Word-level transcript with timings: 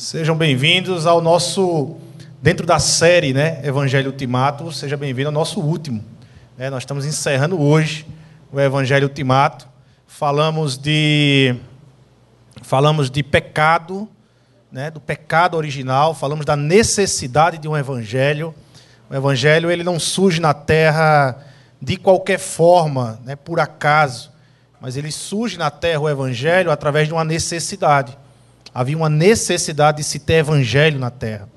Sejam 0.00 0.34
bem-vindos 0.34 1.06
ao 1.06 1.20
nosso, 1.20 1.94
dentro 2.40 2.64
da 2.64 2.78
série 2.78 3.34
né, 3.34 3.60
Evangelho 3.62 4.10
Ultimato, 4.10 4.72
seja 4.72 4.96
bem-vindo 4.96 5.28
ao 5.28 5.32
nosso 5.32 5.60
último. 5.60 6.02
É, 6.58 6.70
nós 6.70 6.84
estamos 6.84 7.04
encerrando 7.04 7.60
hoje 7.60 8.06
o 8.50 8.58
Evangelho 8.58 9.06
Ultimato. 9.06 9.68
Falamos 10.06 10.78
de, 10.78 11.54
falamos 12.62 13.10
de 13.10 13.22
pecado, 13.22 14.08
né, 14.72 14.90
do 14.90 15.00
pecado 15.00 15.54
original, 15.58 16.14
falamos 16.14 16.46
da 16.46 16.56
necessidade 16.56 17.58
de 17.58 17.68
um 17.68 17.76
Evangelho. 17.76 18.54
O 19.10 19.14
Evangelho 19.14 19.70
ele 19.70 19.84
não 19.84 20.00
surge 20.00 20.40
na 20.40 20.54
terra 20.54 21.36
de 21.78 21.98
qualquer 21.98 22.38
forma, 22.38 23.20
né, 23.22 23.36
por 23.36 23.60
acaso, 23.60 24.32
mas 24.80 24.96
ele 24.96 25.12
surge 25.12 25.58
na 25.58 25.70
terra, 25.70 26.00
o 26.00 26.08
Evangelho, 26.08 26.70
através 26.70 27.06
de 27.06 27.12
uma 27.12 27.22
necessidade. 27.22 28.16
Havia 28.74 28.96
uma 28.96 29.08
necessidade 29.08 29.98
de 29.98 30.04
se 30.04 30.18
ter 30.18 30.34
evangelho 30.34 30.98
na 30.98 31.10
terra. 31.10 31.48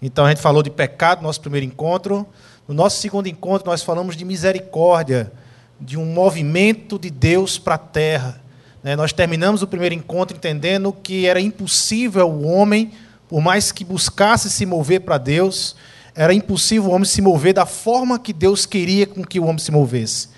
Então 0.00 0.24
a 0.24 0.28
gente 0.30 0.40
falou 0.40 0.62
de 0.62 0.70
pecado 0.70 1.18
no 1.18 1.24
nosso 1.24 1.40
primeiro 1.40 1.66
encontro. 1.66 2.26
No 2.66 2.74
nosso 2.74 3.00
segundo 3.00 3.28
encontro, 3.28 3.70
nós 3.70 3.82
falamos 3.82 4.16
de 4.16 4.24
misericórdia, 4.24 5.32
de 5.80 5.96
um 5.96 6.06
movimento 6.06 6.98
de 6.98 7.10
Deus 7.10 7.58
para 7.58 7.74
a 7.74 7.78
terra. 7.78 8.40
Né? 8.82 8.96
Nós 8.96 9.12
terminamos 9.12 9.62
o 9.62 9.66
primeiro 9.66 9.94
encontro 9.94 10.36
entendendo 10.36 10.92
que 10.92 11.26
era 11.26 11.40
impossível 11.40 12.28
o 12.28 12.46
homem, 12.46 12.92
por 13.28 13.40
mais 13.40 13.72
que 13.72 13.84
buscasse 13.84 14.50
se 14.50 14.64
mover 14.64 15.00
para 15.00 15.18
Deus, 15.18 15.76
era 16.14 16.32
impossível 16.32 16.90
o 16.90 16.94
homem 16.94 17.04
se 17.04 17.20
mover 17.20 17.52
da 17.52 17.66
forma 17.66 18.18
que 18.18 18.32
Deus 18.32 18.64
queria 18.64 19.06
com 19.06 19.22
que 19.22 19.38
o 19.38 19.44
homem 19.44 19.58
se 19.58 19.70
movesse. 19.70 20.28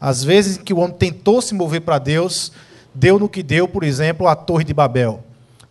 Às 0.00 0.24
vezes 0.24 0.56
que 0.56 0.72
o 0.72 0.78
homem 0.78 0.96
tentou 0.96 1.42
se 1.42 1.54
mover 1.54 1.82
para 1.82 1.98
Deus, 1.98 2.52
deu 2.94 3.18
no 3.18 3.28
que 3.28 3.42
deu, 3.42 3.68
por 3.68 3.84
exemplo, 3.84 4.26
a 4.28 4.34
Torre 4.34 4.64
de 4.64 4.72
Babel. 4.72 5.22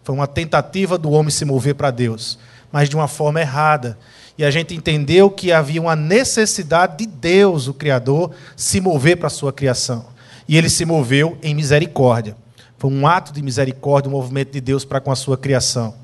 Foi 0.06 0.14
uma 0.14 0.28
tentativa 0.28 1.00
do 1.00 1.10
homem 1.10 1.32
se 1.32 1.44
mover 1.44 1.74
para 1.74 1.90
Deus, 1.90 2.38
mas 2.72 2.88
de 2.88 2.96
uma 2.96 3.08
forma 3.08 3.42
errada. 3.42 3.98
E 4.38 4.46
a 4.46 4.52
gente 4.52 4.76
entendeu 4.76 5.32
que 5.32 5.52
havia 5.52 5.82
uma 5.82 5.96
necessidade 5.96 6.98
de 7.00 7.08
Deus, 7.08 7.68
o 7.68 7.74
Criador, 7.74 8.30
se 8.56 8.80
mover 8.80 9.18
para 9.18 9.26
a 9.26 9.32
sua 9.32 9.52
criação. 9.52 10.06
E 10.48 10.56
ele 10.58 10.70
se 10.70 10.86
moveu 10.86 11.40
em 11.42 11.56
misericórdia. 11.56 12.38
Foi 12.78 12.92
um 12.92 13.08
ato 13.08 13.34
de 13.34 13.42
misericórdia, 13.42 14.08
um 14.08 14.12
movimento 14.12 14.52
de 14.52 14.62
Deus 14.62 14.86
para 14.86 15.02
com 15.02 15.12
a 15.12 15.16
sua 15.16 15.40
criação. 15.40 15.96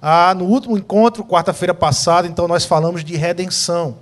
Ah, 0.00 0.34
no 0.34 0.44
último 0.44 0.76
encontro, 0.76 1.24
quarta-feira 1.24 1.72
passada, 1.72 2.28
então 2.28 2.46
nós 2.46 2.66
falamos 2.66 3.02
de 3.02 3.16
redenção. 3.16 3.96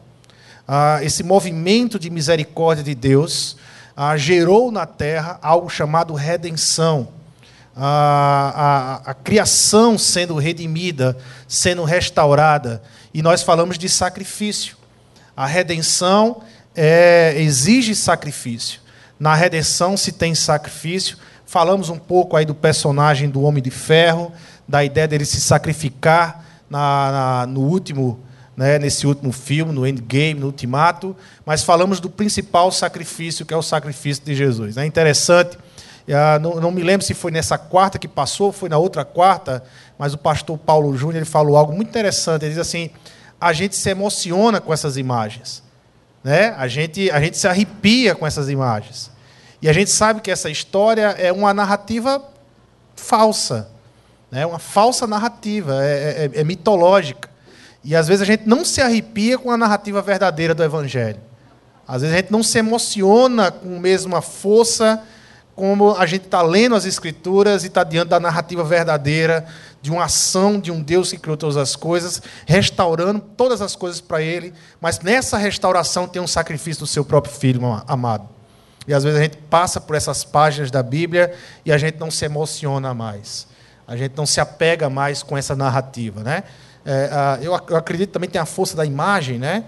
Ah, 0.66 0.98
esse 1.04 1.22
movimento 1.22 2.00
de 2.00 2.10
misericórdia 2.10 2.82
de 2.82 2.96
Deus 2.96 3.56
ah, 3.96 4.16
gerou 4.16 4.72
na 4.72 4.86
terra 4.86 5.38
algo 5.40 5.70
chamado 5.70 6.14
redenção 6.14 7.14
a, 7.76 9.02
a, 9.04 9.10
a 9.10 9.14
criação 9.14 9.98
sendo 9.98 10.36
redimida, 10.36 11.16
sendo 11.46 11.84
restaurada. 11.84 12.82
E 13.12 13.20
nós 13.20 13.42
falamos 13.42 13.76
de 13.76 13.88
sacrifício. 13.88 14.76
A 15.36 15.46
redenção 15.46 16.42
é, 16.74 17.34
exige 17.36 17.94
sacrifício. 17.94 18.80
Na 19.20 19.34
redenção 19.34 19.96
se 19.96 20.12
tem 20.12 20.34
sacrifício. 20.34 21.18
Falamos 21.44 21.90
um 21.90 21.98
pouco 21.98 22.36
aí 22.36 22.46
do 22.46 22.54
personagem 22.54 23.28
do 23.28 23.42
Homem 23.42 23.62
de 23.62 23.70
Ferro, 23.70 24.32
da 24.66 24.82
ideia 24.82 25.06
dele 25.06 25.26
se 25.26 25.40
sacrificar 25.40 26.44
na, 26.68 27.12
na, 27.12 27.46
no 27.46 27.60
último, 27.60 28.18
né, 28.56 28.78
nesse 28.78 29.06
último 29.06 29.32
filme, 29.32 29.72
no 29.72 29.86
Endgame, 29.86 30.40
no 30.40 30.46
Ultimato. 30.46 31.14
Mas 31.44 31.62
falamos 31.62 32.00
do 32.00 32.08
principal 32.08 32.72
sacrifício, 32.72 33.44
que 33.44 33.52
é 33.52 33.56
o 33.56 33.62
sacrifício 33.62 34.24
de 34.24 34.34
Jesus. 34.34 34.78
É 34.78 34.86
interessante 34.86 35.58
ah, 36.12 36.38
não, 36.38 36.60
não, 36.60 36.70
me 36.70 36.82
lembro 36.82 37.04
se 37.04 37.14
foi 37.14 37.32
nessa 37.32 37.58
quarta 37.58 37.98
que 37.98 38.06
passou, 38.06 38.52
foi 38.52 38.68
na 38.68 38.78
outra 38.78 39.04
quarta, 39.04 39.62
mas 39.98 40.14
o 40.14 40.18
pastor 40.18 40.56
Paulo 40.56 40.96
Júnior 40.96 41.16
ele 41.16 41.24
falou 41.24 41.56
algo 41.56 41.72
muito 41.72 41.88
interessante. 41.88 42.44
Ele 42.44 42.52
diz 42.52 42.60
assim: 42.60 42.90
a 43.40 43.52
gente 43.52 43.74
se 43.74 43.90
emociona 43.90 44.60
com 44.60 44.72
essas 44.72 44.96
imagens, 44.96 45.62
né? 46.22 46.54
A 46.56 46.68
gente 46.68 47.10
a 47.10 47.20
gente 47.20 47.36
se 47.36 47.48
arrepia 47.48 48.14
com 48.14 48.26
essas 48.26 48.48
imagens. 48.48 49.10
E 49.60 49.68
a 49.68 49.72
gente 49.72 49.90
sabe 49.90 50.20
que 50.20 50.30
essa 50.30 50.48
história 50.48 51.16
é 51.18 51.32
uma 51.32 51.52
narrativa 51.52 52.22
falsa, 52.94 53.68
né? 54.30 54.46
Uma 54.46 54.60
falsa 54.60 55.06
narrativa, 55.06 55.84
é, 55.84 56.30
é, 56.34 56.40
é 56.40 56.44
mitológica. 56.44 57.28
E 57.82 57.96
às 57.96 58.06
vezes 58.06 58.22
a 58.22 58.24
gente 58.26 58.48
não 58.48 58.64
se 58.64 58.80
arrepia 58.80 59.38
com 59.38 59.50
a 59.50 59.56
narrativa 59.56 60.00
verdadeira 60.02 60.54
do 60.54 60.62
Evangelho. 60.62 61.20
Às 61.86 62.02
vezes 62.02 62.14
a 62.14 62.18
gente 62.18 62.32
não 62.32 62.42
se 62.42 62.58
emociona 62.58 63.50
com 63.50 63.76
a 63.76 63.80
mesma 63.80 64.20
força 64.20 65.02
como 65.56 65.96
a 65.96 66.04
gente 66.04 66.26
está 66.26 66.42
lendo 66.42 66.74
as 66.74 66.84
Escrituras 66.84 67.64
e 67.64 67.68
está 67.68 67.82
diante 67.82 68.08
da 68.08 68.20
narrativa 68.20 68.62
verdadeira 68.62 69.46
de 69.80 69.90
uma 69.90 70.04
ação 70.04 70.60
de 70.60 70.70
um 70.70 70.82
Deus 70.82 71.10
que 71.10 71.16
criou 71.16 71.36
todas 71.36 71.56
as 71.56 71.74
coisas, 71.74 72.20
restaurando 72.44 73.20
todas 73.20 73.62
as 73.62 73.74
coisas 73.74 73.98
para 73.98 74.20
Ele, 74.20 74.52
mas 74.80 75.00
nessa 75.00 75.38
restauração 75.38 76.06
tem 76.06 76.20
um 76.20 76.26
sacrifício 76.26 76.80
do 76.80 76.86
seu 76.86 77.04
próprio 77.04 77.32
Filho 77.32 77.62
amado. 77.88 78.28
E 78.86 78.92
às 78.92 79.02
vezes 79.02 79.18
a 79.18 79.22
gente 79.22 79.38
passa 79.38 79.80
por 79.80 79.96
essas 79.96 80.24
páginas 80.24 80.70
da 80.70 80.82
Bíblia 80.82 81.34
e 81.64 81.72
a 81.72 81.78
gente 81.78 81.98
não 81.98 82.10
se 82.10 82.24
emociona 82.26 82.92
mais, 82.92 83.46
a 83.88 83.96
gente 83.96 84.14
não 84.14 84.26
se 84.26 84.40
apega 84.40 84.90
mais 84.90 85.22
com 85.22 85.38
essa 85.38 85.56
narrativa, 85.56 86.22
né? 86.22 86.44
É, 86.84 87.38
eu 87.40 87.54
acredito 87.54 88.10
também 88.10 88.28
tem 88.28 88.40
a 88.40 88.46
força 88.46 88.76
da 88.76 88.84
imagem, 88.84 89.38
né? 89.38 89.64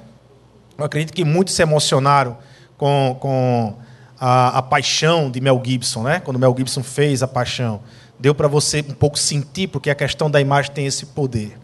Eu 0.76 0.84
acredito 0.84 1.12
que 1.15 1.25
muitos 1.25 1.55
se 1.55 1.62
emocionaram 1.62 2.37
com, 2.76 3.16
com 3.19 3.75
a, 4.21 4.59
a 4.59 4.62
paixão 4.62 5.31
de 5.31 5.41
Mel 5.41 5.61
Gibson, 5.65 6.03
né? 6.03 6.21
quando 6.21 6.39
Mel 6.39 6.55
Gibson 6.56 6.83
fez 6.83 7.23
a 7.23 7.29
paixão. 7.29 7.81
Deu 8.19 8.34
para 8.34 8.49
você 8.49 8.84
um 8.89 8.95
pouco 8.95 9.19
sentir, 9.19 9.69
porque 9.69 9.91
a 9.91 9.95
questão 9.95 10.31
da 10.31 10.41
imagem 10.41 10.73
tem 10.73 10.87
esse 10.87 11.06
poder. 11.06 11.56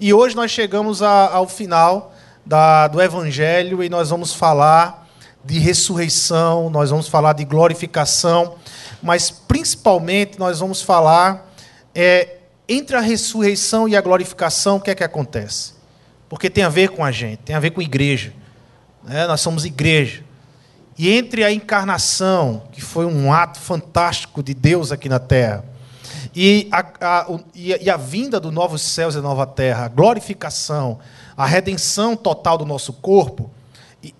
E 0.00 0.12
hoje 0.12 0.36
nós 0.36 0.50
chegamos 0.50 1.02
a, 1.02 1.32
ao 1.32 1.48
final 1.48 2.12
da, 2.44 2.88
do 2.88 3.00
Evangelho 3.00 3.82
e 3.82 3.88
nós 3.88 4.10
vamos 4.10 4.34
falar 4.34 5.08
de 5.44 5.58
ressurreição, 5.58 6.70
nós 6.70 6.90
vamos 6.90 7.08
falar 7.08 7.32
de 7.32 7.44
glorificação, 7.44 8.56
mas 9.02 9.30
principalmente 9.30 10.38
nós 10.38 10.60
vamos 10.60 10.82
falar 10.82 11.50
é, 11.94 12.36
entre 12.68 12.96
a 12.96 13.00
ressurreição 13.00 13.88
e 13.88 13.96
a 13.96 14.00
glorificação, 14.00 14.76
o 14.76 14.80
que 14.80 14.90
é 14.90 14.94
que 14.94 15.02
acontece? 15.02 15.74
Porque 16.28 16.48
tem 16.48 16.62
a 16.62 16.68
ver 16.68 16.90
com 16.90 17.04
a 17.04 17.10
gente, 17.10 17.38
tem 17.38 17.56
a 17.56 17.60
ver 17.60 17.70
com 17.70 17.80
a 17.80 17.84
igreja. 17.84 18.32
Né? 19.02 19.26
Nós 19.26 19.40
somos 19.40 19.64
igreja. 19.64 20.22
E 20.98 21.10
entre 21.10 21.44
a 21.44 21.52
encarnação, 21.52 22.62
que 22.70 22.80
foi 22.80 23.06
um 23.06 23.32
ato 23.32 23.58
fantástico 23.58 24.42
de 24.42 24.54
Deus 24.54 24.92
aqui 24.92 25.08
na 25.08 25.18
terra, 25.18 25.64
e 26.34 26.68
a, 26.70 26.80
a, 27.00 27.26
e 27.54 27.90
a 27.90 27.96
vinda 27.96 28.40
do 28.40 28.50
novos 28.50 28.82
céus 28.82 29.14
e 29.14 29.18
nova 29.18 29.46
terra, 29.46 29.84
a 29.84 29.88
glorificação, 29.88 30.98
a 31.36 31.46
redenção 31.46 32.16
total 32.16 32.56
do 32.56 32.64
nosso 32.64 32.92
corpo, 32.92 33.50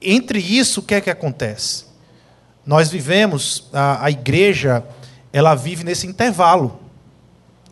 entre 0.01 0.39
isso, 0.39 0.81
o 0.81 0.83
que 0.83 0.95
é 0.95 1.01
que 1.01 1.11
acontece? 1.11 1.87
Nós 2.65 2.91
vivemos, 2.91 3.69
a, 3.73 4.05
a 4.05 4.11
igreja, 4.11 4.85
ela 5.33 5.55
vive 5.55 5.83
nesse 5.83 6.07
intervalo. 6.07 6.81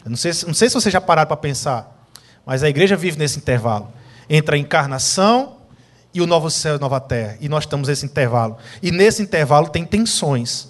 Eu 0.04 0.10
não 0.10 0.16
sei, 0.16 0.32
não 0.46 0.54
sei 0.54 0.68
se 0.68 0.74
você 0.74 0.90
já 0.90 1.00
pararam 1.00 1.28
para 1.28 1.36
pensar, 1.36 2.08
mas 2.44 2.62
a 2.62 2.68
igreja 2.68 2.96
vive 2.96 3.18
nesse 3.18 3.38
intervalo 3.38 3.92
entre 4.28 4.56
a 4.56 4.58
encarnação 4.58 5.56
e 6.12 6.20
o 6.20 6.26
novo 6.26 6.50
céu 6.50 6.76
e 6.76 6.80
nova 6.80 7.00
terra. 7.00 7.36
E 7.40 7.48
nós 7.48 7.64
estamos 7.64 7.88
nesse 7.88 8.04
intervalo. 8.04 8.56
E 8.82 8.90
nesse 8.90 9.22
intervalo 9.22 9.68
tem 9.68 9.84
tensões. 9.84 10.68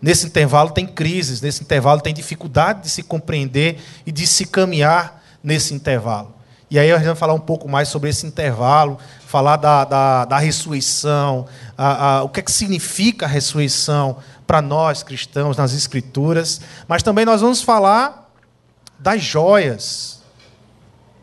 Nesse 0.00 0.26
intervalo 0.26 0.70
tem 0.70 0.86
crises, 0.86 1.40
nesse 1.40 1.62
intervalo 1.62 2.00
tem 2.00 2.14
dificuldade 2.14 2.82
de 2.82 2.90
se 2.90 3.02
compreender 3.02 3.78
e 4.06 4.12
de 4.12 4.26
se 4.26 4.46
caminhar 4.46 5.22
nesse 5.42 5.74
intervalo. 5.74 6.34
E 6.70 6.78
aí 6.78 6.92
a 6.92 6.96
gente 6.98 7.06
vai 7.06 7.16
falar 7.16 7.34
um 7.34 7.40
pouco 7.40 7.68
mais 7.68 7.88
sobre 7.88 8.10
esse 8.10 8.26
intervalo, 8.26 8.98
falar 9.26 9.56
da, 9.56 9.84
da, 9.84 10.24
da 10.26 10.38
ressurreição, 10.38 11.46
a, 11.76 12.18
a, 12.18 12.22
o 12.22 12.28
que 12.28 12.40
é 12.40 12.42
que 12.42 12.52
significa 12.52 13.26
a 13.26 13.28
ressurreição 13.28 14.18
para 14.46 14.60
nós 14.60 15.02
cristãos 15.02 15.56
nas 15.56 15.72
Escrituras, 15.72 16.60
mas 16.86 17.02
também 17.02 17.24
nós 17.24 17.40
vamos 17.40 17.62
falar 17.62 18.30
das 18.98 19.22
joias, 19.22 20.20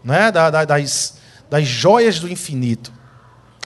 né? 0.04 0.32
da, 0.32 0.50
das, 0.50 1.18
das 1.50 1.68
joias 1.68 2.20
do 2.20 2.30
infinito. 2.30 2.92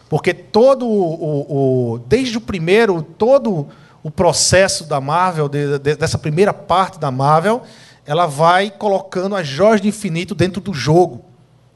Porque 0.09 0.33
todo 0.33 0.87
o, 0.87 1.93
o, 1.93 1.99
desde 1.99 2.37
o 2.37 2.41
primeiro, 2.41 3.03
todo 3.03 3.67
o 4.01 4.09
processo 4.09 4.85
da 4.85 4.99
Marvel, 4.99 5.47
de, 5.47 5.77
de, 5.77 5.95
dessa 5.95 6.17
primeira 6.17 6.51
parte 6.51 6.99
da 6.99 7.11
Marvel, 7.11 7.61
ela 8.05 8.25
vai 8.25 8.71
colocando 8.71 9.35
as 9.35 9.47
joias 9.47 9.79
de 9.79 9.87
infinito 9.87 10.33
dentro 10.33 10.59
do 10.59 10.73
jogo, 10.73 11.23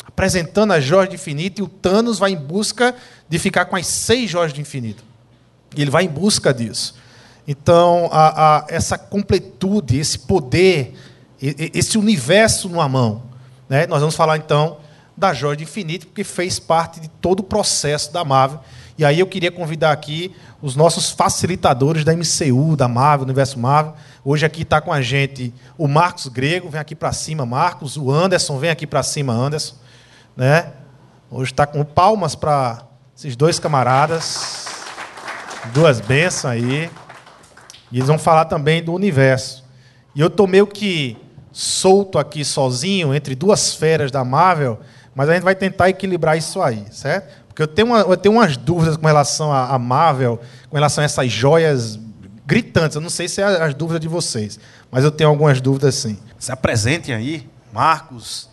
apresentando 0.03 0.74
as 0.74 0.83
joias 0.83 1.09
de 1.09 1.15
infinito, 1.15 1.62
e 1.62 1.63
o 1.63 1.68
Thanos 1.68 2.18
vai 2.18 2.31
em 2.31 2.38
busca 2.38 2.95
de 3.30 3.38
ficar 3.38 3.65
com 3.65 3.75
as 3.75 3.85
seis 3.85 4.31
joias 4.31 4.51
de 4.51 4.59
infinito. 4.59 5.03
E 5.75 5.81
ele 5.81 5.91
vai 5.91 6.06
em 6.06 6.09
busca 6.09 6.51
disso. 6.51 6.95
Então, 7.47 8.09
a, 8.12 8.57
a, 8.57 8.65
essa 8.68 8.97
completude, 8.97 10.00
esse 10.00 10.18
poder, 10.18 10.95
esse 11.39 12.00
universo 12.00 12.68
numa 12.68 12.89
mão. 12.89 13.24
Né? 13.69 13.86
Nós 13.86 14.00
vamos 14.00 14.15
falar 14.15 14.38
então 14.38 14.77
da 15.15 15.33
Joia 15.33 15.56
de 15.56 15.63
Infinito, 15.63 16.07
porque 16.07 16.24
fez 16.24 16.60
parte 16.60 17.00
de 17.00 17.07
todo 17.07 17.42
o 17.42 17.44
processo 17.44 18.12
da 18.12 18.24
Marvel. 18.24 18.60
E 18.98 19.04
aí 19.04 19.19
eu 19.19 19.27
queria 19.27 19.51
convidar 19.51 19.92
aqui 19.92 20.36
os 20.62 20.75
nossos 20.75 21.10
facilitadores 21.10 22.04
da 22.04 22.13
MCU, 22.13 22.75
da 22.75 22.88
Marvel, 22.88 23.25
Universo 23.25 23.60
Marvel. 23.60 23.95
Hoje 24.24 24.45
aqui 24.45 24.62
está 24.62 24.80
com 24.80 24.94
a 24.94 25.01
gente 25.01 25.54
o 25.77 25.88
Marcos 25.88 26.27
Grego, 26.27 26.69
vem 26.69 26.80
aqui 26.80 26.95
para 26.95 27.12
cima, 27.12 27.45
Marcos. 27.45 27.98
O 27.98 28.12
Anderson, 28.12 28.57
vem 28.60 28.69
aqui 28.69 28.86
para 28.86 29.01
cima, 29.01 29.33
Anderson. 29.33 29.75
Né? 30.36 30.71
Hoje 31.30 31.51
está 31.51 31.65
com 31.65 31.83
palmas 31.83 32.36
para 32.36 32.83
esses 33.18 33.36
dois 33.36 33.57
camaradas. 33.57 34.68
Duas 35.74 36.00
bênçãos 36.00 36.54
aí. 36.54 36.89
E 37.92 37.98
eles 37.98 38.07
vão 38.07 38.19
falar 38.19 38.45
também 38.45 38.83
do 38.83 38.94
universo. 38.94 39.63
E 40.15 40.21
eu 40.21 40.27
estou 40.27 40.48
meio 40.48 40.68
que 40.68 41.18
solto 41.51 42.18
aqui 42.18 42.44
sozinho 42.44 43.13
entre 43.13 43.36
duas 43.36 43.75
feras 43.75 44.12
da 44.12 44.24
Marvel, 44.24 44.80
mas 45.15 45.30
a 45.30 45.33
gente 45.33 45.44
vai 45.44 45.56
tentar 45.56 45.89
equilibrar 45.89 46.38
isso 46.38 46.62
aí, 46.62 46.86
certo? 46.92 47.44
Porque 47.48 47.62
eu 47.62 47.68
tenho, 47.68 47.89
uma, 47.89 48.00
eu 48.00 48.18
tenho 48.18 48.36
umas 48.36 48.57
dúvidas 48.57 48.98
com 48.98 49.06
relação 49.06 49.54
à 49.54 49.77
Marvel, 49.77 50.42
com 50.69 50.75
relação 50.75 51.04
a 51.04 51.06
essas 51.06 51.31
joias 51.31 52.00
gritantes. 52.45 52.95
Eu 52.95 53.01
não 53.01 53.12
sei 53.12 53.27
se 53.27 53.42
é 53.42 53.45
as 53.45 53.75
dúvidas 53.75 54.01
de 54.01 54.07
vocês, 54.07 54.60
mas 54.89 55.04
eu 55.04 55.12
tenho 55.12 55.30
algumas 55.30 55.62
dúvidas 55.62 55.94
sim. 55.95 56.18
Se 56.39 56.51
apresentem 56.51 57.13
aí, 57.13 57.48
Marcos, 57.71 58.50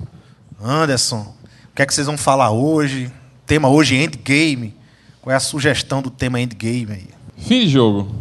Anderson. 0.63 1.35
O 1.73 1.75
que 1.75 1.83
é 1.83 1.87
que 1.87 1.95
vocês 1.95 2.07
vão 2.07 2.19
falar 2.19 2.51
hoje? 2.51 3.07
O 3.07 3.47
tema 3.47 3.69
hoje 3.69 3.97
é 3.97 4.05
Endgame. 4.05 4.75
Qual 5.23 5.33
é 5.33 5.37
a 5.37 5.41
sugestão 5.41 6.03
do 6.03 6.11
tema 6.11 6.41
Endgame 6.41 6.93
aí? 6.93 7.09
Fim 7.39 7.61
de 7.61 7.69
jogo. 7.69 8.15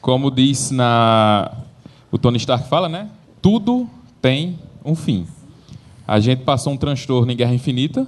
Como 0.00 0.30
diz 0.30 0.70
na. 0.70 1.52
O 2.10 2.18
Tony 2.18 2.38
Stark 2.38 2.68
fala, 2.68 2.88
né? 2.88 3.10
Tudo 3.42 3.88
tem 4.22 4.58
um 4.84 4.94
fim. 4.94 5.26
A 6.06 6.20
gente 6.20 6.42
passou 6.42 6.72
um 6.72 6.76
transtorno 6.76 7.30
em 7.32 7.36
Guerra 7.36 7.54
Infinita 7.54 8.06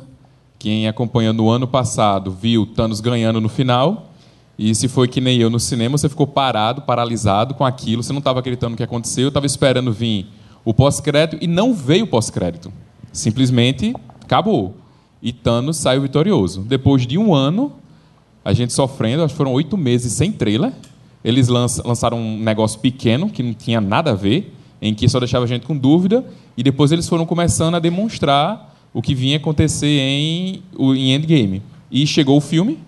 quem 0.59 0.89
acompanhou 0.89 1.33
no 1.35 1.51
ano 1.51 1.69
passado 1.69 2.31
viu 2.31 2.67
Thanos 2.67 3.01
ganhando 3.01 3.41
no 3.41 3.49
final. 3.49 4.11
E 4.59 4.75
se 4.75 4.89
foi 4.89 5.07
que 5.07 5.21
nem 5.21 5.39
eu 5.39 5.51
no 5.51 5.61
cinema, 5.61 5.99
você 5.99 6.09
ficou 6.09 6.27
parado, 6.27 6.83
paralisado 6.83 7.55
com 7.55 7.65
aquilo, 7.65 8.03
você 8.03 8.13
não 8.13 8.21
estava 8.21 8.41
acreditando 8.41 8.71
no 8.71 8.77
que 8.77 8.83
aconteceu, 8.83 9.29
estava 9.29 9.45
esperando 9.45 9.93
vir 9.93 10.27
o 10.65 10.73
pós-crédito 10.73 11.43
e 11.43 11.47
não 11.47 11.75
veio 11.75 12.05
o 12.05 12.09
pós-crédito. 12.09 12.73
Simplesmente 13.13 13.95
acabou. 14.25 14.75
E 15.23 15.33
Thanos 15.33 15.77
saiu 15.77 16.03
vitorioso. 16.03 16.63
Depois 16.63 17.07
de 17.07 17.19
um 17.19 17.35
ano, 17.35 17.71
a 18.45 18.53
gente 18.53 18.73
sofrendo, 18.73 19.23
acho 19.23 19.35
que 19.35 19.39
foram 19.39 19.53
oito 19.53 19.77
meses 19.77 20.13
sem 20.13 20.33
trailer. 20.33 20.73
Eles 21.23 21.49
lançaram 21.49 22.19
um 22.19 22.39
negócio 22.39 22.81
pequeno, 22.81 23.29
que 23.29 23.43
não 23.43 23.53
tinha 23.53 23.81
nada 23.81 24.13
a 24.13 24.15
ver, 24.15 24.55
em 24.81 24.95
que 24.95 25.09
só 25.09 25.19
deixava 25.19 25.45
a 25.45 25.49
gente 25.49 25.67
com 25.67 25.77
dúvida, 25.77 26.25
e 26.57 26.63
depois 26.63 26.93
eles 26.93 27.09
foram 27.09 27.27
começando 27.27 27.75
a 27.75 27.79
demonstrar 27.79 28.75
o 28.93 29.03
que 29.03 29.15
vinha 29.15 29.37
acontecer 29.37 29.87
em, 29.87 30.63
em 30.79 31.13
Endgame. 31.13 31.63
E 31.91 32.07
chegou 32.07 32.39
o 32.39 32.41
filme, 32.41 32.79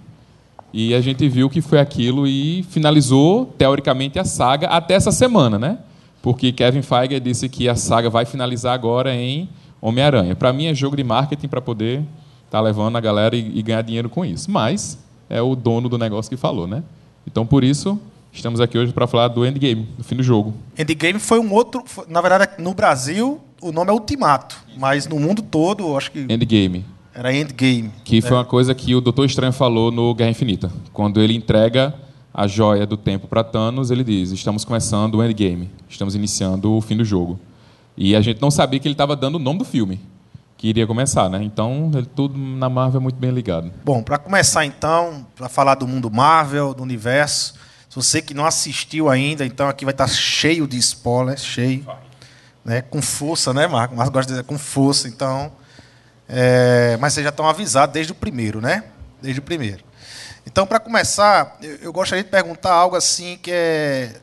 e 0.72 0.94
a 0.94 1.00
gente 1.00 1.28
viu 1.28 1.48
que 1.48 1.60
foi 1.60 1.78
aquilo 1.78 2.26
e 2.26 2.62
finalizou, 2.70 3.46
teoricamente, 3.56 4.18
a 4.18 4.24
saga 4.24 4.68
até 4.68 4.94
essa 4.94 5.10
semana, 5.10 5.58
né? 5.58 5.78
Porque 6.20 6.52
Kevin 6.52 6.82
Feige 6.82 7.18
disse 7.20 7.48
que 7.48 7.68
a 7.68 7.74
saga 7.74 8.10
vai 8.10 8.24
finalizar 8.24 8.74
agora 8.74 9.14
em 9.14 9.48
Homem-Aranha. 9.80 10.34
Para 10.34 10.52
mim 10.52 10.66
é 10.66 10.74
jogo 10.74 10.96
de 10.96 11.04
marketing 11.04 11.48
para 11.48 11.60
poder 11.60 12.00
estar 12.44 12.58
tá 12.58 12.60
levando 12.60 12.96
a 12.96 13.00
galera 13.00 13.34
e, 13.36 13.58
e 13.58 13.62
ganhar 13.62 13.82
dinheiro 13.82 14.10
com 14.10 14.24
isso. 14.24 14.50
Mas 14.50 14.98
é 15.30 15.40
o 15.40 15.54
dono 15.54 15.88
do 15.88 15.96
negócio 15.96 16.28
que 16.28 16.36
falou, 16.36 16.66
né? 16.66 16.82
Então, 17.26 17.46
por 17.46 17.64
isso, 17.64 17.98
estamos 18.32 18.60
aqui 18.60 18.76
hoje 18.76 18.92
para 18.92 19.06
falar 19.06 19.28
do 19.28 19.46
Endgame, 19.46 19.88
do 19.96 20.04
fim 20.04 20.16
do 20.16 20.22
jogo. 20.22 20.52
Endgame 20.78 21.18
foi 21.18 21.38
um 21.38 21.52
outro. 21.52 21.82
Na 22.08 22.20
verdade, 22.20 22.52
no 22.58 22.74
Brasil, 22.74 23.40
o 23.60 23.72
nome 23.72 23.90
é 23.90 23.94
Ultimato, 23.94 24.56
mas 24.76 25.06
no 25.06 25.18
mundo 25.18 25.42
todo, 25.42 25.96
acho 25.96 26.10
que. 26.12 26.20
Endgame. 26.20 26.84
Era 27.14 27.34
Endgame. 27.34 27.90
Que 28.04 28.20
foi 28.20 28.32
é. 28.32 28.34
uma 28.34 28.44
coisa 28.44 28.74
que 28.74 28.94
o 28.94 29.00
Doutor 29.00 29.24
Estranho 29.26 29.52
falou 29.52 29.90
no 29.90 30.14
Guerra 30.14 30.30
Infinita. 30.30 30.70
Quando 30.92 31.20
ele 31.20 31.34
entrega 31.34 31.94
a 32.32 32.46
joia 32.46 32.86
do 32.86 32.96
tempo 32.96 33.26
para 33.26 33.42
Thanos, 33.42 33.90
ele 33.90 34.04
diz: 34.04 34.30
Estamos 34.30 34.64
começando 34.64 35.16
o 35.16 35.24
Endgame. 35.24 35.70
Estamos 35.88 36.14
iniciando 36.14 36.72
o 36.72 36.80
fim 36.80 36.96
do 36.96 37.04
jogo. 37.04 37.38
E 37.96 38.14
a 38.14 38.20
gente 38.20 38.40
não 38.40 38.50
sabia 38.50 38.78
que 38.78 38.86
ele 38.86 38.94
estava 38.94 39.16
dando 39.16 39.34
o 39.34 39.38
nome 39.40 39.58
do 39.58 39.64
filme 39.64 40.00
que 40.56 40.68
iria 40.68 40.86
começar, 40.88 41.30
né? 41.30 41.40
Então, 41.42 41.88
ele, 41.94 42.06
tudo 42.06 42.36
na 42.36 42.68
Marvel 42.68 43.00
é 43.00 43.02
muito 43.02 43.16
bem 43.16 43.30
ligado. 43.30 43.72
Bom, 43.84 44.02
para 44.02 44.18
começar 44.18 44.64
então, 44.66 45.24
para 45.36 45.48
falar 45.48 45.76
do 45.76 45.86
mundo 45.86 46.10
Marvel, 46.10 46.74
do 46.74 46.82
universo, 46.82 47.54
se 47.88 47.94
você 47.94 48.20
que 48.20 48.34
não 48.34 48.44
assistiu 48.44 49.08
ainda, 49.08 49.46
então 49.46 49.68
aqui 49.68 49.84
vai 49.84 49.94
estar 49.94 50.08
tá 50.08 50.12
cheio 50.12 50.66
de 50.66 50.76
spoilers, 50.76 51.44
cheio 51.44 51.86
né, 52.68 52.82
com 52.82 53.00
força, 53.00 53.54
né, 53.54 53.66
Marco? 53.66 53.96
Marco 53.96 54.12
gosta 54.12 54.26
de 54.30 54.34
dizer 54.38 54.46
com 54.46 54.58
força, 54.58 55.08
então. 55.08 55.50
É, 56.28 56.98
mas 57.00 57.14
vocês 57.14 57.24
já 57.24 57.30
estão 57.30 57.48
avisados 57.48 57.94
desde 57.94 58.12
o 58.12 58.14
primeiro, 58.14 58.60
né? 58.60 58.84
Desde 59.22 59.40
o 59.40 59.42
primeiro. 59.42 59.82
Então, 60.46 60.66
para 60.66 60.78
começar, 60.78 61.56
eu, 61.80 61.90
gostaria 61.90 62.22
de 62.22 62.28
perguntar 62.28 62.72
algo 62.74 62.94
assim 62.94 63.38
que 63.42 63.50
é 63.50 64.20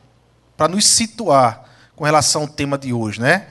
para 0.56 0.68
nos 0.68 0.86
situar 0.86 1.64
com 1.96 2.04
relação 2.04 2.42
ao 2.42 2.48
tema 2.48 2.78
de 2.78 2.92
hoje, 2.92 3.20
né? 3.20 3.48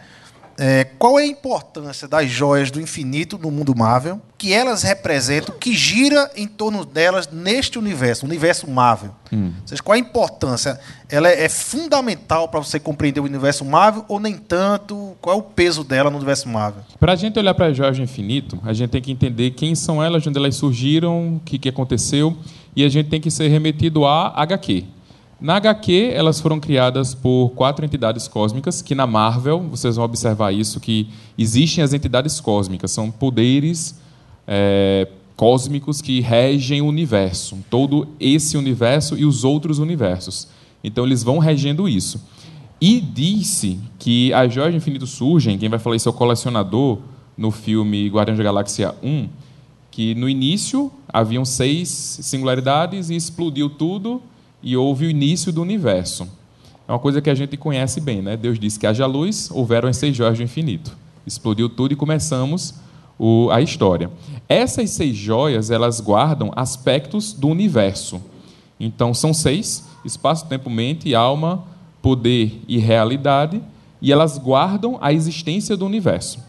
É, 0.58 0.86
qual 0.98 1.20
é 1.20 1.24
a 1.24 1.28
importância 1.28 2.08
das 2.08 2.30
joias 2.30 2.72
do 2.72 2.80
infinito 2.80 3.38
no 3.38 3.52
mundo 3.52 3.76
Marvel, 3.76 4.22
que 4.38 4.54
elas 4.54 4.84
representam, 4.84 5.56
que 5.58 5.74
gira 5.74 6.32
em 6.36 6.48
torno 6.48 6.86
delas 6.86 7.28
neste 7.30 7.78
universo, 7.78 8.26
o 8.26 8.30
universo 8.30 8.70
Marvel? 8.70 9.12
Hum. 9.34 9.52
Ou 9.62 9.68
seja, 9.68 9.84
qual 9.84 9.96
a 9.96 10.00
importância? 10.00 10.80
Ela 11.10 11.30
é, 11.30 11.44
é 11.44 11.50
fundamental 11.50 12.48
para 12.48 12.60
você 12.60 12.80
compreender 12.80 13.20
o 13.20 13.24
universo 13.24 13.66
Marvel 13.66 14.06
ou 14.08 14.20
nem 14.20 14.38
tanto? 14.38 15.16
Qual 15.22 15.36
é 15.36 15.40
o 15.40 15.44
peso 15.44 15.84
dela 15.84 16.10
no 16.10 16.18
universo 16.18 16.48
Marvel? 16.48 16.84
Para 17.00 17.14
a 17.14 17.16
gente 17.16 17.38
olhar 17.38 17.54
para 17.54 17.68
as 17.68 17.78
joias 17.78 17.98
do 17.98 18.04
infinito, 18.04 18.60
a 18.64 18.72
gente 18.72 18.92
tem 18.92 19.02
que 19.02 19.12
entender 19.12 19.52
quem 19.52 19.76
são 19.76 20.02
elas, 20.02 20.24
de 20.24 20.30
onde 20.30 20.38
elas 20.38 20.56
surgiram, 20.56 21.36
o 21.36 21.40
que, 21.44 21.60
que 21.60 21.68
aconteceu, 21.68 22.38
e 22.76 22.84
a 22.84 22.90
gente 22.90 23.10
tem 23.10 23.20
que 23.20 23.30
ser 23.30 23.50
remetido 23.50 24.06
a 24.06 24.42
HQ. 24.42 24.95
Na 25.40 25.58
HQ, 25.58 26.12
elas 26.14 26.40
foram 26.40 26.60
criadas 26.60 27.14
por 27.14 27.50
quatro 27.50 27.84
entidades 27.84 28.28
cósmicas, 28.28 28.82
que 28.82 28.96
na 28.96 29.06
Marvel, 29.06 29.60
vocês 29.70 29.98
vão 29.98 30.06
observar 30.06 30.54
isso, 30.54 30.80
que 30.80 31.10
existem 31.38 31.84
as 31.84 31.94
entidades 31.94 32.40
cósmicas, 32.40 32.92
são 32.92 33.12
poderes 33.12 34.00
é, 34.48 35.08
cósmicos 35.36 36.02
que 36.02 36.22
regem 36.22 36.82
o 36.82 36.88
universo, 36.88 37.58
todo 37.70 38.08
esse 38.20 38.58
universo 38.58 39.18
e 39.18 39.26
os 39.26 39.44
outros 39.44 39.78
universos. 39.78 40.48
Então, 40.82 41.06
eles 41.06 41.22
vão 41.22 41.38
regendo 41.38 41.90
isso. 41.90 42.22
E 42.80 43.02
disse 43.02 43.80
que 44.00 44.32
as 44.34 44.54
joias 44.54 44.72
de 44.72 44.78
infinito 44.78 45.06
surgem, 45.06 45.58
quem 45.58 45.68
vai 45.68 45.80
falar 45.80 45.98
isso 45.98 46.08
é 46.08 46.12
o 46.12 46.16
colecionador, 46.16 47.00
no 47.38 47.52
filme 47.52 48.08
Guardiões 48.08 48.38
da 48.38 48.44
Galáxia 48.44 48.96
1, 49.04 49.28
que 49.92 50.16
no 50.16 50.30
início 50.30 50.92
haviam 51.08 51.44
seis 51.44 51.90
singularidades 51.90 53.10
e 53.10 53.16
explodiu 53.16 53.70
tudo 53.70 54.22
e 54.66 54.76
houve 54.76 55.06
o 55.06 55.10
início 55.10 55.54
do 55.54 55.62
universo. 55.62 56.28
É 56.88 56.92
uma 56.92 56.98
coisa 56.98 57.22
que 57.22 57.30
a 57.30 57.36
gente 57.36 57.56
conhece 57.56 58.02
bem, 58.02 58.20
né? 58.20 58.36
Deus 58.36 58.60
disse 58.60 58.80
que 58.80 58.88
haja 58.88 59.06
luz, 59.06 59.50
houveram 59.52 59.88
as 59.88 59.98
seis 59.98 60.16
joias 60.16 60.38
do 60.38 60.44
infinito. 60.44 60.98
Explodiu 61.26 61.70
tudo 61.70 61.94
e 61.94 61.96
começamos 61.96 62.74
o, 63.18 63.50
a 63.52 63.62
história. 63.62 64.10
Essas 64.50 64.90
seis 64.90 65.16
joias, 65.16 65.70
elas 65.70 66.02
guardam 66.02 66.52
aspectos 66.56 67.32
do 67.32 67.48
universo. 67.48 68.20
Então, 68.80 69.14
são 69.14 69.36
seis: 69.36 69.88
espaço, 70.04 70.48
tempo, 70.48 70.68
mente, 70.70 71.14
alma, 71.14 71.64
poder 72.02 72.60
e 72.68 72.80
realidade. 72.80 73.62
E 74.02 74.12
elas 74.12 74.40
guardam 74.40 74.98
a 75.00 75.14
existência 75.14 75.78
do 75.78 75.86
universo. 75.86 76.40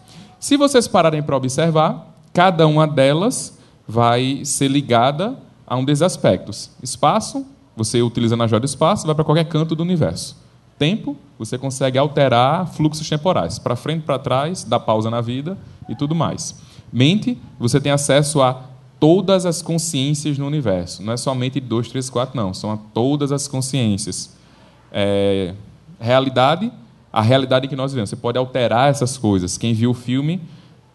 Se 0.41 0.57
vocês 0.57 0.89
pararem 0.89 1.23
para 1.23 1.37
observar, 1.37 2.15
cada 2.33 2.67
uma 2.67 2.87
delas 2.87 3.59
vai 3.87 4.43
ser 4.45 4.69
ligada 4.69 5.39
a 5.67 5.77
um 5.77 5.85
desses 5.85 6.03
aspectos: 6.03 6.71
espaço, 6.83 7.47
você 7.77 8.01
utilizando 8.01 8.43
a 8.43 8.47
joia 8.47 8.61
do 8.61 8.67
espaço, 8.67 9.07
vai 9.07 9.15
para 9.15 9.25
qualquer 9.25 9.45
canto 9.45 9.77
do 9.77 9.83
universo. 9.83 10.37
Tempo, 10.79 11.17
você 11.39 11.57
consegue 11.59 11.99
alterar 11.99 12.67
fluxos 12.67 13.09
temporais, 13.09 13.59
para 13.59 13.77
frente, 13.77 14.03
para 14.03 14.19
trás, 14.19 14.65
dar 14.65 14.81
pausa 14.81 15.11
na 15.11 15.21
vida 15.21 15.57
e 15.89 15.95
tudo 15.95 16.15
mais. 16.15 16.59
Mente, 16.93 17.39
você 17.59 17.81
tem 17.81 17.93
acesso 17.93 18.43
a 18.43 18.63
todas 18.99 19.45
as 19.45 19.61
consciências 19.61 20.39
no 20.39 20.47
universo. 20.47 21.03
Não 21.03 21.13
é 21.13 21.17
somente 21.17 21.61
dois, 21.61 21.89
três, 21.89 22.09
quatro, 22.09 22.37
não. 22.37 22.55
São 22.55 22.73
a 22.73 22.77
todas 22.77 23.33
as 23.33 23.47
consciências. 23.47 24.37
É, 24.91 25.55
realidade, 26.01 26.73
a 27.13 27.23
realidade 27.23 27.69
que 27.69 27.77
nós 27.77 27.93
vivemos. 27.93 28.11
Você 28.11 28.17
pode 28.17 28.39
alterar 28.39 28.91
essas 28.91 29.19
coisas. 29.19 29.59
Quem 29.59 29.75
viu 29.75 29.91
o 29.91 29.95
filme 29.95 30.41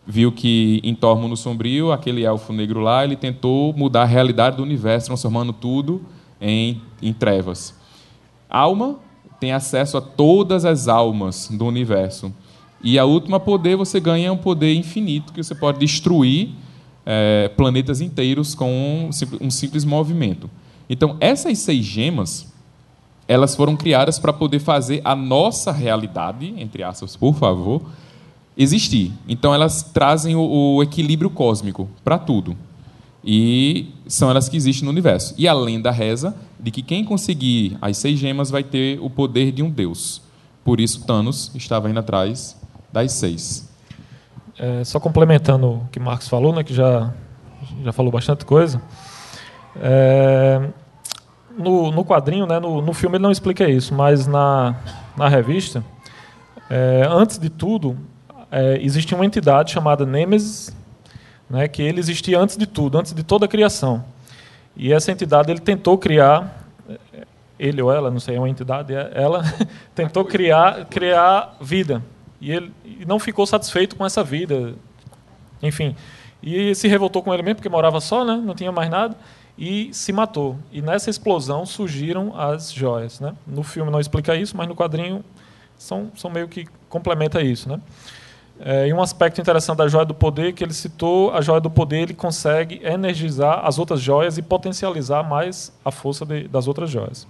viu 0.06 0.32
que 0.32 0.82
em 0.84 0.96
Tormo 0.96 1.28
no 1.28 1.38
Sombrio, 1.38 1.92
aquele 1.92 2.24
elfo 2.24 2.52
negro 2.52 2.80
lá, 2.80 3.04
ele 3.04 3.16
tentou 3.16 3.74
mudar 3.74 4.02
a 4.02 4.06
realidade 4.06 4.58
do 4.58 4.64
universo, 4.64 5.08
transformando 5.08 5.54
tudo 5.54 6.02
em, 6.42 6.82
em 7.02 7.14
trevas. 7.14 7.76
Alma 8.50 9.00
tem 9.40 9.52
acesso 9.52 9.98
a 9.98 10.02
todas 10.02 10.66
as 10.66 10.88
almas 10.88 11.48
do 11.48 11.66
universo. 11.66 12.34
E 12.84 12.98
a 12.98 13.06
última 13.06 13.40
poder, 13.40 13.76
você 13.76 14.00
ganha 14.00 14.34
um 14.34 14.38
poder 14.38 14.74
infinito, 14.74 15.32
que 15.32 15.44
você 15.44 15.54
pode 15.54 15.80
destruir 15.80 16.50
é, 17.06 17.50
planetas 17.56 18.02
inteiros 18.02 18.56
com 18.56 18.72
um, 18.72 19.10
um 19.40 19.50
simples 19.52 19.86
movimento. 19.86 20.50
Então, 20.90 21.16
essas 21.20 21.60
seis 21.60 21.86
gemas, 21.86 22.52
elas 23.28 23.56
foram 23.56 23.76
criadas 23.78 24.20
para 24.20 24.34
poder 24.34 24.60
fazer 24.60 25.02
a 25.04 25.16
nossa 25.16 25.72
realidade, 25.72 26.54
entre 26.58 26.84
aspas, 26.84 27.16
por 27.16 27.36
favor, 27.36 27.84
existir. 28.58 29.12
Então, 29.28 29.54
elas 29.54 29.84
trazem 29.84 30.36
o, 30.36 30.76
o 30.76 30.84
equilíbrio 30.84 31.30
cósmico 31.30 31.88
para 32.04 32.18
tudo. 32.18 32.58
E 33.24 33.94
são 34.08 34.30
elas 34.30 34.50
que 34.50 34.58
existem 34.58 34.86
no 34.86 34.92
universo. 34.92 35.36
E 35.38 35.48
a 35.48 35.54
lenda 35.54 35.92
reza 35.92 36.36
de 36.60 36.72
que 36.72 36.82
quem 36.82 37.06
conseguir 37.06 37.78
as 37.82 37.98
seis 37.98 38.20
gemas 38.20 38.50
vai 38.50 38.64
ter 38.64 39.00
o 39.00 39.10
poder 39.10 39.52
de 39.52 39.62
um 39.62 39.70
deus. 39.70 40.22
Por 40.64 40.80
isso 40.80 41.06
Thanos 41.06 41.52
estava 41.56 41.90
indo 41.90 42.00
atrás 42.00 42.60
das 42.92 43.14
seis. 43.14 43.70
É, 44.58 44.84
só 44.84 45.00
complementando 45.00 45.68
o 45.68 45.88
que 45.92 46.00
Marcos 46.00 46.28
falou, 46.28 46.54
né, 46.54 46.64
que 46.64 46.74
já, 46.74 47.12
já 47.84 47.92
falou 47.92 48.12
bastante 48.12 48.46
coisa. 48.46 48.82
É, 49.76 50.70
no, 51.58 51.92
no 51.92 52.06
quadrinho, 52.06 52.46
né, 52.46 52.60
no, 52.60 52.82
no 52.82 52.94
filme 52.94 53.18
ele 53.18 53.24
não 53.24 53.32
explica 53.32 53.68
isso, 53.68 53.94
mas 53.94 54.28
na, 54.28 54.76
na 55.16 55.28
revista, 55.28 55.84
é, 56.70 57.08
antes 57.10 57.38
de 57.38 57.50
tudo, 57.50 57.98
é, 58.52 58.78
existia 58.82 59.18
uma 59.18 59.26
entidade 59.26 59.72
chamada 59.72 60.06
Nemesis, 60.06 60.76
né, 61.52 61.68
que 61.68 61.82
ele 61.82 62.00
existia 62.00 62.40
antes 62.40 62.56
de 62.56 62.66
tudo, 62.66 62.98
antes 62.98 63.14
de 63.14 63.24
toda 63.24 63.46
a 63.46 63.48
criação. 63.48 64.04
E 64.76 64.94
essa 64.94 65.12
entidade 65.12 65.52
ele 65.52 65.60
tentou 65.60 65.98
criar, 65.98 66.66
ele 67.60 67.82
ou 67.82 67.92
ela, 67.92 68.10
não 68.10 68.22
sei, 68.22 68.38
é 68.38 68.40
uma 68.40 68.50
entidade, 68.50 68.96
é, 68.96 69.12
ela 69.14 69.44
tentou 69.94 70.24
criar, 70.24 70.86
criar 70.86 71.58
vida. 71.60 72.02
E 72.40 72.52
ele 72.52 72.72
e 72.86 73.06
não 73.06 73.20
ficou 73.20 73.46
satisfeito 73.46 73.96
com 73.98 74.06
essa 74.06 74.24
vida. 74.24 74.74
Enfim, 75.62 75.96
e 76.42 76.74
se 76.74 76.88
revoltou 76.88 77.22
com 77.22 77.34
ele 77.34 77.44
mesmo, 77.44 77.58
porque 77.58 77.70
morava 77.70 78.00
só, 78.00 78.24
né, 78.24 78.42
não 78.44 78.56
tinha 78.56 78.72
mais 78.72 78.90
nada, 78.90 79.16
e 79.58 79.94
se 79.94 80.14
matou. 80.14 80.58
E 80.72 80.82
nessa 80.82 81.10
explosão 81.10 81.66
surgiram 81.66 82.34
as 82.40 82.72
joias. 82.72 83.20
Né? 83.20 83.36
No 83.46 83.62
filme 83.62 83.92
não 83.92 84.00
explica 84.00 84.36
isso, 84.36 84.56
mas 84.56 84.68
no 84.68 84.76
quadrinho 84.76 85.24
são, 85.78 86.12
são 86.16 86.32
meio 86.32 86.48
que 86.48 86.66
complementa 86.88 87.42
isso. 87.42 87.68
Né? 87.70 87.80
É, 88.64 88.88
e 88.88 88.94
um 88.94 89.02
aspecto 89.02 89.42
interessante 89.42 89.78
da 89.78 89.88
joia 89.88 90.06
do 90.06 90.14
poder 90.14 90.54
que 90.54 90.64
ele 90.64 90.74
citou, 90.74 91.34
a 91.34 91.42
joia 91.42 91.60
do 91.60 91.70
poder 91.70 92.02
ele 92.02 92.14
consegue 92.14 92.80
energizar 92.84 93.66
as 93.66 93.80
outras 93.80 94.00
joias 94.00 94.38
e 94.38 94.42
potencializar 94.44 95.24
mais 95.24 95.74
a 95.84 95.90
força 95.90 96.24
de, 96.24 96.48
das 96.48 96.68
outras 96.68 96.92
joias. 96.92 97.28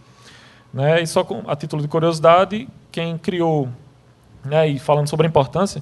Né? 0.73 1.01
E 1.01 1.07
só 1.07 1.23
com, 1.23 1.41
a 1.47 1.55
título 1.55 1.81
de 1.81 1.87
curiosidade, 1.87 2.67
quem 2.91 3.17
criou, 3.17 3.69
né, 4.43 4.67
e 4.67 4.77
falando 4.77 5.07
sobre 5.07 5.25
a 5.25 5.29
importância, 5.29 5.81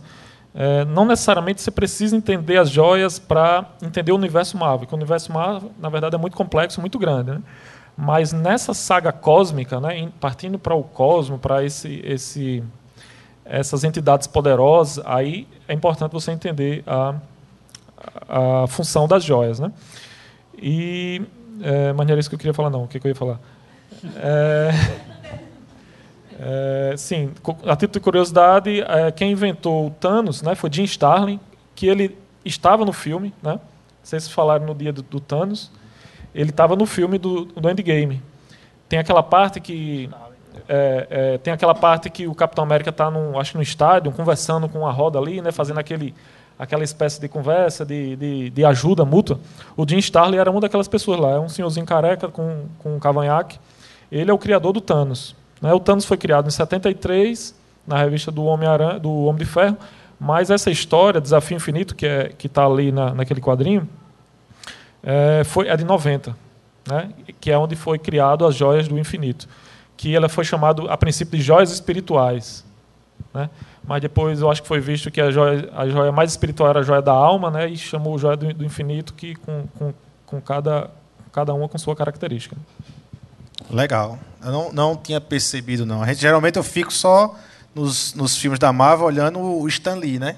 é, 0.53 0.85
não 0.85 1.05
necessariamente 1.05 1.61
você 1.61 1.71
precisa 1.71 2.15
entender 2.15 2.57
as 2.57 2.69
joias 2.69 3.17
para 3.17 3.65
entender 3.81 4.11
o 4.11 4.15
universo 4.15 4.55
Marvel, 4.55 4.79
porque 4.79 4.93
o 4.93 4.97
universo 4.97 5.31
Marvel, 5.31 5.71
na 5.79 5.89
verdade, 5.89 6.13
é 6.13 6.19
muito 6.19 6.37
complexo, 6.37 6.79
muito 6.79 6.99
grande. 6.99 7.31
Né? 7.31 7.41
Mas 7.97 8.31
nessa 8.31 8.75
saga 8.75 9.11
cósmica, 9.11 9.79
né, 9.79 10.11
partindo 10.19 10.59
para 10.59 10.75
o 10.75 10.83
cosmo, 10.83 11.39
para 11.39 11.63
esse, 11.63 12.01
esse 12.05 12.63
essas 13.49 13.83
entidades 13.83 14.27
poderosas, 14.27 15.03
aí 15.05 15.47
é 15.67 15.73
importante 15.73 16.11
você 16.11 16.31
entender 16.31 16.83
a, 16.85 17.15
a 18.29 18.67
função 18.67 19.07
das 19.07 19.23
joias. 19.23 19.59
Né? 19.59 19.71
E, 20.55 21.21
é, 21.61 21.91
mas 21.93 22.05
não 22.05 22.11
era 22.11 22.19
isso 22.19 22.29
que 22.29 22.35
eu 22.35 22.39
queria 22.39 22.53
falar, 22.53 22.69
não. 22.69 22.83
O 22.83 22.87
que, 22.87 22.99
que 22.99 23.07
eu 23.07 23.09
ia 23.09 23.15
falar? 23.15 23.39
É, 24.17 24.69
é, 26.39 26.93
sim, 26.95 27.31
a 27.65 27.75
título 27.75 27.93
de 27.93 27.99
curiosidade, 27.99 28.81
é, 28.81 29.11
quem 29.11 29.31
inventou 29.31 29.87
o 29.87 29.89
Thanos 29.89 30.41
né, 30.41 30.53
foi 30.53 30.71
Jim 30.71 30.83
Starlin, 30.83 31.39
que 31.75 31.87
ele 31.87 32.15
estava 32.45 32.85
no 32.85 32.93
filme, 32.93 33.33
né? 33.41 33.59
Vocês 34.01 34.27
falaram 34.27 34.65
no 34.65 34.73
dia 34.73 34.93
do, 34.93 35.01
do 35.01 35.19
Thanos. 35.19 35.71
Ele 36.33 36.49
estava 36.51 36.75
no 36.75 36.85
filme 36.85 37.17
do, 37.17 37.45
do 37.45 37.69
Endgame. 37.69 38.21
Tem 38.87 38.97
aquela 38.97 39.21
parte 39.21 39.59
que 39.59 40.09
é, 40.71 41.07
é, 41.09 41.37
tem 41.39 41.51
aquela 41.51 41.73
parte 41.73 42.11
que 42.11 42.27
o 42.27 42.35
Capitão 42.35 42.63
América 42.63 42.91
está, 42.91 43.11
acho 43.39 43.57
no 43.57 43.63
estádio, 43.63 44.11
conversando 44.11 44.69
com 44.69 44.85
a 44.85 44.91
roda 44.91 45.17
ali, 45.17 45.41
né, 45.41 45.51
fazendo 45.51 45.79
aquele, 45.79 46.13
aquela 46.59 46.83
espécie 46.83 47.19
de 47.19 47.27
conversa, 47.27 47.83
de, 47.83 48.15
de, 48.15 48.49
de, 48.51 48.63
ajuda 48.63 49.03
mútua. 49.03 49.39
O 49.75 49.83
Jim 49.87 49.97
Starlin 49.97 50.37
era 50.37 50.51
uma 50.51 50.61
daquelas 50.61 50.87
pessoas 50.87 51.19
lá, 51.19 51.31
é 51.31 51.39
um 51.39 51.49
senhorzinho 51.49 51.87
careca 51.87 52.27
com, 52.27 52.65
com 52.77 52.95
um 52.95 52.99
cavanhaque. 52.99 53.59
Ele 54.11 54.29
é 54.29 54.33
o 54.33 54.37
criador 54.37 54.71
do 54.71 54.79
Thanos. 54.79 55.35
Né? 55.59 55.73
O 55.73 55.79
Thanos 55.79 56.05
foi 56.05 56.17
criado 56.17 56.47
em 56.47 56.51
73, 56.51 57.55
na 57.87 57.97
revista 57.97 58.31
do 58.31 58.43
Homem, 58.45 58.69
do 59.01 59.23
Homem 59.25 59.39
de 59.39 59.45
Ferro, 59.45 59.77
mas 60.19 60.51
essa 60.51 60.69
história, 60.69 61.19
Desafio 61.19 61.57
Infinito, 61.57 61.95
que 61.95 62.05
é, 62.05 62.31
está 62.43 62.63
ali 62.63 62.91
na, 62.91 63.11
naquele 63.15 63.41
quadrinho, 63.41 63.89
é, 65.01 65.41
foi, 65.45 65.67
é 65.67 65.75
de 65.75 65.83
90, 65.83 66.37
né? 66.87 67.09
que 67.41 67.49
é 67.49 67.57
onde 67.57 67.75
foi 67.75 67.97
criado 67.97 68.45
as 68.45 68.53
joias 68.53 68.87
do 68.87 68.99
infinito 68.99 69.47
que 69.99 70.15
ela 70.15 70.29
foi 70.29 70.45
chamada 70.45 70.81
a 70.89 70.95
princípio 70.95 71.37
de 71.37 71.43
joias 71.43 71.71
espirituais, 71.71 72.63
né? 73.33 73.49
Mas 73.83 74.01
depois 74.01 74.39
eu 74.39 74.49
acho 74.49 74.61
que 74.61 74.67
foi 74.67 74.79
visto 74.79 75.11
que 75.11 75.19
a 75.19 75.29
joia, 75.29 75.69
a 75.75 75.89
joia 75.89 76.09
mais 76.09 76.31
espiritual 76.31 76.69
era 76.69 76.79
a 76.79 76.83
joia 76.83 77.01
da 77.01 77.11
alma, 77.11 77.51
né? 77.51 77.67
E 77.67 77.75
chamou 77.75 78.17
joia 78.17 78.37
do, 78.37 78.53
do 78.53 78.63
infinito 78.63 79.13
que 79.13 79.35
com, 79.35 79.67
com, 79.77 79.93
com 80.25 80.39
cada 80.39 80.89
cada 81.33 81.53
uma 81.53 81.67
com 81.67 81.77
sua 81.77 81.97
característica. 81.97 82.55
Legal. 83.69 84.17
Eu 84.41 84.53
não, 84.53 84.71
não 84.71 84.95
tinha 84.95 85.19
percebido 85.19 85.85
não. 85.85 86.01
A 86.01 86.07
gente 86.07 86.21
geralmente 86.21 86.55
eu 86.55 86.63
fico 86.63 86.93
só 86.93 87.35
nos, 87.75 88.13
nos 88.13 88.37
filmes 88.37 88.57
da 88.57 88.71
Marvel 88.71 89.05
olhando 89.05 89.37
o 89.37 89.67
Stan 89.67 89.95
Lee, 89.95 90.17
né? 90.17 90.37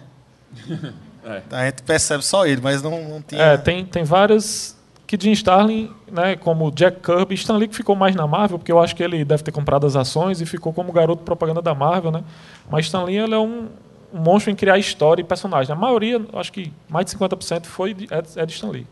É. 1.24 1.44
A 1.52 1.66
gente 1.68 1.84
percebe 1.84 2.26
só 2.26 2.48
ele, 2.48 2.60
mas 2.62 2.82
não, 2.82 3.08
não 3.08 3.22
tinha. 3.22 3.40
É, 3.40 3.56
tem, 3.56 3.86
tem 3.86 4.04
várias 4.04 4.76
que 5.12 5.22
Jim 5.22 5.34
Starlin, 5.34 5.92
né, 6.10 6.38
como 6.38 6.72
Jack 6.72 7.02
Kirby, 7.02 7.36
Stan 7.36 7.58
Lee 7.58 7.68
que 7.68 7.76
ficou 7.76 7.98
mais 7.98 8.16
na 8.16 8.26
Marvel, 8.26 8.58
porque 8.58 8.72
eu 8.72 8.80
acho 8.80 8.96
que 8.96 9.04
ele 9.04 9.26
deve 9.26 9.44
ter 9.44 9.52
comprado 9.52 9.86
as 9.86 9.98
ações 9.98 10.40
e 10.40 10.46
ficou 10.46 10.72
como 10.72 10.90
garoto 10.94 11.22
propaganda 11.24 11.62
da 11.62 11.76
Marvel, 11.76 12.12
né? 12.12 12.24
Mas 12.70 12.86
Stan 12.86 13.04
Lee 13.04 13.18
ele 13.18 13.34
é 13.34 13.38
um, 13.38 13.68
um 14.14 14.20
monstro 14.22 14.50
em 14.50 14.56
criar 14.56 14.78
história 14.78 15.22
e 15.22 15.26
personagem. 15.26 15.74
A 15.74 15.76
maioria, 15.76 16.26
acho 16.32 16.54
que 16.54 16.72
mais 16.88 17.06
de 17.06 17.18
50% 17.18 17.66
foi 17.66 17.94
de, 17.94 18.08
é, 18.10 18.24
é 18.42 18.46
de 18.46 18.54
Stan 18.54 18.70
Lee. 18.70 18.88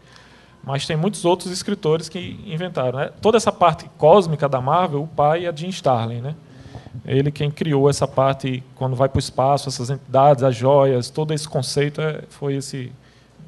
Mas 0.61 0.85
tem 0.85 0.97
muitos 0.97 1.23
outros 1.23 1.53
escritores 1.53 2.09
que 2.09 2.38
inventaram. 2.45 2.99
Né? 2.99 3.11
Toda 3.21 3.38
essa 3.38 3.51
parte 3.51 3.89
cósmica 3.97 4.49
da 4.49 4.59
Marvel, 4.59 5.03
o 5.03 5.07
pai 5.07 5.45
é 5.45 5.55
Jim 5.55 5.69
Starlin, 5.69 6.19
né? 6.19 6.35
Ele 7.05 7.31
quem 7.31 7.49
criou 7.49 7.89
essa 7.89 8.05
parte 8.05 8.61
quando 8.75 8.93
vai 8.93 9.07
para 9.07 9.17
o 9.17 9.19
espaço, 9.19 9.69
essas 9.69 9.89
entidades, 9.89 10.43
as 10.43 10.53
joias, 10.53 11.09
todo 11.09 11.33
esse 11.33 11.47
conceito 11.47 12.01
é, 12.01 12.23
foi 12.27 12.55
esse 12.55 12.91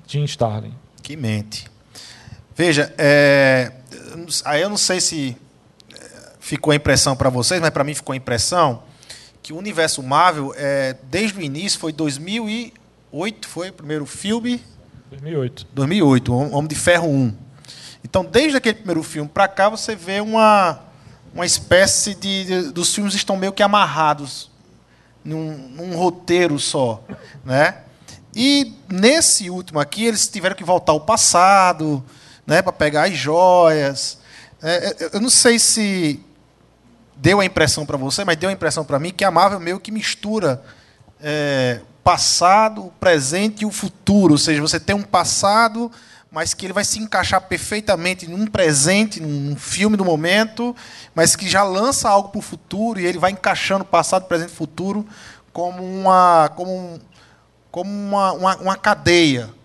Jim 0.07 0.23
Starlin. 0.23 0.73
Que 1.03 1.17
mente. 1.17 1.70
Veja, 2.55 2.93
é, 2.97 3.71
aí 4.45 4.61
eu 4.61 4.69
não 4.69 4.77
sei 4.77 4.99
se 4.99 5.37
é, 5.93 5.97
ficou 6.39 6.71
a 6.71 6.75
impressão 6.75 7.15
para 7.15 7.29
vocês, 7.29 7.61
mas 7.61 7.69
para 7.69 7.83
mim 7.83 7.93
ficou 7.93 8.13
a 8.13 8.15
impressão 8.15 8.83
que 9.41 9.53
o 9.53 9.57
universo 9.57 10.03
Marvel, 10.03 10.53
é, 10.55 10.95
desde 11.09 11.39
o 11.39 11.41
início, 11.41 11.79
foi 11.79 11.91
2008, 11.91 13.47
foi 13.47 13.69
o 13.69 13.73
primeiro 13.73 14.05
filme? 14.05 14.63
2008. 15.09 15.67
2008, 15.73 16.33
Homem 16.33 16.67
de 16.67 16.75
Ferro 16.75 17.09
1. 17.09 17.35
Então, 18.03 18.23
desde 18.23 18.57
aquele 18.57 18.75
primeiro 18.75 19.03
filme 19.03 19.29
para 19.29 19.47
cá, 19.47 19.69
você 19.69 19.95
vê 19.95 20.21
uma, 20.21 20.79
uma 21.33 21.45
espécie 21.45 22.15
de, 22.15 22.45
de, 22.45 22.71
dos 22.71 22.93
filmes 22.93 23.13
estão 23.13 23.37
meio 23.37 23.53
que 23.53 23.63
amarrados 23.63 24.49
num, 25.23 25.69
num 25.69 25.95
roteiro 25.95 26.57
só, 26.59 27.03
né? 27.43 27.79
E 28.35 28.73
nesse 28.89 29.49
último 29.49 29.79
aqui, 29.79 30.05
eles 30.05 30.27
tiveram 30.27 30.55
que 30.55 30.63
voltar 30.63 30.93
ao 30.93 31.01
passado, 31.01 32.03
né, 32.51 32.61
para 32.61 32.73
pegar 32.73 33.03
as 33.03 33.15
joias. 33.15 34.17
É, 34.61 34.87
é, 34.89 35.09
eu 35.13 35.21
não 35.21 35.29
sei 35.29 35.57
se 35.57 36.19
deu 37.15 37.39
a 37.39 37.45
impressão 37.45 37.85
para 37.85 37.95
você, 37.95 38.25
mas 38.25 38.35
deu 38.35 38.49
a 38.49 38.51
impressão 38.51 38.83
para 38.83 38.99
mim 38.99 39.09
que 39.11 39.23
a 39.23 39.31
Marvel 39.31 39.57
meio 39.61 39.79
que 39.79 39.89
mistura 39.89 40.61
é, 41.23 41.79
passado, 42.03 42.87
o 42.87 42.91
presente 42.99 43.61
e 43.61 43.65
o 43.65 43.71
futuro. 43.71 44.33
Ou 44.33 44.37
seja, 44.37 44.61
você 44.61 44.81
tem 44.81 44.93
um 44.93 45.01
passado, 45.01 45.89
mas 46.29 46.53
que 46.53 46.65
ele 46.65 46.73
vai 46.73 46.83
se 46.83 46.99
encaixar 46.99 47.39
perfeitamente 47.39 48.27
num 48.27 48.45
presente, 48.45 49.21
num 49.21 49.55
filme 49.55 49.95
do 49.95 50.03
momento, 50.03 50.75
mas 51.15 51.37
que 51.37 51.47
já 51.47 51.63
lança 51.63 52.09
algo 52.09 52.27
para 52.27 52.39
o 52.39 52.41
futuro 52.41 52.99
e 52.99 53.05
ele 53.05 53.17
vai 53.17 53.31
encaixando 53.31 53.85
passado, 53.85 54.25
presente 54.25 54.51
e 54.51 54.55
futuro 54.55 55.07
como 55.53 55.81
uma, 55.81 56.51
como 56.53 56.69
um, 56.69 56.99
como 57.71 57.89
uma, 57.89 58.33
uma, 58.33 58.55
uma 58.57 58.75
cadeia 58.75 59.60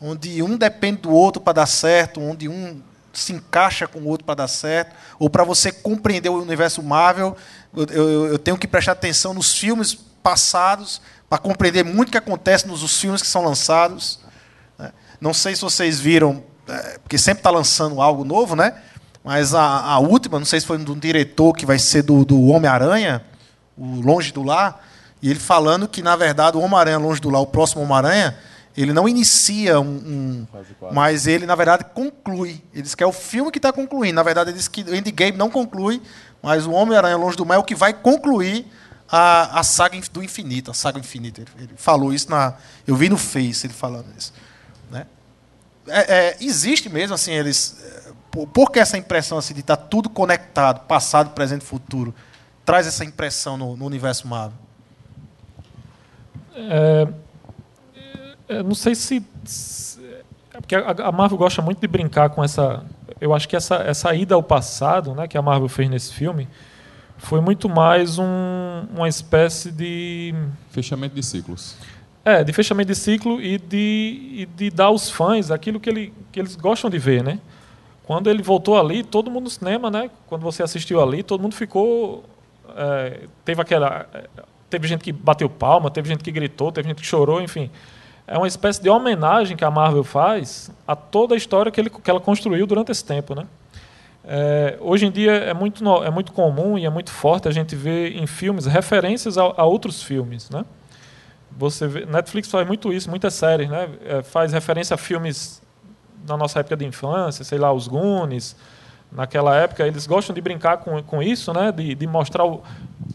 onde 0.00 0.42
um 0.42 0.56
depende 0.56 1.02
do 1.02 1.10
outro 1.10 1.40
para 1.40 1.54
dar 1.54 1.66
certo, 1.66 2.20
onde 2.20 2.48
um 2.48 2.80
se 3.12 3.32
encaixa 3.32 3.86
com 3.86 4.00
o 4.00 4.06
outro 4.06 4.24
para 4.24 4.34
dar 4.34 4.48
certo, 4.48 4.94
ou 5.18 5.30
para 5.30 5.42
você 5.42 5.72
compreender 5.72 6.28
o 6.28 6.40
universo 6.40 6.82
Marvel, 6.82 7.36
eu, 7.74 7.86
eu, 7.86 8.26
eu, 8.26 8.38
tenho 8.38 8.58
que 8.58 8.68
prestar 8.68 8.92
atenção 8.92 9.32
nos 9.32 9.56
filmes 9.56 9.94
passados 10.22 11.00
para 11.28 11.38
compreender 11.38 11.84
muito 11.84 12.08
o 12.08 12.12
que 12.12 12.18
acontece 12.18 12.66
nos 12.68 13.00
filmes 13.00 13.22
que 13.22 13.28
são 13.28 13.42
lançados. 13.42 14.20
Né? 14.78 14.92
Não 15.20 15.32
sei 15.32 15.56
se 15.56 15.62
vocês 15.62 15.98
viram, 15.98 16.42
é, 16.68 16.98
porque 16.98 17.16
sempre 17.16 17.40
está 17.40 17.50
lançando 17.50 18.00
algo 18.02 18.24
novo, 18.24 18.54
né? 18.54 18.74
Mas 19.24 19.54
a, 19.54 19.62
a, 19.62 19.98
última, 19.98 20.38
não 20.38 20.46
sei 20.46 20.60
se 20.60 20.66
foi 20.66 20.78
do 20.78 20.94
diretor 20.94 21.52
que 21.52 21.66
vai 21.66 21.78
ser 21.78 22.02
do, 22.02 22.24
do 22.24 22.46
Homem-Aranha, 22.46 23.24
o 23.76 24.00
Longe 24.00 24.30
do 24.32 24.42
Lar, 24.42 24.80
e 25.20 25.30
ele 25.30 25.40
falando 25.40 25.88
que, 25.88 26.02
na 26.02 26.14
verdade, 26.14 26.56
o 26.56 26.60
Homem-Aranha 26.60 26.98
Longe 26.98 27.20
do 27.20 27.30
Lar, 27.30 27.42
o 27.42 27.46
próximo 27.46 27.82
Homem-Aranha, 27.82 28.38
ele 28.76 28.92
não 28.92 29.08
inicia 29.08 29.80
um, 29.80 29.86
um 29.86 30.46
mas 30.92 31.26
ele 31.26 31.46
na 31.46 31.54
verdade 31.54 31.84
conclui. 31.94 32.62
Ele 32.72 32.82
diz 32.82 32.94
que 32.94 33.02
é 33.02 33.06
o 33.06 33.12
filme 33.12 33.50
que 33.50 33.58
está 33.58 33.72
concluindo. 33.72 34.14
Na 34.14 34.22
verdade, 34.22 34.50
ele 34.50 34.58
diz 34.58 34.68
que 34.68 34.82
o 34.82 34.94
Endgame 34.94 35.36
não 35.36 35.50
conclui, 35.50 36.02
mas 36.42 36.66
o 36.66 36.72
Homem-Aranha 36.72 37.16
Longe 37.16 37.36
do 37.36 37.46
Mar 37.46 37.56
é 37.56 37.58
o 37.58 37.64
que 37.64 37.74
vai 37.74 37.94
concluir 37.94 38.66
a, 39.08 39.60
a 39.60 39.62
saga 39.62 39.98
do 40.12 40.22
infinito, 40.22 40.70
a 40.70 40.74
saga 40.74 40.98
infinita. 40.98 41.40
Ele, 41.40 41.50
ele, 41.58 41.74
falou 41.76 42.12
isso 42.12 42.30
na, 42.30 42.54
eu 42.86 42.94
vi 42.96 43.08
no 43.08 43.16
Face 43.16 43.66
ele 43.66 43.74
falando 43.74 44.06
isso, 44.16 44.32
né? 44.90 45.06
é, 45.88 46.14
é, 46.14 46.36
existe 46.40 46.88
mesmo, 46.88 47.14
assim, 47.14 47.32
eles. 47.32 47.82
é, 47.82 48.12
Por, 48.30 48.46
por 48.48 48.70
que 48.70 48.78
essa 48.78 48.98
impressão 48.98 49.38
assim, 49.38 49.54
de 49.54 49.60
estar 49.60 49.76
tudo 49.76 50.10
conectado, 50.10 50.80
passado, 50.86 51.30
presente 51.30 51.62
e 51.62 51.66
futuro? 51.66 52.14
Traz 52.64 52.86
essa 52.86 53.04
impressão 53.04 53.56
no, 53.56 53.76
no 53.76 53.86
universo 53.86 54.26
Marvel. 54.26 54.58
É, 56.54 57.06
é, 58.48 58.62
não 58.62 58.74
sei 58.74 58.94
se. 58.94 59.22
se- 59.44 60.00
é 60.52 60.60
porque 60.60 60.74
a, 60.74 60.90
a 60.90 61.12
Marvel 61.12 61.36
gosta 61.38 61.60
muito 61.60 61.80
de 61.80 61.86
brincar 61.86 62.30
com 62.30 62.42
essa. 62.42 62.84
Eu 63.20 63.34
acho 63.34 63.48
que 63.48 63.56
essa, 63.56 63.76
essa 63.76 64.14
ida 64.14 64.34
ao 64.34 64.42
passado, 64.42 65.14
né, 65.14 65.26
que 65.28 65.36
a 65.36 65.42
Marvel 65.42 65.68
fez 65.68 65.88
nesse 65.88 66.12
filme, 66.14 66.48
foi 67.18 67.40
muito 67.40 67.68
mais 67.68 68.18
um, 68.18 68.24
uma 68.94 69.08
espécie 69.08 69.70
de. 69.70 70.34
Fechamento 70.70 71.14
de 71.14 71.22
ciclos. 71.22 71.76
É, 72.24 72.42
de 72.42 72.52
fechamento 72.52 72.88
de 72.88 72.94
ciclo 72.98 73.40
e 73.40 73.56
de, 73.58 73.76
e 74.32 74.48
de 74.56 74.68
dar 74.70 74.86
aos 74.86 75.08
fãs 75.08 75.50
aquilo 75.52 75.78
que, 75.78 75.88
ele, 75.88 76.12
que 76.32 76.40
eles 76.40 76.56
gostam 76.56 76.90
de 76.90 76.98
ver, 76.98 77.22
né? 77.22 77.38
Quando 78.04 78.28
ele 78.28 78.42
voltou 78.42 78.78
ali, 78.78 79.04
todo 79.04 79.30
mundo 79.30 79.44
no 79.44 79.50
cinema, 79.50 79.90
né? 79.90 80.10
Quando 80.26 80.42
você 80.42 80.62
assistiu 80.62 81.00
ali, 81.02 81.22
todo 81.22 81.40
mundo 81.40 81.54
ficou. 81.54 82.24
é, 82.76 83.20
teve 83.44 83.60
aquela. 83.60 84.06
é, 84.14 84.24
Teve 84.68 84.88
gente 84.88 85.04
que 85.04 85.12
bateu 85.12 85.48
palma, 85.48 85.88
teve 85.92 86.08
gente 86.08 86.24
que 86.24 86.32
gritou, 86.32 86.72
teve 86.72 86.88
gente 86.88 87.00
que 87.00 87.06
chorou, 87.06 87.40
enfim. 87.40 87.70
É 88.26 88.36
uma 88.36 88.48
espécie 88.48 88.82
de 88.82 88.90
homenagem 88.90 89.56
que 89.56 89.64
a 89.64 89.70
Marvel 89.70 90.02
faz 90.02 90.70
a 90.86 90.96
toda 90.96 91.34
a 91.34 91.36
história 91.36 91.70
que, 91.70 91.80
ele, 91.80 91.90
que 91.90 92.10
ela 92.10 92.20
construiu 92.20 92.66
durante 92.66 92.90
esse 92.90 93.04
tempo, 93.04 93.34
né? 93.34 93.46
É, 94.24 94.76
hoje 94.80 95.06
em 95.06 95.10
dia 95.10 95.32
é 95.32 95.54
muito, 95.54 95.84
é 96.02 96.10
muito 96.10 96.32
comum 96.32 96.76
e 96.76 96.84
é 96.84 96.90
muito 96.90 97.12
forte 97.12 97.46
a 97.46 97.52
gente 97.52 97.76
ver 97.76 98.16
em 98.16 98.26
filmes 98.26 98.66
referências 98.66 99.38
a, 99.38 99.42
a 99.42 99.64
outros 99.64 100.02
filmes, 100.02 100.50
né? 100.50 100.64
Você 101.56 101.86
vê, 101.86 102.04
Netflix 102.04 102.50
faz 102.50 102.66
muito 102.66 102.92
isso, 102.92 103.08
muitas 103.08 103.34
séries, 103.34 103.70
né? 103.70 103.88
É, 104.04 104.22
faz 104.22 104.52
referência 104.52 104.94
a 104.94 104.98
filmes 104.98 105.62
da 106.24 106.36
nossa 106.36 106.58
época 106.58 106.76
de 106.76 106.84
infância, 106.84 107.44
sei 107.44 107.58
lá, 107.58 107.72
os 107.72 107.86
Goonies. 107.86 108.56
Naquela 109.10 109.56
época 109.56 109.86
eles 109.86 110.06
gostam 110.06 110.34
de 110.34 110.40
brincar 110.40 110.78
com, 110.78 111.02
com 111.02 111.22
isso, 111.22 111.52
né? 111.52 111.72
De, 111.72 111.94
de 111.94 112.06
mostrar 112.06 112.44
o, 112.44 112.62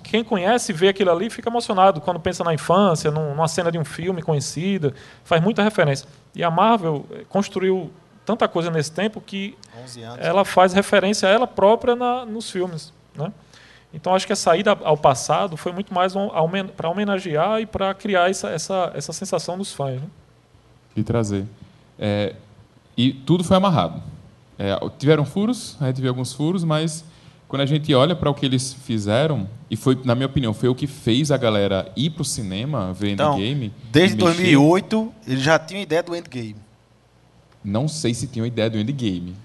quem 0.03 0.24
conhece 0.24 0.74
vê 0.74 0.89
aquilo 0.89 1.12
ali 1.12 1.29
fica 1.29 1.50
emocionado 1.50 2.01
quando 2.01 2.19
pensa 2.19 2.43
na 2.43 2.53
infância, 2.53 3.12
num- 3.12 3.29
numa 3.29 3.48
cena 3.48 3.71
de 3.71 3.77
um 3.77 3.86
filme 3.86 4.21
conhecido, 4.21 4.93
faz 5.24 5.41
muita 5.41 5.62
referência. 5.63 6.07
E 6.33 6.43
a 6.43 6.50
Marvel 6.50 7.05
eh, 7.12 7.24
construiu 7.29 7.91
tanta 8.25 8.48
coisa 8.48 8.71
nesse 8.71 8.91
tempo 8.91 9.19
que 9.21 9.55
11 9.83 10.01
anos. 10.03 10.25
ela 10.25 10.45
faz 10.45 10.74
referência 10.74 11.27
a 11.27 11.31
ela 11.31 11.45
própria 11.48 11.95
na, 11.95 12.25
nos 12.25 12.50
filmes, 12.50 12.93
né? 13.15 13.31
Então 13.93 14.15
acho 14.15 14.25
que 14.25 14.31
a 14.31 14.38
saída 14.38 14.77
ao 14.83 14.95
passado 14.95 15.57
foi 15.57 15.74
muito 15.74 15.93
mais 15.93 16.15
um, 16.15 16.29
para 16.77 16.89
homenagear 16.89 17.60
e 17.60 17.65
para 17.65 17.93
criar 17.93 18.29
essa, 18.29 18.50
essa, 18.50 18.91
essa 18.95 19.12
sensação 19.12 19.57
nos 19.57 19.74
fãs. 19.74 20.00
Né? 20.01 20.07
E 20.95 21.03
trazer. 21.03 21.45
É, 22.00 22.33
e 22.95 23.12
tudo 23.12 23.43
foi 23.43 23.57
amarrado. 23.57 24.01
É, 24.63 24.77
tiveram 25.00 25.25
furos, 25.25 25.75
a 25.82 25.88
gente 25.88 26.01
viu 26.01 26.10
alguns 26.12 26.34
furos, 26.34 26.63
mas 26.63 27.03
quando 27.48 27.63
a 27.63 27.65
gente 27.65 27.91
olha 27.96 28.15
para 28.15 28.30
o 28.30 28.34
que 28.36 28.46
eles 28.46 28.74
fizeram, 28.74 29.50
e 29.72 29.75
foi, 29.75 29.98
na 30.06 30.13
minha 30.13 30.27
opinião, 30.27 30.53
foi 30.53 30.70
o 30.70 30.75
que 30.75 30.86
fez 30.86 31.32
a 31.32 31.38
galera 31.38 31.91
ir 31.96 32.12
para 32.12 32.22
o 32.22 32.25
cinema 32.25 32.94
ver 32.94 33.10
Então, 33.13 33.34
Endgame. 33.39 33.74
Desde 33.91 34.15
e 34.15 34.24
mexer, 34.24 34.38
2008, 34.56 35.13
ele 35.27 35.41
já 35.41 35.58
tinha 35.58 35.82
ideia 35.82 36.03
do 36.03 36.15
Endgame. 36.15 36.56
Não 37.63 37.88
sei 37.88 38.13
se 38.13 38.27
tinham 38.27 38.46
ideia 38.46 38.70
do 38.70 38.77
Endgame. 38.77 39.36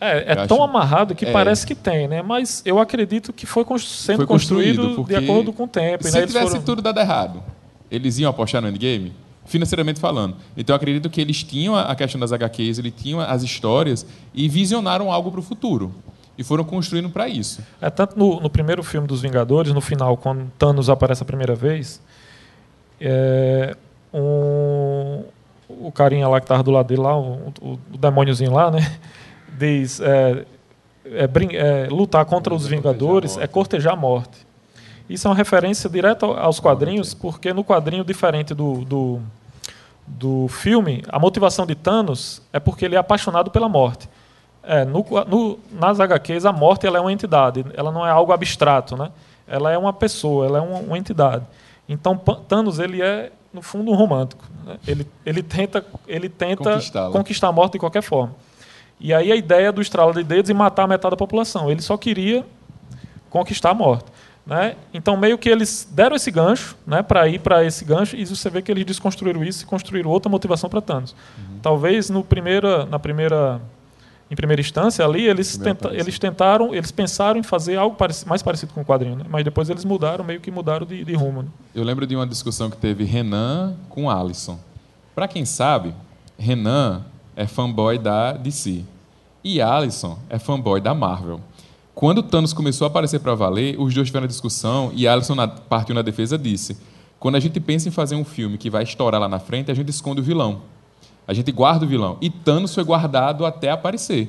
É, 0.00 0.32
é 0.34 0.42
Eu 0.42 0.46
tão 0.46 0.58
acho- 0.58 0.64
amarrado 0.70 1.14
que 1.14 1.24
é. 1.24 1.32
parece 1.32 1.66
que 1.66 1.74
tem, 1.74 2.06
né? 2.06 2.20
Mas 2.22 2.62
eu 2.64 2.78
acredito 2.78 3.32
que 3.32 3.46
foi 3.46 3.64
constru- 3.64 3.90
sendo 3.96 4.16
Foi 4.18 4.26
construído, 4.26 4.76
construído, 4.76 4.96
porque 4.96 5.18
de 5.18 5.24
acordo 5.24 5.52
com 5.52 5.64
o 5.64 5.68
tempo. 5.68 6.04
Se 6.04 6.12
né? 6.12 6.18
Eles 6.20 6.30
tivesse 6.30 6.50
foram- 6.52 6.62
tudo 6.64 6.82
dado 6.82 7.00
errado, 7.00 7.42
eles 7.90 8.18
iam 8.18 8.30
apostar 8.30 8.60
no 8.62 8.68
Endgame? 8.68 9.12
Financeiramente 9.48 9.98
falando. 9.98 10.36
Então 10.56 10.72
eu 10.74 10.76
acredito 10.76 11.10
que 11.10 11.20
eles 11.20 11.42
tinham 11.42 11.74
a 11.74 11.94
questão 11.96 12.20
das 12.20 12.32
HQs, 12.32 12.78
eles 12.78 12.92
tinham 12.96 13.18
as 13.20 13.42
histórias 13.42 14.06
e 14.32 14.48
visionaram 14.48 15.10
algo 15.10 15.30
para 15.32 15.40
o 15.40 15.42
futuro. 15.42 15.92
E 16.36 16.44
foram 16.44 16.62
construindo 16.62 17.10
para 17.10 17.26
isso. 17.28 17.60
É, 17.80 17.90
tanto 17.90 18.16
no, 18.16 18.40
no 18.40 18.48
primeiro 18.48 18.82
filme 18.84 19.08
dos 19.08 19.22
Vingadores, 19.22 19.72
no 19.72 19.80
final, 19.80 20.16
quando 20.16 20.48
Thanos 20.56 20.88
aparece 20.88 21.20
a 21.22 21.26
primeira 21.26 21.54
vez, 21.56 22.00
é, 23.00 23.76
um- 24.14 25.24
o 25.68 25.90
carinha 25.92 26.28
lá 26.28 26.40
que 26.40 26.44
estava 26.44 26.62
do 26.62 26.70
lado 26.70 26.86
dele, 26.86 27.00
lá, 27.00 27.18
o, 27.18 27.52
o, 27.60 27.78
o 27.92 27.98
demôniozinho 27.98 28.52
lá, 28.52 28.70
né? 28.70 28.98
Diz: 29.58 30.00
é, 30.00 30.44
é, 31.06 31.28
é, 31.54 31.88
lutar 31.90 32.24
contra 32.24 32.54
os 32.54 32.66
Vingadores 32.66 33.36
é 33.38 33.46
cortejar 33.46 33.94
a 33.94 33.96
morte. 33.96 34.46
Isso 35.10 35.26
é 35.26 35.30
uma 35.30 35.36
referência 35.36 35.88
direta 35.90 36.24
ao- 36.26 36.38
aos 36.38 36.60
quadrinhos, 36.60 37.14
porque 37.14 37.52
no 37.52 37.64
quadrinho, 37.64 38.04
diferente 38.04 38.54
do, 38.54 38.84
do, 38.84 39.20
do 40.08 40.48
filme, 40.48 41.02
a 41.08 41.18
motivação 41.18 41.66
de 41.66 41.74
Thanos 41.74 42.42
é 42.52 42.58
porque 42.58 42.84
ele 42.84 42.94
é 42.94 42.98
apaixonado 42.98 43.50
pela 43.50 43.68
morte. 43.68 44.08
É, 44.62 44.84
no, 44.84 45.04
no, 45.26 45.58
nas 45.72 46.00
HQs, 46.00 46.44
a 46.44 46.52
morte 46.52 46.86
ela 46.86 46.98
é 46.98 47.00
uma 47.00 47.12
entidade, 47.12 47.64
ela 47.74 47.90
não 47.90 48.06
é 48.06 48.10
algo 48.10 48.32
abstrato, 48.32 48.96
né? 48.96 49.10
Ela 49.46 49.72
é 49.72 49.78
uma 49.78 49.92
pessoa, 49.92 50.46
ela 50.46 50.58
é 50.58 50.60
uma, 50.60 50.78
uma 50.78 50.98
entidade. 50.98 51.44
Então, 51.88 52.16
Thanos 52.16 52.78
ele 52.78 53.00
é 53.00 53.32
no 53.52 53.62
fundo 53.62 53.90
um 53.90 53.94
romântico. 53.94 54.44
né? 54.64 54.76
Ele, 54.86 55.06
ele 55.24 55.42
tenta, 55.42 55.84
ele 56.06 56.28
tenta 56.28 56.78
conquistar 57.12 57.48
a 57.48 57.52
morte 57.52 57.72
de 57.72 57.78
qualquer 57.78 58.02
forma. 58.02 58.34
E 59.00 59.14
aí 59.14 59.30
a 59.30 59.36
ideia 59.36 59.72
do 59.72 59.80
estralo 59.80 60.12
de 60.12 60.22
dedos 60.22 60.50
e 60.50 60.54
matar 60.54 60.86
metade 60.86 61.12
da 61.12 61.16
população. 61.16 61.70
Ele 61.70 61.80
só 61.80 61.96
queria 61.96 62.44
conquistar 63.30 63.70
a 63.70 63.74
morte. 63.74 64.04
Né? 64.48 64.76
Então, 64.94 65.14
meio 65.14 65.36
que 65.36 65.46
eles 65.46 65.86
deram 65.92 66.16
esse 66.16 66.30
gancho 66.30 66.74
né, 66.86 67.02
para 67.02 67.28
ir 67.28 67.38
para 67.38 67.62
esse 67.64 67.84
gancho, 67.84 68.16
e 68.16 68.24
você 68.24 68.48
vê 68.48 68.62
que 68.62 68.72
eles 68.72 68.86
desconstruíram 68.86 69.44
isso 69.44 69.62
e 69.62 69.66
construíram 69.66 70.08
outra 70.08 70.30
motivação 70.30 70.70
para 70.70 70.80
Thanos. 70.80 71.14
Talvez 71.60 72.08
no 72.08 72.24
primeira, 72.24 72.86
na 72.86 72.98
primeira, 72.98 73.60
em 74.30 74.34
primeira 74.34 74.62
instância 74.62 75.04
ali, 75.04 75.26
eles, 75.26 75.58
tenta, 75.58 75.92
eles 75.92 76.18
tentaram, 76.18 76.74
eles 76.74 76.90
pensaram 76.90 77.38
em 77.38 77.42
fazer 77.42 77.76
algo 77.76 77.94
mais 78.26 78.42
parecido 78.42 78.72
com 78.72 78.80
o 78.80 78.84
quadrinho, 78.86 79.16
né? 79.16 79.26
mas 79.28 79.44
depois 79.44 79.68
eles 79.68 79.84
mudaram, 79.84 80.24
meio 80.24 80.40
que 80.40 80.50
mudaram 80.50 80.86
de, 80.86 81.04
de 81.04 81.14
rumo. 81.14 81.42
Né? 81.42 81.48
Eu 81.74 81.84
lembro 81.84 82.06
de 82.06 82.16
uma 82.16 82.26
discussão 82.26 82.70
que 82.70 82.76
teve 82.78 83.04
Renan 83.04 83.76
com 83.90 84.08
Alisson. 84.08 84.58
Para 85.14 85.28
quem 85.28 85.44
sabe, 85.44 85.94
Renan 86.38 87.04
é 87.36 87.46
fanboy 87.46 87.98
da 87.98 88.32
DC 88.32 88.82
e 89.44 89.60
Alisson 89.60 90.18
é 90.30 90.38
fanboy 90.38 90.80
da 90.80 90.94
Marvel. 90.94 91.38
Quando 91.98 92.22
Thanos 92.22 92.52
começou 92.52 92.84
a 92.84 92.88
aparecer 92.88 93.18
para 93.18 93.34
valer, 93.34 93.74
os 93.76 93.92
dois 93.92 94.06
tiveram 94.06 94.26
a 94.26 94.28
discussão 94.28 94.92
e 94.94 95.08
Alisson 95.08 95.34
na, 95.34 95.48
partiu 95.48 95.96
na 95.96 96.00
defesa 96.00 96.38
disse: 96.38 96.78
quando 97.18 97.34
a 97.34 97.40
gente 97.40 97.58
pensa 97.58 97.88
em 97.88 97.90
fazer 97.90 98.14
um 98.14 98.24
filme 98.24 98.56
que 98.56 98.70
vai 98.70 98.84
estourar 98.84 99.20
lá 99.20 99.28
na 99.28 99.40
frente, 99.40 99.68
a 99.72 99.74
gente 99.74 99.88
esconde 99.88 100.20
o 100.20 100.22
vilão. 100.22 100.62
A 101.26 101.34
gente 101.34 101.50
guarda 101.50 101.84
o 101.84 101.88
vilão. 101.88 102.16
E 102.20 102.30
Thanos 102.30 102.72
foi 102.72 102.84
guardado 102.84 103.44
até 103.44 103.72
aparecer. 103.72 104.26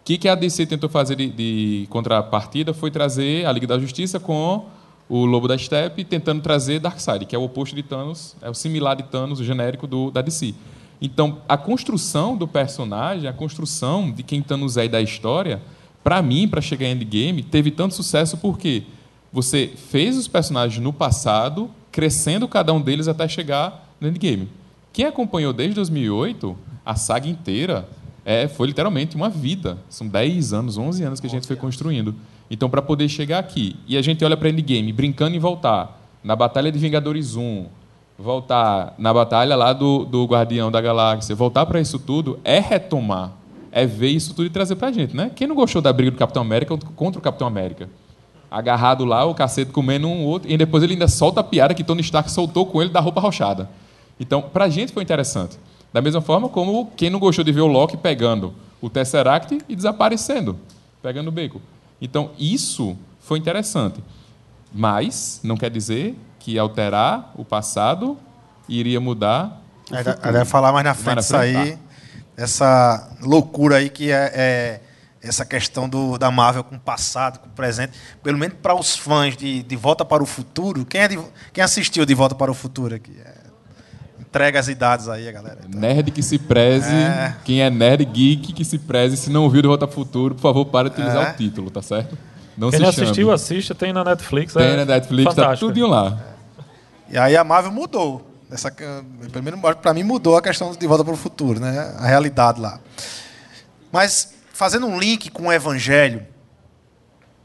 O 0.00 0.04
que, 0.06 0.16
que 0.16 0.30
a 0.30 0.34
DC 0.34 0.64
tentou 0.64 0.88
fazer 0.88 1.14
de, 1.14 1.28
de 1.28 1.86
contrapartida 1.90 2.72
foi 2.72 2.90
trazer 2.90 3.44
a 3.44 3.52
Liga 3.52 3.66
da 3.66 3.78
Justiça 3.78 4.18
com 4.18 4.64
o 5.06 5.26
Lobo 5.26 5.46
da 5.46 5.58
Steppe, 5.58 6.04
tentando 6.04 6.40
trazer 6.40 6.80
Darkseid, 6.80 7.26
que 7.26 7.36
é 7.36 7.38
o 7.38 7.42
oposto 7.42 7.76
de 7.76 7.82
Thanos, 7.82 8.34
é 8.40 8.48
o 8.48 8.54
similar 8.54 8.96
de 8.96 9.02
Thanos, 9.02 9.40
o 9.40 9.44
genérico 9.44 9.86
do, 9.86 10.10
da 10.10 10.22
DC. 10.22 10.54
Então, 11.02 11.36
a 11.46 11.58
construção 11.58 12.34
do 12.34 12.48
personagem, 12.48 13.28
a 13.28 13.32
construção 13.34 14.10
de 14.10 14.22
quem 14.22 14.40
Thanos 14.40 14.78
é 14.78 14.86
e 14.86 14.88
da 14.88 15.02
história, 15.02 15.60
para 16.02 16.22
mim, 16.22 16.48
para 16.48 16.60
chegar 16.60 16.86
em 16.86 16.92
Endgame, 16.92 17.42
teve 17.42 17.70
tanto 17.70 17.94
sucesso 17.94 18.36
porque 18.36 18.84
você 19.32 19.72
fez 19.76 20.16
os 20.16 20.26
personagens 20.26 20.82
no 20.82 20.92
passado, 20.92 21.70
crescendo 21.92 22.48
cada 22.48 22.72
um 22.72 22.80
deles 22.80 23.08
até 23.08 23.28
chegar 23.28 23.88
no 24.00 24.08
Endgame. 24.08 24.48
Quem 24.92 25.04
acompanhou 25.04 25.52
desde 25.52 25.74
2008, 25.74 26.56
a 26.84 26.96
saga 26.96 27.28
inteira, 27.28 27.88
é, 28.24 28.48
foi 28.48 28.66
literalmente 28.68 29.16
uma 29.16 29.28
vida. 29.28 29.78
São 29.88 30.06
10 30.06 30.52
anos, 30.52 30.76
11 30.76 31.04
anos 31.04 31.20
que 31.20 31.26
a 31.26 31.30
gente 31.30 31.46
foi 31.46 31.56
construindo. 31.56 32.14
Então, 32.50 32.68
para 32.68 32.82
poder 32.82 33.08
chegar 33.08 33.38
aqui, 33.38 33.76
e 33.86 33.96
a 33.96 34.02
gente 34.02 34.24
olha 34.24 34.36
para 34.36 34.48
Endgame, 34.48 34.92
brincando 34.92 35.36
em 35.36 35.38
voltar, 35.38 36.00
na 36.22 36.34
Batalha 36.34 36.72
de 36.72 36.78
Vingadores 36.78 37.36
1, 37.36 37.66
voltar 38.18 38.94
na 38.98 39.14
batalha 39.14 39.56
lá 39.56 39.72
do, 39.72 40.04
do 40.04 40.24
Guardião 40.26 40.70
da 40.70 40.80
Galáxia, 40.80 41.34
voltar 41.34 41.64
para 41.64 41.80
isso 41.80 41.98
tudo, 41.98 42.38
é 42.44 42.58
retomar, 42.58 43.32
é 43.72 43.86
ver 43.86 44.08
isso 44.08 44.34
tudo 44.34 44.46
e 44.46 44.50
trazer 44.50 44.76
para 44.76 44.88
a 44.88 44.92
gente. 44.92 45.16
Né? 45.16 45.30
Quem 45.34 45.46
não 45.46 45.54
gostou 45.54 45.80
da 45.80 45.92
briga 45.92 46.10
do 46.10 46.16
Capitão 46.16 46.42
América 46.42 46.76
contra 46.96 47.18
o 47.18 47.22
Capitão 47.22 47.46
América? 47.46 47.88
Agarrado 48.50 49.04
lá, 49.04 49.24
o 49.24 49.34
cacete 49.34 49.70
comendo 49.70 50.08
um 50.08 50.24
outro, 50.24 50.50
e 50.50 50.56
depois 50.56 50.82
ele 50.82 50.94
ainda 50.94 51.06
solta 51.06 51.40
a 51.40 51.44
piada 51.44 51.72
que 51.72 51.84
Tony 51.84 52.00
Stark 52.00 52.30
soltou 52.30 52.66
com 52.66 52.82
ele 52.82 52.90
da 52.90 52.98
roupa 52.98 53.20
rochada. 53.20 53.70
Então, 54.18 54.42
para 54.42 54.64
a 54.64 54.68
gente 54.68 54.92
foi 54.92 55.02
interessante. 55.02 55.58
Da 55.92 56.00
mesma 56.00 56.20
forma 56.20 56.48
como 56.48 56.90
quem 56.96 57.10
não 57.10 57.18
gostou 57.18 57.44
de 57.44 57.52
ver 57.52 57.60
o 57.60 57.66
Loki 57.66 57.96
pegando 57.96 58.52
o 58.80 58.90
Tesseract 58.90 59.58
e 59.68 59.76
desaparecendo, 59.76 60.58
pegando 61.02 61.28
o 61.28 61.32
beco. 61.32 61.60
Então, 62.00 62.30
isso 62.38 62.96
foi 63.20 63.38
interessante. 63.38 64.02
Mas 64.72 65.40
não 65.42 65.56
quer 65.56 65.70
dizer 65.70 66.16
que 66.38 66.58
alterar 66.58 67.32
o 67.36 67.44
passado 67.44 68.16
iria 68.68 69.00
mudar 69.00 69.60
vai 70.32 70.44
falar 70.44 70.72
mais 70.72 70.84
na 70.84 70.94
Mais 70.94 71.02
frente 71.02 71.14
na 71.16 71.20
isso 71.20 71.36
aí, 71.36 71.54
frente, 71.54 71.72
tá. 71.72 71.78
Essa 72.40 73.08
loucura 73.20 73.76
aí 73.76 73.90
que 73.90 74.10
é, 74.10 74.32
é 74.34 74.80
essa 75.22 75.44
questão 75.44 75.88
do, 75.88 76.16
da 76.16 76.30
Marvel 76.30 76.64
com 76.64 76.76
o 76.76 76.80
passado, 76.80 77.38
com 77.38 77.46
o 77.46 77.50
presente. 77.50 77.92
Pelo 78.22 78.38
menos 78.38 78.56
para 78.62 78.74
os 78.74 78.96
fãs 78.96 79.36
de, 79.36 79.62
de 79.62 79.76
Volta 79.76 80.04
para 80.04 80.22
o 80.22 80.26
Futuro. 80.26 80.86
Quem, 80.86 81.02
é 81.02 81.08
de- 81.08 81.20
quem 81.52 81.62
assistiu 81.62 82.06
De 82.06 82.14
Volta 82.14 82.34
para 82.34 82.50
o 82.50 82.54
Futuro 82.54 82.94
aqui? 82.94 83.14
É 83.24 83.40
Entrega 84.18 84.60
as 84.60 84.68
idades 84.68 85.08
aí, 85.08 85.30
galera. 85.32 85.58
Então. 85.68 85.80
Nerd 85.80 86.12
que 86.12 86.22
se 86.22 86.38
preze, 86.38 86.94
é. 86.94 87.34
quem 87.44 87.62
é 87.62 87.68
nerd 87.68 88.04
geek 88.04 88.52
que 88.52 88.64
se 88.64 88.78
preze. 88.78 89.16
Se 89.16 89.28
não 89.28 89.50
viu 89.50 89.60
De 89.60 89.68
Volta 89.68 89.86
ao 89.86 89.90
Futuro, 89.90 90.36
por 90.36 90.40
favor, 90.40 90.64
para 90.66 90.88
de 90.88 90.94
utilizar 90.94 91.28
é. 91.28 91.32
o 91.32 91.36
título, 91.36 91.68
tá 91.68 91.82
certo? 91.82 92.16
Não 92.56 92.70
quem 92.70 92.86
assistiu, 92.86 93.32
assista, 93.32 93.74
tem 93.74 93.92
na 93.92 94.04
Netflix. 94.04 94.54
Tem 94.54 94.62
é 94.62 94.76
na 94.76 94.84
Netflix, 94.84 95.34
tá 95.34 95.56
tudo 95.56 95.86
lá. 95.86 96.16
E 97.10 97.18
aí 97.18 97.36
a 97.36 97.42
Marvel 97.42 97.72
mudou. 97.72 98.29
Essa, 98.50 98.70
primeiro, 99.30 99.60
para 99.60 99.94
mim, 99.94 100.02
mudou 100.02 100.36
a 100.36 100.42
questão 100.42 100.72
de 100.72 100.86
Volta 100.86 101.04
para 101.04 101.14
o 101.14 101.16
Futuro, 101.16 101.60
né? 101.60 101.94
a 101.98 102.06
realidade 102.06 102.60
lá. 102.60 102.80
Mas, 103.92 104.34
fazendo 104.52 104.86
um 104.86 104.98
link 104.98 105.30
com 105.30 105.46
o 105.46 105.52
Evangelho, 105.52 106.26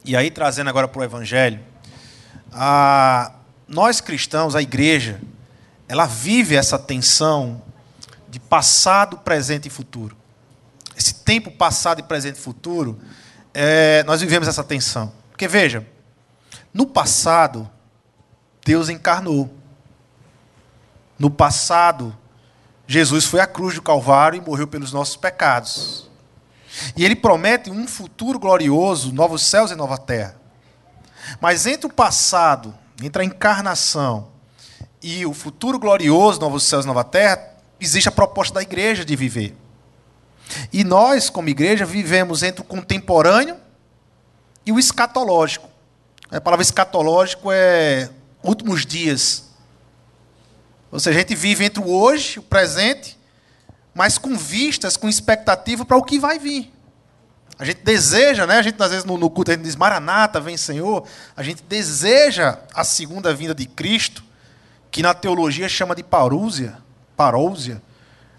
e 0.03 0.15
aí 0.15 0.31
trazendo 0.31 0.69
agora 0.69 0.87
para 0.87 0.99
o 0.99 1.03
Evangelho, 1.03 1.59
a, 2.51 3.31
nós 3.67 4.01
cristãos, 4.01 4.55
a 4.55 4.61
igreja, 4.61 5.21
ela 5.87 6.05
vive 6.05 6.55
essa 6.55 6.79
tensão 6.79 7.61
de 8.27 8.39
passado, 8.39 9.17
presente 9.17 9.67
e 9.67 9.71
futuro. 9.71 10.15
Esse 10.97 11.13
tempo 11.13 11.51
passado, 11.51 12.03
presente 12.03 12.37
e 12.37 12.41
futuro, 12.41 12.99
é, 13.53 14.03
nós 14.03 14.21
vivemos 14.21 14.47
essa 14.47 14.63
tensão. 14.63 15.11
Porque 15.29 15.47
veja, 15.47 15.85
no 16.73 16.85
passado, 16.85 17.69
Deus 18.63 18.89
encarnou. 18.89 19.53
No 21.17 21.29
passado, 21.29 22.15
Jesus 22.87 23.25
foi 23.25 23.39
à 23.39 23.47
cruz 23.47 23.75
do 23.75 23.81
Calvário 23.81 24.37
e 24.37 24.45
morreu 24.45 24.67
pelos 24.67 24.91
nossos 24.91 25.15
pecados. 25.15 26.09
E 26.95 27.05
ele 27.05 27.15
promete 27.15 27.69
um 27.69 27.87
futuro 27.87 28.37
glorioso, 28.37 29.13
novos 29.13 29.41
céus 29.41 29.71
e 29.71 29.75
nova 29.75 29.97
terra. 29.97 30.35
Mas 31.39 31.65
entre 31.65 31.87
o 31.87 31.93
passado, 31.93 32.75
entre 33.01 33.21
a 33.21 33.25
encarnação 33.25 34.27
e 35.01 35.25
o 35.25 35.33
futuro 35.33 35.79
glorioso, 35.79 36.39
novos 36.39 36.63
céus 36.63 36.85
e 36.85 36.87
nova 36.87 37.03
terra, 37.03 37.55
existe 37.79 38.09
a 38.09 38.11
proposta 38.11 38.55
da 38.55 38.61
igreja 38.61 39.05
de 39.05 39.15
viver. 39.15 39.55
E 40.71 40.83
nós, 40.83 41.29
como 41.29 41.49
igreja, 41.49 41.85
vivemos 41.85 42.43
entre 42.43 42.61
o 42.61 42.65
contemporâneo 42.65 43.57
e 44.65 44.71
o 44.71 44.79
escatológico. 44.79 45.69
A 46.29 46.41
palavra 46.41 46.63
escatológico 46.63 47.51
é 47.51 48.09
últimos 48.43 48.85
dias. 48.85 49.44
Ou 50.95 50.99
seja, 50.99 51.17
a 51.17 51.19
gente 51.19 51.35
vive 51.35 51.65
entre 51.65 51.83
o 51.83 51.89
hoje, 51.89 52.39
o 52.39 52.41
presente, 52.41 53.19
mas 53.93 54.17
com 54.17 54.37
vistas, 54.37 54.95
com 54.95 55.09
expectativa 55.09 55.83
para 55.83 55.97
o 55.97 56.03
que 56.03 56.17
vai 56.17 56.39
vir. 56.39 56.73
A 57.59 57.65
gente 57.65 57.81
deseja, 57.83 58.47
né? 58.47 58.59
A 58.59 58.61
gente 58.61 58.81
às 58.81 58.91
vezes 58.91 59.03
no, 59.03 59.17
no 59.17 59.29
culto 59.29 59.51
a 59.51 59.55
gente 59.55 59.63
diz 59.65 59.75
Maranata, 59.75 60.39
vem 60.39 60.55
Senhor. 60.55 61.05
A 61.35 61.43
gente 61.43 61.63
deseja 61.63 62.59
a 62.73 62.85
segunda 62.85 63.33
vinda 63.33 63.53
de 63.53 63.65
Cristo 63.65 64.23
que 64.89 65.03
na 65.03 65.13
teologia 65.13 65.67
chama 65.67 65.93
de 65.93 66.01
parúzia, 66.01 66.77
parousia, 67.17 67.81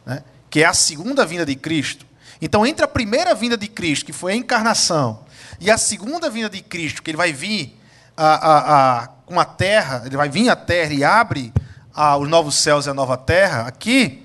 né? 0.06 0.24
que 0.48 0.62
é 0.62 0.64
a 0.64 0.72
segunda 0.72 1.26
vinda 1.26 1.44
de 1.44 1.56
Cristo. 1.56 2.06
Então, 2.40 2.66
entre 2.66 2.86
a 2.86 2.88
primeira 2.88 3.34
vinda 3.34 3.58
de 3.58 3.68
Cristo, 3.68 4.06
que 4.06 4.14
foi 4.14 4.32
a 4.32 4.36
encarnação, 4.36 5.26
e 5.60 5.70
a 5.70 5.76
segunda 5.76 6.30
vinda 6.30 6.48
de 6.48 6.62
Cristo, 6.62 7.02
que 7.02 7.10
ele 7.10 7.18
vai 7.18 7.34
vir 7.34 7.78
a, 8.16 8.26
a, 8.26 9.02
a, 9.02 9.08
com 9.26 9.38
a 9.38 9.44
terra, 9.44 10.04
ele 10.06 10.16
vai 10.16 10.30
vir 10.30 10.48
à 10.48 10.56
terra 10.56 10.94
e 10.94 11.04
abre 11.04 11.52
os 11.96 12.28
novos 12.28 12.56
céus 12.56 12.87
e 12.87 12.90
a 12.90 12.94
nova 12.94 13.16
terra, 13.16 13.62
aqui 13.62 14.22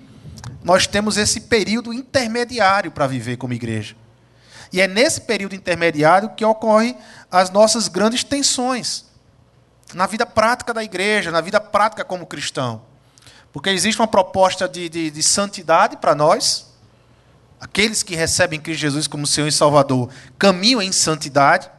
nós 0.63 0.86
temos 0.86 1.17
esse 1.17 1.41
período 1.41 1.93
intermediário 1.93 2.91
para 2.91 3.07
viver 3.07 3.38
como 3.38 3.53
igreja. 3.53 3.95
E 4.73 4.81
é 4.81 4.88
nesse 4.88 5.21
período 5.21 5.55
intermediário 5.55 6.29
que 6.29 6.45
ocorrem 6.45 6.97
as 7.31 7.49
nossas 7.49 7.88
grandes 7.88 8.23
tensões 8.23 9.05
na 9.93 10.05
vida 10.05 10.25
prática 10.25 10.73
da 10.73 10.84
igreja, 10.84 11.31
na 11.31 11.41
vida 11.41 11.60
prática 11.60 12.03
como 12.03 12.25
cristão. 12.25 12.81
Porque 13.51 13.69
existe 13.69 13.99
uma 13.99 14.07
proposta 14.07 14.67
de, 14.67 14.88
de, 14.88 15.12
de 15.12 15.23
santidade 15.23 15.97
para 15.97 16.15
nós. 16.15 16.71
Aqueles 17.60 18.01
que 18.01 18.15
recebem 18.15 18.60
Cristo 18.60 18.79
Jesus 18.79 19.07
como 19.07 19.27
Senhor 19.27 19.47
e 19.47 19.51
Salvador 19.51 20.10
caminham 20.39 20.81
em 20.81 20.91
santidade. 20.91 21.69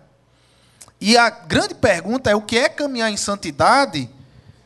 E 1.00 1.16
a 1.16 1.31
grande 1.31 1.74
pergunta 1.74 2.31
é: 2.31 2.35
o 2.35 2.42
que 2.42 2.59
é 2.59 2.68
caminhar 2.68 3.11
em 3.11 3.16
santidade 3.16 4.09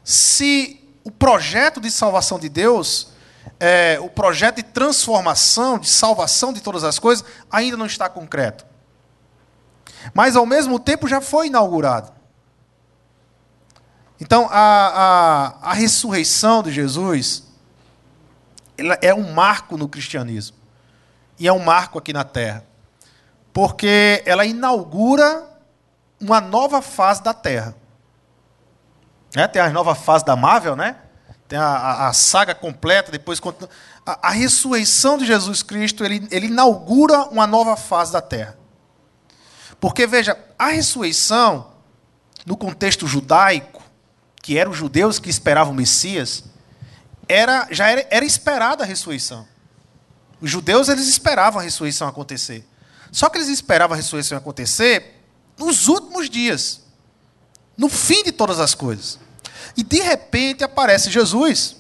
se 0.03 0.86
o 1.07 1.11
projeto 1.13 1.81
de 1.81 1.89
salvação 1.89 2.37
de 2.37 2.49
Deus, 2.49 3.13
é, 3.61 3.97
o 4.03 4.11
projeto 4.11 4.57
de 4.57 4.65
transformação, 4.65 5.79
de 5.79 5.89
salvação 5.89 6.53
de 6.53 6.61
todas 6.61 6.83
as 6.83 6.99
coisas, 6.99 7.25
ainda 7.49 7.77
não 7.77 7.87
está 7.87 8.09
concreto? 8.09 8.67
Mas, 10.13 10.35
ao 10.35 10.45
mesmo 10.45 10.81
tempo, 10.81 11.07
já 11.07 11.21
foi 11.21 11.47
inaugurado. 11.47 12.11
Então, 14.21 14.49
a, 14.51 15.55
a, 15.63 15.71
a 15.71 15.75
ressurreição 15.75 16.61
de 16.61 16.73
Jesus 16.73 17.45
é 19.01 19.15
um 19.15 19.33
marco 19.33 19.77
no 19.77 19.89
cristianismo. 19.89 20.57
E 21.39 21.47
é 21.47 21.53
um 21.53 21.61
marco 21.61 22.01
aqui 22.01 22.13
na 22.13 22.25
terra. 22.25 22.67
Porque 23.53 24.25
ela 24.27 24.45
inaugura 24.45 25.49
uma 26.21 26.41
nova 26.41 26.83
fase 26.83 27.23
da 27.23 27.33
terra. 27.33 27.77
É, 29.37 29.47
tem 29.47 29.61
a 29.61 29.69
nova 29.69 29.95
fase 29.95 30.25
da 30.25 30.35
Marvel, 30.35 30.75
né? 30.75 30.97
Tem 31.47 31.59
a, 31.59 31.65
a, 31.65 32.09
a 32.09 32.13
saga 32.13 32.55
completa, 32.55 33.13
depois. 33.13 33.41
A, 34.05 34.29
a, 34.29 34.31
ressurreição 34.31 35.19
de 35.19 35.27
Jesus 35.27 35.63
Cristo, 35.63 36.05
ele, 36.05 36.27
ele 36.31 36.47
inaugura 36.47 37.25
uma 37.25 37.47
nova 37.47 37.77
fase 37.77 38.13
da 38.13 38.23
terra. 38.23 38.57
Porque, 39.79 40.07
veja, 40.07 40.37
a 40.59 40.69
ressurreição, 40.69 41.73
no 42.47 42.57
contexto 42.57 43.07
judaico, 43.07 43.83
que 44.43 44.57
eram 44.57 44.71
os 44.71 44.77
judeus 44.77 45.19
que 45.19 45.29
esperavam 45.29 45.73
o 45.73 45.77
Messias, 45.77 46.45
era, 47.29 47.69
já 47.71 47.89
era, 47.89 48.07
era 48.11 48.25
esperada 48.25 48.85
a 48.85 48.87
ressurreição. 48.87 49.47
Os 50.41 50.51
judeus 50.51 50.89
eles 50.89 51.07
esperavam 51.09 51.61
a 51.61 51.63
ressurreição 51.63 52.09
acontecer. 52.09 52.67
Só 53.13 53.29
que 53.29 53.39
eles 53.39 53.49
esperavam 53.49 53.95
a 53.95 53.97
ressurreição 53.97 54.39
acontecer 54.39 55.23
nos 55.59 55.89
últimos 55.89 56.29
dias, 56.29 56.83
no 57.77 57.89
fim 57.89 58.23
de 58.23 58.33
todas 58.33 58.61
as 58.61 58.75
coisas. 58.75 59.26
E 59.77 59.83
de 59.83 60.01
repente 60.01 60.65
aparece 60.65 61.11
Jesus. 61.11 61.77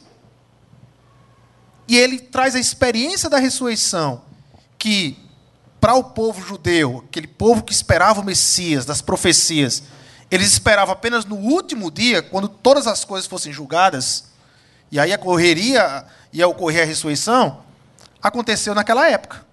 E 1.88 1.96
ele 1.96 2.18
traz 2.18 2.54
a 2.54 2.60
experiência 2.60 3.30
da 3.30 3.38
ressurreição, 3.38 4.22
que 4.76 5.18
para 5.80 5.94
o 5.94 6.02
povo 6.02 6.44
judeu, 6.44 7.04
aquele 7.08 7.28
povo 7.28 7.62
que 7.62 7.72
esperava 7.72 8.20
o 8.20 8.24
Messias, 8.24 8.84
das 8.84 9.00
profecias, 9.00 9.84
eles 10.30 10.52
esperavam 10.52 10.92
apenas 10.92 11.24
no 11.24 11.36
último 11.36 11.90
dia, 11.90 12.22
quando 12.22 12.48
todas 12.48 12.86
as 12.86 13.04
coisas 13.04 13.28
fossem 13.28 13.52
julgadas, 13.52 14.24
e 14.90 14.98
aí 14.98 15.14
ocorreria, 15.14 16.04
ia 16.32 16.48
ocorrer 16.48 16.82
a 16.82 16.86
ressurreição, 16.86 17.62
aconteceu 18.20 18.74
naquela 18.74 19.08
época. 19.08 19.46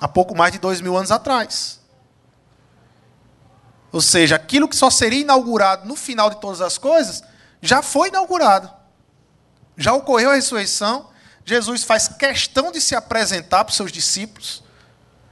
Há 0.00 0.08
pouco 0.08 0.36
mais 0.36 0.52
de 0.52 0.58
dois 0.58 0.80
mil 0.80 0.96
anos 0.96 1.12
atrás. 1.12 1.80
Ou 3.94 4.00
seja, 4.00 4.34
aquilo 4.34 4.68
que 4.68 4.74
só 4.74 4.90
seria 4.90 5.20
inaugurado 5.20 5.86
no 5.86 5.94
final 5.94 6.28
de 6.28 6.40
todas 6.40 6.60
as 6.60 6.76
coisas, 6.76 7.22
já 7.62 7.80
foi 7.80 8.08
inaugurado. 8.08 8.68
Já 9.76 9.92
ocorreu 9.92 10.30
a 10.30 10.34
ressurreição. 10.34 11.10
Jesus 11.44 11.84
faz 11.84 12.08
questão 12.08 12.72
de 12.72 12.80
se 12.80 12.96
apresentar 12.96 13.62
para 13.62 13.70
os 13.70 13.76
seus 13.76 13.92
discípulos. 13.92 14.64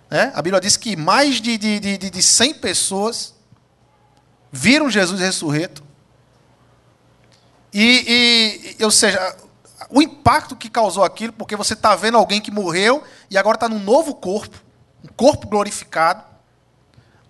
Né? 0.08 0.30
A 0.32 0.40
Bíblia 0.40 0.60
diz 0.60 0.76
que 0.76 0.94
mais 0.94 1.40
de, 1.40 1.58
de, 1.58 1.80
de, 1.80 1.98
de 2.08 2.22
100 2.22 2.54
pessoas 2.54 3.34
viram 4.52 4.88
Jesus 4.88 5.18
ressurreto. 5.20 5.82
E, 7.74 8.76
e, 8.78 8.84
ou 8.84 8.92
seja, 8.92 9.36
o 9.90 10.00
impacto 10.00 10.54
que 10.54 10.70
causou 10.70 11.02
aquilo, 11.02 11.32
porque 11.32 11.56
você 11.56 11.72
está 11.72 11.96
vendo 11.96 12.16
alguém 12.16 12.40
que 12.40 12.52
morreu 12.52 13.02
e 13.28 13.36
agora 13.36 13.56
está 13.56 13.68
num 13.68 13.80
novo 13.80 14.14
corpo, 14.14 14.56
um 15.02 15.08
corpo 15.08 15.48
glorificado. 15.48 16.31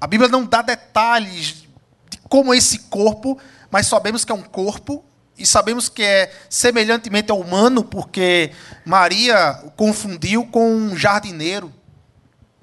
A 0.02 0.06
Bíblia 0.08 0.28
não 0.28 0.44
dá 0.44 0.62
detalhes 0.62 1.64
de 2.10 2.18
como 2.28 2.52
é 2.52 2.56
esse 2.56 2.76
corpo, 2.76 3.38
mas 3.70 3.86
sabemos 3.86 4.24
que 4.24 4.32
é 4.32 4.34
um 4.34 4.42
corpo 4.42 5.04
e 5.38 5.46
sabemos 5.46 5.88
que 5.88 6.02
é 6.02 6.34
semelhantemente 6.50 7.30
ao 7.30 7.38
humano, 7.38 7.84
porque 7.84 8.50
Maria 8.84 9.60
o 9.62 9.70
confundiu 9.70 10.44
com 10.46 10.74
um 10.74 10.96
jardineiro 10.96 11.72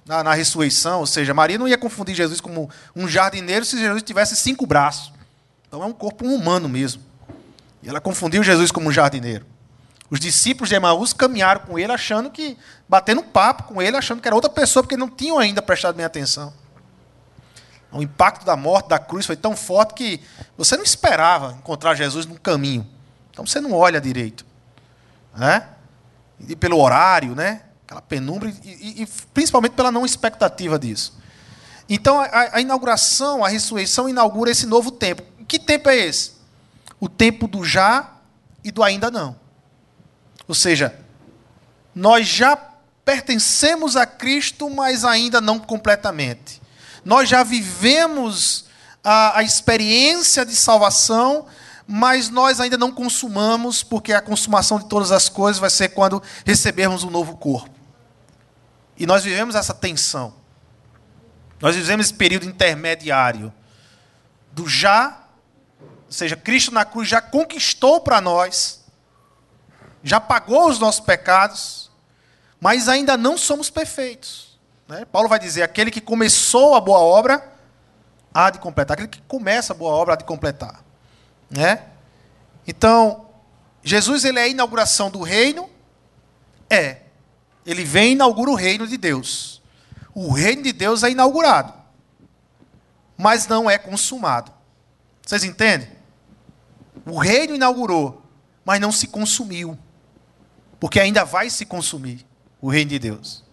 na, 0.06 0.22
na, 0.22 0.34
ressurreição, 0.34 1.00
ou 1.00 1.08
seja, 1.08 1.34
Maria 1.34 1.58
não 1.58 1.66
ia 1.66 1.78
confundir 1.78 2.14
Jesus 2.14 2.42
como 2.42 2.70
um 2.94 3.08
jardineiro 3.08 3.64
se 3.64 3.80
Jesus 3.80 4.04
tivesse 4.04 4.36
cinco 4.36 4.68
braços. 4.68 5.14
Então 5.66 5.82
é 5.82 5.86
um 5.86 5.94
corpo 5.94 6.26
humano 6.26 6.68
mesmo. 6.68 7.02
E 7.82 7.88
ela 7.88 8.02
confundiu 8.02 8.44
Jesus 8.44 8.70
como 8.70 8.90
um 8.90 8.92
jardineiro. 8.92 9.46
Os 10.10 10.20
discípulos 10.20 10.68
de 10.68 10.76
Emaús 10.76 11.14
caminharam 11.14 11.62
com 11.62 11.80
ele, 11.80 11.94
achando 11.94 12.30
que, 12.30 12.58
batendo 12.90 13.24
papo 13.24 13.64
com 13.64 13.82
ele, 13.82 13.96
achando 13.96 14.22
que 14.22 14.28
era 14.28 14.36
outra 14.36 14.50
pessoa, 14.50 14.84
porque 14.84 14.98
não 14.98 15.08
tinham 15.08 15.40
ainda 15.40 15.62
prestado 15.62 15.96
bem 15.96 16.06
atenção. 16.06 16.54
O 17.92 18.02
impacto 18.02 18.46
da 18.46 18.56
morte, 18.56 18.90
da 18.90 19.00
cruz, 19.00 19.26
foi 19.26 19.36
tão 19.36 19.56
forte 19.56 19.94
que 19.94 20.22
você 20.58 20.78
não 20.78 20.84
esperava 20.84 21.54
encontrar 21.54 21.96
Jesus 21.96 22.26
no 22.26 22.40
caminho. 22.40 22.88
Então 23.32 23.46
você 23.46 23.60
não 23.60 23.74
olha 23.74 24.00
direito. 24.00 24.46
Né? 25.36 25.68
E 26.48 26.56
pelo 26.56 26.80
horário, 26.80 27.36
né? 27.36 27.62
aquela 27.90 28.02
penumbra, 28.02 28.50
e, 28.64 28.70
e, 28.70 29.04
e, 29.04 29.08
principalmente 29.34 29.72
pela 29.72 29.92
não 29.92 30.06
expectativa 30.06 30.78
disso. 30.78 31.18
Então, 31.90 32.22
a, 32.22 32.58
a, 32.58 32.62
inauguração, 32.62 33.44
a 33.44 33.50
ressurreição 33.50 34.08
inaugura 34.08 34.52
esse 34.52 34.68
novo 34.68 34.92
tempo. 34.92 35.24
Que 35.48 35.58
tempo 35.58 35.90
é 35.90 35.96
esse? 35.96 36.34
O 37.00 37.10
tempo 37.10 37.48
do 37.48 37.66
já 37.66 38.12
e 38.64 38.72
do 38.72 38.84
ainda 38.84 39.10
não. 39.10 39.36
Ou 40.48 40.54
seja, 40.54 40.94
nós 41.96 42.28
já 42.28 42.56
pertencemos 43.04 43.96
a 43.96 44.06
Cristo, 44.06 44.70
mas 44.70 45.04
ainda 45.04 45.42
não 45.42 45.58
completamente. 45.58 46.59
Nós 47.10 47.28
já 47.28 47.42
vivemos 47.42 48.66
a, 49.04 49.40
a 49.40 49.42
experiência 49.42 50.46
de 50.46 50.56
salvação, 50.56 51.48
mas 51.88 52.30
nós 52.30 52.60
ainda 52.60 52.78
não 52.78 52.92
consumamos, 52.92 53.82
porque 53.82 54.14
a 54.14 54.22
consumação 54.22 54.78
de 54.78 54.86
todas 54.86 55.12
as 55.12 55.28
coisas 55.28 55.60
vai 55.60 55.72
ser 55.72 55.90
quando 55.90 56.22
recebermos 56.46 57.04
um 57.04 57.10
novo 57.10 57.36
corpo. 57.36 57.74
E 58.96 59.08
nós 59.08 59.24
vivemos 59.24 59.56
essa 59.56 59.74
tensão. 59.74 60.36
Nós 61.60 61.76
vivemos 61.76 62.06
esse 62.06 62.14
período 62.14 62.46
intermediário 62.46 63.52
do 64.52 64.70
já, 64.70 65.24
ou 66.06 66.12
seja, 66.12 66.36
Cristo 66.36 66.72
na 66.72 66.86
cruz 66.86 67.10
já 67.10 67.20
conquistou 67.20 68.02
para 68.02 68.22
nós, 68.22 68.86
já 70.04 70.20
pagou 70.20 70.70
os 70.70 70.78
nossos 70.78 71.02
pecados, 71.02 71.90
mas 72.62 72.88
ainda 72.88 73.18
não 73.18 73.36
somos 73.36 73.72
perfeitos. 73.72 74.49
Né? 74.90 75.06
Paulo 75.06 75.30
vai 75.30 75.40
dizer: 75.40 75.64
aquele 75.64 75.90
que 75.90 76.02
começou 76.02 76.76
a 76.76 76.82
boa 76.82 77.00
obra 77.00 77.54
há 78.34 78.50
de 78.50 78.60
completar, 78.60 78.96
aquele 78.96 79.08
que 79.08 79.22
começa 79.22 79.72
a 79.72 79.76
boa 79.76 79.92
obra 79.92 80.16
há 80.16 80.18
de 80.18 80.26
completar. 80.26 80.84
Né? 81.50 81.86
Então, 82.68 83.28
Jesus 83.82 84.26
ele 84.26 84.40
é 84.40 84.44
a 84.44 84.48
inauguração 84.50 85.10
do 85.10 85.22
reino? 85.22 85.70
É. 86.70 87.04
Ele 87.66 87.86
vem 87.86 88.10
e 88.10 88.12
inaugura 88.14 88.52
o 88.52 88.56
reino 88.56 88.86
de 88.86 88.98
Deus 88.98 89.60
o 90.14 90.34
reino 90.34 90.64
de 90.64 90.74
Deus 90.74 91.04
é 91.04 91.12
inaugurado, 91.12 91.74
mas 93.18 93.48
não 93.48 93.70
é 93.70 93.78
consumado. 93.78 94.52
Vocês 95.26 95.46
entendem? 95.46 95.88
O 97.06 97.18
reino 97.18 97.56
inaugurou, 97.56 98.22
mas 98.66 98.82
não 98.82 98.92
se 98.92 99.08
consumiu, 99.08 99.78
porque 100.78 101.00
ainda 101.00 101.24
vai 101.24 101.50
se 101.50 101.66
consumir 101.66 102.26
o 102.60 102.70
reino 102.70 102.90
de 102.90 103.00
Deus. 103.00 103.46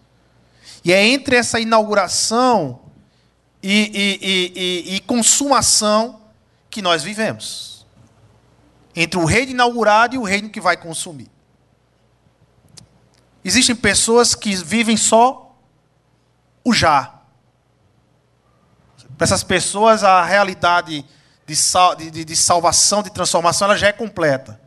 E 0.87 0.93
é 0.93 1.05
entre 1.05 1.35
essa 1.35 1.59
inauguração 1.59 2.79
e, 3.61 3.91
e, 4.23 4.93
e, 4.93 4.95
e 4.95 4.99
consumação 5.01 6.21
que 6.69 6.81
nós 6.81 7.03
vivemos 7.03 7.85
entre 8.95 9.19
o 9.19 9.25
reino 9.25 9.51
inaugurado 9.51 10.15
e 10.15 10.17
o 10.17 10.23
reino 10.23 10.49
que 10.49 10.61
vai 10.61 10.77
consumir. 10.77 11.29
Existem 13.43 13.75
pessoas 13.75 14.33
que 14.33 14.55
vivem 14.55 14.95
só 14.95 15.53
o 16.63 16.71
já. 16.71 17.19
Para 19.17 19.25
essas 19.25 19.43
pessoas, 19.43 20.05
a 20.05 20.23
realidade 20.23 21.03
de, 21.45 21.55
sal, 21.57 21.97
de, 21.97 22.23
de, 22.23 22.35
salvação, 22.37 23.03
de 23.03 23.09
transformação, 23.09 23.65
ela 23.65 23.77
já 23.77 23.87
é 23.87 23.93
completa. 23.93 24.57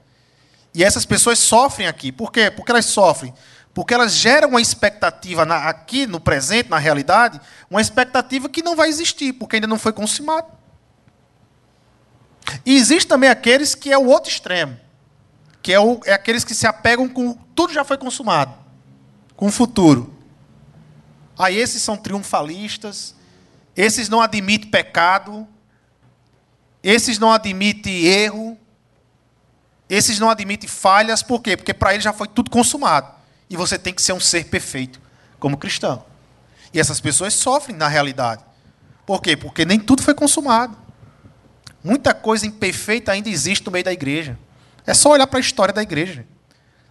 E 0.75 0.85
essas 0.85 1.07
pessoas 1.07 1.39
sofrem 1.39 1.87
aqui. 1.89 2.13
Por 2.13 2.31
quê? 2.31 2.51
Porque 2.51 2.71
elas 2.73 2.85
sofrem. 2.85 3.33
Porque 3.73 3.95
elas 3.95 4.13
geram 4.15 4.51
uma 4.51 4.61
expectativa 4.61 5.45
na, 5.45 5.69
aqui, 5.69 6.07
no 6.07 6.19
presente, 6.19 6.69
na 6.69 6.79
realidade, 6.79 7.41
uma 7.71 7.81
expectativa 7.81 8.49
que 8.49 8.63
não 8.63 8.75
vai 8.75 8.89
existir, 8.89 9.33
porque 9.33 9.57
ainda 9.57 9.67
não 9.67 9.79
foi 9.79 9.93
consumado. 9.93 10.49
E 12.67 12.77
existe 12.77 13.07
também 13.07 13.31
aqueles 13.31 13.75
que 13.75 13.93
é 13.93 13.99
o 13.99 14.07
outro 14.07 14.31
extremo, 14.31 14.79
que 15.63 15.73
é, 15.73 15.79
o, 15.79 16.01
é 16.05 16.13
aqueles 16.13 16.43
que 16.43 16.55
se 16.55 16.67
apegam 16.67 17.09
com 17.09 17.35
tudo 17.55 17.73
já 17.73 17.85
foi 17.85 17.97
consumado, 17.97 18.55
com 19.37 19.47
o 19.47 19.53
futuro. 19.53 20.13
Aí 21.39 21.57
esses 21.57 21.81
são 21.81 21.97
triunfalistas, 21.97 23.15
esses 23.77 24.09
não 24.09 24.21
admitem 24.21 24.69
pecado, 24.69 25.47
esses 26.83 27.19
não 27.19 27.33
admitem 27.33 28.05
erro, 28.05 28.59
esses 29.89 30.19
não 30.19 30.29
admitem 30.29 30.69
falhas, 30.69 31.23
por 31.23 31.41
quê? 31.41 31.57
Porque 31.57 31.73
para 31.73 31.93
eles 31.93 32.05
já 32.05 32.13
foi 32.13 32.27
tudo 32.27 32.51
consumado. 32.51 33.20
E 33.51 33.57
você 33.57 33.77
tem 33.77 33.93
que 33.93 34.01
ser 34.01 34.13
um 34.13 34.21
ser 34.21 34.45
perfeito 34.45 35.01
como 35.41 35.57
cristão. 35.59 36.05
E 36.73 36.79
essas 36.79 37.01
pessoas 37.01 37.35
sofrem 37.35 37.77
na 37.77 37.89
realidade. 37.89 38.45
Por 39.05 39.21
quê? 39.21 39.37
Porque 39.37 39.65
nem 39.65 39.81
tudo 39.81 40.03
foi 40.03 40.15
consumado. 40.15 40.79
Muita 41.83 42.15
coisa 42.15 42.47
imperfeita 42.47 43.11
ainda 43.11 43.29
existe 43.29 43.67
no 43.67 43.73
meio 43.73 43.85
da 43.85 43.93
igreja. 43.93 44.39
É 44.87 44.95
só 44.95 45.11
olhar 45.11 45.27
para 45.27 45.39
a 45.39 45.41
história 45.41 45.75
da 45.75 45.83
igreja. 45.83 46.25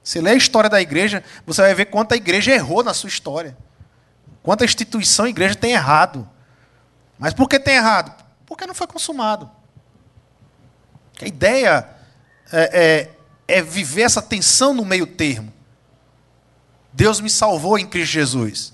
Você 0.03 0.19
lê 0.19 0.31
a 0.31 0.35
história 0.35 0.69
da 0.69 0.81
igreja, 0.81 1.23
você 1.45 1.61
vai 1.61 1.73
ver 1.73 1.85
quanto 1.85 2.13
a 2.13 2.17
igreja 2.17 2.51
errou 2.51 2.83
na 2.83 2.93
sua 2.93 3.07
história. 3.07 3.57
Quanta 4.43 4.65
instituição 4.65 5.27
e 5.27 5.29
igreja 5.29 5.55
tem 5.55 5.71
errado. 5.71 6.27
Mas 7.17 7.33
por 7.33 7.47
que 7.47 7.59
tem 7.59 7.75
errado? 7.75 8.13
Porque 8.45 8.65
não 8.65 8.73
foi 8.73 8.87
consumado. 8.87 9.49
A 11.21 11.27
ideia 11.27 11.87
é, 12.51 13.09
é, 13.47 13.57
é 13.59 13.61
viver 13.61 14.01
essa 14.01 14.21
tensão 14.21 14.73
no 14.73 14.83
meio 14.83 15.05
termo. 15.05 15.53
Deus 16.99 17.21
me 17.21 17.29
salvou 17.29 17.79
em 17.79 17.87
Cristo 17.87 18.11
Jesus, 18.11 18.73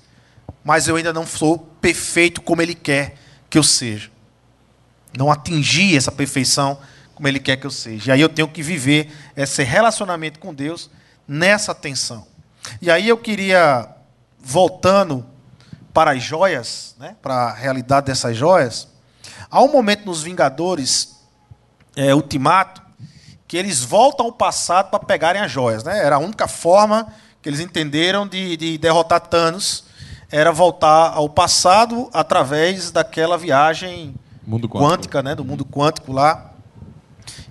mas 0.63 0.88
eu 0.88 0.95
ainda 0.95 1.13
não 1.13 1.27
sou 1.27 1.59
perfeito 1.59 2.41
como 2.41 2.59
Ele 2.59 2.73
quer 2.73 3.17
que 3.47 3.55
eu 3.55 3.61
seja. 3.61 4.09
Não 5.15 5.31
atingi 5.31 5.95
essa 5.95 6.11
perfeição 6.11 6.79
como 7.13 7.27
Ele 7.27 7.39
quer 7.39 7.57
que 7.57 7.67
eu 7.67 7.69
seja. 7.69 8.09
E 8.09 8.11
aí 8.11 8.19
eu 8.19 8.27
tenho 8.27 8.47
que 8.47 8.63
viver 8.63 9.11
esse 9.38 9.61
relacionamento 9.61 10.39
com 10.39 10.55
Deus 10.55 10.89
nessa 11.27 11.75
tensão. 11.75 12.25
E 12.81 12.89
aí 12.89 13.07
eu 13.07 13.15
queria, 13.15 13.88
voltando 14.39 15.23
para 15.93 16.09
as 16.09 16.23
joias, 16.23 16.95
né, 16.97 17.15
para 17.21 17.35
a 17.35 17.53
realidade 17.53 18.07
dessas 18.07 18.35
joias, 18.35 18.88
há 19.51 19.61
um 19.61 19.71
momento 19.71 20.03
nos 20.03 20.23
Vingadores 20.23 21.15
é, 21.95 22.15
Ultimato 22.15 22.81
que 23.47 23.55
eles 23.55 23.83
voltam 23.83 24.25
ao 24.25 24.31
passado 24.31 24.89
para 24.89 24.97
pegarem 24.97 25.43
as 25.43 25.51
joias. 25.51 25.83
Né? 25.83 26.03
Era 26.03 26.15
a 26.15 26.19
única 26.19 26.47
forma 26.47 27.13
que 27.45 27.49
eles 27.49 27.60
entenderam 27.60 28.27
de, 28.27 28.58
de 28.58 28.75
derrotar 28.75 29.19
Thanos, 29.19 29.84
era 30.31 30.51
voltar 30.51 31.13
ao 31.13 31.29
passado 31.29 32.10
através 32.12 32.89
daquela 32.89 33.38
viagem 33.38 34.15
quântica, 34.67 35.21
né, 35.21 35.36
do 35.36 35.45
mundo 35.45 35.63
quântico 35.63 36.12
lá. 36.12 36.53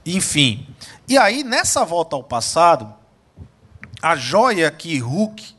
Enfim. 0.05 0.67
E 1.07 1.17
aí, 1.17 1.45
nessa 1.45 1.85
volta 1.85 2.17
ao 2.17 2.25
passado, 2.25 2.93
a 4.03 4.17
joia 4.17 4.69
que 4.69 4.99
Hulk 4.99 5.55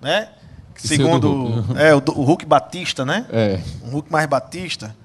né, 0.00 0.30
segundo 0.74 1.62
é, 1.78 1.94
o, 1.94 1.98
o, 1.98 2.24
Hulk 2.24 2.46
Batista, 2.46 3.04
né? 3.04 3.26
É. 3.30 3.60
O 3.82 3.90
Hulk 3.90 4.10
mais 4.10 4.26
Batista. 4.26 4.96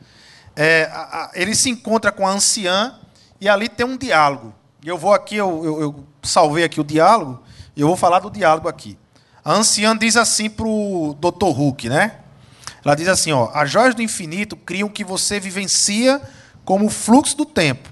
É, 0.55 0.89
a, 0.93 1.01
a, 1.01 1.31
ele 1.33 1.53
se 1.53 1.69
encontra 1.69 2.09
com 2.09 2.25
a 2.25 2.31
anciã 2.31 2.95
e 3.41 3.49
ali 3.49 3.67
tem 3.67 3.85
um 3.85 3.97
diálogo. 3.97 4.53
E 4.81 4.87
eu 4.87 4.97
vou 4.97 5.13
aqui, 5.13 5.35
eu, 5.35 5.65
eu, 5.65 5.81
eu 5.81 6.05
salvei 6.23 6.63
aqui 6.63 6.79
o 6.79 6.85
diálogo, 6.85 7.43
e 7.75 7.81
eu 7.81 7.87
vou 7.87 7.97
falar 7.97 8.19
do 8.19 8.29
diálogo 8.29 8.67
aqui. 8.67 8.97
A 9.43 9.53
anciã 9.53 9.95
diz 9.95 10.15
assim 10.17 10.49
para 10.49 10.67
o 10.67 11.15
Dr. 11.19 11.45
Hulk, 11.45 11.89
né? 11.89 12.19
Ela 12.83 12.95
diz 12.95 13.07
assim: 13.07 13.31
ó, 13.31 13.49
as 13.53 13.69
joias 13.69 13.95
do 13.95 14.01
infinito 14.01 14.55
criam 14.55 14.89
que 14.89 15.03
você 15.03 15.39
vivencia 15.39 16.21
como 16.63 16.85
o 16.85 16.89
fluxo 16.89 17.35
do 17.35 17.45
tempo. 17.45 17.89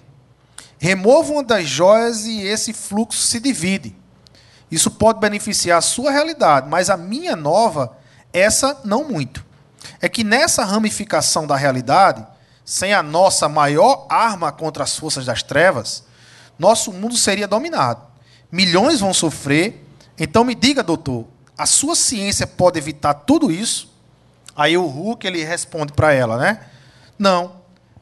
Remova 0.80 1.32
uma 1.32 1.44
das 1.44 1.68
joias 1.68 2.26
e 2.26 2.42
esse 2.42 2.74
fluxo 2.74 3.20
se 3.22 3.40
divide. 3.40 3.96
Isso 4.70 4.90
pode 4.90 5.20
beneficiar 5.20 5.78
a 5.78 5.82
sua 5.82 6.12
realidade, 6.12 6.68
mas 6.68 6.90
a 6.90 6.98
minha 6.98 7.36
nova, 7.36 7.96
essa 8.34 8.82
não 8.84 9.04
muito. 9.04 9.46
É 10.02 10.10
que 10.10 10.24
nessa 10.24 10.64
ramificação 10.66 11.46
da 11.46 11.56
realidade, 11.56 12.26
sem 12.66 12.94
a 12.94 13.04
nossa 13.04 13.48
maior 13.48 14.08
arma 14.10 14.52
contra 14.52 14.84
as 14.84 14.98
forças 14.98 15.26
das 15.26 15.44
trevas, 15.44 16.04
nosso 16.58 16.92
mundo 16.92 17.16
seria 17.16 17.48
dominado. 17.48 18.02
Milhões 18.54 19.00
vão 19.00 19.12
sofrer. 19.16 19.84
Então 20.16 20.44
me 20.44 20.54
diga, 20.54 20.84
doutor, 20.84 21.26
a 21.58 21.66
sua 21.66 21.96
ciência 21.96 22.46
pode 22.46 22.78
evitar 22.78 23.16
tudo 23.16 23.52
isso? 23.52 23.92
Aí 24.56 24.78
o 24.78 24.86
Hulk 24.86 25.26
ele 25.26 25.44
responde 25.44 25.92
para 25.92 26.14
ela, 26.14 26.38
né? 26.38 26.60
Não, 27.18 27.56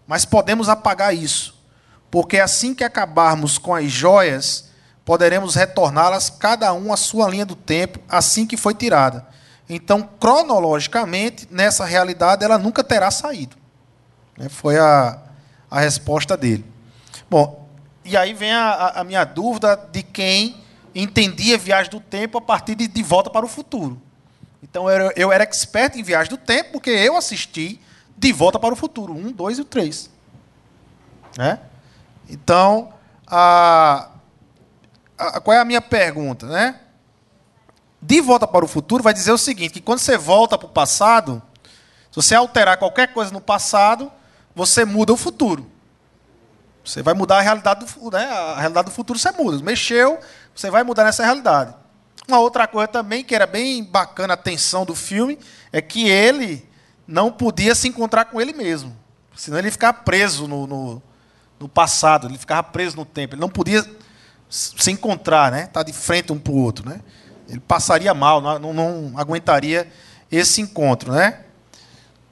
mas 0.05 0.25
podemos 0.25 0.67
apagar 0.67 1.15
isso, 1.15 1.57
porque 2.09 2.37
assim 2.37 2.75
que 2.75 2.83
acabarmos 2.83 3.57
com 3.57 3.73
as 3.73 3.89
joias 3.89 4.69
poderemos 5.05 5.55
retorná-las 5.55 6.29
cada 6.29 6.73
um 6.73 6.91
à 6.91 6.97
sua 6.97 7.29
linha 7.29 7.45
do 7.45 7.55
tempo 7.55 7.99
assim 8.09 8.45
que 8.45 8.57
foi 8.57 8.73
tirada. 8.73 9.25
Então, 9.69 10.01
cronologicamente, 10.19 11.47
nessa 11.49 11.85
realidade, 11.85 12.43
ela 12.43 12.57
nunca 12.57 12.83
terá 12.83 13.09
saído. 13.09 13.55
Né, 14.37 14.49
foi 14.49 14.77
a, 14.77 15.17
a 15.69 15.79
resposta 15.79 16.35
dele. 16.35 16.65
Bom, 17.29 17.60
e 18.03 18.17
aí 18.17 18.33
vem 18.33 18.51
a, 18.51 18.89
a 18.95 19.03
minha 19.03 19.23
dúvida 19.23 19.75
de 19.91 20.03
quem 20.03 20.57
entendia 20.93 21.57
viagem 21.57 21.91
do 21.91 21.99
tempo 21.99 22.37
a 22.37 22.41
partir 22.41 22.75
de 22.75 22.87
De 22.87 23.03
Volta 23.03 23.29
para 23.29 23.45
o 23.45 23.49
Futuro. 23.49 24.01
Então, 24.63 24.89
eu 24.89 24.89
era, 24.89 25.13
eu 25.15 25.31
era 25.31 25.43
expert 25.43 25.95
em 25.95 26.03
viagem 26.03 26.29
do 26.29 26.37
tempo 26.37 26.73
porque 26.73 26.89
eu 26.89 27.15
assisti 27.15 27.79
De 28.17 28.31
Volta 28.31 28.59
para 28.59 28.73
o 28.73 28.77
Futuro, 28.77 29.13
um, 29.13 29.31
dois 29.31 29.57
e 29.59 29.63
três. 29.63 30.09
Né? 31.37 31.59
Então, 32.29 32.93
a, 33.27 34.09
qual 35.43 35.55
é 35.55 35.59
a 35.59 35.65
minha 35.65 35.81
pergunta, 35.81 36.47
né? 36.47 36.79
De 38.01 38.19
volta 38.19 38.47
para 38.47 38.65
o 38.65 38.67
futuro 38.67 39.03
vai 39.03 39.13
dizer 39.13 39.31
o 39.31 39.37
seguinte, 39.37 39.73
que 39.73 39.81
quando 39.81 39.99
você 39.99 40.17
volta 40.17 40.57
para 40.57 40.65
o 40.65 40.71
passado, 40.71 41.41
se 42.09 42.15
você 42.15 42.33
alterar 42.33 42.77
qualquer 42.77 43.13
coisa 43.13 43.31
no 43.31 43.39
passado, 43.39 44.11
você 44.55 44.83
muda 44.83 45.13
o 45.13 45.17
futuro. 45.17 45.69
Você 46.83 47.03
vai 47.03 47.13
mudar 47.13 47.37
a 47.37 47.41
realidade 47.41 47.85
do, 47.85 48.11
né, 48.11 48.25
a 48.25 48.59
realidade 48.59 48.85
do 48.85 48.91
futuro, 48.91 49.17
você 49.17 49.31
muda. 49.31 49.63
Mexeu, 49.63 50.19
você 50.55 50.69
vai 50.69 50.83
mudar 50.83 51.03
nessa 51.03 51.23
realidade. 51.23 51.75
Uma 52.27 52.39
outra 52.39 52.67
coisa 52.67 52.87
também 52.87 53.23
que 53.23 53.35
era 53.35 53.45
bem 53.45 53.83
bacana 53.83 54.33
a 54.33 54.37
tensão 54.37 54.85
do 54.85 54.95
filme 54.95 55.37
é 55.71 55.81
que 55.81 56.07
ele 56.07 56.67
não 57.07 57.31
podia 57.31 57.75
se 57.75 57.87
encontrar 57.87 58.25
com 58.25 58.39
ele 58.39 58.53
mesmo. 58.53 58.95
Senão 59.35 59.59
ele 59.59 59.71
ficava 59.71 59.93
preso 59.93 60.47
no, 60.47 60.67
no, 60.67 61.03
no 61.59 61.69
passado, 61.69 62.27
ele 62.27 62.37
ficava 62.37 62.63
preso 62.63 62.95
no 62.95 63.05
tempo. 63.05 63.35
Ele 63.35 63.41
não 63.41 63.49
podia 63.49 63.85
se 64.49 64.91
encontrar, 64.91 65.51
né? 65.51 65.61
Estar 65.61 65.71
tá 65.71 65.83
de 65.83 65.93
frente 65.93 66.31
um 66.31 66.39
para 66.39 66.51
o 66.51 66.57
outro, 66.57 66.87
né? 66.87 67.01
Ele 67.47 67.59
passaria 67.59 68.13
mal, 68.13 68.39
não, 68.41 68.73
não 68.73 69.13
aguentaria 69.15 69.91
esse 70.31 70.61
encontro, 70.61 71.11
né? 71.11 71.43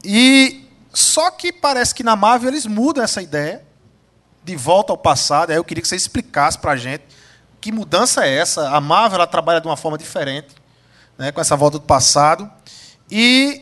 E 0.04 0.66
só 0.94 1.30
que 1.32 1.52
parece 1.52 1.94
que 1.94 2.04
na 2.04 2.16
Marvel 2.16 2.50
eles 2.50 2.66
mudam 2.66 3.04
essa 3.04 3.22
ideia 3.22 3.64
de 4.50 4.56
volta 4.56 4.92
ao 4.92 4.98
passado. 4.98 5.52
Aí 5.52 5.58
eu 5.58 5.64
queria 5.64 5.82
que 5.82 5.88
você 5.88 5.96
explicasse 5.96 6.58
para 6.58 6.72
a 6.72 6.78
gente 6.78 7.04
que 7.62 7.72
mudança 7.72 8.26
é 8.26 8.36
essa. 8.36 8.70
A 8.70 8.82
Marvel 8.82 9.18
ela 9.18 9.28
trabalha 9.28 9.62
de 9.62 9.68
uma 9.68 9.78
forma 9.78 9.98
diferente, 9.98 10.56
né, 11.18 11.32
com 11.32 11.40
essa 11.40 11.56
volta 11.56 11.78
do 11.78 11.86
passado. 11.86 12.50
E 13.12 13.62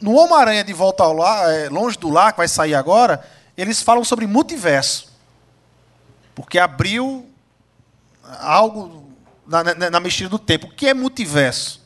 no 0.00 0.14
Homem-Aranha 0.14 0.64
de 0.64 0.72
Volta 0.72 1.02
ao 1.02 1.12
Lar, 1.12 1.50
é, 1.50 1.68
Longe 1.68 1.98
do 1.98 2.08
Lar, 2.08 2.32
que 2.32 2.38
vai 2.38 2.48
sair 2.48 2.74
agora, 2.74 3.22
eles 3.56 3.82
falam 3.82 4.04
sobre 4.04 4.26
multiverso. 4.26 5.12
Porque 6.34 6.58
abriu 6.58 7.28
algo 8.40 9.10
na, 9.46 9.62
na, 9.62 9.90
na 9.90 10.00
mexida 10.00 10.30
do 10.30 10.38
tempo. 10.38 10.66
O 10.66 10.70
que 10.70 10.88
é 10.88 10.94
multiverso? 10.94 11.82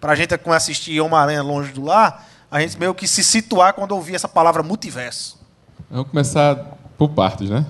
Para 0.00 0.12
a 0.12 0.16
gente 0.16 0.34
assistir 0.34 1.00
Homem-Aranha 1.00 1.42
Longe 1.42 1.72
do 1.72 1.84
Lar, 1.84 2.26
a 2.50 2.60
gente 2.60 2.76
meio 2.76 2.92
que 2.92 3.06
se 3.06 3.22
situar 3.22 3.72
quando 3.74 3.92
ouvir 3.92 4.16
essa 4.16 4.28
palavra 4.28 4.64
multiverso. 4.64 5.40
Vamos 5.88 6.08
começar 6.10 6.81
por 7.02 7.10
partes, 7.10 7.50
né? 7.50 7.66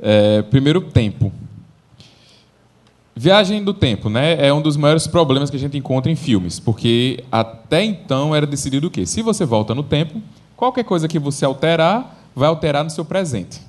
É, 0.00 0.40
primeiro, 0.42 0.80
tempo. 0.80 1.30
Viagem 3.14 3.62
do 3.62 3.74
tempo, 3.74 4.08
né? 4.08 4.46
É 4.46 4.52
um 4.52 4.62
dos 4.62 4.76
maiores 4.76 5.06
problemas 5.06 5.50
que 5.50 5.56
a 5.56 5.58
gente 5.58 5.76
encontra 5.76 6.10
em 6.10 6.16
filmes, 6.16 6.58
porque 6.58 7.24
até 7.30 7.84
então 7.84 8.34
era 8.34 8.46
decidido 8.46 8.86
o 8.86 8.90
quê? 8.90 9.04
Se 9.04 9.20
você 9.20 9.44
volta 9.44 9.74
no 9.74 9.82
tempo, 9.82 10.22
qualquer 10.56 10.84
coisa 10.84 11.06
que 11.08 11.18
você 11.18 11.44
alterar 11.44 12.16
vai 12.34 12.48
alterar 12.48 12.84
no 12.84 12.90
seu 12.90 13.04
presente. 13.04 13.60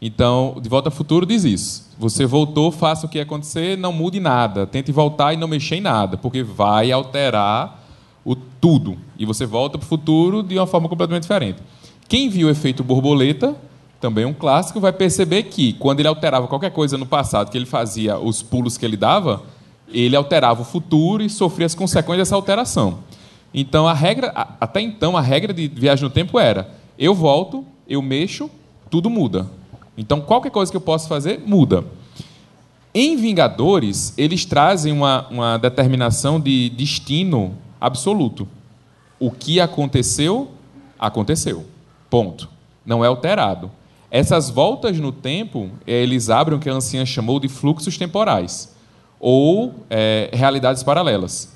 Então, 0.00 0.56
De 0.60 0.68
Volta 0.68 0.88
ao 0.88 0.92
Futuro 0.92 1.24
diz 1.24 1.44
isso. 1.44 1.90
Você 1.98 2.26
voltou, 2.26 2.72
faça 2.72 3.06
o 3.06 3.08
que 3.08 3.20
acontecer, 3.20 3.78
não 3.78 3.92
mude 3.92 4.18
nada. 4.18 4.66
Tente 4.66 4.90
voltar 4.90 5.34
e 5.34 5.36
não 5.36 5.46
mexer 5.46 5.76
em 5.76 5.80
nada, 5.80 6.16
porque 6.16 6.42
vai 6.42 6.90
alterar 6.90 7.84
o 8.24 8.34
tudo. 8.34 8.96
E 9.18 9.24
você 9.24 9.46
volta 9.46 9.78
para 9.78 9.86
o 9.86 9.88
futuro 9.88 10.42
de 10.42 10.58
uma 10.58 10.66
forma 10.66 10.88
completamente 10.88 11.22
diferente. 11.22 11.58
Quem 12.08 12.28
viu 12.28 12.48
o 12.48 12.50
efeito 12.50 12.82
borboleta 12.84 13.54
também 14.00 14.24
um 14.24 14.34
clássico, 14.34 14.80
vai 14.80 14.92
perceber 14.92 15.44
que 15.44 15.72
quando 15.74 16.00
ele 16.00 16.08
alterava 16.08 16.46
qualquer 16.46 16.70
coisa 16.70 16.98
no 16.98 17.06
passado, 17.06 17.50
que 17.50 17.56
ele 17.56 17.66
fazia 17.66 18.18
os 18.18 18.42
pulos 18.42 18.76
que 18.76 18.84
ele 18.84 18.96
dava, 18.96 19.42
ele 19.88 20.16
alterava 20.16 20.62
o 20.62 20.64
futuro 20.64 21.22
e 21.22 21.30
sofria 21.30 21.66
as 21.66 21.74
consequências 21.74 22.28
dessa 22.28 22.34
alteração. 22.34 22.98
Então 23.54 23.86
a 23.86 23.94
regra, 23.94 24.32
até 24.60 24.80
então 24.80 25.16
a 25.16 25.20
regra 25.20 25.52
de 25.54 25.68
viagem 25.68 26.04
no 26.04 26.10
tempo 26.10 26.38
era: 26.38 26.70
eu 26.98 27.14
volto, 27.14 27.64
eu 27.88 28.02
mexo, 28.02 28.50
tudo 28.90 29.08
muda. 29.08 29.48
Então 29.96 30.20
qualquer 30.20 30.50
coisa 30.50 30.70
que 30.70 30.76
eu 30.76 30.80
possa 30.80 31.08
fazer 31.08 31.40
muda. 31.46 31.84
Em 32.94 33.16
Vingadores, 33.16 34.14
eles 34.16 34.44
trazem 34.46 34.92
uma, 34.92 35.26
uma 35.28 35.58
determinação 35.58 36.40
de 36.40 36.70
destino 36.70 37.54
absoluto. 37.78 38.48
O 39.20 39.30
que 39.30 39.60
aconteceu, 39.60 40.50
aconteceu. 40.98 41.66
Ponto. 42.08 42.48
Não 42.84 43.04
é 43.04 43.08
alterado. 43.08 43.70
Essas 44.10 44.48
voltas 44.50 44.98
no 44.98 45.10
tempo, 45.10 45.70
eles 45.86 46.30
abrem 46.30 46.56
o 46.56 46.60
que 46.60 46.70
a 46.70 46.74
anciã 46.74 47.04
chamou 47.04 47.40
de 47.40 47.48
fluxos 47.48 47.98
temporais, 47.98 48.74
ou 49.18 49.74
é, 49.90 50.30
realidades 50.32 50.82
paralelas. 50.82 51.54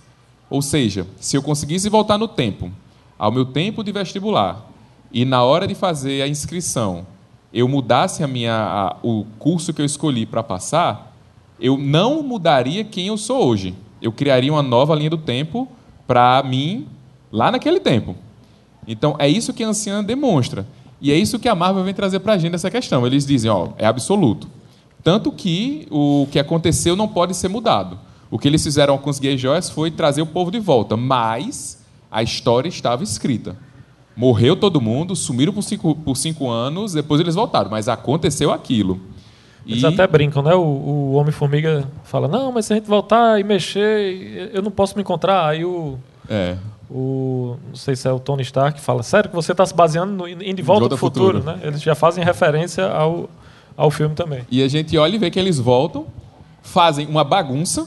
Ou 0.49 0.61
seja, 0.61 1.07
se 1.21 1.37
eu 1.37 1.43
conseguisse 1.43 1.89
voltar 1.89 2.19
no 2.19 2.27
tempo, 2.27 2.71
ao 3.19 3.31
meu 3.31 3.45
tempo 3.45 3.85
de 3.85 3.93
vestibular, 3.93 4.69
e 5.13 5.25
na 5.25 5.43
hora 5.43 5.67
de 5.67 5.75
fazer 5.75 6.23
a 6.23 6.29
inscrição, 6.29 7.07
eu 7.53 7.69
mudasse 7.69 8.23
a 8.23 8.29
minha, 8.29 8.55
a, 8.55 8.97
o 9.03 9.25
curso 9.39 9.73
que 9.73 9.81
eu 9.81 9.87
escolhi 9.87 10.27
para 10.27 10.43
passar, 10.43 11.17
eu 11.61 11.77
não 11.77 12.23
mudaria 12.23 12.85
quem 12.85 13.09
eu 13.09 13.17
sou 13.17 13.47
hoje. 13.47 13.75
Eu 14.01 14.13
criaria 14.13 14.53
uma 14.53 14.63
nova 14.63 14.95
linha 14.95 15.11
do 15.11 15.19
tempo 15.19 15.69
para 16.07 16.43
mim 16.43 16.87
lá 17.31 17.51
naquele 17.51 17.81
tempo. 17.81 18.17
Então, 18.87 19.15
é 19.19 19.29
isso 19.29 19.53
que 19.53 19.63
a 19.63 19.69
anciã 19.69 20.03
demonstra. 20.03 20.67
E 21.01 21.11
é 21.11 21.17
isso 21.17 21.39
que 21.39 21.49
a 21.49 21.55
Marvel 21.55 21.83
vem 21.83 21.95
trazer 21.95 22.21
para 22.21 22.35
a 22.35 22.39
gente 22.39 22.55
essa 22.55 22.71
questão. 22.71 23.07
Eles 23.07 23.25
dizem, 23.25 23.51
ó, 23.51 23.69
é 23.79 23.87
absoluto. 23.87 24.49
Tanto 25.03 25.33
que 25.33 25.87
o 25.91 26.27
que 26.31 26.39
aconteceu 26.39 26.95
não 26.95 27.09
pode 27.09 27.35
ser 27.35 27.49
mudado. 27.49 27.99
O 28.31 28.39
que 28.39 28.47
eles 28.47 28.63
fizeram 28.63 28.99
com 28.99 29.09
os 29.09 29.19
Gay 29.19 29.37
Joyas 29.37 29.71
foi 29.71 29.91
trazer 29.91 30.23
o 30.23 30.27
povo 30.27 30.51
de 30.51 30.61
volta, 30.61 30.97
mas 30.97 31.83
a 32.11 32.23
história 32.23 32.69
estava 32.69 33.03
escrita. 33.03 33.57
Morreu 34.15 34.55
todo 34.55 34.81
mundo, 34.81 35.17
sumiram 35.17 35.53
por 35.53 35.63
cinco, 35.63 35.95
por 35.95 36.17
cinco 36.17 36.49
anos, 36.51 36.93
depois 36.93 37.21
eles 37.21 37.35
voltaram, 37.35 37.71
mas 37.71 37.89
aconteceu 37.89 38.53
aquilo. 38.53 39.01
Eles 39.67 39.83
e... 39.83 39.87
até 39.87 40.07
brincam, 40.07 40.43
né? 40.43 40.55
O, 40.55 40.61
o 40.61 41.13
Homem-Formiga 41.13 41.89
fala: 42.05 42.29
Não, 42.29 42.53
mas 42.53 42.67
se 42.67 42.73
a 42.73 42.77
gente 42.77 42.87
voltar 42.87 43.41
e 43.41 43.45
mexer, 43.45 44.51
eu 44.53 44.63
não 44.63 44.71
posso 44.71 44.95
me 44.97 45.03
encontrar. 45.03 45.49
Aí 45.49 45.65
o. 45.65 45.99
É 46.29 46.57
o 46.91 47.57
não 47.69 47.77
sei 47.77 47.95
se 47.95 48.09
é 48.09 48.13
o 48.13 48.19
Tony 48.19 48.43
Stark 48.43 48.81
fala 48.81 49.03
sério 49.03 49.31
que 49.31 49.37
você 49.37 49.53
está 49.53 49.65
se 49.65 49.75
baseando 49.75 50.13
no, 50.13 50.29
em 50.29 50.55
De 50.55 50.63
Volta 50.63 50.95
ao 50.95 50.99
futuro, 50.99 51.39
futuro, 51.39 51.57
né? 51.57 51.61
Eles 51.63 51.81
já 51.81 51.95
fazem 51.95 52.25
referência 52.25 52.91
ao, 52.91 53.31
ao 53.77 53.91
filme 53.91 54.15
também. 54.15 54.45
E 54.51 54.63
a 54.63 54.69
gente 54.69 54.97
olha 54.99 55.15
e 55.15 55.19
vê 55.19 55.31
que 55.31 55.39
eles 55.39 55.59
voltam, 55.59 56.07
fazem 56.63 57.07
uma 57.07 57.23
bagunça 57.23 57.87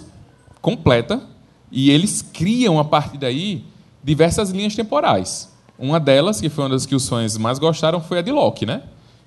completa 0.61 1.21
e 1.69 1.91
eles 1.91 2.21
criam 2.21 2.79
a 2.79 2.85
partir 2.85 3.17
daí 3.17 3.65
diversas 4.01 4.51
linhas 4.51 4.75
temporais. 4.75 5.51
Uma 5.77 5.99
delas, 5.99 6.39
que 6.39 6.49
foi 6.49 6.63
uma 6.63 6.69
das 6.69 6.85
que 6.85 6.95
os 6.95 7.09
fãs 7.09 7.37
mais 7.37 7.59
gostaram, 7.59 7.99
foi 7.99 8.19
a 8.19 8.21
de 8.21 8.31
Loki, 8.31 8.65
né? 8.65 8.83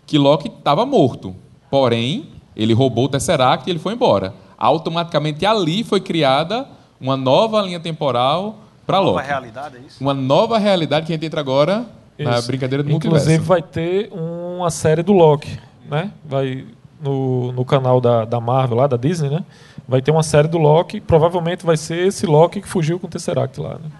Que 0.07 0.17
Loki 0.17 0.49
estava 0.49 0.87
morto, 0.87 1.35
porém 1.71 2.29
ele 2.57 2.73
roubou 2.73 3.05
o 3.05 3.09
Tesseract 3.09 3.69
e 3.69 3.73
ele 3.73 3.79
foi 3.79 3.93
embora. 3.93 4.33
Automaticamente 4.57 5.45
ali 5.45 5.85
foi 5.85 6.01
criada 6.01 6.67
uma 6.99 7.17
nova 7.17 7.61
linha 7.61 7.79
temporal 7.79 8.61
para 8.87 8.99
Loki. 9.01 9.13
Uma 9.13 9.23
nova 9.23 9.29
realidade, 9.29 9.77
é 9.77 9.81
isso? 9.81 10.01
Uma 10.01 10.15
nova 10.15 10.59
realidade 10.59 11.07
que 11.07 11.13
a 11.13 11.17
gente 11.17 11.27
entra 11.27 11.41
agora 11.41 11.87
isso. 12.19 12.31
na 12.31 12.41
brincadeira 12.43 12.83
do 12.83 12.91
multiverso. 12.91 13.25
Inclusive 13.25 13.45
vai 13.45 13.63
ter 13.63 14.11
uma 14.13 14.71
série 14.71 15.03
do 15.03 15.13
Loki, 15.13 15.59
né? 15.91 16.11
Vai 16.25 16.65
no, 17.01 17.53
no 17.53 17.65
canal 17.65 18.01
da, 18.01 18.25
da 18.25 18.41
Marvel 18.41 18.77
lá, 18.79 18.87
da 18.87 18.97
Disney, 18.97 19.31
né? 19.31 19.45
Vai 19.89 20.01
ter 20.01 20.11
uma 20.11 20.23
série 20.23 20.49
do 20.49 20.59
Loki, 20.59 21.01
provavelmente 21.01 21.65
vai 21.65 21.77
ser 21.77 22.07
esse 22.07 22.27
Loki 22.27 22.61
que 22.61 22.69
fugiu 22.69 22.99
com 22.99 23.07
o 23.07 23.11
Tesseract 23.11 23.61
lá, 23.61 23.75
né? 23.75 23.91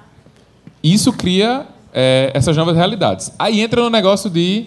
Isso 0.83 1.13
cria 1.13 1.67
é, 1.93 2.31
essas 2.35 2.57
novas 2.57 2.77
realidades. 2.77 3.33
Aí 3.39 3.61
entra 3.61 3.83
no 3.83 3.91
negócio 3.91 4.31
de 4.31 4.67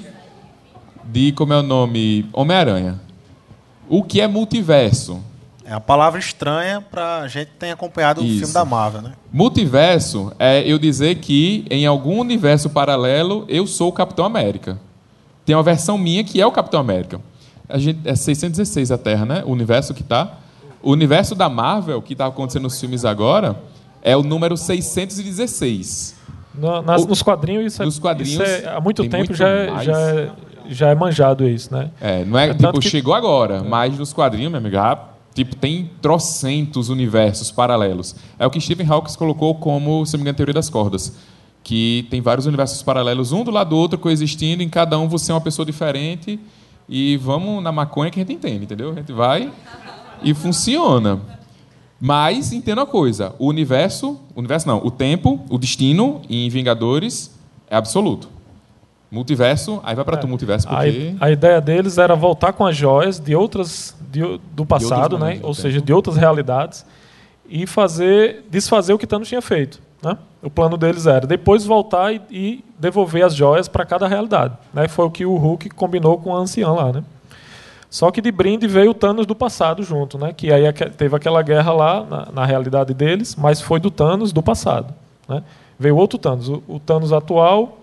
de 1.11 1.31
como 1.31 1.53
é 1.53 1.57
o 1.57 1.63
nome, 1.63 2.29
Homem-Aranha. 2.31 2.99
O 3.87 4.03
que 4.03 4.21
é 4.21 4.27
multiverso? 4.27 5.19
É 5.69 5.73
uma 5.73 5.79
palavra 5.79 6.19
estranha 6.19 6.81
para 6.81 7.19
a 7.19 7.27
gente 7.27 7.49
que 7.49 7.57
tem 7.57 7.69
acompanhado 7.69 8.21
Isso. 8.21 8.37
o 8.37 8.37
filme 8.39 8.53
da 8.55 8.65
Marvel, 8.65 9.03
né? 9.03 9.11
Multiverso 9.31 10.33
é 10.39 10.63
eu 10.63 10.79
dizer 10.79 11.17
que 11.17 11.63
em 11.69 11.85
algum 11.85 12.19
universo 12.19 12.71
paralelo 12.71 13.45
eu 13.47 13.67
sou 13.67 13.89
o 13.89 13.91
Capitão 13.91 14.25
América. 14.25 14.79
Tem 15.45 15.55
uma 15.55 15.61
versão 15.61 15.95
minha 15.95 16.23
que 16.23 16.41
é 16.41 16.45
o 16.45 16.51
Capitão 16.51 16.79
América. 16.79 17.21
A 17.69 17.77
gente, 17.77 17.99
é 18.03 18.15
616 18.15 18.91
a 18.91 18.97
Terra, 18.97 19.27
né? 19.27 19.43
O 19.45 19.51
universo 19.51 19.93
que 19.93 20.01
está. 20.01 20.39
O 20.81 20.89
universo 20.89 21.35
da 21.35 21.47
Marvel, 21.47 22.01
que 22.01 22.13
está 22.13 22.25
acontecendo 22.25 22.63
nos 22.63 22.79
filmes 22.79 23.05
agora, 23.05 23.55
é 24.01 24.17
o 24.17 24.23
número 24.23 24.57
616. 24.57 26.15
No, 26.55 26.81
nas, 26.81 27.03
o, 27.03 27.07
nos 27.07 27.21
quadrinhos, 27.21 27.73
isso, 27.73 27.83
é, 27.83 27.85
nos 27.85 27.99
quadrinhos 27.99 28.33
isso 28.33 28.41
é, 28.41 28.75
há 28.75 28.81
muito 28.81 29.03
tempo 29.03 29.17
muito 29.17 29.35
já, 29.35 29.47
é, 29.47 29.83
já, 29.83 29.99
é, 29.99 30.31
já 30.67 30.89
é 30.89 30.95
manjado 30.95 31.47
isso, 31.47 31.71
né? 31.71 31.91
É, 32.01 32.25
não 32.25 32.39
é, 32.39 32.49
é 32.49 32.53
tipo, 32.55 32.79
que... 32.79 32.89
chegou 32.89 33.13
agora, 33.13 33.63
mas 33.63 33.95
nos 33.95 34.11
quadrinhos, 34.11 34.49
meu 34.51 34.57
amigo, 34.57 34.75
Tipo, 35.39 35.55
tem 35.55 35.89
trocentos 36.01 36.89
universos 36.89 37.49
paralelos. 37.49 38.13
É 38.37 38.45
o 38.45 38.49
que 38.49 38.59
Stephen 38.59 38.85
Hawking 38.85 39.15
colocou 39.15 39.55
como, 39.55 40.05
se 40.05 40.11
não 40.11 40.19
me 40.19 40.23
engano, 40.23 40.35
teoria 40.35 40.53
das 40.53 40.69
cordas. 40.69 41.15
Que 41.63 42.05
tem 42.09 42.19
vários 42.19 42.45
universos 42.45 42.83
paralelos, 42.83 43.31
um 43.31 43.45
do 43.45 43.49
lado 43.49 43.69
do 43.69 43.77
outro, 43.77 43.97
coexistindo, 43.97 44.61
em 44.61 44.67
cada 44.67 44.99
um 44.99 45.07
você 45.07 45.31
é 45.31 45.35
uma 45.35 45.39
pessoa 45.39 45.65
diferente. 45.65 46.37
E 46.89 47.15
vamos 47.15 47.63
na 47.63 47.71
maconha 47.71 48.11
que 48.11 48.19
a 48.19 48.21
gente 48.21 48.33
entende, 48.33 48.65
entendeu? 48.65 48.91
A 48.91 48.95
gente 48.95 49.13
vai 49.13 49.49
e 50.21 50.33
funciona. 50.33 51.21
Mas 52.01 52.51
entenda 52.51 52.81
uma 52.81 52.87
coisa: 52.87 53.33
o 53.39 53.47
universo, 53.47 54.19
o 54.35 54.39
universo 54.39 54.67
não, 54.67 54.85
o 54.85 54.91
tempo, 54.91 55.39
o 55.49 55.57
destino 55.57 56.21
em 56.29 56.49
Vingadores 56.49 57.33
é 57.69 57.77
absoluto. 57.77 58.27
Multiverso, 59.11 59.81
aí 59.83 59.95
vai 59.95 60.05
para 60.05 60.17
é. 60.17 60.19
tu 60.19 60.27
multiverso 60.27 60.67
porque 60.67 61.15
a, 61.19 61.25
a, 61.25 61.31
ideia 61.31 61.59
deles 61.59 61.97
era 61.97 62.15
voltar 62.15 62.53
com 62.53 62.63
as 62.63 62.77
joias 62.77 63.19
de 63.19 63.35
outras 63.35 63.95
de, 64.01 64.21
do 64.51 64.63
passado, 64.65 65.17
né? 65.17 65.39
Ou 65.41 65.53
seja, 65.53 65.81
de 65.81 65.91
outras 65.91 66.15
realidades 66.15 66.85
e 67.49 67.65
fazer 67.65 68.45
desfazer 68.51 68.93
o 68.93 68.99
que 68.99 69.07
Thanos 69.07 69.27
tinha 69.27 69.41
feito, 69.41 69.81
né? 70.03 70.15
O 70.43 70.49
plano 70.49 70.77
deles 70.77 71.07
era 71.07 71.25
depois 71.25 71.65
voltar 71.65 72.13
e, 72.13 72.21
e 72.29 72.65
devolver 72.77 73.25
as 73.25 73.33
joias 73.33 73.67
para 73.67 73.83
cada 73.83 74.07
realidade, 74.07 74.53
né? 74.71 74.87
Foi 74.87 75.05
o 75.05 75.09
que 75.09 75.25
o 75.25 75.35
Hulk 75.35 75.71
combinou 75.71 76.19
com 76.19 76.35
a 76.35 76.39
anciã 76.39 76.69
lá, 76.69 76.93
né? 76.93 77.03
Só 77.89 78.11
que 78.11 78.21
de 78.21 78.31
brinde 78.31 78.67
veio 78.67 78.91
o 78.91 78.93
Thanos 78.93 79.25
do 79.25 79.33
passado 79.33 79.81
junto, 79.81 80.19
né? 80.19 80.31
Que 80.31 80.53
aí 80.53 80.71
teve 80.95 81.15
aquela 81.15 81.41
guerra 81.41 81.73
lá 81.73 82.03
na, 82.03 82.27
na 82.31 82.45
realidade 82.45 82.93
deles, 82.93 83.35
mas 83.35 83.59
foi 83.59 83.79
do 83.79 83.89
Thanos 83.89 84.31
do 84.31 84.43
passado, 84.43 84.93
né? 85.27 85.41
Veio 85.79 85.97
outro 85.97 86.19
Thanos, 86.19 86.47
o, 86.47 86.61
o 86.67 86.79
Thanos 86.79 87.11
atual. 87.11 87.78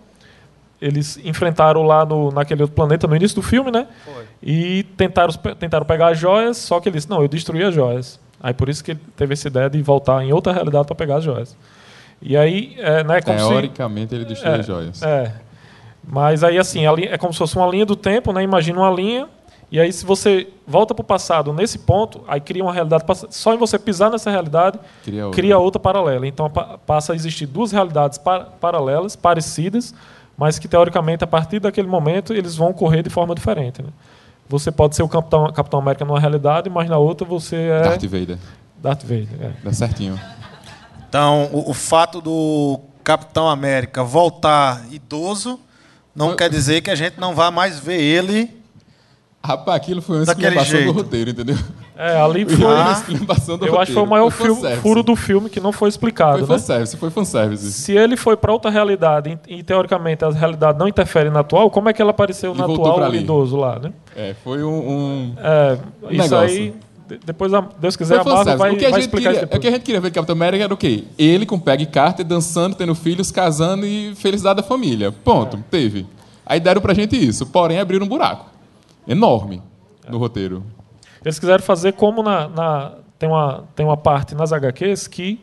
Eles 0.81 1.18
enfrentaram 1.24 1.83
lá 1.83 2.05
no, 2.05 2.31
naquele 2.31 2.62
outro 2.62 2.77
planeta 2.77 3.07
no 3.07 3.16
início 3.16 3.35
do 3.35 3.43
filme, 3.43 3.70
né? 3.70 3.87
Foi. 4.05 4.24
E 4.43 4.83
tentaram, 4.97 5.33
tentaram 5.59 5.87
pegar 5.87 6.09
as 6.09 6.18
joias, 6.18 6.57
só 6.59 6.81
que 6.81 6.89
eles 6.89 7.07
não, 7.07 7.22
eu 7.22 7.29
destruí 7.29 7.62
as 7.62 7.74
joias. 7.74 8.20
Aí 8.41 8.53
por 8.53 8.68
isso 8.68 8.85
que 8.85 8.93
ele 8.93 9.01
teve 9.16 9.33
essa 9.33 9.49
ideia 9.49 9.70
de 9.70 9.81
voltar 9.83 10.22
em 10.22 10.33
outra 10.33 10.53
realidade 10.53 10.87
para 10.87 10.95
pegar 10.95 11.16
as 11.16 11.24
joias. 11.24 11.57
E 12.20 12.37
aí, 12.37 12.74
é, 12.79 13.03
né, 13.05 13.20
como 13.20 13.37
Teoricamente 13.37 14.11
se, 14.11 14.14
ele 14.14 14.24
destruiu 14.24 14.55
é, 14.55 14.61
as 14.61 14.66
joias. 14.66 15.03
É. 15.03 15.33
Mas 16.07 16.45
aí 16.45 16.59
assim, 16.59 16.85
é 16.87 17.18
como 17.18 17.33
se 17.33 17.39
fosse 17.39 17.57
uma 17.57 17.66
linha 17.66 17.87
do 17.87 17.97
tempo, 17.97 18.33
né? 18.33 18.43
Imagina 18.43 18.79
uma 18.79 18.91
linha 18.91 19.29
e 19.70 19.81
aí, 19.81 19.93
se 19.93 20.07
você 20.07 20.49
volta 20.66 20.95
para 20.95 21.03
o 21.03 21.05
passado 21.05 21.53
nesse 21.53 21.81
ponto, 21.81 22.22
aí 22.29 22.41
cria 22.41 22.62
uma 22.62 22.72
realidade. 22.72 23.05
Só 23.31 23.53
em 23.53 23.57
você 23.59 23.79
pisar 23.79 24.11
nessa 24.11 24.31
realidade, 24.31 24.79
cria 25.03 25.27
outra, 25.27 25.41
cria 25.43 25.59
outra 25.59 25.81
paralela. 25.81 26.27
Então, 26.27 26.49
passa 26.87 27.12
a 27.12 27.16
existir 27.16 27.47
duas 27.47 27.72
realidades 27.72 28.18
paralelas, 28.61 29.16
parecidas, 29.16 29.93
mas 30.37 30.59
que, 30.59 30.68
teoricamente, 30.68 31.24
a 31.24 31.26
partir 31.26 31.61
daquele 31.61 31.89
momento, 31.89 32.32
eles 32.32 32.57
vão 32.57 32.72
correr 32.72 33.03
de 33.03 33.11
forma 33.11 33.34
diferente. 33.34 33.82
Né? 33.82 33.89
Você 34.49 34.70
pode 34.70 34.95
ser 34.95 35.03
o 35.03 35.09
Capitão, 35.09 35.53
Capitão 35.53 35.80
América 35.80 36.05
numa 36.05 36.20
realidade, 36.20 36.68
mas 36.70 36.89
na 36.89 36.99
outra 36.99 37.26
você 37.26 37.57
é. 37.57 37.82
Darth 37.82 38.05
Vader. 38.05 38.39
Darth 38.82 39.03
Vader, 39.03 39.28
é. 39.41 39.53
Dá 39.64 39.72
certinho. 39.72 40.20
Então, 41.09 41.49
o, 41.53 41.70
o 41.70 41.74
fato 41.74 42.20
do 42.20 42.80
Capitão 43.03 43.49
América 43.49 44.05
voltar 44.05 44.84
idoso 44.91 45.59
não 46.14 46.30
Eu... 46.30 46.37
quer 46.37 46.51
dizer 46.51 46.80
que 46.82 46.91
a 46.91 46.95
gente 46.95 47.18
não 47.18 47.34
vá 47.34 47.51
mais 47.51 47.78
ver 47.78 48.01
ele 48.01 48.57
Rapaz, 49.47 49.76
aquilo 49.76 50.03
foi 50.03 50.16
uma 50.16 50.22
exclamação 50.24 50.84
do 50.84 50.93
roteiro, 50.93 51.30
entendeu? 51.30 51.57
É, 51.97 52.21
ali 52.21 52.45
foi. 52.45 52.57
do 53.57 53.67
eu 53.67 53.81
acho 53.81 53.87
que 53.87 53.95
foi 53.95 54.03
o 54.03 54.07
maior 54.07 54.31
foi 54.31 54.55
furo 54.77 55.03
do 55.03 55.17
filme 55.17 55.49
que 55.49 55.59
não 55.61 55.73
foi 55.73 55.89
explicado. 55.89 56.39
Foi 56.39 56.43
né? 56.43 56.47
fanservice, 56.47 56.97
foi 56.97 57.11
fanservice. 57.11 57.73
Se 57.73 57.93
ele 57.93 58.17
foi 58.17 58.37
para 58.37 58.53
outra 58.53 58.71
realidade 58.71 59.39
e, 59.49 59.63
teoricamente 59.63 60.25
a 60.25 60.31
realidade 60.31 60.79
não 60.79 60.87
interfere 60.87 61.31
na 61.31 61.41
atual, 61.41 61.71
como 61.71 61.89
é 61.89 61.93
que 61.95 62.03
ela 62.03 62.11
apareceu 62.11 62.55
na 62.55 62.65
atual 62.65 63.15
idoso 63.15 63.57
lá, 63.57 63.79
né? 63.79 63.93
É, 64.15 64.35
foi 64.45 64.63
um. 64.63 64.69
um 64.69 65.35
é, 65.39 65.79
um 66.03 66.11
isso 66.11 66.23
negócio. 66.23 66.59
aí. 66.59 66.75
Depois, 67.25 67.53
Deus 67.79 67.97
quiser, 67.97 68.19
a 68.19 68.25
Marvel 68.25 68.59
vai, 68.59 68.73
o 68.73 68.77
que 68.77 68.85
a 68.85 68.91
vai 68.91 69.01
gente 69.01 69.09
explicar 69.09 69.33
queria, 69.33 69.57
O 69.57 69.61
que 69.61 69.69
a 69.69 69.71
gente 69.71 69.83
queria 69.83 70.01
ver 70.01 70.09
de 70.09 70.15
Capitão 70.15 70.35
América 70.35 70.65
era 70.65 70.75
o 70.75 70.77
quê? 70.77 71.05
Ele 71.17 71.47
com 71.47 71.57
Peg 71.57 71.87
Carter 71.87 72.27
dançando, 72.27 72.75
tendo 72.75 72.97
filhos, 72.97 73.31
casando 73.31 73.87
e 73.87 74.13
felicidade 74.17 74.57
da 74.57 74.63
família. 74.65 75.13
Ponto. 75.13 75.57
É. 75.57 75.61
Teve. 75.71 76.05
Aí 76.45 76.59
deram 76.59 76.81
pra 76.81 76.93
gente 76.95 77.17
isso. 77.17 77.47
Porém, 77.47 77.79
abriram 77.79 78.07
um 78.07 78.09
buraco. 78.09 78.47
Enorme 79.07 79.63
no 80.09 80.19
roteiro. 80.19 80.65
Eles 81.27 81.41
quiseram 81.41 81.61
fazer 81.61 81.95
como 81.95 82.22
na, 82.22 82.49
na, 82.49 82.93
tem, 83.18 83.29
uma, 83.29 83.64
tem 83.74 83.85
uma 83.85 83.97
parte 83.97 84.33
nas 84.33 84.53
HQs 84.53 85.09
que 85.09 85.41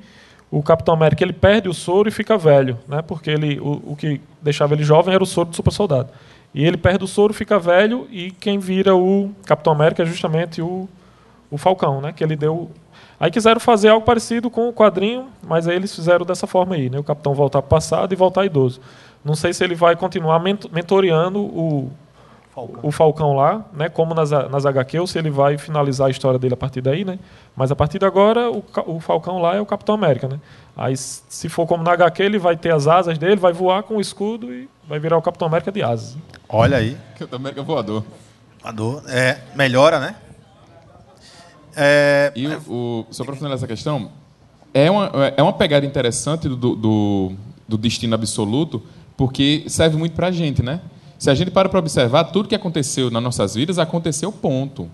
o 0.49 0.63
Capitão 0.63 0.93
América 0.93 1.25
ele 1.25 1.34
perde 1.34 1.67
o 1.67 1.73
soro 1.73 2.07
e 2.07 2.11
fica 2.11 2.38
velho, 2.38 2.79
né? 2.88 3.01
porque 3.01 3.29
ele, 3.29 3.59
o, 3.59 3.81
o 3.88 3.95
que 3.97 4.21
deixava 4.41 4.73
ele 4.75 4.84
jovem 4.86 5.13
era 5.13 5.21
o 5.21 5.27
soro 5.27 5.49
do 5.49 5.55
super 5.57 5.71
soldado. 5.73 6.09
E 6.55 6.63
ele 6.65 6.77
perde 6.77 7.03
o 7.03 7.07
soro, 7.07 7.34
fica 7.34 7.59
velho, 7.59 8.07
e 8.09 8.31
quem 8.31 8.59
vira 8.59 8.95
o 8.95 9.31
Capitão 9.45 9.73
América 9.73 10.03
é 10.03 10.05
justamente 10.05 10.61
o, 10.61 10.88
o 11.51 11.57
Falcão, 11.57 11.99
né? 11.99 12.13
que 12.13 12.23
ele 12.23 12.38
deu. 12.38 12.71
Aí 13.19 13.29
quiseram 13.29 13.59
fazer 13.59 13.89
algo 13.89 14.05
parecido 14.05 14.49
com 14.49 14.69
o 14.69 14.73
quadrinho, 14.73 15.27
mas 15.45 15.67
aí 15.67 15.75
eles 15.75 15.93
fizeram 15.93 16.25
dessa 16.25 16.47
forma 16.47 16.75
aí, 16.75 16.89
né? 16.89 16.97
o 16.97 17.03
Capitão 17.03 17.34
voltar 17.34 17.61
para 17.61 17.67
o 17.67 17.69
passado 17.69 18.13
e 18.13 18.15
voltar 18.15 18.45
idoso. 18.45 18.79
Não 19.21 19.36
sei 19.36 19.51
se 19.51 19.61
ele 19.65 19.75
vai 19.75 19.97
continuar 19.97 20.39
mentoreando 20.39 21.41
o, 21.41 21.91
Falcão. 22.54 22.80
o 22.84 22.91
Falcão 22.91 23.36
lá, 23.36 23.66
né? 23.74 23.89
Como 23.89 24.14
nas, 24.14 24.30
nas 24.30 24.66
HQ, 24.66 24.99
ou 24.99 25.08
se 25.08 25.18
ele 25.18 25.32
vai 25.32 25.58
finalizar 25.58 26.08
a 26.08 26.12
história 26.12 26.38
dele 26.38 26.54
a 26.54 26.58
partir 26.58 26.82
daí, 26.82 27.04
né? 27.04 27.18
Mas 27.56 27.72
a 27.72 27.76
partir 27.76 27.97
de 27.97 28.06
agora, 28.06 28.51
o, 28.51 28.64
o 28.86 28.99
Falcão 28.99 29.41
lá 29.41 29.56
é 29.56 29.62
o 29.62 29.66
Capitão 29.66 29.95
América, 29.95 30.28
né? 30.28 30.39
Aí, 30.78 30.95
se 30.95 31.49
for 31.49 31.66
como 31.66 31.84
na 31.84 31.91
HQ, 31.93 32.22
ele 32.22 32.38
vai 32.38 32.56
ter 32.56 32.72
as 32.72 32.88
asas 32.88 33.18
dele, 33.18 33.38
vai 33.38 33.54
voar 33.54 33.82
com 33.82 33.97
o 33.97 34.01
escudo 34.01 34.54
e 34.54 34.70
vai 34.88 34.99
virar 34.99 35.18
o 35.18 35.22
Capitão 35.22 35.47
América 35.47 35.72
de 35.72 35.82
asas. 35.82 36.16
Olha 36.47 36.78
aí. 36.78 36.95
Capitão 37.18 37.39
América 37.39 37.64
voador. 37.64 38.04
Voador. 38.62 39.04
É, 39.10 39.39
melhora, 39.56 39.99
né? 39.99 40.16
É... 41.76 42.32
E 42.36 42.47
o, 42.47 42.62
o, 42.70 43.06
só 43.10 43.24
para 43.24 43.36
finalizar 43.36 43.58
essa 43.58 43.68
questão, 43.68 44.12
é 44.74 44.91
uma, 44.91 45.12
é 45.36 45.41
uma 45.41 45.54
pegada 45.54 45.88
interessante 45.88 46.47
do, 46.47 46.76
do, 46.76 47.34
do 47.68 47.78
destino 47.80 48.14
absoluto, 48.14 48.84
porque 49.18 49.64
serve 49.68 49.97
muito 49.97 50.16
para 50.16 50.28
a 50.28 50.32
gente, 50.32 50.62
né? 50.62 50.82
Se 51.24 51.30
a 51.30 51.34
gente 51.34 51.51
para 51.51 51.69
para 51.69 51.80
observar, 51.80 52.26
tudo 52.26 52.49
que 52.49 52.53
aconteceu 52.53 53.09
nas 53.09 53.24
nossas 53.24 53.55
vidas 53.55 53.80
aconteceu, 53.80 54.30
ponto. 54.30 54.89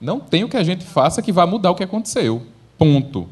Não 0.00 0.20
tem 0.20 0.44
o 0.44 0.48
que 0.48 0.56
a 0.56 0.62
gente 0.62 0.84
faça 0.84 1.20
que 1.20 1.32
vá 1.32 1.44
mudar 1.44 1.72
o 1.72 1.74
que 1.74 1.82
aconteceu. 1.82 2.40
Ponto. 2.78 3.26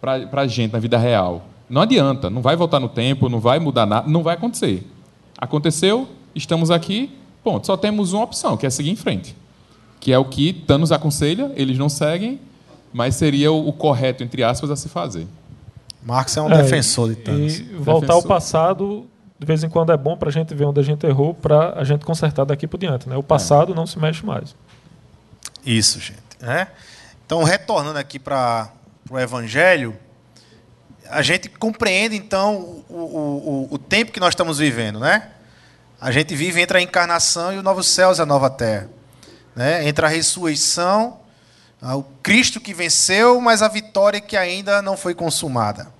Para 0.00 0.40
a 0.40 0.46
gente, 0.46 0.72
na 0.72 0.78
vida 0.78 0.96
real. 0.96 1.44
Não 1.68 1.82
adianta, 1.82 2.30
não 2.30 2.40
vai 2.40 2.56
voltar 2.56 2.80
no 2.80 2.88
tempo, 2.88 3.28
não 3.28 3.38
vai 3.38 3.58
mudar 3.58 3.84
nada, 3.84 4.08
não 4.08 4.22
vai 4.22 4.36
acontecer. 4.36 4.90
Aconteceu, 5.36 6.08
estamos 6.34 6.70
aqui, 6.70 7.10
ponto. 7.44 7.66
Só 7.66 7.76
temos 7.76 8.14
uma 8.14 8.24
opção, 8.24 8.56
que 8.56 8.64
é 8.64 8.70
seguir 8.70 8.88
em 8.88 8.96
frente. 8.96 9.36
Que 10.00 10.14
é 10.14 10.18
o 10.18 10.24
que 10.24 10.54
Thanos 10.54 10.92
aconselha, 10.92 11.52
eles 11.56 11.76
não 11.76 11.90
seguem, 11.90 12.40
mas 12.90 13.16
seria 13.16 13.52
o, 13.52 13.70
correto, 13.70 14.24
entre 14.24 14.42
aspas, 14.42 14.70
a 14.70 14.76
se 14.76 14.88
fazer. 14.88 15.26
Marx 16.02 16.38
é 16.38 16.40
um 16.40 16.50
é, 16.50 16.62
defensor 16.62 17.10
de 17.10 17.16
Thanos. 17.16 17.58
E 17.58 17.62
voltar 17.64 18.06
defensor. 18.06 18.14
ao 18.14 18.22
passado 18.22 19.06
de 19.42 19.46
vez 19.46 19.64
em 19.64 19.68
quando 19.68 19.90
é 19.90 19.96
bom 19.96 20.16
para 20.16 20.28
a 20.28 20.32
gente 20.32 20.54
ver 20.54 20.66
onde 20.66 20.78
a 20.78 20.84
gente 20.84 21.04
errou, 21.04 21.34
para 21.34 21.72
a 21.76 21.82
gente 21.82 22.04
consertar 22.04 22.44
daqui 22.44 22.64
por 22.64 22.78
diante. 22.78 23.08
Né? 23.08 23.16
O 23.16 23.24
passado 23.24 23.72
é. 23.72 23.74
não 23.74 23.88
se 23.88 23.98
mexe 23.98 24.24
mais. 24.24 24.54
Isso, 25.66 25.98
gente. 25.98 26.22
É? 26.40 26.68
Então, 27.26 27.42
retornando 27.42 27.98
aqui 27.98 28.20
para 28.20 28.70
o 29.10 29.18
Evangelho, 29.18 29.98
a 31.10 31.22
gente 31.22 31.48
compreende, 31.48 32.14
então, 32.14 32.84
o, 32.88 32.94
o, 32.94 33.68
o, 33.72 33.78
tempo 33.78 34.12
que 34.12 34.20
nós 34.20 34.28
estamos 34.28 34.58
vivendo. 34.58 35.00
Né? 35.00 35.28
A 36.00 36.12
gente 36.12 36.36
vive 36.36 36.60
entre 36.60 36.78
a 36.78 36.80
encarnação 36.80 37.52
e 37.52 37.58
o 37.58 37.64
novo 37.64 37.82
céus 37.82 38.18
e 38.18 38.22
a 38.22 38.26
nova 38.26 38.48
terra. 38.48 38.88
Né? 39.56 39.88
Entre 39.88 40.06
a 40.06 40.08
ressurreição, 40.08 41.18
o 41.82 42.04
Cristo 42.22 42.60
que 42.60 42.72
venceu, 42.72 43.40
mas 43.40 43.60
a 43.60 43.66
vitória 43.66 44.20
que 44.20 44.36
ainda 44.36 44.80
não 44.80 44.96
foi 44.96 45.16
consumada. 45.16 45.92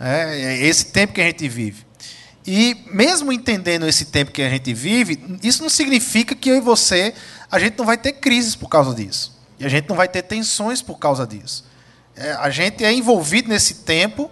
É, 0.00 0.40
é 0.40 0.66
esse 0.66 0.86
tempo 0.86 1.12
que 1.12 1.20
a 1.20 1.24
gente 1.24 1.48
vive. 1.48 1.93
E 2.46 2.76
mesmo 2.90 3.32
entendendo 3.32 3.88
esse 3.88 4.06
tempo 4.06 4.30
que 4.30 4.42
a 4.42 4.50
gente 4.50 4.74
vive, 4.74 5.38
isso 5.42 5.62
não 5.62 5.70
significa 5.70 6.34
que 6.34 6.50
eu 6.50 6.56
e 6.56 6.60
você, 6.60 7.14
a 7.50 7.58
gente 7.58 7.78
não 7.78 7.86
vai 7.86 7.96
ter 7.96 8.12
crises 8.12 8.54
por 8.54 8.68
causa 8.68 8.94
disso. 8.94 9.34
E 9.58 9.64
a 9.64 9.68
gente 9.68 9.88
não 9.88 9.96
vai 9.96 10.08
ter 10.08 10.22
tensões 10.22 10.82
por 10.82 10.98
causa 10.98 11.26
disso. 11.26 11.64
É, 12.14 12.32
a 12.32 12.50
gente 12.50 12.84
é 12.84 12.92
envolvido 12.92 13.48
nesse 13.48 13.76
tempo 13.76 14.30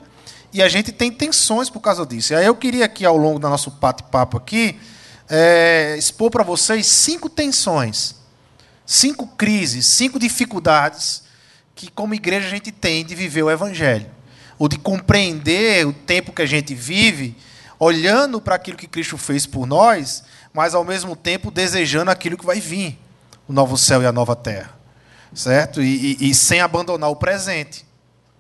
e 0.53 0.63
a 0.63 0.69
gente 0.69 0.93
tem 0.93 1.11
tensões 1.11 1.71
por 1.71 1.81
causa 1.81 2.05
disso. 2.05 2.35
E 2.35 2.37
aí 2.37 2.45
eu 2.45 2.55
queria 2.55 2.85
aqui, 2.85 3.05
ao 3.07 3.17
longo 3.17 3.39
do 3.39 3.49
nosso 3.49 3.71
bate-papo 3.71 4.37
aqui, 4.37 4.79
é, 5.29 5.97
expor 5.97 6.31
para 6.31 6.43
vocês 6.43 6.87
cinco 6.87 7.31
tensões, 7.31 8.15
cinco 8.85 9.27
crises, 9.27 9.87
cinco 9.87 10.19
dificuldades 10.19 11.23
que, 11.75 11.91
como 11.91 12.13
igreja, 12.13 12.47
a 12.47 12.51
gente 12.51 12.71
tem 12.71 13.05
de 13.05 13.15
viver 13.15 13.43
o 13.43 13.51
Evangelho. 13.51 14.11
Ou 14.59 14.69
de 14.69 14.77
compreender 14.77 15.87
o 15.87 15.93
tempo 15.95 16.33
que 16.33 16.43
a 16.43 16.47
gente 16.47 16.75
vive 16.75 17.35
olhando 17.85 18.41
para 18.41 18.55
aquilo 18.55 18.77
que 18.77 18.87
Cristo 18.87 19.19
fez 19.19 19.45
por 19.45 19.67
nós, 19.67 20.23
mas 20.55 20.73
ao 20.73 20.85
mesmo 20.85 21.17
tempo 21.17 21.51
desejando 21.51 22.13
aquilo 22.13 22.39
que 22.39 22.47
vai 22.47 22.61
vir, 22.61 22.97
o 23.49 23.53
novo 23.53 23.77
céu 23.77 24.01
e 24.01 24.07
a 24.07 24.13
nova 24.13 24.37
terra, 24.37 24.71
certo? 25.35 25.83
E, 25.83 26.17
e, 26.21 26.31
e 26.31 26.33
sem 26.33 26.61
abandonar 26.61 27.11
o 27.11 27.17
presente, 27.17 27.85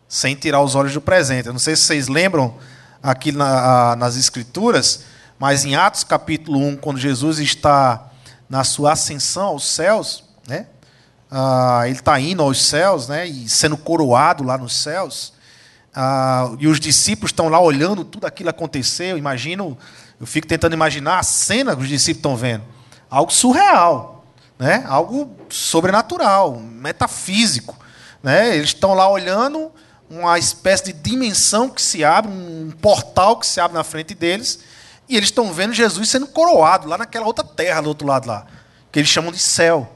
sem 0.08 0.36
tirar 0.36 0.62
os 0.62 0.76
olhos 0.76 0.92
do 0.92 1.00
presente. 1.00 1.48
Eu 1.48 1.52
não 1.52 1.58
sei 1.58 1.74
se 1.74 1.82
vocês 1.82 2.06
lembram 2.06 2.56
aqui 3.02 3.32
na, 3.32 3.96
nas 3.96 4.16
Escrituras, 4.16 5.06
mas 5.40 5.64
em 5.64 5.74
Atos 5.74 6.04
capítulo 6.04 6.60
1, 6.60 6.76
quando 6.76 7.00
Jesus 7.00 7.40
está 7.40 8.12
na 8.48 8.62
sua 8.62 8.92
ascensão 8.92 9.46
aos 9.46 9.66
céus, 9.66 10.22
né? 10.46 10.68
Ah, 11.28 11.82
ele 11.86 11.98
está 11.98 12.20
indo 12.20 12.44
aos 12.44 12.64
céus, 12.64 13.08
né? 13.08 13.26
E 13.26 13.48
sendo 13.48 13.76
coroado 13.76 14.44
lá 14.44 14.56
nos 14.56 14.76
céus. 14.76 15.31
Ah, 15.94 16.54
e 16.58 16.66
os 16.66 16.80
discípulos 16.80 17.30
estão 17.30 17.48
lá 17.48 17.60
olhando 17.60 18.04
tudo 18.04 18.26
aquilo 18.26 18.48
acontecer. 18.48 19.12
Eu 19.12 19.18
imagino, 19.18 19.76
eu 20.20 20.26
fico 20.26 20.46
tentando 20.46 20.72
imaginar 20.72 21.18
a 21.18 21.22
cena 21.22 21.76
que 21.76 21.82
os 21.82 21.88
discípulos 21.88 22.18
estão 22.18 22.36
vendo. 22.36 22.64
Algo 23.10 23.30
surreal, 23.30 24.24
né? 24.58 24.84
algo 24.86 25.36
sobrenatural, 25.50 26.58
metafísico. 26.58 27.76
Né? 28.22 28.56
Eles 28.56 28.68
estão 28.68 28.94
lá 28.94 29.08
olhando 29.08 29.70
uma 30.08 30.38
espécie 30.38 30.84
de 30.84 30.92
dimensão 30.92 31.68
que 31.68 31.80
se 31.80 32.04
abre, 32.04 32.30
um 32.30 32.70
portal 32.80 33.38
que 33.38 33.46
se 33.46 33.60
abre 33.60 33.76
na 33.76 33.84
frente 33.84 34.14
deles, 34.14 34.60
e 35.08 35.16
eles 35.16 35.28
estão 35.28 35.52
vendo 35.52 35.72
Jesus 35.72 36.08
sendo 36.08 36.26
coroado 36.26 36.86
lá 36.86 36.98
naquela 36.98 37.26
outra 37.26 37.44
terra 37.44 37.80
do 37.80 37.88
outro 37.88 38.06
lado 38.06 38.28
lá, 38.28 38.46
que 38.90 38.98
eles 38.98 39.08
chamam 39.08 39.32
de 39.32 39.38
céu. 39.38 39.90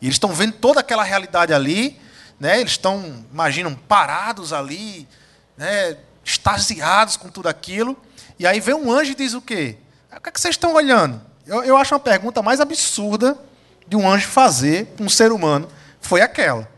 E 0.00 0.06
eles 0.06 0.16
estão 0.16 0.32
vendo 0.32 0.52
toda 0.52 0.80
aquela 0.80 1.02
realidade 1.02 1.52
ali, 1.52 1.98
né? 2.38 2.60
Eles 2.60 2.72
estão, 2.72 3.24
imaginam, 3.32 3.74
parados 3.74 4.52
ali, 4.52 5.08
né? 5.56 5.96
extasiados 6.24 7.16
com 7.16 7.28
tudo 7.28 7.48
aquilo. 7.48 7.96
E 8.38 8.46
aí 8.46 8.60
vem 8.60 8.74
um 8.74 8.92
anjo 8.92 9.12
e 9.12 9.14
diz 9.14 9.32
o 9.32 9.40
quê? 9.40 9.76
O 10.10 10.20
que, 10.20 10.28
é 10.28 10.32
que 10.32 10.40
vocês 10.40 10.54
estão 10.54 10.74
olhando? 10.74 11.20
Eu, 11.46 11.62
eu 11.62 11.76
acho 11.76 11.94
uma 11.94 12.00
pergunta 12.00 12.42
mais 12.42 12.60
absurda 12.60 13.38
de 13.86 13.96
um 13.96 14.08
anjo 14.08 14.26
fazer 14.26 14.86
com 14.96 15.04
um 15.04 15.08
ser 15.08 15.30
humano 15.30 15.68
foi 16.00 16.20
aquela. 16.20 16.68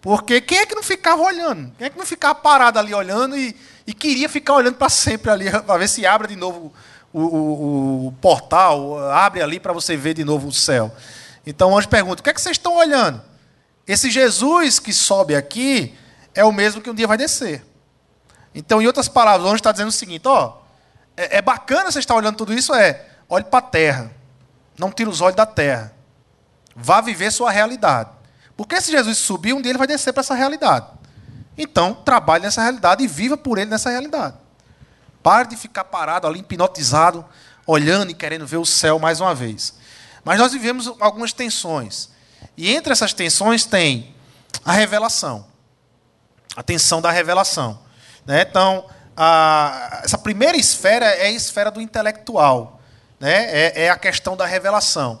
Porque 0.00 0.40
quem 0.40 0.58
é 0.58 0.66
que 0.66 0.74
não 0.74 0.82
ficava 0.82 1.22
olhando? 1.22 1.72
Quem 1.76 1.86
é 1.86 1.90
que 1.90 1.98
não 1.98 2.06
ficava 2.06 2.34
parado 2.34 2.78
ali 2.78 2.94
olhando 2.94 3.36
e, 3.36 3.54
e 3.86 3.92
queria 3.92 4.28
ficar 4.28 4.54
olhando 4.54 4.76
para 4.76 4.88
sempre 4.88 5.30
ali, 5.30 5.50
para 5.62 5.78
ver 5.78 5.88
se 5.88 6.06
abre 6.06 6.28
de 6.28 6.36
novo 6.36 6.72
o, 7.12 7.20
o, 7.20 8.06
o 8.08 8.12
portal, 8.20 8.98
abre 9.10 9.42
ali 9.42 9.58
para 9.58 9.72
você 9.72 9.96
ver 9.96 10.14
de 10.14 10.24
novo 10.24 10.48
o 10.48 10.52
céu. 10.52 10.94
Então 11.46 11.72
o 11.72 11.78
anjo 11.78 11.88
pergunta: 11.88 12.20
o 12.20 12.24
que 12.24 12.30
é 12.30 12.32
que 12.32 12.40
vocês 12.40 12.56
estão 12.56 12.76
olhando? 12.76 13.22
Esse 13.88 14.10
Jesus 14.10 14.78
que 14.78 14.92
sobe 14.92 15.34
aqui 15.34 15.98
é 16.34 16.44
o 16.44 16.52
mesmo 16.52 16.82
que 16.82 16.90
um 16.90 16.94
dia 16.94 17.06
vai 17.06 17.16
descer. 17.16 17.64
Então, 18.54 18.82
em 18.82 18.86
outras 18.86 19.08
palavras, 19.08 19.44
o 19.44 19.48
anjo 19.48 19.56
está 19.56 19.72
dizendo 19.72 19.88
o 19.88 19.92
seguinte: 19.92 20.28
ó, 20.28 20.58
é, 21.16 21.38
é 21.38 21.42
bacana 21.42 21.90
você 21.90 21.98
estar 21.98 22.14
olhando 22.14 22.36
tudo 22.36 22.52
isso, 22.52 22.74
é 22.74 23.06
olhe 23.28 23.44
para 23.44 23.60
a 23.60 23.62
terra. 23.62 24.12
Não 24.78 24.92
tire 24.92 25.08
os 25.08 25.22
olhos 25.22 25.36
da 25.36 25.46
terra. 25.46 25.92
Vá 26.76 27.00
viver 27.00 27.32
sua 27.32 27.50
realidade. 27.50 28.10
Porque 28.56 28.80
se 28.80 28.92
Jesus 28.92 29.18
subir, 29.18 29.54
um 29.54 29.62
dia 29.62 29.72
ele 29.72 29.78
vai 29.78 29.86
descer 29.86 30.12
para 30.12 30.20
essa 30.20 30.34
realidade. 30.34 30.86
Então, 31.56 31.94
trabalhe 31.94 32.44
nessa 32.44 32.62
realidade 32.62 33.02
e 33.02 33.06
viva 33.08 33.36
por 33.36 33.58
ele 33.58 33.70
nessa 33.70 33.90
realidade. 33.90 34.36
Pare 35.22 35.48
de 35.48 35.56
ficar 35.56 35.84
parado 35.84 36.26
ali, 36.26 36.40
hipnotizado, 36.40 37.24
olhando 37.66 38.10
e 38.10 38.14
querendo 38.14 38.46
ver 38.46 38.58
o 38.58 38.64
céu 38.64 38.98
mais 38.98 39.20
uma 39.20 39.34
vez. 39.34 39.74
Mas 40.24 40.38
nós 40.38 40.52
vivemos 40.52 40.92
algumas 41.00 41.32
tensões. 41.32 42.10
E 42.56 42.74
entre 42.74 42.92
essas 42.92 43.12
tensões 43.12 43.64
tem 43.64 44.14
a 44.64 44.72
revelação. 44.72 45.46
A 46.56 46.62
tensão 46.62 47.00
da 47.00 47.10
revelação. 47.10 47.78
Né? 48.26 48.42
Então, 48.42 48.84
a, 49.16 50.00
essa 50.04 50.18
primeira 50.18 50.56
esfera 50.56 51.06
é 51.06 51.26
a 51.26 51.30
esfera 51.30 51.70
do 51.70 51.80
intelectual. 51.80 52.80
Né? 53.20 53.44
É, 53.46 53.84
é 53.84 53.90
a 53.90 53.96
questão 53.96 54.36
da 54.36 54.46
revelação. 54.46 55.20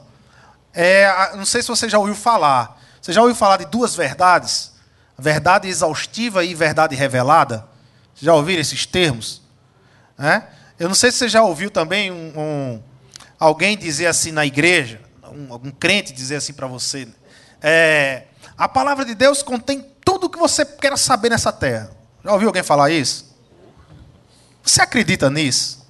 É, 0.74 1.34
não 1.36 1.44
sei 1.44 1.62
se 1.62 1.68
você 1.68 1.88
já 1.88 1.98
ouviu 1.98 2.14
falar. 2.14 2.80
Você 3.00 3.12
já 3.12 3.20
ouviu 3.20 3.34
falar 3.34 3.56
de 3.56 3.66
duas 3.66 3.94
verdades? 3.94 4.72
Verdade 5.18 5.68
exaustiva 5.68 6.44
e 6.44 6.54
verdade 6.54 6.94
revelada? 6.94 7.66
Você 8.14 8.26
já 8.26 8.34
ouviram 8.34 8.60
esses 8.60 8.86
termos? 8.86 9.42
É? 10.18 10.42
Eu 10.78 10.88
não 10.88 10.94
sei 10.94 11.10
se 11.10 11.18
você 11.18 11.28
já 11.28 11.42
ouviu 11.42 11.70
também 11.70 12.10
um, 12.10 12.32
um, 12.36 12.82
alguém 13.38 13.76
dizer 13.76 14.06
assim 14.06 14.30
na 14.30 14.46
igreja, 14.46 15.00
um, 15.38 15.52
algum 15.52 15.70
crente 15.70 16.12
dizer 16.12 16.36
assim 16.36 16.52
para 16.52 16.66
você: 16.66 17.06
é, 17.62 18.24
a 18.56 18.68
palavra 18.68 19.04
de 19.04 19.14
Deus 19.14 19.42
contém 19.42 19.86
tudo 20.04 20.24
o 20.26 20.30
que 20.30 20.38
você 20.38 20.64
quer 20.64 20.96
saber 20.98 21.30
nessa 21.30 21.52
terra. 21.52 21.90
Já 22.24 22.32
ouviu 22.32 22.48
alguém 22.48 22.62
falar 22.62 22.90
isso? 22.90 23.36
Você 24.62 24.82
acredita 24.82 25.30
nisso? 25.30 25.86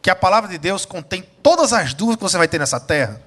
Que 0.00 0.10
a 0.10 0.16
palavra 0.16 0.48
de 0.48 0.58
Deus 0.58 0.84
contém 0.84 1.22
todas 1.42 1.72
as 1.72 1.92
dúvidas 1.92 2.16
que 2.16 2.22
você 2.22 2.38
vai 2.38 2.48
ter 2.48 2.58
nessa 2.58 2.78
terra? 2.78 3.20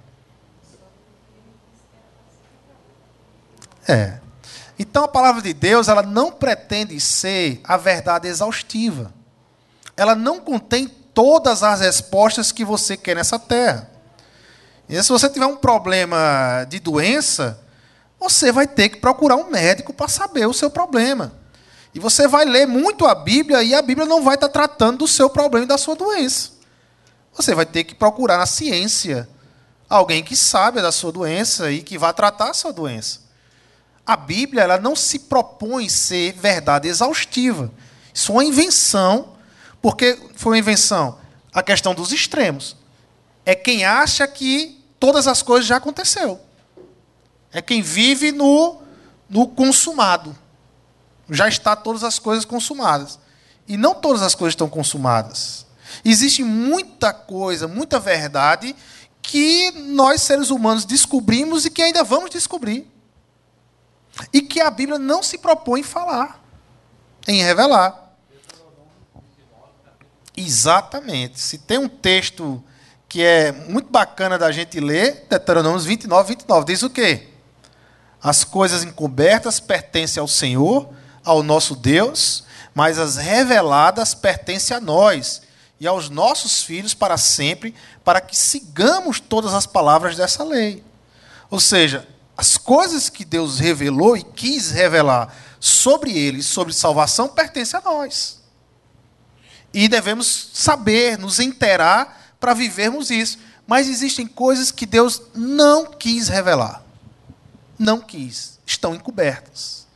É. 3.87 4.19
Então 4.77 5.03
a 5.03 5.07
palavra 5.07 5.41
de 5.41 5.53
Deus, 5.53 5.87
ela 5.87 6.01
não 6.01 6.31
pretende 6.31 6.99
ser 6.99 7.61
a 7.63 7.77
verdade 7.77 8.27
exaustiva. 8.27 9.13
Ela 9.95 10.15
não 10.15 10.39
contém 10.39 10.87
todas 10.87 11.63
as 11.63 11.79
respostas 11.79 12.51
que 12.51 12.65
você 12.65 12.97
quer 12.97 13.15
nessa 13.15 13.39
terra. 13.39 13.94
E 14.87 15.01
se 15.01 15.09
você 15.09 15.29
tiver 15.29 15.45
um 15.45 15.57
problema 15.57 16.65
de 16.69 16.79
doença, 16.79 17.59
você 18.19 18.51
vai 18.51 18.67
ter 18.67 18.89
que 18.89 18.97
procurar 18.97 19.35
um 19.35 19.49
médico 19.49 19.93
para 19.93 20.07
saber 20.07 20.47
o 20.47 20.53
seu 20.53 20.69
problema. 20.69 21.33
E 21.93 21.99
você 21.99 22.27
vai 22.27 22.45
ler 22.45 22.67
muito 22.67 23.05
a 23.05 23.15
Bíblia 23.15 23.63
e 23.63 23.73
a 23.73 23.81
Bíblia 23.81 24.05
não 24.05 24.23
vai 24.23 24.35
estar 24.35 24.49
tratando 24.49 24.99
do 24.99 25.07
seu 25.07 25.29
problema 25.29 25.65
e 25.65 25.67
da 25.67 25.77
sua 25.77 25.95
doença. 25.95 26.51
Você 27.33 27.55
vai 27.55 27.65
ter 27.65 27.83
que 27.83 27.95
procurar 27.95 28.37
na 28.37 28.45
ciência 28.45 29.27
alguém 29.89 30.23
que 30.23 30.35
sabe 30.35 30.81
da 30.81 30.91
sua 30.91 31.11
doença 31.11 31.71
e 31.71 31.81
que 31.81 31.97
vai 31.97 32.13
tratar 32.13 32.49
a 32.49 32.53
sua 32.53 32.73
doença. 32.73 33.21
A 34.05 34.15
Bíblia 34.15 34.63
ela 34.63 34.77
não 34.77 34.95
se 34.95 35.19
propõe 35.19 35.89
ser 35.89 36.33
verdade 36.33 36.87
exaustiva. 36.87 37.71
Isso 38.13 38.31
é 38.31 38.35
uma 38.35 38.45
invenção. 38.45 39.33
Porque 39.81 40.17
foi 40.35 40.53
uma 40.53 40.59
invenção? 40.59 41.17
A 41.53 41.63
questão 41.63 41.93
dos 41.93 42.11
extremos. 42.11 42.75
É 43.45 43.55
quem 43.55 43.85
acha 43.85 44.27
que 44.27 44.74
todas 44.99 45.27
as 45.27 45.41
coisas 45.41 45.67
já 45.67 45.77
aconteceu. 45.77 46.39
É 47.51 47.61
quem 47.61 47.81
vive 47.81 48.31
no, 48.31 48.81
no 49.29 49.47
consumado 49.47 50.35
já 51.29 51.47
está 51.47 51.75
todas 51.75 52.03
as 52.03 52.19
coisas 52.19 52.45
consumadas. 52.45 53.19
E 53.67 53.77
não 53.77 53.95
todas 53.95 54.21
as 54.21 54.35
coisas 54.35 54.53
estão 54.53 54.69
consumadas. 54.69 55.65
Existe 56.03 56.43
muita 56.43 57.13
coisa, 57.13 57.67
muita 57.67 57.99
verdade 57.99 58.75
que 59.21 59.71
nós 59.71 60.21
seres 60.21 60.51
humanos 60.51 60.85
descobrimos 60.85 61.65
e 61.65 61.71
que 61.71 61.81
ainda 61.81 62.03
vamos 62.03 62.29
descobrir. 62.29 62.87
E 64.31 64.41
que 64.41 64.61
a 64.61 64.69
Bíblia 64.69 64.99
não 64.99 65.23
se 65.23 65.37
propõe 65.37 65.81
falar, 65.81 66.43
em 67.27 67.41
revelar. 67.41 68.13
Exatamente. 70.37 71.39
Se 71.39 71.57
tem 71.57 71.77
um 71.77 71.89
texto 71.89 72.63
que 73.15 73.23
é 73.23 73.53
muito 73.69 73.89
bacana 73.89 74.37
da 74.37 74.51
gente 74.51 74.77
ler, 74.77 75.25
Deuteronômio 75.29 75.79
29, 75.79 76.33
29, 76.33 76.65
diz 76.65 76.83
o 76.83 76.89
quê? 76.89 77.29
As 78.21 78.43
coisas 78.43 78.83
encobertas 78.83 79.57
pertencem 79.57 80.19
ao 80.19 80.27
Senhor, 80.27 80.89
ao 81.23 81.41
nosso 81.41 81.77
Deus, 81.77 82.43
mas 82.73 82.99
as 82.99 83.15
reveladas 83.15 84.13
pertencem 84.13 84.75
a 84.75 84.81
nós 84.81 85.43
e 85.79 85.87
aos 85.87 86.09
nossos 86.09 86.61
filhos 86.61 86.93
para 86.93 87.15
sempre, 87.15 87.73
para 88.03 88.19
que 88.19 88.35
sigamos 88.35 89.21
todas 89.21 89.53
as 89.53 89.65
palavras 89.65 90.17
dessa 90.17 90.43
lei. 90.43 90.83
Ou 91.49 91.61
seja, 91.61 92.05
as 92.35 92.57
coisas 92.57 93.09
que 93.09 93.23
Deus 93.23 93.59
revelou 93.59 94.17
e 94.17 94.23
quis 94.23 94.71
revelar 94.71 95.33
sobre 95.57 96.11
ele, 96.11 96.43
sobre 96.43 96.73
salvação, 96.73 97.29
pertencem 97.29 97.79
a 97.79 97.81
nós. 97.81 98.41
E 99.73 99.87
devemos 99.87 100.49
saber, 100.53 101.17
nos 101.17 101.39
inteirar 101.39 102.24
para 102.45 102.53
vivermos 102.53 103.09
isso. 103.09 103.39
Mas 103.65 103.89
existem 103.89 104.27
coisas 104.27 104.71
que 104.71 104.85
Deus 104.85 105.19
não 105.33 105.87
quis 105.87 106.27
revelar. 106.27 106.83
Não 107.79 107.99
quis. 107.99 108.59
Estão 108.67 108.93
encobertas 108.93 109.87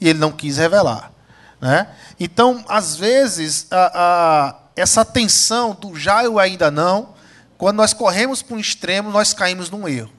e 0.00 0.08
ele 0.08 0.18
não 0.18 0.32
quis 0.32 0.56
revelar. 0.56 1.12
Né? 1.60 1.86
Então, 2.18 2.64
às 2.66 2.96
vezes, 2.96 3.66
a, 3.70 3.90
a, 3.94 4.56
essa 4.74 5.04
tensão 5.04 5.74
do 5.74 5.94
já 5.98 6.24
e 6.24 6.28
o 6.28 6.38
ainda 6.38 6.70
não, 6.70 7.14
quando 7.58 7.76
nós 7.76 7.92
corremos 7.92 8.40
para 8.40 8.56
um 8.56 8.60
extremo, 8.60 9.10
nós 9.10 9.34
caímos 9.34 9.68
num 9.68 9.86
erro. 9.86 10.12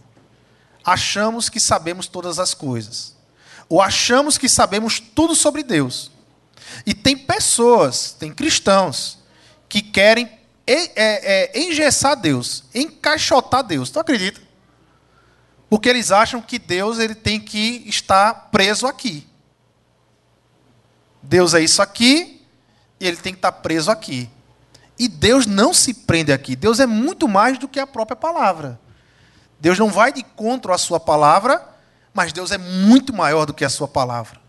Achamos 0.85 1.49
que 1.49 1.59
sabemos 1.59 2.05
todas 2.05 2.37
as 2.37 2.53
coisas. 2.53 3.15
Ou 3.67 3.81
achamos 3.81 4.37
que 4.37 4.47
sabemos 4.47 4.99
tudo 4.99 5.33
sobre 5.33 5.63
Deus. 5.63 6.11
E 6.85 6.93
tem 6.93 7.17
pessoas, 7.17 8.11
tem 8.11 8.31
cristãos, 8.31 9.17
que 9.67 9.81
querem 9.81 10.38
é, 10.71 10.91
é, 10.95 11.59
engessar 11.59 12.15
Deus, 12.15 12.63
encaixotar 12.73 13.63
Deus. 13.63 13.89
Tu 13.89 13.99
acredita? 13.99 14.41
Porque 15.69 15.87
eles 15.87 16.11
acham 16.11 16.41
que 16.41 16.57
Deus 16.57 16.99
ele 16.99 17.15
tem 17.15 17.39
que 17.39 17.83
estar 17.85 18.49
preso 18.51 18.87
aqui. 18.87 19.27
Deus 21.21 21.53
é 21.53 21.61
isso 21.61 21.81
aqui 21.81 22.45
e 22.99 23.07
ele 23.07 23.17
tem 23.17 23.33
que 23.33 23.37
estar 23.37 23.51
preso 23.51 23.91
aqui. 23.91 24.29
E 24.97 25.07
Deus 25.07 25.45
não 25.45 25.73
se 25.73 25.93
prende 25.93 26.31
aqui. 26.31 26.55
Deus 26.55 26.79
é 26.79 26.85
muito 26.85 27.27
mais 27.27 27.57
do 27.57 27.67
que 27.67 27.79
a 27.79 27.87
própria 27.87 28.15
palavra. 28.15 28.79
Deus 29.59 29.77
não 29.77 29.89
vai 29.89 30.11
de 30.11 30.23
contra 30.23 30.73
a 30.73 30.77
sua 30.77 30.99
palavra, 30.99 31.65
mas 32.13 32.33
Deus 32.33 32.51
é 32.51 32.57
muito 32.57 33.13
maior 33.13 33.45
do 33.45 33.53
que 33.53 33.63
a 33.63 33.69
sua 33.69 33.87
palavra. 33.87 34.39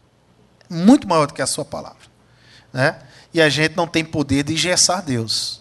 Muito 0.69 1.07
maior 1.07 1.27
do 1.27 1.35
que 1.35 1.43
a 1.43 1.47
sua 1.47 1.65
palavra. 1.65 2.09
Né? 2.73 2.99
E 3.33 3.41
a 3.41 3.49
gente 3.49 3.77
não 3.77 3.87
tem 3.87 4.05
poder 4.05 4.43
de 4.43 4.55
engessar 4.55 5.03
Deus. 5.03 5.60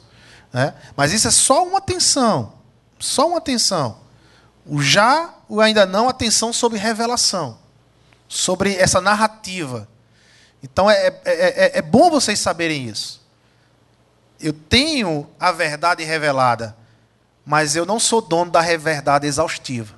Né? 0.51 0.73
Mas 0.95 1.13
isso 1.13 1.27
é 1.27 1.31
só 1.31 1.65
uma 1.65 1.81
tensão. 1.81 2.53
Só 2.97 3.27
uma 3.27 3.41
tensão. 3.41 3.99
O 4.65 4.81
já, 4.81 5.33
o 5.47 5.61
ainda 5.61 5.85
não, 5.85 6.09
atenção 6.09 6.51
sobre 6.53 6.77
revelação. 6.77 7.57
Sobre 8.27 8.75
essa 8.75 9.01
narrativa 9.01 9.87
então 10.61 10.89
é, 10.89 11.07
é, 11.07 11.21
é, 11.25 11.77
é 11.77 11.81
bom 11.81 12.09
vocês 12.09 12.39
saberem 12.39 12.87
isso. 12.87 13.21
Eu 14.39 14.53
tenho 14.53 15.27
a 15.39 15.51
verdade 15.51 16.03
revelada, 16.03 16.75
mas 17.45 17.75
eu 17.75 17.85
não 17.85 17.99
sou 17.99 18.21
dono 18.21 18.51
da 18.51 18.61
verdade 18.61 19.27
exaustiva. 19.27 19.95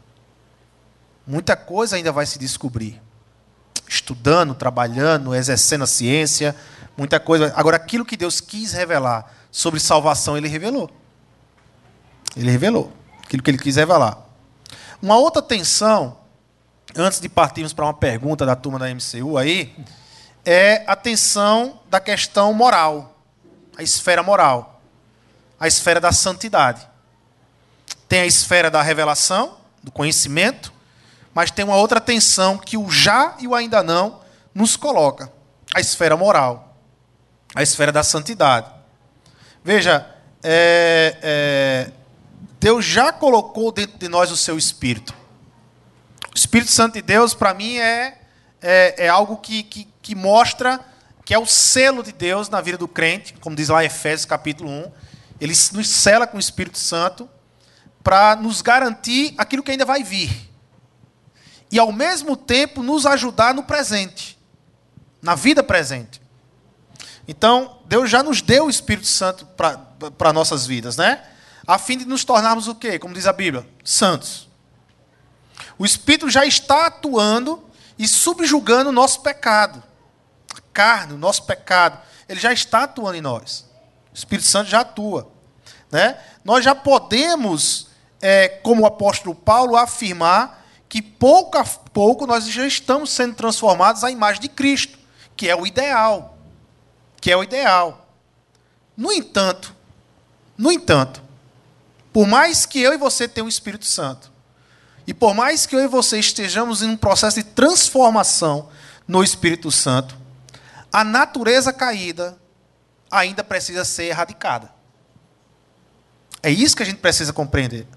Muita 1.26 1.56
coisa 1.56 1.96
ainda 1.96 2.12
vai 2.12 2.26
se 2.26 2.40
descobrir. 2.40 3.02
Estudando, 3.88 4.56
trabalhando, 4.56 5.36
exercendo 5.36 5.84
a 5.84 5.88
ciência, 5.88 6.56
muita 6.98 7.20
coisa. 7.20 7.54
Agora, 7.56 7.76
aquilo 7.76 8.06
que 8.06 8.18
Deus 8.18 8.40
quis 8.40 8.74
revelar 8.74 9.32
sobre 9.52 9.80
salvação, 9.80 10.38
Ele 10.38 10.48
revelou. 10.48 10.90
Ele 12.36 12.50
revelou. 12.50 12.92
Aquilo 13.24 13.44
que 13.44 13.52
Ele 13.52 13.58
quis 13.58 13.76
revelar. 13.76 14.18
Uma 15.02 15.18
outra 15.18 15.42
tensão, 15.42 16.18
antes 16.96 17.20
de 17.20 17.28
partirmos 17.28 17.74
para 17.74 17.86
uma 17.86 17.94
pergunta 17.94 18.46
da 18.46 18.56
turma 18.56 18.80
da 18.80 18.88
MCU 18.88 19.38
aí, 19.38 19.76
é 20.46 20.84
a 20.88 20.96
tensão 20.96 21.80
da 21.90 22.00
questão 22.00 22.54
moral, 22.54 23.18
a 23.78 23.84
esfera 23.84 24.24
moral, 24.24 24.82
a 25.60 25.68
esfera 25.68 26.00
da 26.00 26.12
santidade. 26.12 26.88
Tem 28.08 28.22
a 28.22 28.26
esfera 28.26 28.70
da 28.70 28.82
revelação, 28.82 29.58
do 29.84 29.92
conhecimento, 29.92 30.72
mas 31.34 31.52
tem 31.52 31.64
uma 31.66 31.76
outra 31.76 32.00
tensão 32.00 32.58
que 32.58 32.78
o 32.78 32.90
já 32.90 33.36
e 33.40 33.48
o 33.48 33.56
ainda 33.56 33.82
não 33.82 34.20
nos 34.54 34.76
coloca: 34.76 35.32
a 35.74 35.80
esfera 35.80 36.18
moral, 36.18 36.76
a 37.56 37.64
esfera 37.64 37.92
da 37.92 38.04
santidade. 38.04 38.81
Veja, 39.64 40.10
é, 40.44 41.18
é, 41.22 41.92
Deus 42.60 42.84
já 42.84 43.12
colocou 43.14 43.72
dentro 43.72 43.98
de 43.98 44.08
nós 44.08 44.32
o 44.32 44.38
seu 44.38 44.58
Espírito. 44.58 45.14
O 46.34 46.38
Espírito 46.38 46.72
Santo 46.72 46.94
de 46.94 47.02
Deus, 47.02 47.34
para 47.36 47.54
mim, 47.54 47.78
é, 47.78 48.18
é, 48.62 49.06
é 49.06 49.08
algo 49.08 49.38
que, 49.38 49.62
que, 49.64 49.88
que, 50.02 50.16
mostra 50.16 50.80
que 51.24 51.34
é 51.34 51.38
o 51.38 51.46
selo 51.46 52.02
de 52.02 52.12
Deus 52.12 52.50
na 52.50 52.60
vida 52.60 52.78
do 52.78 52.88
crente, 52.88 53.34
como 53.34 53.56
diz 53.56 53.70
lá 53.70 53.84
em 53.84 53.88
Efésios 53.88 54.26
capítulo 54.26 54.70
1. 54.70 54.92
Ele 55.40 55.54
nos 55.74 55.90
sela 55.90 56.26
com 56.26 56.38
o 56.38 56.40
Espírito 56.40 56.80
Santo 56.80 57.30
para 58.04 58.36
nos 58.36 58.62
garantir 58.62 59.34
aquilo 59.38 59.62
que 59.62 59.72
ainda 59.72 59.86
vai 59.86 60.04
vir. 60.04 60.50
E, 61.72 61.78
ao 61.78 61.92
mesmo 61.92 62.36
tempo, 62.36 62.82
nos 62.82 63.06
ajudar 63.06 63.54
no 63.54 63.64
presente, 63.64 64.38
na 65.22 65.36
vida 65.36 65.64
presente. 65.64 66.20
Então, 67.28 67.81
Deus 67.92 68.10
já 68.10 68.24
nos 68.24 68.42
deu 68.42 68.68
o 68.68 68.70
Espírito 68.70 69.06
Santo 69.06 69.46
para 70.18 70.32
nossas 70.32 70.66
vidas, 70.66 70.96
né? 70.96 71.22
A 71.68 71.78
fim 71.78 71.98
de 71.98 72.06
nos 72.06 72.24
tornarmos 72.24 72.70
o 72.70 72.74
quê? 72.74 72.98
Como 72.98 73.14
diz 73.14 73.28
a 73.28 73.34
Bíblia? 73.34 73.68
Santos. 73.84 74.48
O 75.78 75.86
Espírito 75.86 76.30
já 76.30 76.46
está 76.46 76.86
atuando 76.86 77.62
e 78.00 78.08
subjugando 78.08 78.92
o 78.92 78.94
nosso 78.94 79.20
pecado. 79.20 79.84
A 80.56 80.62
carne, 80.72 81.16
o 81.16 81.18
nosso 81.18 81.44
pecado. 81.44 82.00
Ele 82.30 82.40
já 82.40 82.54
está 82.54 82.84
atuando 82.84 83.18
em 83.18 83.22
nós. 83.22 83.70
O 84.14 84.16
Espírito 84.16 84.48
Santo 84.48 84.70
já 84.70 84.80
atua. 84.80 85.30
Né? 85.92 86.18
Nós 86.46 86.64
já 86.64 86.74
podemos, 86.74 87.88
é, 88.22 88.48
como 88.48 88.84
o 88.84 88.86
apóstolo 88.86 89.36
Paulo, 89.36 89.76
afirmar 89.76 90.66
que 90.88 91.02
pouco 91.02 91.58
a 91.58 91.66
pouco 91.66 92.26
nós 92.26 92.46
já 92.48 92.66
estamos 92.66 93.10
sendo 93.10 93.36
transformados 93.36 94.06
à 94.06 94.10
imagem 94.10 94.42
de 94.42 94.48
Cristo, 94.48 94.98
que 95.36 95.50
é 95.50 95.56
o 95.58 95.68
ideal. 95.68 96.31
Que 97.22 97.32
é 97.32 97.38
o 97.38 97.44
ideal. 97.44 98.10
No 98.98 99.12
entanto, 99.12 99.74
no 100.58 100.72
entanto, 100.72 101.24
por 102.12 102.28
mais 102.28 102.66
que 102.66 102.82
eu 102.82 102.94
e 102.94 102.98
você 102.98 103.28
tenham 103.28 103.46
o 103.46 103.50
Espírito 103.50 103.86
Santo, 103.86 104.32
e 105.08 105.14
por 105.14 105.34
mais 105.34 105.66
que 105.66 105.76
eu 105.76 105.80
e 105.80 105.88
você 105.88 106.20
estejamos 106.20 106.82
em 106.82 106.90
um 106.90 106.98
processo 106.98 107.38
de 107.38 107.44
transformação 107.44 108.70
no 109.08 109.24
Espírito 109.24 109.72
Santo, 109.72 110.18
a 110.92 111.04
natureza 111.04 111.72
caída 111.72 112.38
ainda 113.10 113.44
precisa 113.44 113.86
ser 113.86 114.06
erradicada. 114.06 114.72
É 116.44 116.50
isso 116.50 116.76
que 116.76 116.84
a 116.84 116.86
gente 116.86 117.00
precisa 117.00 117.32
compreender. 117.32 117.88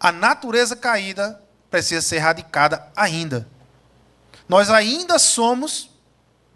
A 0.00 0.10
natureza 0.10 0.74
caída 0.74 1.40
precisa 1.70 2.00
ser 2.00 2.16
erradicada 2.16 2.86
ainda. 2.96 3.46
Nós 4.48 4.70
ainda 4.70 5.18
somos 5.18 5.90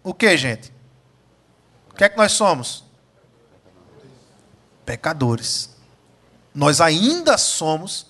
o 0.03 0.13
que, 0.13 0.37
gente? 0.37 0.73
Que 1.99 2.05
é 2.05 2.07
que 2.07 2.15
nós 2.15 2.31
somos? 2.31 2.85
Pecadores. 4.85 5.69
Nós 6.55 6.79
ainda 6.79 7.37
somos 7.37 8.05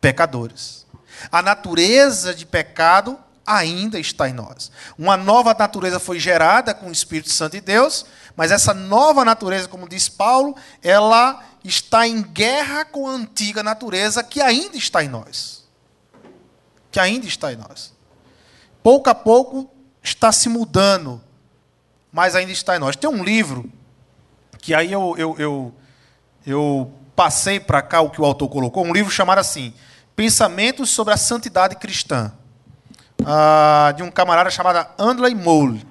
pecadores. 0.00 0.86
A 1.28 1.42
natureza 1.42 2.32
de 2.32 2.46
pecado 2.46 3.18
ainda 3.44 3.98
está 3.98 4.28
em 4.28 4.32
nós. 4.32 4.70
Uma 4.96 5.16
nova 5.16 5.52
natureza 5.52 5.98
foi 5.98 6.20
gerada 6.20 6.72
com 6.72 6.86
o 6.86 6.92
Espírito 6.92 7.28
Santo 7.30 7.54
de 7.54 7.60
Deus, 7.60 8.06
mas 8.36 8.52
essa 8.52 8.72
nova 8.72 9.24
natureza, 9.24 9.66
como 9.66 9.88
diz 9.88 10.08
Paulo, 10.08 10.54
ela 10.80 11.42
está 11.64 12.06
em 12.06 12.22
guerra 12.22 12.84
com 12.84 13.08
a 13.08 13.14
antiga 13.14 13.64
natureza 13.64 14.22
que 14.22 14.40
ainda 14.40 14.76
está 14.76 15.02
em 15.02 15.08
nós. 15.08 15.66
Que 16.92 17.00
ainda 17.00 17.26
está 17.26 17.52
em 17.52 17.56
nós. 17.56 17.92
Pouco 18.80 19.10
a 19.10 19.14
pouco 19.16 19.68
está 20.04 20.30
se 20.30 20.48
mudando, 20.48 21.20
mas 22.12 22.34
ainda 22.34 22.52
está 22.52 22.76
em 22.76 22.78
nós. 22.78 22.96
Tem 22.96 23.08
um 23.08 23.22
livro 23.22 23.70
que 24.58 24.74
aí 24.74 24.92
eu, 24.92 25.14
eu, 25.16 25.36
eu, 25.38 25.74
eu 26.46 26.92
passei 27.14 27.58
para 27.58 27.82
cá 27.82 28.00
o 28.00 28.10
que 28.10 28.20
o 28.20 28.24
autor 28.24 28.48
colocou, 28.48 28.84
um 28.84 28.92
livro 28.92 29.10
chamado 29.10 29.38
assim, 29.38 29.72
Pensamentos 30.14 30.90
sobre 30.90 31.14
a 31.14 31.16
Santidade 31.16 31.76
Cristã, 31.76 32.32
ah, 33.24 33.92
de 33.96 34.02
um 34.02 34.10
camarada 34.10 34.50
chamado 34.50 34.84
Andley 34.98 35.34
Mole. 35.34 35.86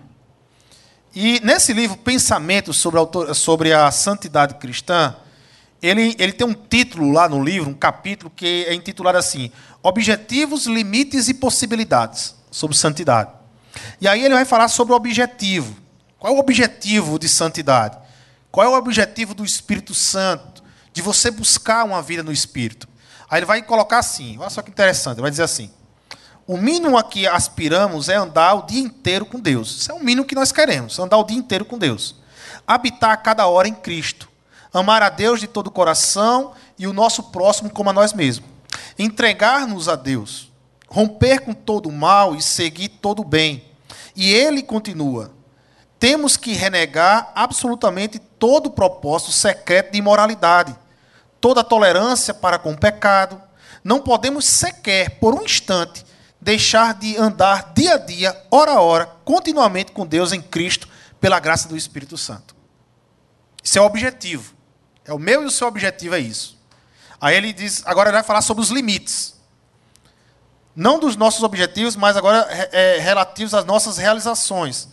E 1.16 1.40
nesse 1.44 1.72
livro, 1.74 1.98
Pensamentos 1.98 2.78
sobre 2.78 3.00
a, 3.00 3.34
sobre 3.34 3.74
a 3.74 3.90
Santidade 3.90 4.56
Cristã, 4.56 5.16
ele, 5.82 6.16
ele 6.20 6.34
tem 6.34 6.46
um 6.46 6.54
título 6.54 7.12
lá 7.12 7.30
no 7.30 7.44
livro, 7.44 7.70
um 7.70 7.74
capítulo, 7.74 8.32
que 8.36 8.66
é 8.68 8.74
intitulado 8.74 9.18
assim: 9.18 9.52
Objetivos, 9.82 10.66
Limites 10.66 11.30
e 11.30 11.34
Possibilidades 11.34 12.36
sobre 12.52 12.76
santidade. 12.76 13.32
E 14.02 14.08
aí 14.08 14.24
ele 14.24 14.34
vai 14.34 14.46
falar 14.46 14.68
sobre 14.68 14.94
o 14.94 14.96
objetivo. 14.96 15.76
Qual 16.20 16.34
é 16.34 16.36
o 16.36 16.40
objetivo 16.40 17.20
de 17.20 17.30
santidade? 17.30 17.98
Qual 18.52 18.66
é 18.66 18.70
o 18.70 18.78
objetivo 18.78 19.34
do 19.34 19.46
Espírito 19.46 19.94
Santo? 19.94 20.58
de 20.98 21.04
você 21.04 21.30
buscar 21.30 21.86
uma 21.86 22.02
vida 22.02 22.24
no 22.24 22.32
Espírito. 22.32 22.88
Aí 23.30 23.38
ele 23.38 23.46
vai 23.46 23.62
colocar 23.62 24.00
assim, 24.00 24.36
olha 24.40 24.50
só 24.50 24.64
que 24.64 24.72
interessante, 24.72 25.18
ele 25.18 25.22
vai 25.22 25.30
dizer 25.30 25.44
assim: 25.44 25.70
o 26.48 26.58
mínimo 26.58 26.98
a 26.98 27.04
que 27.04 27.28
aspiramos 27.28 28.10
é 28.10 28.16
andar 28.16 28.56
o 28.56 28.64
dia 28.64 28.82
inteiro 28.82 29.24
com 29.24 29.40
Deus. 29.40 29.82
Isso 29.82 29.92
é 29.92 29.94
o 29.94 30.04
mínimo 30.04 30.26
que 30.26 30.34
nós 30.34 30.52
queremos, 30.52 30.98
andar 30.98 31.18
o 31.18 31.24
dia 31.24 31.38
inteiro 31.38 31.64
com 31.66 31.78
Deus. 31.78 32.16
Habitar 32.66 33.12
a 33.12 33.18
cada 33.18 33.46
hora 33.46 33.68
em 33.68 33.76
Cristo. 33.76 34.28
Amar 34.74 35.04
a 35.04 35.10
Deus 35.10 35.40
de 35.40 35.46
todo 35.46 35.68
o 35.68 35.72
coração 35.72 36.54
e 36.80 36.88
o 36.88 36.94
nosso 36.94 37.24
próximo 37.24 37.70
como 37.70 37.92
a 37.92 37.94
nós 37.94 38.12
mesmos. 38.12 38.50
Entregar-nos 38.98 39.88
a 39.88 39.96
Deus. 39.96 40.52
Romper 40.90 41.42
com 41.42 41.54
todo 41.54 41.90
o 41.90 41.92
mal 41.92 42.36
e 42.36 42.42
seguir 42.42 42.88
todo 42.90 43.22
o 43.22 43.26
bem. 43.26 43.64
E 44.16 44.34
ele 44.34 44.64
continua: 44.64 45.32
temos 46.00 46.38
que 46.38 46.54
renegar 46.54 47.32
absolutamente 47.36 48.20
todo 48.20 48.68
o 48.68 48.72
propósito 48.72 49.32
secreto 49.32 49.92
de 49.92 49.98
imoralidade 49.98 50.76
toda 51.40 51.64
tolerância 51.64 52.34
para 52.34 52.60
com 52.60 52.72
o 52.72 52.78
pecado. 52.78 53.42
Não 53.84 54.02
podemos 54.02 54.46
sequer, 54.46 55.12
por 55.20 55.34
um 55.34 55.44
instante, 55.44 56.06
deixar 56.42 56.94
de 56.94 57.18
andar 57.18 57.74
dia 57.74 57.96
a 57.96 57.98
dia, 57.98 58.46
hora 58.52 58.72
a 58.72 58.82
hora, 58.82 59.06
continuamente 59.24 59.92
com 59.92 60.06
Deus 60.06 60.32
em 60.32 60.42
Cristo, 60.42 60.88
pela 61.20 61.40
graça 61.40 61.68
do 61.68 61.78
Espírito 61.78 62.18
Santo. 62.18 62.56
Isso 63.64 63.78
é 63.78 63.82
o 63.82 63.86
objetivo. 63.86 64.54
É 65.06 65.14
o 65.14 65.20
meu 65.20 65.44
e 65.44 65.46
o 65.46 65.52
seu 65.52 65.68
objetivo 65.68 66.16
é 66.16 66.20
isso. 66.20 66.58
Aí 67.20 67.36
ele 67.36 67.54
diz, 67.54 67.82
agora 67.86 68.10
ele 68.10 68.18
vai 68.18 68.24
falar 68.24 68.42
sobre 68.42 68.62
os 68.62 68.70
limites. 68.70 69.36
Não 70.76 71.00
dos 71.00 71.16
nossos 71.16 71.42
objetivos, 71.42 71.96
mas 71.96 72.16
agora 72.16 72.46
é, 72.72 73.00
relativos 73.00 73.54
às 73.54 73.66
nossas 73.66 73.98
realizações. 73.98 74.90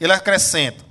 Ele 0.00 0.12
acrescenta: 0.12 0.84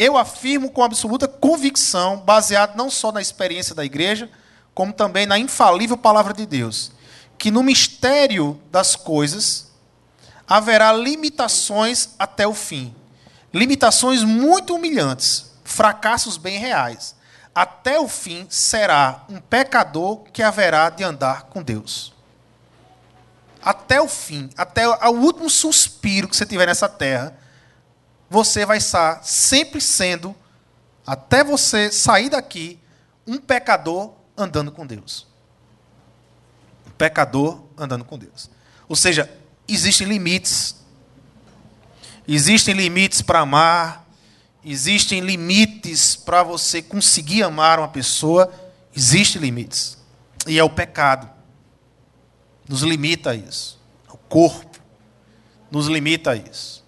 eu 0.00 0.16
afirmo 0.16 0.70
com 0.70 0.82
absoluta 0.82 1.28
convicção, 1.28 2.16
baseado 2.16 2.74
não 2.74 2.88
só 2.88 3.12
na 3.12 3.20
experiência 3.20 3.74
da 3.74 3.84
igreja, 3.84 4.30
como 4.72 4.94
também 4.94 5.26
na 5.26 5.38
infalível 5.38 5.94
palavra 5.94 6.32
de 6.32 6.46
Deus, 6.46 6.90
que 7.36 7.50
no 7.50 7.62
mistério 7.62 8.58
das 8.70 8.96
coisas 8.96 9.70
haverá 10.48 10.90
limitações 10.90 12.14
até 12.18 12.46
o 12.46 12.54
fim. 12.54 12.94
Limitações 13.52 14.24
muito 14.24 14.74
humilhantes, 14.74 15.50
fracassos 15.64 16.38
bem 16.38 16.58
reais. 16.58 17.14
Até 17.54 18.00
o 18.00 18.08
fim 18.08 18.46
será 18.48 19.24
um 19.28 19.38
pecador 19.38 20.22
que 20.32 20.42
haverá 20.42 20.88
de 20.88 21.04
andar 21.04 21.42
com 21.42 21.62
Deus. 21.62 22.14
Até 23.62 24.00
o 24.00 24.08
fim, 24.08 24.48
até 24.56 24.88
o 24.88 25.10
último 25.10 25.50
suspiro 25.50 26.26
que 26.26 26.34
você 26.34 26.46
tiver 26.46 26.66
nessa 26.66 26.88
terra, 26.88 27.36
você 28.30 28.64
vai 28.64 28.78
estar 28.78 29.24
sempre 29.24 29.80
sendo, 29.80 30.36
até 31.04 31.42
você 31.42 31.90
sair 31.90 32.30
daqui, 32.30 32.78
um 33.26 33.38
pecador 33.38 34.14
andando 34.36 34.70
com 34.70 34.86
Deus. 34.86 35.26
Um 36.86 36.90
pecador 36.92 37.60
andando 37.76 38.04
com 38.04 38.16
Deus. 38.16 38.48
Ou 38.88 38.94
seja, 38.94 39.28
existem 39.66 40.06
limites. 40.06 40.76
Existem 42.28 42.72
limites 42.72 43.20
para 43.20 43.40
amar, 43.40 44.06
existem 44.64 45.18
limites 45.18 46.14
para 46.14 46.44
você 46.44 46.80
conseguir 46.80 47.42
amar 47.42 47.80
uma 47.80 47.88
pessoa, 47.88 48.52
existem 48.94 49.42
limites. 49.42 49.98
E 50.46 50.56
é 50.56 50.62
o 50.62 50.70
pecado. 50.70 51.28
Nos 52.68 52.82
limita 52.82 53.30
a 53.30 53.34
isso. 53.34 53.80
O 54.08 54.16
corpo 54.16 54.78
nos 55.72 55.88
limita 55.88 56.30
a 56.30 56.36
isso. 56.36 56.84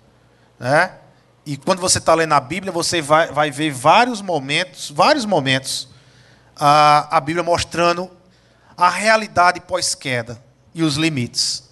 Né? 0.60 1.01
E 1.44 1.56
quando 1.56 1.80
você 1.80 1.98
está 1.98 2.14
lendo 2.14 2.32
a 2.32 2.40
Bíblia, 2.40 2.72
você 2.72 3.02
vai, 3.02 3.32
vai 3.32 3.50
ver 3.50 3.72
vários 3.72 4.22
momentos, 4.22 4.90
vários 4.90 5.24
momentos, 5.24 5.88
a, 6.56 7.16
a 7.16 7.20
Bíblia 7.20 7.42
mostrando 7.42 8.10
a 8.76 8.88
realidade 8.88 9.60
pós-queda 9.60 10.42
e 10.74 10.82
os 10.82 10.96
limites. 10.96 11.68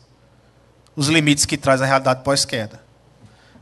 Os 0.97 1.09
limites 1.09 1.47
que 1.47 1.57
traz 1.57 1.81
a 1.81 1.87
realidade 1.87 2.23
pós-queda. 2.25 2.83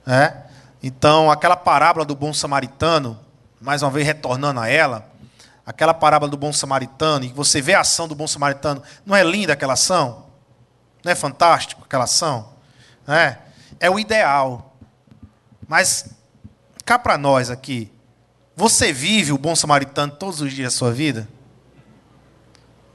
É? 0.07 0.49
Então, 0.83 1.31
aquela 1.31 1.57
parábola 1.57 2.05
do 2.05 2.15
bom 2.15 2.33
samaritano, 2.33 3.19
mais 3.61 3.83
uma 3.83 3.91
vez 3.91 4.07
retornando 4.07 4.61
a 4.61 4.69
ela, 4.69 5.07
aquela 5.67 5.93
parábola 5.93 6.31
do 6.31 6.37
bom 6.37 6.53
samaritano, 6.53 7.27
e 7.27 7.29
você 7.29 7.61
vê 7.61 7.75
a 7.75 7.81
ação 7.81 8.09
do 8.09 8.15
bom 8.15 8.27
samaritano, 8.27 8.83
não 9.05 9.15
é 9.15 9.23
linda 9.23 9.53
aquela 9.53 9.75
ação? 9.75 10.27
Não 11.05 11.13
é 11.13 11.15
fantástico 11.15 11.83
aquela 11.85 12.05
ação? 12.05 12.55
É, 13.07 13.37
é 13.79 13.91
o 13.91 13.99
ideal. 13.99 14.68
Mas 15.69 16.09
cá 16.85 16.99
para 16.99 17.19
nós 17.19 17.51
aqui, 17.51 17.93
você 18.57 18.93
vive 18.93 19.31
o 19.31 19.39
bom 19.39 19.55
samaritano 19.55 20.13
todos 20.13 20.41
os 20.41 20.53
dias 20.53 20.73
da 20.73 20.79
sua 20.79 20.91
vida? 20.91 21.29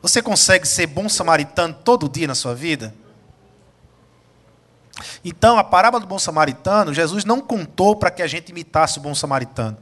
Você 0.02 0.22
consegue 0.22 0.68
ser 0.68 0.88
bom 0.88 1.08
samaritano 1.08 1.74
todo 1.74 2.10
dia 2.10 2.28
na 2.28 2.36
sua 2.36 2.54
vida? 2.54 2.94
Então, 5.24 5.58
a 5.58 5.64
parábola 5.64 6.02
do 6.02 6.08
bom 6.08 6.20
samaritano, 6.20 6.94
Jesus 6.94 7.24
não 7.24 7.40
contou 7.40 7.96
para 7.96 8.12
que 8.12 8.22
a 8.22 8.28
gente 8.28 8.50
imitasse 8.50 8.98
o 8.98 9.02
bom 9.02 9.16
samaritano. 9.16 9.78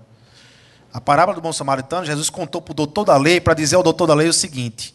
A 0.94 1.00
parábola 1.02 1.36
do 1.36 1.42
bom 1.42 1.54
samaritano, 1.54 2.06
Jesus 2.06 2.30
contou 2.30 2.62
para 2.62 2.74
o 2.74 2.76
doutor 2.76 3.06
da 3.06 3.18
lei, 3.18 3.40
para 3.40 3.54
dizer 3.54 3.78
ao 3.78 3.84
doutor 3.84 4.08
da 4.08 4.14
lei 4.14 4.28
o 4.28 4.34
seguinte: 4.34 4.94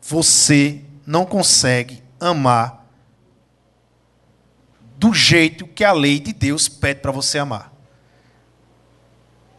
você 0.00 0.82
não 1.06 1.24
consegue 1.24 2.02
amar 2.20 2.83
do 5.04 5.12
jeito 5.12 5.66
que 5.66 5.84
a 5.84 5.92
lei 5.92 6.18
de 6.18 6.32
Deus 6.32 6.66
pede 6.66 7.00
para 7.00 7.12
você 7.12 7.38
amar. 7.38 7.70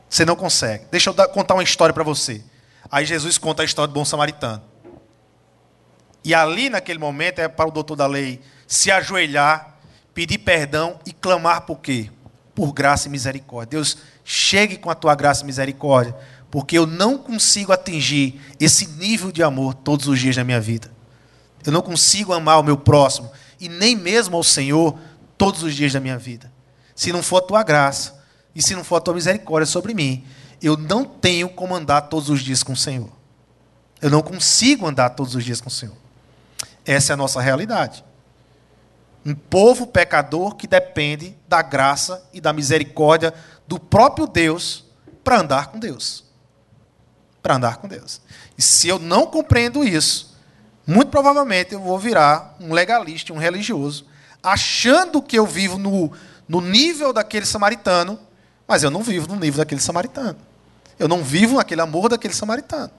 Você 0.09 0.25
não 0.25 0.35
consegue. 0.35 0.85
Deixa 0.89 1.11
eu 1.11 1.13
contar 1.29 1.53
uma 1.53 1.61
história 1.61 1.93
para 1.93 2.03
você. 2.03 2.43
Aí 2.89 3.05
Jesus 3.05 3.37
conta 3.37 3.61
a 3.61 3.65
história 3.65 3.87
do 3.87 3.93
bom 3.93 4.03
samaritano. 4.03 4.63
E 6.23 6.33
ali, 6.33 6.67
naquele 6.67 6.97
momento, 6.97 7.37
é 7.37 7.47
para 7.47 7.69
o 7.69 7.71
doutor 7.71 7.95
da 7.95 8.07
lei 8.07 8.41
se 8.65 8.89
ajoelhar, 8.89 9.77
pedir 10.15 10.39
perdão 10.39 10.99
e 11.05 11.13
clamar 11.13 11.61
por 11.61 11.77
quê? 11.77 12.09
Por 12.55 12.73
graça 12.73 13.07
e 13.07 13.11
misericórdia. 13.11 13.77
Deus, 13.77 13.99
chegue 14.23 14.77
com 14.77 14.89
a 14.89 14.95
tua 14.95 15.13
graça 15.13 15.43
e 15.43 15.45
misericórdia, 15.45 16.15
porque 16.49 16.75
eu 16.75 16.87
não 16.87 17.19
consigo 17.19 17.71
atingir 17.71 18.41
esse 18.59 18.87
nível 18.87 19.31
de 19.31 19.43
amor 19.43 19.75
todos 19.75 20.07
os 20.07 20.19
dias 20.19 20.35
da 20.35 20.43
minha 20.43 20.59
vida. 20.59 20.91
Eu 21.63 21.71
não 21.71 21.83
consigo 21.83 22.33
amar 22.33 22.59
o 22.59 22.63
meu 22.63 22.77
próximo 22.77 23.31
e 23.59 23.69
nem 23.69 23.95
mesmo 23.95 24.35
ao 24.35 24.43
Senhor 24.43 24.97
todos 25.37 25.63
os 25.63 25.73
dias 25.75 25.93
da 25.93 25.99
minha 25.99 26.17
vida. 26.17 26.51
Se 26.95 27.11
não 27.11 27.21
for 27.21 27.37
a 27.37 27.41
tua 27.41 27.63
graça 27.63 28.23
e 28.53 28.61
se 28.61 28.75
não 28.75 28.83
for 28.83 28.97
a 28.97 29.01
tua 29.01 29.13
misericórdia 29.13 29.65
sobre 29.65 29.93
mim, 29.93 30.25
eu 30.61 30.77
não 30.77 31.03
tenho 31.03 31.49
como 31.49 31.75
andar 31.75 32.01
todos 32.01 32.29
os 32.29 32.41
dias 32.41 32.63
com 32.63 32.73
o 32.73 32.77
Senhor. 32.77 33.09
Eu 34.01 34.09
não 34.09 34.21
consigo 34.21 34.87
andar 34.87 35.11
todos 35.11 35.35
os 35.35 35.43
dias 35.43 35.59
com 35.59 35.67
o 35.67 35.71
Senhor. 35.71 35.95
Essa 36.85 37.11
é 37.11 37.15
a 37.15 37.17
nossa 37.17 37.41
realidade. 37.41 38.03
Um 39.25 39.33
povo 39.33 39.87
pecador 39.87 40.55
que 40.55 40.67
depende 40.67 41.35
da 41.47 41.61
graça 41.61 42.23
e 42.31 42.39
da 42.39 42.53
misericórdia 42.53 43.33
do 43.67 43.79
próprio 43.79 44.27
Deus 44.27 44.85
para 45.23 45.39
andar 45.39 45.67
com 45.67 45.79
Deus. 45.79 46.23
Para 47.41 47.55
andar 47.55 47.77
com 47.77 47.87
Deus. 47.87 48.21
E 48.57 48.61
se 48.61 48.87
eu 48.87 48.99
não 48.99 49.25
compreendo 49.25 49.83
isso, 49.83 50.35
muito 50.85 51.09
provavelmente 51.09 51.73
eu 51.73 51.79
vou 51.79 51.97
virar 51.97 52.55
um 52.59 52.71
legalista, 52.71 53.33
um 53.33 53.37
religioso, 53.37 54.05
achando 54.45 55.23
que 55.23 55.37
eu 55.37 55.47
vivo 55.47 55.79
no, 55.79 56.11
no 56.47 56.61
nível 56.61 57.11
daquele 57.11 57.47
samaritano, 57.47 58.19
mas 58.67 58.83
eu 58.83 58.91
não 58.91 59.01
vivo 59.01 59.27
no 59.27 59.35
nível 59.35 59.57
daquele 59.57 59.81
samaritano. 59.81 60.37
Eu 60.99 61.07
não 61.07 61.23
vivo 61.23 61.57
naquele 61.57 61.81
amor 61.81 62.09
daquele 62.09 62.33
samaritano. 62.33 62.91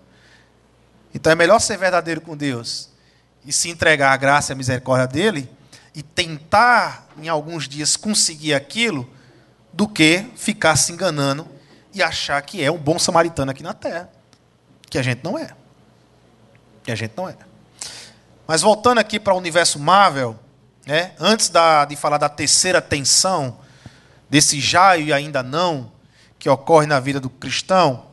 Então 1.15 1.31
é 1.31 1.37
melhor 1.37 1.61
ser 1.61 1.79
verdadeiro 1.79 2.21
com 2.21 2.37
Deus 2.37 2.91
e 3.45 3.53
se 3.53 3.71
entregar 3.71 4.13
à 4.13 4.17
graça 4.17 4.53
e 4.53 4.55
à 4.55 4.57
misericórdia 4.57 5.07
dele 5.07 5.49
e 5.95 6.03
tentar, 6.03 7.09
em 7.17 7.29
alguns 7.29 7.69
dias, 7.69 7.97
conseguir 7.97 8.53
aquilo, 8.53 9.09
do 9.73 9.87
que 9.87 10.27
ficar 10.37 10.75
se 10.77 10.91
enganando 10.93 11.47
e 11.93 12.03
achar 12.03 12.41
que 12.43 12.63
é 12.63 12.71
um 12.71 12.79
bom 12.79 12.99
samaritano 12.99 13.51
aqui 13.51 13.63
na 13.63 13.73
terra. 13.73 14.11
Que 14.91 14.99
a 14.99 15.03
gente 15.03 15.23
não 15.23 15.39
é. 15.39 15.51
Que 16.83 16.91
a 16.91 16.95
gente 16.95 17.13
não 17.17 17.29
é. 17.29 17.37
Mas 18.47 18.63
voltando 18.63 18.99
aqui 18.99 19.21
para 19.21 19.35
o 19.35 19.39
universo 19.39 19.79
Marvel, 19.79 20.39
né, 20.87 21.12
antes 21.18 21.49
da, 21.49 21.84
de 21.84 21.97
falar 21.97 22.16
da 22.16 22.28
terceira 22.28 22.80
tensão, 22.80 23.59
desse 24.30 24.61
já 24.61 24.97
e 24.97 25.12
ainda 25.12 25.43
não, 25.43 25.93
que 26.39 26.49
ocorre 26.49 26.87
na 26.87 27.01
vida 27.01 27.18
do 27.18 27.28
cristão, 27.28 28.07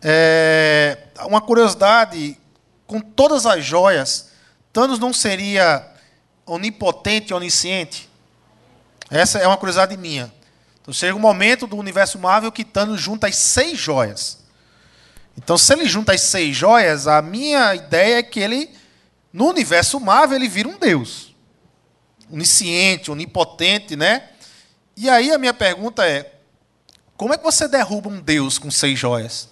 é, 0.00 0.98
uma 1.22 1.40
curiosidade: 1.40 2.38
com 2.86 3.00
todas 3.00 3.44
as 3.44 3.64
joias, 3.64 4.30
Thanos 4.72 4.98
não 4.98 5.12
seria 5.12 5.84
onipotente 6.46 7.32
e 7.32 7.34
onisciente? 7.34 8.08
Essa 9.10 9.38
é 9.38 9.46
uma 9.46 9.56
curiosidade 9.56 9.96
minha. 9.96 10.32
Então 10.80 10.94
chega 10.94 11.16
um 11.16 11.20
momento 11.20 11.66
do 11.66 11.76
universo 11.76 12.18
Marvel 12.18 12.52
que 12.52 12.64
Thanos 12.64 13.00
junta 13.00 13.26
as 13.26 13.36
seis 13.36 13.78
joias. 13.78 14.46
Então, 15.36 15.58
se 15.58 15.72
ele 15.72 15.86
junta 15.86 16.12
as 16.12 16.22
seis 16.22 16.56
joias, 16.56 17.06
a 17.06 17.20
minha 17.20 17.74
ideia 17.74 18.18
é 18.18 18.22
que 18.22 18.40
ele, 18.40 18.70
no 19.32 19.50
universo 19.50 20.00
Marvel, 20.00 20.36
ele 20.36 20.48
vira 20.48 20.68
um 20.68 20.78
deus. 20.78 21.25
Onisciente, 22.30 23.10
onipotente, 23.10 23.96
né? 23.96 24.30
E 24.96 25.08
aí 25.08 25.32
a 25.32 25.38
minha 25.38 25.54
pergunta 25.54 26.06
é: 26.06 26.32
como 27.16 27.32
é 27.32 27.38
que 27.38 27.44
você 27.44 27.68
derruba 27.68 28.08
um 28.08 28.20
deus 28.20 28.58
com 28.58 28.70
seis 28.70 28.98
joias? 28.98 29.48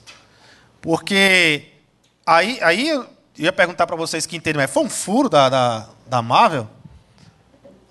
Porque 0.80 1.66
aí, 2.26 2.58
aí 2.62 2.88
eu 2.88 3.06
ia 3.38 3.52
perguntar 3.52 3.86
para 3.86 3.96
vocês 3.96 4.26
que 4.26 4.36
entendem, 4.36 4.62
mas 4.62 4.70
foi 4.70 4.84
um 4.84 4.90
furo 4.90 5.28
da, 5.28 5.48
da, 5.48 5.88
da 6.06 6.22
Marvel? 6.22 6.68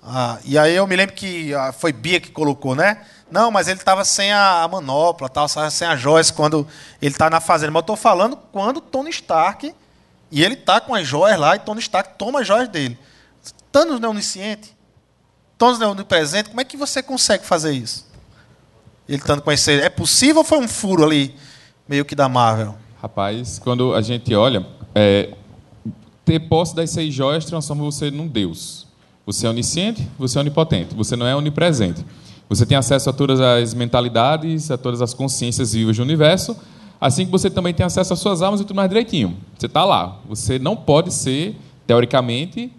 Ah, 0.02 0.38
e 0.44 0.58
aí 0.58 0.74
eu 0.76 0.86
me 0.86 0.94
lembro 0.94 1.14
que 1.14 1.54
ah, 1.54 1.72
foi 1.72 1.92
Bia 1.92 2.20
que 2.20 2.30
colocou, 2.30 2.74
né? 2.74 3.04
Não, 3.30 3.50
mas 3.50 3.68
ele 3.68 3.78
estava 3.78 4.04
sem 4.04 4.32
a, 4.32 4.68
manopla, 4.70 5.28
tal, 5.28 5.48
sem 5.48 5.88
a 5.88 5.96
joias 5.96 6.30
quando 6.30 6.68
ele 7.00 7.12
está 7.12 7.30
na 7.30 7.40
fazenda. 7.40 7.72
Mas 7.72 7.80
eu 7.80 7.84
estou 7.84 7.96
falando 7.96 8.36
quando 8.36 8.80
Tony 8.80 9.10
Stark, 9.10 9.74
e 10.30 10.44
ele 10.44 10.54
está 10.54 10.80
com 10.80 10.94
as 10.94 11.06
joias 11.06 11.38
lá, 11.38 11.56
e 11.56 11.58
Tony 11.58 11.80
Stark 11.80 12.18
toma 12.18 12.42
as 12.42 12.46
joias 12.46 12.68
dele. 12.68 12.98
Thanos 13.74 13.98
não 13.98 14.10
é 14.10 14.12
onisciente? 14.12 14.72
Thanos 15.58 15.80
não 15.80 15.88
é 15.88 15.90
onipresente? 15.90 16.48
Como 16.48 16.60
é 16.60 16.64
que 16.64 16.76
você 16.76 17.02
consegue 17.02 17.44
fazer 17.44 17.72
isso? 17.72 18.06
Ele 19.08 19.20
com 19.20 19.50
esse... 19.50 19.80
É 19.80 19.88
possível 19.88 20.38
ou 20.38 20.44
foi 20.44 20.58
um 20.58 20.68
furo 20.68 21.04
ali, 21.04 21.34
meio 21.88 22.04
que 22.04 22.14
da 22.14 22.28
Marvel? 22.28 22.76
Rapaz, 23.02 23.58
quando 23.58 23.92
a 23.92 24.00
gente 24.00 24.32
olha, 24.32 24.64
é, 24.94 25.34
ter 26.24 26.38
posse 26.38 26.72
das 26.72 26.90
seis 26.90 27.12
joias 27.12 27.46
transforma 27.46 27.82
você 27.82 28.12
num 28.12 28.28
Deus. 28.28 28.86
Você 29.26 29.44
é 29.44 29.50
onisciente, 29.50 30.08
você 30.16 30.38
é 30.38 30.40
onipotente, 30.40 30.94
você 30.94 31.16
não 31.16 31.26
é 31.26 31.34
onipresente. 31.34 32.06
Você 32.48 32.64
tem 32.64 32.78
acesso 32.78 33.10
a 33.10 33.12
todas 33.12 33.40
as 33.40 33.74
mentalidades, 33.74 34.70
a 34.70 34.78
todas 34.78 35.02
as 35.02 35.12
consciências 35.12 35.72
vivas 35.72 35.96
do 35.96 36.02
universo, 36.04 36.56
assim 37.00 37.24
que 37.26 37.32
você 37.32 37.50
também 37.50 37.74
tem 37.74 37.84
acesso 37.84 38.12
às 38.12 38.20
suas 38.20 38.40
almas 38.40 38.60
e 38.60 38.64
tudo 38.64 38.76
mais 38.76 38.88
direitinho. 38.88 39.36
Você 39.58 39.66
está 39.66 39.84
lá. 39.84 40.20
Você 40.28 40.60
não 40.60 40.76
pode 40.76 41.12
ser, 41.12 41.56
teoricamente, 41.88 42.70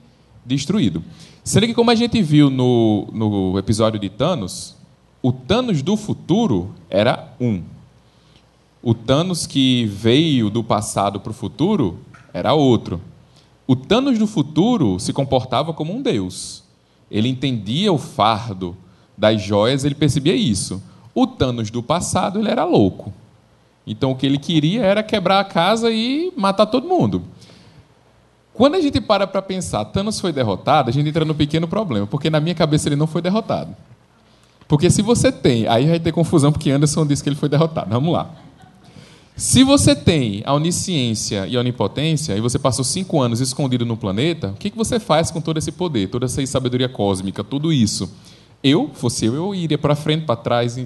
destruído. 0.46 1.04
Sendo 1.44 1.68
que, 1.68 1.74
como 1.74 1.92
a 1.92 1.96
gente 1.96 2.22
viu 2.22 2.50
no, 2.50 3.08
no 3.12 3.58
episódio 3.58 4.00
de 4.00 4.10
Thanos, 4.10 4.76
o 5.22 5.32
Thanos 5.32 5.82
do 5.82 5.98
futuro 5.98 6.74
era 6.90 7.34
um. 7.40 7.64
O 8.82 8.94
Thanos 8.94 9.48
que 9.48 9.86
veio 9.86 10.50
do 10.50 10.64
passado 10.64 11.20
para 11.20 11.32
o 11.32 11.34
futuro 11.34 12.00
era 12.34 12.54
outro. 12.54 13.02
O 13.68 13.76
Thanos 13.76 14.20
do 14.20 14.28
futuro 14.28 15.00
se 15.00 15.12
comportava 15.12 15.74
como 15.74 15.94
um 15.94 16.02
deus. 16.02 16.64
Ele 17.10 17.28
entendia 17.28 17.92
o 17.92 17.98
fardo 17.98 18.78
das 19.18 19.42
joias, 19.42 19.84
ele 19.84 19.96
percebia 19.96 20.36
isso. 20.36 20.84
O 21.14 21.26
Thanos 21.26 21.72
do 21.72 21.82
passado, 21.82 22.40
ele 22.40 22.50
era 22.50 22.64
louco. 22.64 23.12
Então 23.88 24.12
o 24.12 24.16
que 24.16 24.26
ele 24.26 24.38
queria 24.38 24.84
era 24.84 25.02
quebrar 25.02 25.40
a 25.40 25.46
casa 25.46 25.92
e 25.92 26.32
matar 26.36 26.66
todo 26.66 26.88
mundo. 26.88 27.24
Quando 28.56 28.76
a 28.76 28.82
gente 28.82 29.02
para 29.02 29.28
para 29.28 29.42
pensar, 29.42 29.84
Thanos 29.86 30.20
foi 30.20 30.32
derrotado, 30.32 30.90
a 30.90 30.94
gente 30.94 31.10
entra 31.10 31.26
no 31.26 31.36
pequeno 31.36 31.68
problema, 31.68 32.08
porque 32.08 32.30
na 32.30 32.40
minha 32.40 32.56
cabeça 32.56 32.88
ele 32.88 32.96
não 32.96 33.06
foi 33.06 33.22
derrotado. 33.22 33.76
Porque 34.68 34.90
se 34.90 35.02
você 35.02 35.32
tem, 35.32 35.68
aí 35.68 35.86
vai 35.86 36.00
ter 36.00 36.12
confusão 36.12 36.52
porque 36.52 36.72
Anderson 36.72 37.06
disse 37.06 37.22
que 37.22 37.30
ele 37.30 37.36
foi 37.36 37.50
derrotado. 37.50 37.90
Vamos 37.90 38.14
lá. 38.14 38.32
Se 39.36 39.64
você 39.66 39.94
tem 39.94 40.42
a 40.46 40.54
onisciência 40.54 41.46
e 41.46 41.58
a 41.58 41.60
onipotência, 41.60 42.38
e 42.38 42.40
você 42.40 42.58
passou 42.58 42.86
cinco 42.86 43.22
anos 43.22 43.42
escondido 43.42 43.86
no 43.86 43.98
planeta, 43.98 44.52
o 44.52 44.54
que 44.54 44.72
você 44.74 44.98
faz 44.98 45.30
com 45.30 45.42
todo 45.42 45.58
esse 45.58 45.74
poder, 45.74 46.08
toda 46.08 46.26
essa 46.26 46.44
sabedoria 46.46 46.88
cósmica, 46.88 47.44
tudo 47.44 47.74
isso? 47.74 48.10
Eu, 48.64 48.90
fosse 48.94 49.26
eu, 49.26 49.36
eu 49.36 49.54
iria 49.54 49.78
para 49.78 49.94
frente, 49.94 50.26
para 50.26 50.38
trás, 50.38 50.78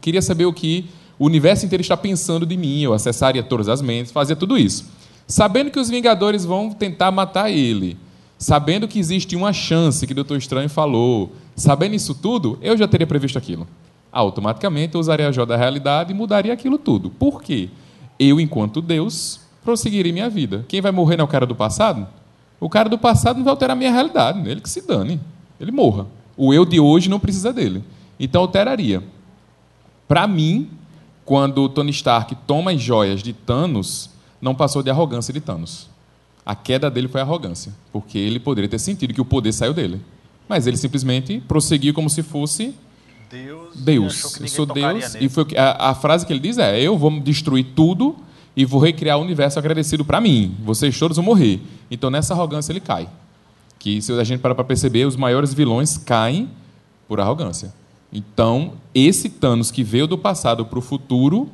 queria 0.00 0.22
saber 0.22 0.46
o 0.46 0.52
que 0.52 0.88
o 1.18 1.26
universo 1.26 1.66
inteiro 1.66 1.82
está 1.82 1.96
pensando 1.96 2.46
de 2.46 2.56
mim, 2.56 2.80
eu 2.82 2.94
acessaria 2.94 3.42
todas 3.42 3.68
as 3.68 3.82
mentes, 3.82 4.12
fazia 4.12 4.36
tudo 4.36 4.56
isso. 4.56 4.86
Sabendo 5.26 5.70
que 5.70 5.80
os 5.80 5.88
Vingadores 5.88 6.44
vão 6.44 6.70
tentar 6.70 7.10
matar 7.10 7.50
ele, 7.50 7.96
sabendo 8.38 8.86
que 8.86 8.98
existe 8.98 9.34
uma 9.34 9.52
chance 9.52 10.06
que 10.06 10.12
o 10.12 10.16
Doutor 10.16 10.38
Estranho 10.38 10.68
falou, 10.68 11.32
sabendo 11.54 11.94
isso 11.94 12.14
tudo, 12.14 12.58
eu 12.62 12.76
já 12.76 12.86
teria 12.86 13.06
previsto 13.06 13.38
aquilo. 13.38 13.66
Automaticamente 14.12 14.94
eu 14.94 15.00
usaria 15.00 15.28
a 15.28 15.32
joia 15.32 15.46
da 15.46 15.56
realidade 15.56 16.12
e 16.12 16.14
mudaria 16.14 16.52
aquilo 16.52 16.78
tudo. 16.78 17.10
Por 17.10 17.42
quê? 17.42 17.68
eu, 18.18 18.40
enquanto 18.40 18.80
Deus, 18.80 19.40
prosseguirei 19.64 20.12
minha 20.12 20.28
vida. 20.28 20.64
Quem 20.68 20.80
vai 20.80 20.92
morrer 20.92 21.16
não 21.16 21.22
é 21.22 21.26
o 21.26 21.30
cara 21.30 21.46
do 21.46 21.54
passado? 21.54 22.06
O 22.58 22.68
cara 22.68 22.88
do 22.88 22.98
passado 22.98 23.36
não 23.36 23.44
vai 23.44 23.50
alterar 23.52 23.76
a 23.76 23.78
minha 23.78 23.92
realidade, 23.92 24.48
ele 24.48 24.60
que 24.60 24.70
se 24.70 24.80
dane, 24.80 25.20
ele 25.60 25.70
morra. 25.70 26.06
O 26.36 26.52
eu 26.54 26.64
de 26.64 26.80
hoje 26.80 27.08
não 27.08 27.20
precisa 27.20 27.52
dele. 27.52 27.84
Então 28.18 28.42
alteraria. 28.42 29.02
Para 30.08 30.26
mim, 30.26 30.70
quando 31.24 31.68
Tony 31.68 31.90
Stark 31.90 32.34
toma 32.46 32.70
as 32.70 32.80
joias 32.80 33.22
de 33.22 33.32
Thanos, 33.32 34.10
não 34.46 34.54
passou 34.54 34.80
de 34.80 34.88
arrogância 34.88 35.34
de 35.34 35.40
Thanos. 35.40 35.90
A 36.44 36.54
queda 36.54 36.88
dele 36.88 37.08
foi 37.08 37.20
arrogância, 37.20 37.74
porque 37.92 38.16
ele 38.16 38.38
poderia 38.38 38.70
ter 38.70 38.78
sentido 38.78 39.12
que 39.12 39.20
o 39.20 39.24
poder 39.24 39.52
saiu 39.52 39.74
dele. 39.74 40.00
Mas 40.48 40.68
ele 40.68 40.76
simplesmente 40.76 41.42
prosseguiu 41.48 41.92
como 41.92 42.08
se 42.08 42.22
fosse 42.22 42.72
Deus. 43.28 43.74
Deus. 43.74 44.40
Eu 44.40 44.46
sou 44.46 44.64
Deus. 44.64 45.16
E 45.20 45.28
foi 45.28 45.44
a, 45.56 45.90
a, 45.90 45.94
frase 45.96 46.24
que 46.24 46.32
ele 46.32 46.38
diz 46.38 46.58
é: 46.58 46.80
Eu 46.80 46.96
vou 46.96 47.18
destruir 47.18 47.66
tudo 47.74 48.14
e 48.56 48.64
vou 48.64 48.80
recriar 48.80 49.18
o 49.18 49.22
universo 49.22 49.58
agradecido 49.58 50.04
para 50.04 50.20
mim. 50.20 50.54
Vocês 50.64 50.96
todos 50.96 51.16
vão 51.16 51.26
morrer. 51.26 51.60
Então 51.90 52.08
nessa 52.08 52.32
arrogância 52.32 52.70
ele 52.70 52.78
cai. 52.78 53.08
Que 53.80 54.00
se 54.00 54.12
a 54.12 54.22
gente 54.22 54.38
parar 54.38 54.54
para 54.54 54.64
perceber, 54.64 55.04
os 55.06 55.16
maiores 55.16 55.52
vilões 55.52 55.98
caem 55.98 56.48
por 57.08 57.18
arrogância. 57.18 57.74
Então 58.12 58.74
esse 58.94 59.28
Thanos 59.28 59.72
que 59.72 59.82
veio 59.82 60.06
do 60.06 60.16
passado 60.16 60.64
para 60.64 60.78
o 60.78 60.82
futuro 60.82 61.50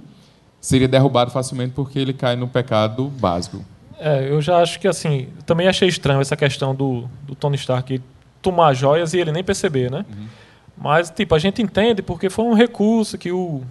seria 0.62 0.86
derrubado 0.86 1.32
facilmente 1.32 1.72
porque 1.74 1.98
ele 1.98 2.14
cai 2.14 2.36
no 2.36 2.46
pecado 2.46 3.08
básico. 3.08 3.62
É, 3.98 4.28
eu 4.30 4.40
já 4.40 4.62
acho 4.62 4.78
que 4.80 4.86
assim, 4.86 5.28
também 5.44 5.68
achei 5.68 5.88
estranho 5.88 6.20
essa 6.20 6.36
questão 6.36 6.74
do, 6.74 7.08
do 7.24 7.34
Tony 7.34 7.56
Stark 7.56 8.00
tomar 8.40 8.72
joias 8.72 9.12
e 9.12 9.18
ele 9.18 9.32
nem 9.32 9.44
perceber, 9.44 9.90
né? 9.90 10.06
Uhum. 10.08 10.26
Mas, 10.76 11.10
tipo, 11.10 11.34
a 11.34 11.38
gente 11.38 11.60
entende 11.60 12.00
porque 12.00 12.30
foi 12.30 12.44
um 12.44 12.54
recurso 12.54 13.18
que 13.18 13.30
o, 13.30 13.62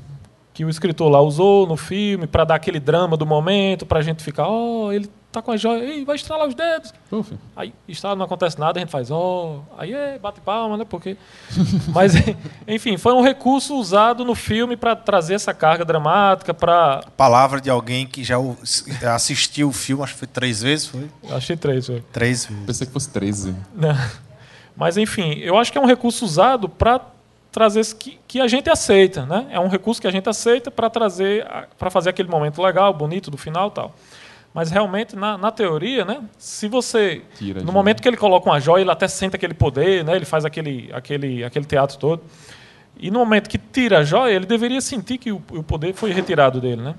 que 0.53 0.63
o 0.63 0.69
escritor 0.69 1.09
lá 1.09 1.21
usou 1.21 1.65
no 1.65 1.75
filme 1.75 2.27
para 2.27 2.43
dar 2.43 2.55
aquele 2.55 2.79
drama 2.79 3.17
do 3.17 3.25
momento, 3.25 3.85
para 3.85 3.99
a 3.99 4.01
gente 4.01 4.23
ficar, 4.23 4.47
ó, 4.47 4.85
oh, 4.85 4.91
ele 4.91 5.09
tá 5.31 5.41
com 5.41 5.51
a 5.51 5.57
joia, 5.57 5.83
Ei, 5.83 6.03
vai 6.03 6.15
estralar 6.15 6.47
os 6.47 6.53
dedos. 6.53 6.93
Uf. 7.11 7.33
Aí 7.55 7.73
estrala, 7.87 8.15
não 8.15 8.25
acontece 8.25 8.59
nada, 8.59 8.79
a 8.79 8.81
gente 8.81 8.91
faz, 8.91 9.09
ó, 9.09 9.17
oh. 9.17 9.61
aí 9.77 9.93
é, 9.93 10.19
bate 10.19 10.41
palma, 10.41 10.77
né? 10.77 10.85
Porque. 10.87 11.17
Mas, 11.93 12.13
enfim, 12.67 12.97
foi 12.97 13.13
um 13.13 13.21
recurso 13.21 13.75
usado 13.75 14.25
no 14.25 14.35
filme 14.35 14.75
para 14.75 14.95
trazer 14.95 15.35
essa 15.35 15.53
carga 15.53 15.85
dramática, 15.85 16.53
para. 16.53 17.03
Palavra 17.15 17.61
de 17.61 17.69
alguém 17.69 18.05
que 18.05 18.23
já 18.23 18.37
assistiu 19.13 19.69
o 19.69 19.71
filme, 19.71 20.03
acho 20.03 20.13
que 20.13 20.19
foi 20.19 20.27
três 20.27 20.61
vezes, 20.61 20.87
foi? 20.87 21.09
Achei 21.29 21.55
três, 21.55 21.87
foi. 21.87 22.03
Três 22.11 22.45
vezes. 22.45 22.65
Pensei 22.65 22.87
que 22.87 22.93
fosse 22.93 23.09
treze. 23.09 23.55
Não. 23.73 23.95
Mas, 24.75 24.97
enfim, 24.97 25.33
eu 25.39 25.57
acho 25.57 25.71
que 25.71 25.77
é 25.77 25.81
um 25.81 25.85
recurso 25.85 26.25
usado 26.25 26.67
para 26.67 27.01
trazer 27.51 27.85
que, 27.95 28.17
que 28.27 28.39
a 28.39 28.47
gente 28.47 28.69
aceita, 28.69 29.25
né? 29.25 29.47
É 29.51 29.59
um 29.59 29.67
recurso 29.67 30.01
que 30.01 30.07
a 30.07 30.11
gente 30.11 30.27
aceita 30.29 30.71
para 30.71 30.89
trazer, 30.89 31.45
para 31.77 31.89
fazer 31.89 32.09
aquele 32.09 32.29
momento 32.29 32.61
legal, 32.61 32.93
bonito 32.93 33.29
do 33.29 33.37
final, 33.37 33.69
tal. 33.69 33.93
Mas 34.53 34.69
realmente 34.69 35.15
na, 35.15 35.37
na 35.37 35.51
teoria, 35.51 36.03
né? 36.03 36.23
Se 36.37 36.67
você 36.67 37.21
Tira 37.35 37.61
no 37.63 37.71
momento 37.71 38.01
que 38.01 38.07
ele 38.07 38.17
coloca 38.17 38.49
uma 38.49 38.59
joia, 38.59 38.81
ele 38.81 38.91
até 38.91 39.07
sente 39.07 39.35
aquele 39.35 39.53
poder, 39.53 40.03
né? 40.03 40.15
Ele 40.15 40.25
faz 40.25 40.43
aquele 40.43 40.89
aquele 40.93 41.43
aquele 41.43 41.65
teatro 41.65 41.97
todo. 41.97 42.21
E 42.99 43.09
no 43.09 43.19
momento 43.19 43.49
que 43.49 43.57
tira 43.57 43.99
a 43.99 44.03
joia, 44.03 44.33
ele 44.33 44.45
deveria 44.45 44.81
sentir 44.81 45.17
que 45.17 45.31
o, 45.31 45.41
o 45.51 45.63
poder 45.63 45.93
foi 45.93 46.11
retirado 46.11 46.59
dele, 46.59 46.81
né? 46.81 46.95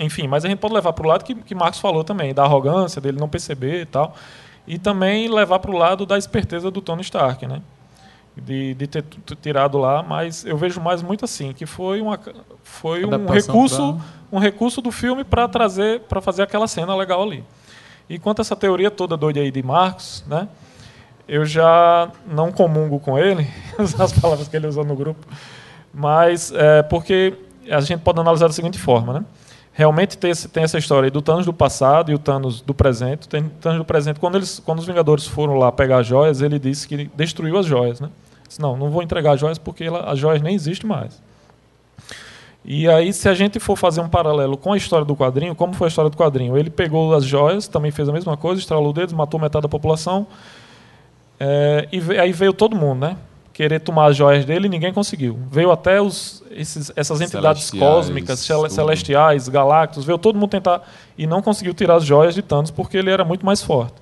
Enfim, 0.00 0.26
mas 0.26 0.44
a 0.44 0.48
gente 0.48 0.58
pode 0.58 0.72
levar 0.72 0.94
para 0.94 1.04
o 1.04 1.08
lado 1.08 1.24
que, 1.24 1.34
que 1.34 1.54
Marcos 1.54 1.78
falou 1.78 2.02
também, 2.02 2.32
da 2.32 2.42
arrogância, 2.42 3.00
dele 3.00 3.20
não 3.20 3.28
perceber 3.28 3.82
e 3.82 3.86
tal 3.86 4.16
e 4.66 4.78
também 4.78 5.28
levar 5.28 5.58
para 5.58 5.70
o 5.70 5.76
lado 5.76 6.06
da 6.06 6.16
esperteza 6.16 6.70
do 6.70 6.80
Tony 6.80 7.02
Stark, 7.02 7.46
né? 7.46 7.60
De, 8.34 8.72
de 8.72 8.86
ter 8.86 9.04
tirado 9.42 9.76
lá, 9.76 10.02
mas 10.02 10.42
eu 10.46 10.56
vejo 10.56 10.80
mais 10.80 11.02
muito 11.02 11.22
assim 11.22 11.52
que 11.52 11.66
foi 11.66 12.00
uma 12.00 12.18
foi 12.62 13.04
um 13.04 13.26
recurso 13.26 13.92
pra... 13.92 14.38
um 14.38 14.38
recurso 14.38 14.80
do 14.80 14.90
filme 14.90 15.22
para 15.22 15.46
trazer 15.46 16.00
para 16.00 16.18
fazer 16.18 16.42
aquela 16.42 16.66
cena 16.66 16.96
legal 16.96 17.22
ali. 17.22 17.44
E 18.08 18.18
quanto 18.18 18.40
a 18.40 18.42
essa 18.42 18.56
teoria 18.56 18.90
toda 18.90 19.18
doida 19.18 19.40
aí 19.40 19.50
de 19.50 19.62
Marx, 19.62 20.24
né? 20.26 20.48
Eu 21.28 21.44
já 21.44 22.10
não 22.26 22.50
comungo 22.50 22.98
com 22.98 23.18
ele, 23.18 23.46
as 23.78 24.12
palavras 24.12 24.48
que 24.48 24.56
ele 24.56 24.66
usou 24.66 24.84
no 24.84 24.96
grupo, 24.96 25.26
mas 25.92 26.52
é 26.52 26.82
porque 26.82 27.34
a 27.70 27.80
gente 27.80 28.00
pode 28.00 28.18
analisar 28.18 28.46
da 28.46 28.52
seguinte 28.52 28.78
forma, 28.78 29.12
né? 29.12 29.24
Realmente 29.72 30.18
tem, 30.18 30.32
tem 30.34 30.62
essa 30.62 30.78
história 30.78 31.10
do 31.10 31.22
Thanos 31.22 31.46
do 31.46 31.52
passado 31.52 32.12
e 32.12 32.14
o 32.14 32.18
Thanos 32.18 32.60
do 32.60 32.74
presente. 32.74 33.28
Tem 33.28 33.48
Thanos 33.60 33.78
do 33.78 33.84
presente, 33.84 34.20
quando, 34.20 34.36
eles, 34.36 34.58
quando 34.58 34.78
os 34.80 34.86
Vingadores 34.86 35.26
foram 35.26 35.54
lá 35.54 35.72
pegar 35.72 35.98
as 35.98 36.06
joias, 36.06 36.42
ele 36.42 36.58
disse 36.58 36.86
que 36.86 37.10
destruiu 37.14 37.56
as 37.58 37.66
joias. 37.66 38.00
Né? 38.00 38.10
Disse, 38.46 38.60
não, 38.60 38.76
não 38.76 38.90
vou 38.90 39.02
entregar 39.02 39.32
as 39.32 39.40
joias 39.40 39.58
porque 39.58 39.84
ela, 39.84 40.10
as 40.10 40.18
joias 40.18 40.42
nem 40.42 40.54
existem 40.54 40.88
mais. 40.88 41.20
E 42.64 42.88
aí, 42.88 43.12
se 43.12 43.28
a 43.28 43.34
gente 43.34 43.58
for 43.58 43.76
fazer 43.76 44.00
um 44.00 44.08
paralelo 44.08 44.56
com 44.56 44.72
a 44.72 44.76
história 44.76 45.04
do 45.04 45.16
quadrinho, 45.16 45.54
como 45.54 45.72
foi 45.72 45.86
a 45.86 45.88
história 45.88 46.08
do 46.08 46.16
quadrinho? 46.16 46.56
Ele 46.56 46.70
pegou 46.70 47.12
as 47.12 47.24
joias, 47.24 47.66
também 47.66 47.90
fez 47.90 48.08
a 48.08 48.12
mesma 48.12 48.36
coisa, 48.36 48.60
estralou 48.60 48.90
o 48.90 48.92
dedo, 48.92 49.16
matou 49.16 49.40
metade 49.40 49.62
da 49.62 49.68
população. 49.68 50.28
É, 51.40 51.88
e 51.90 52.18
aí 52.20 52.30
veio 52.30 52.52
todo 52.52 52.76
mundo, 52.76 53.00
né? 53.00 53.16
Querer 53.52 53.80
tomar 53.80 54.06
as 54.06 54.16
joias 54.16 54.44
dele 54.44 54.66
e 54.66 54.68
ninguém 54.68 54.92
conseguiu. 54.92 55.38
Veio 55.50 55.70
até 55.70 56.00
os, 56.00 56.42
esses, 56.50 56.90
essas 56.96 57.20
entidades 57.20 57.64
celestiais, 57.64 57.94
cósmicas, 57.94 58.46
tudo. 58.46 58.70
celestiais, 58.70 59.48
galácticos, 59.48 60.04
veio 60.04 60.18
todo 60.18 60.36
mundo 60.38 60.50
tentar 60.50 60.82
e 61.16 61.26
não 61.26 61.42
conseguiu 61.42 61.74
tirar 61.74 61.96
as 61.96 62.04
joias 62.04 62.34
de 62.34 62.42
Thanos 62.42 62.70
porque 62.70 62.96
ele 62.96 63.10
era 63.10 63.24
muito 63.24 63.44
mais 63.44 63.62
forte. 63.62 63.94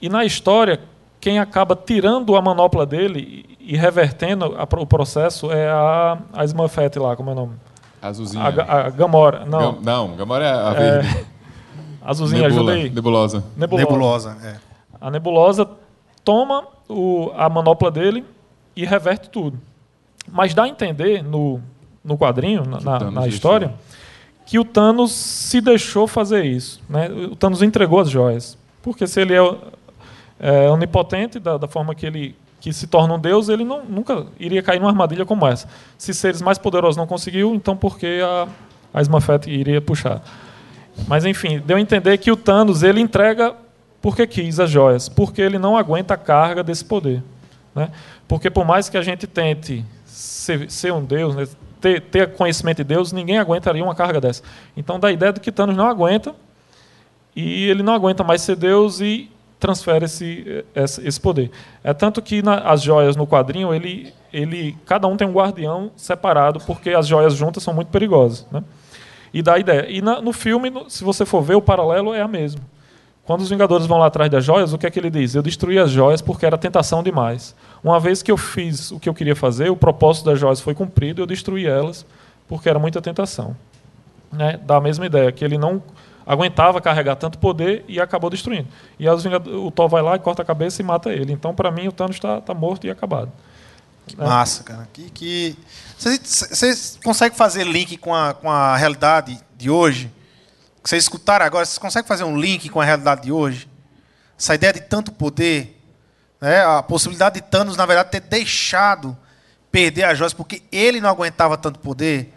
E 0.00 0.08
na 0.08 0.24
história, 0.24 0.80
quem 1.20 1.38
acaba 1.38 1.76
tirando 1.76 2.36
a 2.36 2.42
manopla 2.42 2.86
dele 2.86 3.56
e 3.60 3.76
revertendo 3.76 4.56
a, 4.56 4.62
o 4.62 4.86
processo 4.86 5.52
é 5.52 5.68
a, 5.68 6.18
a 6.32 6.44
Smurfette 6.44 6.98
lá, 6.98 7.14
como 7.16 7.30
é 7.30 7.32
o 7.32 7.36
nome? 7.36 7.52
Azulzinha. 8.00 8.42
A, 8.44 8.86
a 8.86 8.90
Gamora. 8.90 9.44
Não, 9.44 9.74
G 9.74 9.78
não 9.82 10.16
Gamora 10.16 10.44
é 10.44 10.52
a 10.52 10.70
verde. 10.72 11.08
É, 11.08 11.24
Azulzinha, 12.00 12.42
Nebula, 12.42 12.72
ajuda 12.72 12.72
aí. 12.72 12.90
Nebulosa. 12.90 13.44
Nebulosa. 13.56 13.84
Nebulosa 13.84 14.36
é. 14.42 14.56
A 15.00 15.10
Nebulosa 15.10 15.68
toma 16.24 16.64
o, 16.88 17.30
a 17.36 17.48
manopla 17.48 17.90
dele 17.90 18.24
e 18.78 18.84
reverte 18.84 19.28
tudo. 19.28 19.58
Mas 20.30 20.54
dá 20.54 20.62
a 20.62 20.68
entender 20.68 21.20
no, 21.20 21.60
no 22.04 22.16
quadrinho, 22.16 22.62
na, 22.64 23.10
na 23.10 23.26
história, 23.26 23.74
que 24.46 24.56
o 24.56 24.64
Thanos 24.64 25.10
se 25.10 25.60
deixou 25.60 26.06
fazer 26.06 26.44
isso. 26.44 26.80
Né? 26.88 27.08
O 27.08 27.34
Thanos 27.34 27.60
entregou 27.60 27.98
as 27.98 28.08
joias. 28.08 28.56
Porque 28.80 29.04
se 29.04 29.20
ele 29.20 29.34
é, 29.34 29.56
é 30.38 30.70
onipotente, 30.70 31.40
da, 31.40 31.58
da, 31.58 31.66
forma 31.66 31.92
que 31.92 32.06
ele 32.06 32.36
que 32.60 32.72
se 32.72 32.86
torna 32.86 33.14
um 33.14 33.18
deus, 33.18 33.48
ele 33.48 33.64
não, 33.64 33.84
nunca 33.84 34.26
iria 34.38 34.62
cair 34.62 34.78
numa 34.78 34.90
armadilha 34.90 35.24
como 35.24 35.46
essa. 35.46 35.68
Se 35.96 36.14
seres 36.14 36.40
mais 36.40 36.56
poderosos 36.56 36.96
não 36.96 37.06
conseguiu, 37.06 37.54
então 37.54 37.76
por 37.76 37.98
que 37.98 38.20
a, 38.20 38.48
a 38.94 39.02
Smurfette 39.02 39.50
iria 39.50 39.80
puxar? 39.80 40.22
Mas 41.06 41.24
enfim, 41.24 41.60
deu 41.64 41.76
a 41.76 41.80
entender 41.80 42.16
que 42.18 42.30
o 42.30 42.36
Thanos 42.36 42.82
ele 42.82 43.00
entrega 43.00 43.54
porque 44.00 44.26
quis 44.26 44.60
as 44.60 44.70
joias, 44.70 45.08
porque 45.08 45.40
ele 45.42 45.58
não 45.58 45.76
aguenta 45.76 46.14
a 46.14 46.16
carga 46.16 46.62
desse 46.62 46.84
poder. 46.84 47.22
Né? 47.78 47.92
Porque 48.26 48.50
por 48.50 48.64
mais 48.64 48.88
que 48.88 48.96
a 48.96 49.02
gente 49.02 49.24
tente 49.24 49.84
ser, 50.04 50.68
ser 50.68 50.92
um 50.92 51.04
Deus, 51.04 51.36
né, 51.36 51.46
ter, 51.80 52.00
ter, 52.00 52.32
conhecimento 52.32 52.78
de 52.78 52.84
Deus, 52.84 53.12
ninguém 53.12 53.38
aguentaria 53.38 53.84
uma 53.84 53.94
carga 53.94 54.20
dessa. 54.20 54.42
Então 54.76 54.98
dá 54.98 55.08
a 55.08 55.12
ideia 55.12 55.32
de 55.32 55.38
que 55.38 55.52
Thanos 55.52 55.76
não 55.76 55.86
aguenta 55.86 56.34
e 57.36 57.68
ele 57.68 57.84
não 57.84 57.94
aguenta 57.94 58.24
mais 58.24 58.42
ser 58.42 58.56
Deus 58.56 59.00
e 59.00 59.30
transfere 59.60 60.06
esse, 60.06 60.64
esse 60.74 61.20
poder. 61.20 61.52
É 61.84 61.94
tanto 61.94 62.20
que 62.20 62.42
na, 62.42 62.56
as 62.58 62.82
joias 62.82 63.14
no 63.14 63.28
quadrinho, 63.28 63.72
ele, 63.72 64.12
ele, 64.32 64.76
cada 64.84 65.06
um 65.06 65.16
tem 65.16 65.28
um 65.28 65.32
guardião 65.32 65.92
separado, 65.94 66.58
porque 66.66 66.90
as 66.90 67.06
joias 67.06 67.34
juntas 67.34 67.62
são 67.62 67.72
muito 67.72 67.88
perigosas. 67.88 68.44
Né? 68.50 68.64
E 69.32 69.40
dá 69.40 69.54
a 69.54 69.58
ideia. 69.60 69.86
E 69.88 70.02
na, 70.02 70.20
no 70.20 70.32
filme, 70.32 70.72
se 70.88 71.04
você 71.04 71.24
for 71.24 71.42
ver, 71.42 71.54
o 71.54 71.62
paralelo 71.62 72.12
é 72.12 72.20
a 72.20 72.28
mesma. 72.28 72.60
Quando 73.28 73.42
os 73.42 73.50
Vingadores 73.50 73.84
vão 73.84 73.98
lá 73.98 74.06
atrás 74.06 74.30
das 74.30 74.42
joias, 74.42 74.72
o 74.72 74.78
que 74.78 74.86
é 74.86 74.90
que 74.90 74.98
ele 74.98 75.10
diz? 75.10 75.34
Eu 75.34 75.42
destruí 75.42 75.78
as 75.78 75.90
joias 75.90 76.22
porque 76.22 76.46
era 76.46 76.56
tentação 76.56 77.02
demais. 77.02 77.54
Uma 77.84 78.00
vez 78.00 78.22
que 78.22 78.32
eu 78.32 78.38
fiz 78.38 78.90
o 78.90 78.98
que 78.98 79.06
eu 79.06 79.12
queria 79.12 79.36
fazer, 79.36 79.68
o 79.68 79.76
propósito 79.76 80.24
das 80.24 80.40
joias 80.40 80.62
foi 80.62 80.74
cumprido, 80.74 81.20
eu 81.20 81.26
destruí 81.26 81.66
elas 81.66 82.06
porque 82.48 82.70
era 82.70 82.78
muita 82.78 83.02
tentação. 83.02 83.54
Né? 84.32 84.56
Da 84.64 84.80
mesma 84.80 85.04
ideia, 85.04 85.30
que 85.30 85.44
ele 85.44 85.58
não 85.58 85.82
aguentava 86.26 86.80
carregar 86.80 87.16
tanto 87.16 87.36
poder 87.36 87.84
e 87.86 88.00
acabou 88.00 88.30
destruindo. 88.30 88.66
E 88.98 89.06
aí 89.06 89.14
o 89.14 89.70
Thor 89.70 89.90
vai 89.90 90.00
lá 90.00 90.16
e 90.16 90.18
corta 90.18 90.40
a 90.40 90.44
cabeça 90.46 90.80
e 90.80 90.84
mata 90.86 91.12
ele. 91.12 91.30
Então, 91.30 91.54
para 91.54 91.70
mim, 91.70 91.86
o 91.86 91.92
Thanos 91.92 92.16
está 92.16 92.40
tá 92.40 92.54
morto 92.54 92.86
e 92.86 92.90
acabado. 92.90 93.30
Que 94.06 94.16
né? 94.16 94.24
massa, 94.24 94.64
cara. 94.64 94.88
Que, 94.90 95.10
que... 95.10 95.56
Você, 95.98 96.98
consegue 97.04 97.36
fazer 97.36 97.64
link 97.64 97.98
com 97.98 98.14
a, 98.14 98.32
com 98.32 98.50
a 98.50 98.74
realidade 98.74 99.38
de 99.54 99.68
hoje? 99.68 100.10
Vocês 100.88 101.04
escutaram 101.04 101.44
agora, 101.44 101.66
vocês 101.66 101.76
conseguem 101.76 102.08
fazer 102.08 102.24
um 102.24 102.40
link 102.40 102.70
com 102.70 102.80
a 102.80 102.84
realidade 102.84 103.24
de 103.24 103.30
hoje? 103.30 103.68
Essa 104.38 104.54
ideia 104.54 104.72
de 104.72 104.80
tanto 104.80 105.12
poder, 105.12 105.78
né? 106.40 106.64
a 106.64 106.82
possibilidade 106.82 107.34
de 107.34 107.46
Thanos, 107.46 107.76
na 107.76 107.84
verdade, 107.84 108.10
ter 108.10 108.20
deixado 108.20 109.14
perder 109.70 110.04
as 110.04 110.16
joias 110.16 110.32
porque 110.32 110.62
ele 110.72 110.98
não 110.98 111.10
aguentava 111.10 111.58
tanto 111.58 111.78
poder. 111.78 112.32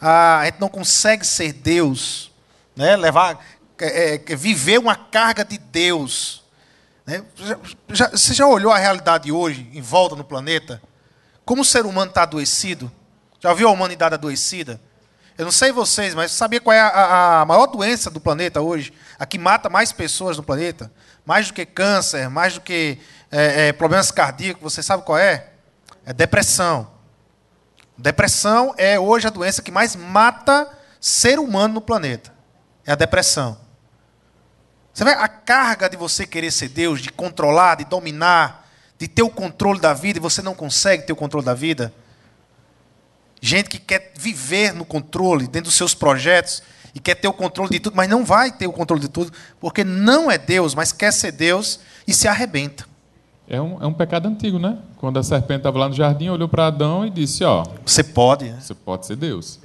A 0.00 0.42
gente 0.44 0.60
não 0.60 0.68
consegue 0.68 1.26
ser 1.26 1.52
Deus, 1.54 2.30
né? 2.76 2.94
levar, 2.94 3.44
é, 3.80 4.14
é, 4.14 4.36
viver 4.36 4.78
uma 4.78 4.94
carga 4.94 5.44
de 5.44 5.58
Deus. 5.58 6.44
Né? 7.04 7.24
Já, 7.88 8.10
você 8.10 8.32
já 8.32 8.46
olhou 8.46 8.70
a 8.70 8.78
realidade 8.78 9.24
de 9.24 9.32
hoje 9.32 9.68
em 9.74 9.82
volta 9.82 10.14
no 10.14 10.22
planeta? 10.22 10.80
Como 11.44 11.62
o 11.62 11.64
ser 11.64 11.84
humano 11.84 12.10
está 12.10 12.22
adoecido? 12.22 12.92
Já 13.40 13.52
viu 13.52 13.66
a 13.66 13.72
humanidade 13.72 14.14
adoecida? 14.14 14.80
Eu 15.38 15.46
não 15.46 15.52
sei 15.52 15.72
vocês, 15.72 16.14
mas 16.14 16.30
sabia 16.30 16.60
qual 16.60 16.74
é 16.74 16.80
a, 16.80 17.40
a, 17.40 17.44
maior 17.46 17.66
doença 17.66 18.10
do 18.10 18.20
planeta 18.20 18.60
hoje? 18.60 18.92
A 19.18 19.24
que 19.24 19.38
mata 19.38 19.70
mais 19.70 19.90
pessoas 19.90 20.36
no 20.36 20.42
planeta? 20.42 20.92
Mais 21.24 21.48
do 21.48 21.54
que 21.54 21.64
câncer, 21.64 22.28
mais 22.28 22.54
do 22.54 22.60
que 22.60 22.98
é, 23.30 23.68
é, 23.68 23.72
problemas 23.72 24.10
cardíacos, 24.10 24.62
você 24.62 24.82
sabe 24.82 25.04
qual 25.04 25.16
é? 25.16 25.50
É 26.04 26.12
depressão. 26.12 26.90
Depressão 27.96 28.74
é 28.76 28.98
hoje 28.98 29.26
a 29.26 29.30
doença 29.30 29.62
que 29.62 29.70
mais 29.70 29.96
mata 29.96 30.68
ser 31.00 31.38
humano 31.38 31.74
no 31.74 31.80
planeta. 31.80 32.32
É 32.84 32.92
a 32.92 32.96
depressão. 32.96 33.58
Você 34.92 35.04
vê 35.04 35.12
a 35.12 35.28
carga 35.28 35.88
de 35.88 35.96
você 35.96 36.26
querer 36.26 36.50
ser 36.50 36.68
Deus, 36.68 37.00
de 37.00 37.10
controlar, 37.10 37.76
de 37.76 37.84
dominar, 37.84 38.68
de 38.98 39.08
ter 39.08 39.22
o 39.22 39.30
controle 39.30 39.80
da 39.80 39.94
vida 39.94 40.18
e 40.18 40.22
você 40.22 40.42
não 40.42 40.54
consegue 40.54 41.04
ter 41.04 41.12
o 41.12 41.16
controle 41.16 41.46
da 41.46 41.54
vida. 41.54 41.92
Gente 43.44 43.68
que 43.68 43.78
quer 43.80 44.12
viver 44.16 44.72
no 44.72 44.84
controle, 44.84 45.48
dentro 45.48 45.62
dos 45.62 45.74
seus 45.74 45.94
projetos, 45.94 46.62
e 46.94 47.00
quer 47.00 47.16
ter 47.16 47.26
o 47.26 47.32
controle 47.32 47.70
de 47.70 47.80
tudo, 47.80 47.96
mas 47.96 48.08
não 48.08 48.24
vai 48.24 48.52
ter 48.52 48.68
o 48.68 48.72
controle 48.72 49.02
de 49.02 49.08
tudo, 49.08 49.32
porque 49.58 49.82
não 49.82 50.30
é 50.30 50.38
Deus, 50.38 50.76
mas 50.76 50.92
quer 50.92 51.12
ser 51.12 51.32
Deus 51.32 51.80
e 52.06 52.14
se 52.14 52.28
arrebenta. 52.28 52.86
É 53.48 53.60
um, 53.60 53.82
é 53.82 53.86
um 53.86 53.92
pecado 53.92 54.28
antigo, 54.28 54.60
né? 54.60 54.78
Quando 54.96 55.18
a 55.18 55.24
serpente 55.24 55.58
estava 55.58 55.76
lá 55.76 55.88
no 55.88 55.94
jardim, 55.94 56.28
olhou 56.28 56.48
para 56.48 56.68
Adão 56.68 57.04
e 57.04 57.10
disse: 57.10 57.42
Ó, 57.42 57.64
você 57.84 58.04
pode. 58.04 58.48
Né? 58.48 58.58
Você 58.60 58.74
pode 58.74 59.06
ser 59.06 59.16
Deus. 59.16 59.58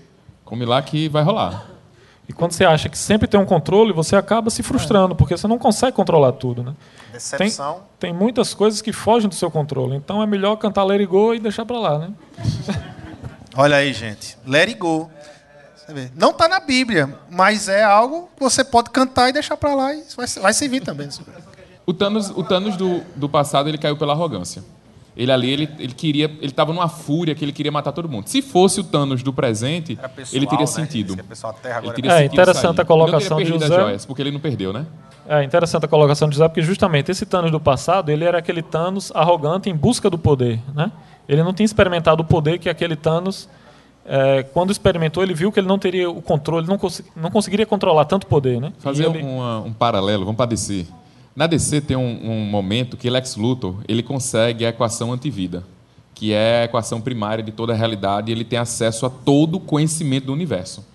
Come 0.43 0.65
lá 0.65 0.81
que 0.81 1.07
vai 1.07 1.21
rolar. 1.21 1.69
E 2.27 2.33
quando 2.33 2.53
você 2.53 2.65
acha 2.65 2.89
que 2.89 2.97
sempre 2.97 3.27
tem 3.27 3.39
um 3.39 3.45
controle, 3.45 3.93
você 3.93 4.15
acaba 4.15 4.49
se 4.49 4.63
frustrando, 4.63 5.15
porque 5.15 5.37
você 5.37 5.47
não 5.47 5.59
consegue 5.59 5.95
controlar 5.95 6.31
tudo, 6.33 6.63
né? 6.63 6.73
Decepção. 7.13 7.81
Tem, 7.99 8.11
tem 8.11 8.13
muitas 8.19 8.55
coisas 8.55 8.81
que 8.81 8.91
fogem 8.91 9.29
do 9.29 9.35
seu 9.35 9.51
controle. 9.51 9.95
Então 9.95 10.21
é 10.21 10.25
melhor 10.25 10.55
cantar 10.55 10.83
Let 10.83 10.99
It 10.99 11.09
Go 11.09 11.35
e 11.35 11.39
deixar 11.39 11.63
para 11.63 11.77
lá, 11.77 11.99
né? 11.99 12.11
Olha 13.57 13.77
aí, 13.77 13.91
gente. 13.91 14.37
Let 14.45 14.69
It 14.69 14.75
Go. 14.75 15.09
Não 16.15 16.29
está 16.29 16.47
na 16.47 16.59
Bíblia, 16.59 17.17
mas 17.29 17.67
é 17.67 17.83
algo 17.83 18.29
que 18.35 18.43
você 18.43 18.63
pode 18.63 18.91
cantar 18.91 19.29
e 19.29 19.33
deixar 19.33 19.57
para 19.57 19.73
lá 19.73 19.93
e 19.95 20.03
vai, 20.15 20.27
vai 20.27 20.53
servir 20.53 20.81
também. 20.81 21.09
O 21.85 21.93
Thanos, 21.93 22.29
o 22.29 22.43
Thanos 22.43 22.75
do, 22.75 23.01
do 23.15 23.27
passado 23.27 23.67
ele 23.67 23.77
caiu 23.77 23.97
pela 23.97 24.13
arrogância. 24.13 24.63
Ele 25.15 25.31
ali, 25.31 25.49
ele, 25.49 25.69
ele 25.79 25.93
queria, 25.93 26.25
ele 26.25 26.45
estava 26.45 26.71
numa 26.71 26.87
fúria 26.87 27.33
que 27.33 27.43
ele 27.43 27.51
queria 27.51 27.71
matar 27.71 27.91
todo 27.91 28.07
mundo. 28.07 28.27
Se 28.27 28.41
fosse 28.41 28.79
o 28.79 28.83
Thanos 28.83 29.23
do 29.23 29.33
presente, 29.33 29.95
pessoal, 29.95 30.37
ele 30.37 30.45
teria 30.45 30.65
né? 30.65 30.71
sentido. 30.71 31.13
Ele 31.13 31.93
teria 31.93 32.21
é, 32.21 32.25
interessante 32.25 32.79
a 32.79 32.85
colocação 32.85 33.37
de 33.37 33.45
José. 33.45 33.67
Joias, 33.67 34.05
porque 34.05 34.21
ele 34.21 34.29
não 34.29 34.39
perdeu, 34.39 34.71
né? 34.71 34.85
É 35.27 35.43
interessante 35.43 35.85
a 35.85 35.87
colocação 35.87 36.29
de 36.29 36.35
José, 36.35 36.47
porque 36.47 36.61
justamente 36.61 37.09
esse 37.09 37.25
Thanos 37.25 37.49
do 37.49 37.59
passado, 37.59 38.11
ele 38.11 38.23
era 38.23 38.37
aquele 38.37 38.61
Thanos 38.61 39.11
arrogante 39.15 39.69
em 39.69 39.75
busca 39.75 40.07
do 40.09 40.17
poder, 40.19 40.59
né? 40.75 40.91
Ele 41.27 41.43
não 41.43 41.53
tinha 41.53 41.65
experimentado 41.65 42.23
o 42.23 42.25
poder 42.25 42.59
que 42.59 42.69
aquele 42.69 42.95
Thanos 42.95 43.49
é, 44.07 44.43
quando 44.53 44.71
experimentou, 44.71 45.21
ele 45.21 45.33
viu 45.33 45.51
que 45.51 45.59
ele 45.59 45.67
não 45.67 45.77
teria 45.77 46.09
o 46.09 46.21
controle, 46.21 46.65
não, 46.65 46.77
cons 46.77 47.03
não 47.13 47.29
conseguiria 47.29 47.65
controlar 47.65 48.05
tanto 48.05 48.25
poder. 48.25 48.61
Né? 48.61 48.71
Fazer 48.79 49.05
ele... 49.05 49.21
uma, 49.21 49.59
um 49.59 49.73
paralelo, 49.73 50.23
vamos 50.23 50.37
para 50.37 50.45
DC. 50.45 50.87
Na 51.35 51.45
DC 51.45 51.81
tem 51.81 51.97
um, 51.97 52.31
um, 52.31 52.45
momento 52.45 52.95
que 52.95 53.09
Lex 53.09 53.35
Luthor 53.35 53.75
ele 53.87 54.01
consegue 54.01 54.65
a 54.65 54.69
equação 54.69 55.11
antivida, 55.11 55.61
que 56.15 56.31
é 56.31 56.61
a 56.61 56.63
equação 56.63 57.01
primária 57.01 57.43
de 57.43 57.51
toda 57.51 57.73
a 57.73 57.75
realidade, 57.75 58.31
e 58.31 58.33
ele 58.33 58.45
tem 58.45 58.57
acesso 58.57 59.05
a 59.05 59.09
todo 59.09 59.55
o 59.55 59.59
conhecimento 59.59 60.27
do 60.27 60.33
universo. 60.33 60.85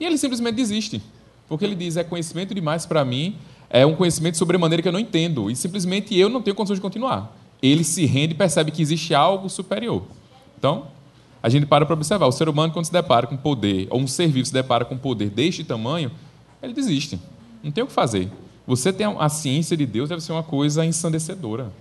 E 0.00 0.06
ele 0.06 0.16
simplesmente 0.16 0.54
desiste, 0.54 1.02
porque 1.48 1.64
ele 1.64 1.74
diz: 1.74 1.98
é 1.98 2.02
conhecimento 2.02 2.54
demais 2.54 2.86
para 2.86 3.04
mim, 3.04 3.36
é 3.68 3.84
um 3.84 3.94
conhecimento 3.94 4.38
sobre 4.38 4.56
maneira 4.56 4.82
que 4.82 4.88
eu 4.88 4.92
não 4.92 4.98
entendo, 4.98 5.50
e 5.50 5.54
simplesmente 5.54 6.18
eu 6.18 6.30
não 6.30 6.40
tenho 6.40 6.56
condições 6.56 6.78
de 6.78 6.82
continuar. 6.82 7.35
Ele 7.62 7.84
se 7.84 8.04
rende 8.04 8.34
e 8.34 8.36
percebe 8.36 8.70
que 8.70 8.82
existe 8.82 9.14
algo 9.14 9.48
superior. 9.48 10.02
Então, 10.58 10.88
a 11.42 11.48
gente 11.48 11.66
para 11.66 11.86
para 11.86 11.94
observar. 11.94 12.26
O 12.26 12.32
ser 12.32 12.48
humano, 12.48 12.72
quando 12.72 12.86
se 12.86 12.92
depara 12.92 13.26
com 13.26 13.36
poder, 13.36 13.86
ou 13.90 14.00
um 14.00 14.06
ser 14.06 14.28
vivo 14.28 14.46
se 14.46 14.52
depara 14.52 14.84
com 14.84 14.96
poder 14.96 15.30
deste 15.30 15.62
tamanho, 15.64 16.10
ele 16.62 16.72
desiste. 16.72 17.20
Não 17.62 17.70
tem 17.70 17.84
o 17.84 17.86
que 17.86 17.92
fazer. 17.92 18.30
Você 18.66 18.92
tem 18.92 19.06
a 19.06 19.28
ciência 19.28 19.76
de 19.76 19.86
Deus, 19.86 20.08
deve 20.08 20.20
ser 20.20 20.32
uma 20.32 20.42
coisa 20.42 20.84
ensandecedora. 20.84 21.72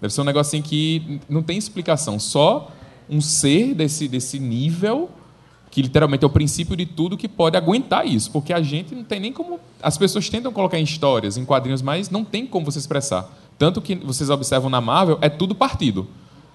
Deve 0.00 0.12
ser 0.12 0.20
um 0.20 0.24
negocinho 0.24 0.62
que 0.62 1.20
não 1.28 1.42
tem 1.42 1.56
explicação. 1.56 2.18
Só 2.18 2.70
um 3.08 3.20
ser 3.20 3.74
desse, 3.74 4.06
desse 4.06 4.38
nível, 4.38 5.08
que 5.70 5.80
literalmente 5.80 6.24
é 6.24 6.26
o 6.26 6.30
princípio 6.30 6.76
de 6.76 6.84
tudo, 6.84 7.16
que 7.16 7.28
pode 7.28 7.56
aguentar 7.56 8.06
isso. 8.06 8.30
Porque 8.30 8.52
a 8.52 8.60
gente 8.60 8.94
não 8.94 9.04
tem 9.04 9.18
nem 9.18 9.32
como. 9.32 9.58
As 9.82 9.96
pessoas 9.96 10.28
tentam 10.28 10.52
colocar 10.52 10.78
em 10.78 10.82
histórias, 10.82 11.38
em 11.38 11.44
quadrinhos, 11.44 11.80
mas 11.80 12.10
não 12.10 12.24
tem 12.24 12.46
como 12.46 12.66
você 12.66 12.78
expressar. 12.78 13.30
Tanto 13.58 13.80
que 13.80 13.94
vocês 13.94 14.30
observam 14.30 14.68
na 14.68 14.80
Marvel, 14.80 15.18
é 15.20 15.28
tudo 15.28 15.54
partido 15.54 16.08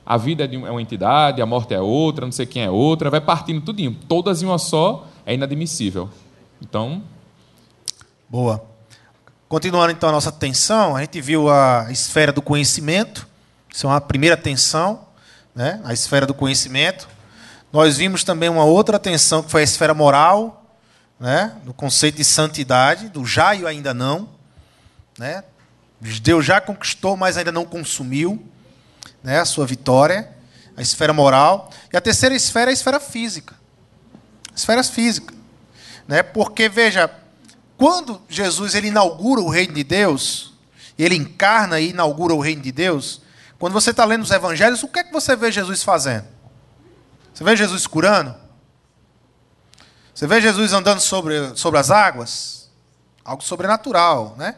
a 0.05 0.17
vida 0.17 0.43
é, 0.43 0.53
é 0.53 0.71
uma 0.71 0.81
entidade, 0.81 1.41
a 1.41 1.45
morte 1.45 1.73
é 1.73 1.79
outra, 1.79 2.25
não 2.25 2.31
sei 2.31 2.45
quem 2.45 2.63
é 2.63 2.69
outra, 2.69 3.09
vai 3.09 3.21
partindo 3.21 3.61
tudinho. 3.61 3.95
Todas 4.07 4.41
em 4.41 4.45
uma 4.45 4.57
só 4.57 5.07
é 5.25 5.33
inadmissível. 5.33 6.09
Então. 6.61 7.03
Boa. 8.27 8.63
Continuando 9.47 9.91
então 9.91 10.09
a 10.09 10.11
nossa 10.11 10.31
tensão, 10.31 10.95
a 10.95 11.01
gente 11.01 11.19
viu 11.21 11.49
a 11.49 11.87
esfera 11.89 12.31
do 12.31 12.41
conhecimento, 12.41 13.27
isso 13.73 13.85
é 13.85 13.89
uma 13.89 14.01
primeira 14.01 14.37
tensão, 14.37 15.01
né? 15.53 15.81
a 15.83 15.93
esfera 15.93 16.25
do 16.25 16.33
conhecimento. 16.33 17.07
Nós 17.71 17.97
vimos 17.97 18.23
também 18.23 18.49
uma 18.49 18.63
outra 18.63 18.97
tensão, 18.97 19.43
que 19.43 19.51
foi 19.51 19.61
a 19.61 19.63
esfera 19.63 19.93
moral, 19.93 20.65
né? 21.19 21.53
do 21.63 21.73
conceito 21.73 22.17
de 22.17 22.23
santidade, 22.23 23.09
do 23.09 23.25
já 23.25 23.53
e 23.53 23.65
ainda 23.65 23.93
não. 23.93 24.27
Né? 25.17 25.43
Deus 26.01 26.43
já 26.45 26.59
conquistou, 26.59 27.15
mas 27.15 27.37
ainda 27.37 27.51
não 27.51 27.63
consumiu 27.63 28.43
né, 29.23 29.39
a 29.39 29.45
sua 29.45 29.65
vitória, 29.67 30.29
a 30.75 30.81
esfera 30.81 31.13
moral. 31.13 31.69
E 31.93 31.97
a 31.97 32.01
terceira 32.01 32.35
esfera 32.35 32.71
é 32.71 32.71
a 32.71 32.73
esfera 32.73 32.99
física. 32.99 33.55
Esfera 34.55 34.83
física. 34.83 35.33
Né? 36.07 36.23
Porque, 36.23 36.67
veja, 36.67 37.09
quando 37.77 38.21
Jesus 38.27 38.73
ele 38.73 38.87
inaugura 38.87 39.41
o 39.41 39.49
reino 39.49 39.73
de 39.73 39.83
Deus, 39.83 40.53
ele 40.97 41.15
encarna 41.15 41.79
e 41.79 41.89
inaugura 41.89 42.33
o 42.33 42.39
reino 42.39 42.61
de 42.61 42.71
Deus, 42.71 43.21
quando 43.59 43.73
você 43.73 43.91
está 43.91 44.03
lendo 44.03 44.23
os 44.23 44.31
evangelhos, 44.31 44.81
o 44.81 44.87
que 44.87 44.99
é 44.99 45.03
que 45.03 45.13
você 45.13 45.35
vê 45.35 45.51
Jesus 45.51 45.83
fazendo? 45.83 46.25
Você 47.33 47.43
vê 47.43 47.55
Jesus 47.55 47.85
curando? 47.85 48.35
Você 50.13 50.27
vê 50.27 50.41
Jesus 50.41 50.73
andando 50.73 50.99
sobre, 50.99 51.55
sobre 51.55 51.79
as 51.79 51.91
águas? 51.91 52.69
Algo 53.23 53.43
sobrenatural, 53.43 54.35
né? 54.37 54.55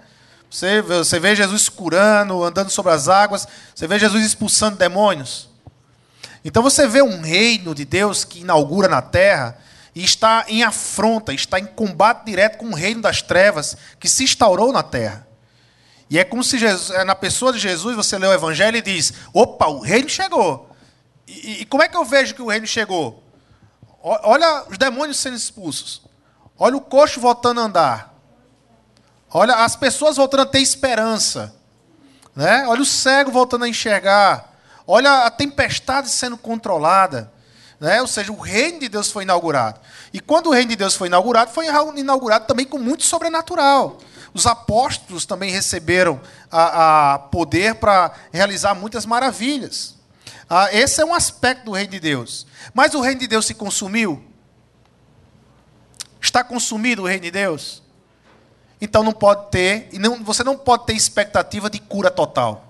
Você, 0.54 0.84
você 0.84 1.20
vê 1.20 1.36
Jesus 1.36 1.68
curando, 1.68 2.43
andando 2.43 2.70
sobre 2.70 2.91
as 2.91 3.10
águas. 3.10 3.47
Você 3.74 3.88
vê 3.88 3.97
Jesus 3.97 4.24
expulsando 4.24 4.78
demônios. 4.78 5.49
Então 6.45 6.62
você 6.62 6.88
vê 6.88 7.01
um 7.01 7.22
reino 7.22 7.74
de 7.74 7.84
Deus 7.84 8.24
que 8.24 8.41
inaugura 8.41 8.88
na 8.88 9.01
terra 9.01 9.58
e 9.95 10.04
está 10.04 10.45
em 10.47 10.62
afronta, 10.62 11.34
está 11.34 11.60
em 11.60 11.66
combate 11.66 12.26
direto 12.26 12.60
com 12.60 12.68
o 12.68 12.76
reino 12.76 13.01
das 13.01 13.20
trevas 13.20 13.76
que 13.99 14.08
se 14.08 14.26
instaurou 14.26 14.72
na 14.72 14.84
terra. 14.84 15.28
E 16.08 16.20
é 16.20 16.24
como 16.24 16.43
se 16.43 16.60
Jesus, 16.60 16.91
é, 16.91 17.04
na 17.04 17.16
pessoa 17.16 17.51
de 17.51 17.58
Jesus 17.58 17.95
você 17.95 18.16
lê 18.20 18.28
o 18.28 18.34
evangelho 18.34 18.78
e 18.78 18.82
diz: 18.84 19.12
opa, 19.34 19.66
o 19.66 19.80
reino 19.80 20.08
chegou. 20.08 20.70
E, 21.28 21.62
e 21.62 21.66
como 21.66 21.82
é 21.82 21.88
que 21.88 21.97
eu 21.97 22.06
vejo 22.06 22.36
que 22.36 22.43
o 22.43 22.49
reino 22.49 22.68
chegou? 22.68 23.24
Olha 24.04 24.66
os 24.70 24.78
demônios 24.78 25.18
sendo 25.18 25.36
expulsos. 25.36 26.04
Olha 26.60 26.78
o 26.78 26.82
coxo 26.82 27.20
voltando 27.20 27.60
a 27.60 27.64
andar. 27.64 28.12
Olha 29.34 29.55
as 29.55 29.75
pessoas 29.75 30.15
voltando 30.15 30.41
a 30.41 30.45
ter 30.45 30.59
esperança. 30.59 31.55
Né? 32.36 32.65
Olha 32.67 32.81
o 32.81 32.86
cego 32.86 33.31
voltando 33.31 33.65
a 33.65 33.69
enxergar. 33.69 34.53
Olha 34.86 35.25
a 35.25 35.31
tempestade 35.31 36.09
sendo 36.09 36.38
controlada. 36.38 37.31
Né? 37.79 37.99
Ou 37.99 38.07
seja, 38.07 38.31
o 38.31 38.39
reino 38.39 38.79
de 38.79 38.88
Deus 38.88 39.11
foi 39.11 39.23
inaugurado. 39.23 39.79
E 40.13 40.19
quando 40.19 40.47
o 40.47 40.51
reino 40.51 40.69
de 40.69 40.75
Deus 40.75 40.95
foi 40.95 41.07
inaugurado, 41.07 41.51
foi 41.51 41.65
inaugurado 41.95 42.45
também 42.45 42.65
com 42.65 42.77
muito 42.77 43.03
sobrenatural. 43.03 43.97
Os 44.34 44.45
apóstolos 44.45 45.25
também 45.25 45.51
receberam 45.51 46.21
a, 46.51 47.13
a 47.13 47.19
poder 47.19 47.75
para 47.75 48.11
realizar 48.31 48.73
muitas 48.73 49.05
maravilhas. 49.05 49.95
Ah, 50.49 50.69
esse 50.71 51.01
é 51.01 51.05
um 51.05 51.13
aspecto 51.13 51.65
do 51.65 51.71
reino 51.71 51.91
de 51.91 51.99
Deus. 51.99 52.45
Mas 52.73 52.93
o 52.93 53.01
reino 53.01 53.19
de 53.19 53.27
Deus 53.27 53.45
se 53.45 53.53
consumiu? 53.53 54.23
Está 56.21 56.43
consumido 56.43 57.03
o 57.03 57.05
reino 57.05 57.23
de 57.23 57.31
Deus? 57.31 57.82
Então 58.84 59.01
não 59.01 59.13
pode 59.13 59.49
ter, 59.49 59.88
e 59.93 59.97
não, 59.97 60.21
você 60.21 60.43
não 60.43 60.57
pode 60.57 60.86
ter 60.86 60.91
expectativa 60.91 61.69
de 61.69 61.79
cura 61.79 62.11
total. 62.11 62.69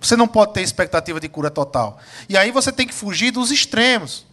Você 0.00 0.16
não 0.16 0.26
pode 0.26 0.52
ter 0.52 0.62
expectativa 0.62 1.20
de 1.20 1.28
cura 1.28 1.48
total. 1.48 2.00
E 2.28 2.36
aí 2.36 2.50
você 2.50 2.72
tem 2.72 2.84
que 2.84 2.92
fugir 2.92 3.30
dos 3.30 3.52
extremos. 3.52 4.26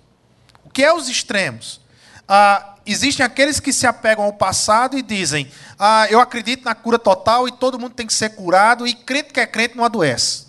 O 0.66 0.70
que 0.72 0.84
é 0.84 0.92
os 0.92 1.08
extremos? 1.08 1.80
Ah, 2.28 2.74
existem 2.88 3.24
aqueles 3.24 3.60
que 3.60 3.72
se 3.72 3.86
apegam 3.86 4.26
ao 4.26 4.34
passado 4.34 4.98
e 4.98 5.04
dizem: 5.04 5.52
ah, 5.78 6.08
eu 6.10 6.20
acredito 6.20 6.66
na 6.66 6.74
cura 6.74 6.98
total 6.98 7.48
e 7.48 7.52
todo 7.52 7.78
mundo 7.78 7.94
tem 7.94 8.08
que 8.08 8.14
ser 8.14 8.30
curado, 8.30 8.88
e 8.88 8.96
crente 8.96 9.32
que 9.32 9.40
é 9.40 9.46
crente 9.46 9.78
não 9.78 9.86
adoece. 9.86 10.48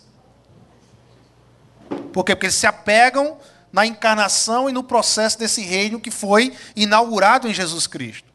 Por 2.14 2.24
quê? 2.24 2.34
Porque 2.34 2.46
eles 2.46 2.54
se 2.54 2.66
apegam 2.66 3.36
na 3.70 3.84
encarnação 3.84 4.70
e 4.70 4.72
no 4.72 4.82
processo 4.82 5.38
desse 5.38 5.61
reino 5.61 6.00
que 6.00 6.11
foi 6.11 6.56
inaugurado 6.74 7.46
em 7.46 7.52
Jesus 7.52 7.86
Cristo. 7.86 8.30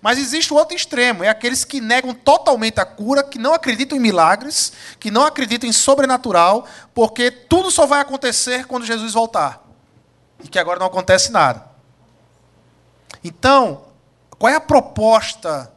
Mas 0.00 0.18
existe 0.18 0.52
o 0.52 0.56
outro 0.56 0.76
extremo, 0.76 1.24
é 1.24 1.28
aqueles 1.28 1.64
que 1.64 1.80
negam 1.80 2.14
totalmente 2.14 2.80
a 2.80 2.84
cura, 2.84 3.22
que 3.22 3.38
não 3.38 3.54
acreditam 3.54 3.96
em 3.96 4.00
milagres, 4.00 4.72
que 4.98 5.10
não 5.10 5.24
acreditam 5.24 5.68
em 5.68 5.72
sobrenatural, 5.72 6.66
porque 6.94 7.30
tudo 7.30 7.70
só 7.70 7.86
vai 7.86 8.00
acontecer 8.00 8.66
quando 8.66 8.86
Jesus 8.86 9.14
voltar. 9.14 9.62
E 10.42 10.48
que 10.48 10.58
agora 10.58 10.78
não 10.78 10.86
acontece 10.86 11.32
nada. 11.32 11.64
Então, 13.24 13.84
qual 14.38 14.52
é 14.52 14.56
a 14.56 14.60
proposta 14.60 15.72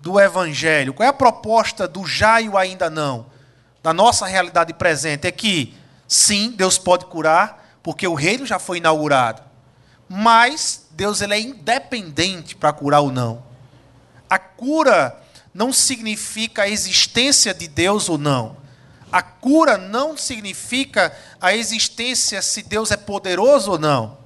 do 0.00 0.18
evangelho? 0.18 0.94
Qual 0.94 1.06
é 1.06 1.10
a 1.10 1.12
proposta 1.12 1.86
do 1.86 2.06
já 2.06 2.40
e 2.40 2.48
o 2.48 2.56
ainda 2.56 2.88
não? 2.88 3.26
Da 3.82 3.92
nossa 3.92 4.26
realidade 4.26 4.72
presente 4.72 5.26
é 5.26 5.32
que 5.32 5.76
sim, 6.06 6.50
Deus 6.50 6.78
pode 6.78 7.06
curar, 7.06 7.78
porque 7.82 8.06
o 8.06 8.14
reino 8.14 8.46
já 8.46 8.58
foi 8.58 8.78
inaugurado. 8.78 9.42
Mas 10.14 10.88
Deus 10.90 11.22
ele 11.22 11.32
é 11.32 11.40
independente 11.40 12.54
para 12.54 12.70
curar 12.70 13.00
ou 13.00 13.10
não. 13.10 13.42
A 14.28 14.38
cura 14.38 15.18
não 15.54 15.72
significa 15.72 16.64
a 16.64 16.68
existência 16.68 17.54
de 17.54 17.66
Deus 17.66 18.10
ou 18.10 18.18
não. 18.18 18.58
A 19.10 19.22
cura 19.22 19.78
não 19.78 20.14
significa 20.14 21.16
a 21.40 21.54
existência 21.54 22.42
se 22.42 22.62
Deus 22.62 22.90
é 22.90 22.96
poderoso 22.98 23.70
ou 23.70 23.78
não. 23.78 24.18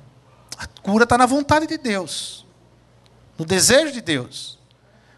A 0.59 0.67
cura 0.67 1.05
está 1.05 1.17
na 1.17 1.25
vontade 1.25 1.69
de 1.69 1.79
Deus, 1.79 2.45
no 3.39 3.45
desejo 3.45 3.93
de 3.93 4.01
Deus. 4.01 4.59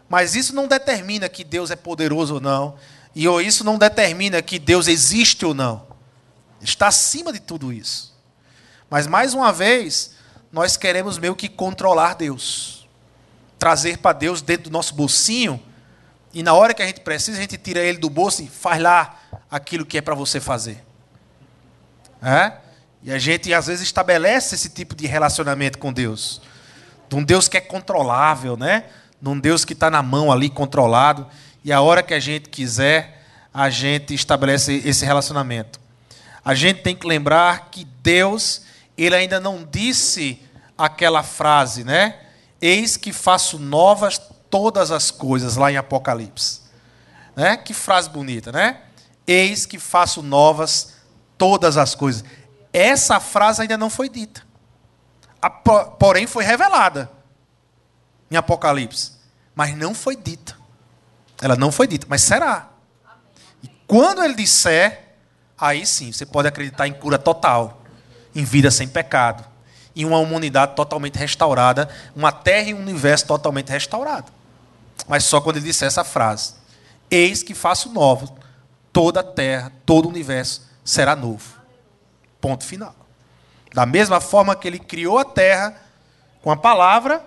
Mas 0.07 0.35
isso 0.35 0.53
não 0.53 0.67
determina 0.67 1.27
que 1.27 1.43
Deus 1.43 1.71
é 1.71 1.75
poderoso 1.75 2.35
ou 2.35 2.39
não, 2.39 2.77
e 3.15 3.27
ou 3.27 3.41
isso 3.41 3.63
não 3.63 3.79
determina 3.79 4.39
que 4.39 4.59
Deus 4.59 4.87
existe 4.87 5.47
ou 5.47 5.55
não. 5.55 5.87
Está 6.61 6.89
acima 6.89 7.33
de 7.33 7.39
tudo 7.39 7.73
isso. 7.73 8.15
Mas 8.87 9.07
mais 9.07 9.33
uma 9.33 9.51
vez, 9.51 10.18
nós 10.51 10.77
queremos 10.77 11.17
meio 11.17 11.35
que 11.35 11.47
controlar 11.47 12.15
Deus. 12.15 12.87
Trazer 13.57 13.97
para 13.97 14.13
Deus 14.13 14.41
dentro 14.41 14.65
do 14.65 14.71
nosso 14.71 14.95
bolsinho, 14.95 15.61
e 16.33 16.43
na 16.43 16.53
hora 16.53 16.73
que 16.73 16.81
a 16.81 16.85
gente 16.85 17.01
precisa, 17.01 17.37
a 17.37 17.41
gente 17.41 17.57
tira 17.57 17.79
ele 17.79 17.97
do 17.97 18.09
bolso 18.09 18.43
e 18.43 18.47
faz 18.47 18.81
lá 18.81 19.19
aquilo 19.49 19.85
que 19.85 19.97
é 19.97 20.01
para 20.01 20.13
você 20.13 20.39
fazer. 20.39 20.83
É? 22.21 22.53
E 23.01 23.11
a 23.11 23.17
gente 23.17 23.51
às 23.53 23.67
vezes 23.67 23.83
estabelece 23.83 24.55
esse 24.55 24.69
tipo 24.69 24.95
de 24.95 25.07
relacionamento 25.07 25.77
com 25.77 25.91
Deus. 25.91 26.41
De 27.07 27.15
um 27.15 27.23
Deus 27.23 27.47
que 27.47 27.57
é 27.57 27.61
controlável, 27.61 28.55
né? 28.55 28.85
De 29.19 29.29
um 29.29 29.39
Deus 29.39 29.65
que 29.65 29.73
está 29.73 29.89
na 29.89 30.03
mão 30.03 30.31
ali, 30.31 30.49
controlado. 30.49 31.25
E 31.63 31.73
a 31.73 31.81
hora 31.81 32.03
que 32.03 32.13
a 32.13 32.19
gente 32.19 32.49
quiser, 32.49 33.23
a 33.53 33.69
gente 33.69 34.13
estabelece 34.13 34.83
esse 34.85 35.05
relacionamento. 35.05 35.79
A 36.45 36.53
gente 36.53 36.81
tem 36.81 36.95
que 36.95 37.07
lembrar 37.07 37.69
que 37.71 37.85
Deus, 38.03 38.61
ele 39.03 39.15
ainda 39.15 39.39
não 39.39 39.63
disse 39.63 40.41
aquela 40.77 41.23
frase, 41.23 41.83
né? 41.83 42.19
Eis 42.61 42.97
que 42.97 43.13
faço 43.13 43.57
novas 43.57 44.19
todas 44.49 44.91
as 44.91 45.11
coisas, 45.11 45.55
lá 45.55 45.71
em 45.71 45.77
Apocalipse. 45.77 46.61
Né? 47.35 47.55
Que 47.57 47.73
frase 47.73 48.09
bonita, 48.09 48.51
né? 48.51 48.81
Eis 49.25 49.65
que 49.65 49.79
faço 49.79 50.21
novas 50.21 50.95
todas 51.37 51.77
as 51.77 51.95
coisas. 51.95 52.23
Essa 52.73 53.19
frase 53.19 53.61
ainda 53.61 53.77
não 53.77 53.89
foi 53.89 54.09
dita. 54.09 54.43
Porém, 55.97 56.27
foi 56.27 56.43
revelada 56.43 57.09
em 58.29 58.35
Apocalipse. 58.35 59.13
Mas 59.55 59.75
não 59.75 59.93
foi 59.93 60.15
dita. 60.15 60.57
Ela 61.41 61.55
não 61.55 61.71
foi 61.71 61.87
dita, 61.87 62.05
mas 62.09 62.21
será. 62.21 62.69
E 63.63 63.67
quando 63.87 64.23
ele 64.23 64.33
disser, 64.33 65.15
aí 65.57 65.85
sim, 65.85 66.11
você 66.11 66.25
pode 66.25 66.47
acreditar 66.47 66.87
em 66.87 66.93
cura 66.93 67.17
total, 67.17 67.78
em 68.35 68.43
vida 68.43 68.71
sem 68.71 68.87
pecado, 68.87 69.45
em 69.95 70.05
uma 70.05 70.17
humanidade 70.17 70.75
totalmente 70.75 71.17
restaurada, 71.17 71.89
uma 72.15 72.31
terra 72.31 72.69
e 72.69 72.73
um 72.73 72.79
universo 72.79 73.25
totalmente 73.25 73.69
restaurado. 73.69 74.31
Mas 75.07 75.23
só 75.23 75.41
quando 75.41 75.57
ele 75.57 75.65
disser 75.65 75.87
essa 75.87 76.03
frase: 76.03 76.53
Eis 77.09 77.41
que 77.43 77.53
faço 77.53 77.91
novo 77.91 78.37
toda 78.93 79.21
a 79.21 79.23
terra, 79.23 79.71
todo 79.85 80.05
o 80.05 80.09
universo 80.09 80.67
será 80.83 81.15
novo. 81.15 81.59
Ponto 82.39 82.63
final. 82.63 82.95
Da 83.73 83.85
mesma 83.85 84.19
forma 84.19 84.55
que 84.55 84.67
ele 84.67 84.79
criou 84.79 85.17
a 85.17 85.25
terra 85.25 85.75
com 86.41 86.51
a 86.51 86.57
palavra, 86.57 87.23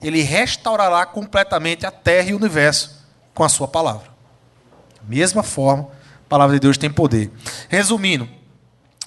ele 0.00 0.22
restaurará 0.22 1.04
completamente 1.06 1.86
a 1.86 1.90
terra 1.90 2.30
e 2.30 2.34
o 2.34 2.36
universo 2.36 3.04
com 3.34 3.44
a 3.44 3.48
sua 3.48 3.68
palavra. 3.68 4.08
Da 4.96 5.02
mesma 5.06 5.42
forma, 5.42 5.84
a 5.84 6.28
palavra 6.28 6.56
de 6.56 6.60
Deus 6.60 6.78
tem 6.78 6.90
poder. 6.90 7.30
Resumindo, 7.68 8.28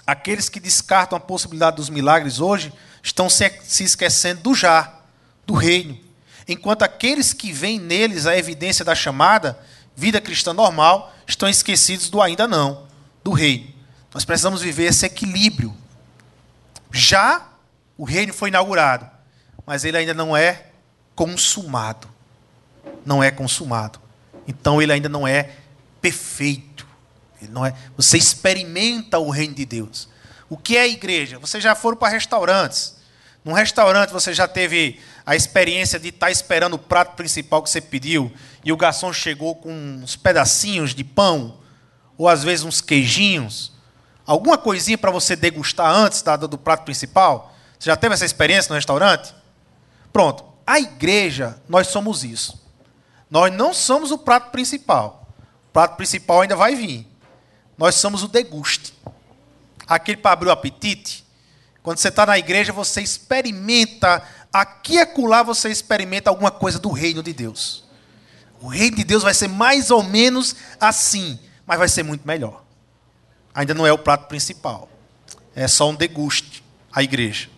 aqueles 0.06 0.49
que 0.49 0.60
descartam 0.60 1.18
a 1.18 1.22
possibilidade 1.22 1.78
dos 1.78 1.89
milagres 1.89 2.39
hoje 2.39 2.74
estão 3.04 3.30
se 3.30 3.84
esquecendo 3.84 4.41
do 4.41 4.56
já, 4.56 4.93
do 5.45 5.54
reino. 5.54 5.97
Enquanto 6.47 6.84
aqueles 6.84 7.34
que 7.34 7.52
veem 7.52 7.80
neles 7.80 8.26
a 8.26 8.38
evidência 8.38 8.84
da 8.84 8.95
chamada 8.95 9.58
vida 9.95 10.20
cristã 10.20 10.54
normal, 10.54 11.14
estão 11.28 11.47
esquecidos 11.47 12.10
do 12.10 12.22
ainda 12.22 12.47
não, 12.47 12.88
do 13.24 13.32
rei. 13.32 13.76
Nós 14.14 14.26
precisamos 14.26 14.62
viver 14.62 14.86
esse 14.86 15.06
equilíbrio. 15.06 15.76
Já 16.91 17.47
o 17.97 18.04
reino 18.04 18.34
foi 18.34 18.49
inaugurado, 18.49 19.10
mas 19.66 19.86
ele 19.86 19.97
ainda 19.97 20.14
não 20.14 20.36
é 20.36 20.68
consumado. 21.16 22.10
Não 23.06 23.24
é 23.24 23.32
consumado. 23.32 23.99
Então 24.47 24.82
ele 24.82 24.91
ainda 24.91 25.08
não 25.08 25.28
é 25.28 25.52
perfeito. 26.02 26.70
Não 27.50 27.66
é. 27.66 27.74
Você 27.98 28.18
experimenta 28.18 29.20
o 29.20 29.30
reino 29.30 29.54
de 29.54 29.66
Deus. 29.66 30.10
O 30.50 30.58
que 30.58 30.76
é 30.76 30.88
igreja? 30.88 31.39
Vocês 31.39 31.64
já 31.64 31.74
foram 31.76 31.98
para 31.98 32.10
restaurantes. 32.10 32.96
Num 33.44 33.54
restaurante 33.54 34.12
você 34.12 34.34
já 34.34 34.48
teve 34.48 35.00
a 35.26 35.36
experiência 35.36 36.00
de 36.00 36.10
estar 36.10 36.30
esperando 36.30 36.74
o 36.74 36.80
prato 36.80 37.16
principal 37.16 37.64
que 37.64 37.70
você 37.70 37.82
pediu 37.82 38.32
e 38.64 38.72
o 38.72 38.78
garçom 38.78 39.12
chegou 39.12 39.56
com 39.56 39.72
uns 39.72 40.16
pedacinhos 40.16 40.94
de 40.94 41.04
pão, 41.04 41.58
ou 42.18 42.30
às 42.30 42.44
vezes 42.44 42.64
uns 42.64 42.82
queijinhos, 42.82 43.72
alguma 44.26 44.58
coisinha 44.58 44.98
para 44.98 45.10
você 45.10 45.36
degustar 45.36 45.92
antes 45.92 46.22
da, 46.22 46.36
do 46.36 46.58
prato 46.58 46.84
principal? 46.84 47.56
Você 47.80 47.89
já 47.89 47.96
teve 47.96 48.14
essa 48.14 48.26
experiência 48.26 48.70
no 48.70 48.76
restaurante? 48.76 49.34
Pronto. 50.14 50.46
A 50.68 50.80
igreja, 50.80 51.60
nós 51.68 51.88
somos 51.88 52.24
isso. 52.24 52.62
Nós 53.30 53.52
não 53.52 53.74
somos 53.74 54.12
o 54.12 54.18
prato 54.18 54.52
principal. 54.52 55.28
O 55.70 55.74
prato 55.74 55.96
principal 55.96 56.42
ainda 56.42 56.56
vai 56.56 56.76
vir. 56.76 57.11
Nós 57.82 57.96
somos 57.96 58.22
o 58.22 58.28
deguste. 58.28 58.94
Aquele 59.88 60.18
para 60.18 60.34
abrir 60.34 60.50
o 60.50 60.52
apetite. 60.52 61.26
Quando 61.82 61.98
você 61.98 62.10
está 62.10 62.28
na 62.28 62.38
igreja, 62.38 62.72
você 62.72 63.02
experimenta 63.02 64.22
aqui 64.54 64.94
e 64.94 65.00
acolá 65.00 65.42
você 65.42 65.68
experimenta 65.70 66.30
alguma 66.30 66.52
coisa 66.52 66.78
do 66.78 66.92
reino 66.92 67.24
de 67.24 67.34
Deus. 67.34 67.84
O 68.62 68.68
reino 68.68 68.98
de 68.98 69.04
Deus 69.04 69.24
vai 69.24 69.34
ser 69.34 69.48
mais 69.48 69.90
ou 69.90 70.04
menos 70.04 70.56
assim, 70.80 71.40
mas 71.66 71.80
vai 71.80 71.88
ser 71.88 72.04
muito 72.04 72.22
melhor. 72.28 72.64
Ainda 73.52 73.74
não 73.74 73.88
é 73.88 73.92
o 73.92 73.98
prato 73.98 74.28
principal. 74.28 74.88
É 75.56 75.68
só 75.68 75.90
um 75.90 75.96
deguste 75.96 76.64
a 76.94 77.02
igreja. 77.02 77.50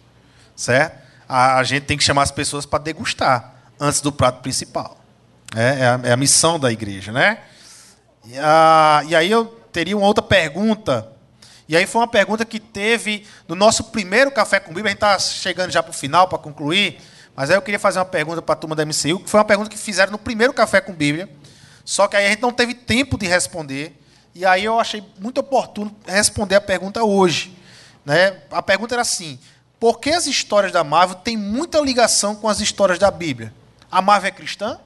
Certo? 0.56 1.04
A, 1.28 1.58
a 1.58 1.64
gente 1.66 1.84
tem 1.84 1.98
que 1.98 2.04
chamar 2.04 2.22
as 2.22 2.32
pessoas 2.32 2.66
para 2.66 2.82
degustar 2.82 3.56
antes 3.78 4.00
do 4.00 4.10
prato 4.10 4.42
principal. 4.42 4.98
É, 5.54 5.82
é, 5.82 5.86
a, 5.86 6.00
é 6.02 6.12
a, 6.14 6.18
missão 6.18 6.58
da 6.58 6.72
igreja, 6.72 7.12
né? 7.12 7.40
E, 8.24 8.40
a, 8.40 9.04
e 9.06 9.16
aí 9.18 9.30
eu 9.30 9.63
teria 9.74 9.98
uma 9.98 10.08
outra 10.08 10.24
pergunta. 10.24 11.10
E 11.68 11.76
aí 11.76 11.88
foi 11.88 12.02
uma 12.02 12.08
pergunta 12.08 12.46
que 12.46 12.60
teve 12.60 13.26
no 13.48 13.56
nosso 13.56 13.86
primeiro 13.86 14.32
Café 14.32 14.60
com 14.60 14.74
Bíblia. 14.74 14.86
A 14.86 14.90
gente 14.90 14.98
está 14.98 15.20
chegando 15.20 15.72
já 15.72 15.82
para 15.82 15.90
o 15.90 15.94
final, 15.94 16.28
para 16.28 16.38
concluir. 16.38 17.02
Mas 17.36 17.50
aí 17.50 17.58
eu 17.58 17.62
queria 17.62 17.80
fazer 17.80 18.00
uma 18.00 18.06
pergunta 18.06 18.42
para 18.42 18.54
a 18.54 18.56
turma 18.56 18.76
da 18.76 18.86
MCU, 18.86 19.20
que 19.20 19.30
foi 19.30 19.40
uma 19.40 19.46
pergunta 19.46 19.70
que 19.70 19.78
fizeram 19.78 20.12
no 20.12 20.20
primeiro 20.20 20.54
Café 20.54 20.80
com 20.80 20.94
Bíblia, 20.94 21.28
só 21.84 22.08
que 22.08 22.16
aí 22.16 22.28
a 22.28 22.30
gente 22.30 22.42
não 22.42 22.52
teve 22.52 22.76
tempo 22.76 23.18
de 23.18 23.26
responder, 23.26 24.00
e 24.36 24.46
aí 24.46 24.64
eu 24.64 24.80
achei 24.80 25.04
muito 25.20 25.40
oportuno 25.40 25.96
responder 26.06 26.56
a 26.56 26.62
pergunta 26.62 27.04
hoje. 27.04 27.58
Né? 28.06 28.38
A 28.52 28.62
pergunta 28.62 28.94
era 28.94 29.02
assim: 29.02 29.40
por 29.80 30.00
que 30.00 30.12
as 30.12 30.28
histórias 30.28 30.72
da 30.72 30.84
Marvel 30.84 31.16
têm 31.18 31.36
muita 31.36 31.80
ligação 31.80 32.36
com 32.36 32.48
as 32.48 32.60
histórias 32.60 33.00
da 33.00 33.10
Bíblia? 33.10 33.54
A 33.92 34.02
Marvel 34.02 34.28
é 34.28 34.32
cristã? 34.32 34.80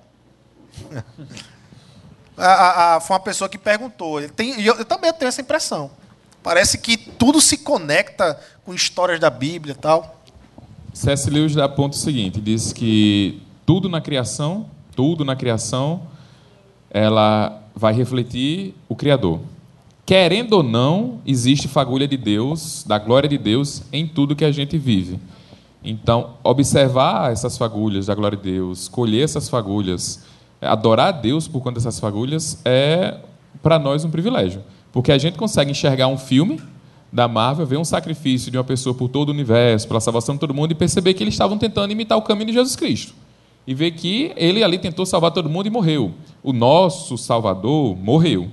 a, 2.38 2.45
a, 2.45 2.95
a, 2.95 2.99
foi 2.99 3.15
uma 3.15 3.23
pessoa 3.23 3.49
que 3.49 3.57
perguntou. 3.57 4.22
Tem, 4.30 4.61
eu, 4.61 4.76
eu 4.76 4.85
também 4.85 5.11
tenho 5.14 5.30
essa 5.30 5.41
impressão. 5.41 5.89
Parece 6.43 6.77
que 6.77 6.95
tudo 6.95 7.41
se 7.41 7.57
conecta 7.57 8.39
com 8.64 8.73
histórias 8.73 9.19
da 9.19 9.30
Bíblia 9.30 9.73
e 9.73 9.77
tal. 9.77 10.22
C.S. 10.93 11.30
Lewis 11.30 11.53
dá 11.53 11.68
ponto 11.68 11.95
seguinte, 11.95 12.39
diz 12.39 12.72
que 12.73 13.41
tudo 13.65 13.89
na 13.89 14.01
criação, 14.01 14.69
tudo 14.95 15.26
na 15.26 15.35
criação, 15.35 16.03
ela 16.89 17.61
vai 17.76 17.93
refletir 17.93 18.73
o 18.88 18.95
Criador. 18.95 19.41
Querendo 20.05 20.53
ou 20.53 20.64
não, 20.64 21.19
existe 21.26 21.68
fagulha 21.68 22.07
de 22.07 22.15
Deus, 22.15 22.84
da 22.88 22.97
glória 22.97 23.27
de 23.27 23.38
Deus, 23.38 23.84
em 23.91 24.07
tudo 24.07 24.35
que 24.35 24.45
a 24.45 24.51
gente 24.51 24.77
vive. 24.77 25.19
Então, 25.84 26.31
observar 26.43 27.31
essas 27.31 27.57
fagulhas 27.57 28.07
da 28.07 28.15
glória 28.15 28.38
de 28.38 28.43
Deus, 28.43 28.88
colher 28.88 29.23
essas 29.23 29.49
fagulhas, 29.49 30.23
adorar 30.61 31.07
a 31.07 31.11
Deus 31.11 31.47
por 31.47 31.61
conta 31.61 31.75
dessas 31.75 31.99
fagulhas, 31.99 32.61
é 32.65 33.17
para 33.61 33.77
nós 33.77 34.03
um 34.03 34.09
privilégio. 34.09 34.63
Porque 34.91 35.11
a 35.11 35.17
gente 35.17 35.38
consegue 35.38 35.71
enxergar 35.71 36.07
um 36.07 36.17
filme 36.17 36.61
da 37.11 37.27
Marvel 37.27 37.65
ver 37.65 37.77
um 37.77 37.85
sacrifício 37.85 38.51
de 38.51 38.57
uma 38.57 38.63
pessoa 38.63 38.93
por 38.93 39.09
todo 39.09 39.29
o 39.29 39.31
universo, 39.31 39.88
pela 39.88 39.99
salvação 39.99 40.35
de 40.35 40.41
todo 40.41 40.53
mundo, 40.53 40.71
e 40.71 40.75
perceber 40.75 41.13
que 41.13 41.23
eles 41.23 41.34
estavam 41.34 41.57
tentando 41.57 41.91
imitar 41.91 42.17
o 42.17 42.21
caminho 42.21 42.47
de 42.47 42.53
Jesus 42.53 42.75
Cristo. 42.75 43.13
E 43.65 43.73
ver 43.73 43.91
que 43.91 44.31
ele 44.35 44.63
ali 44.63 44.77
tentou 44.77 45.05
salvar 45.05 45.31
todo 45.31 45.49
mundo 45.49 45.67
e 45.67 45.69
morreu. 45.69 46.13
O 46.41 46.53
nosso 46.53 47.17
Salvador 47.17 47.97
morreu, 47.97 48.49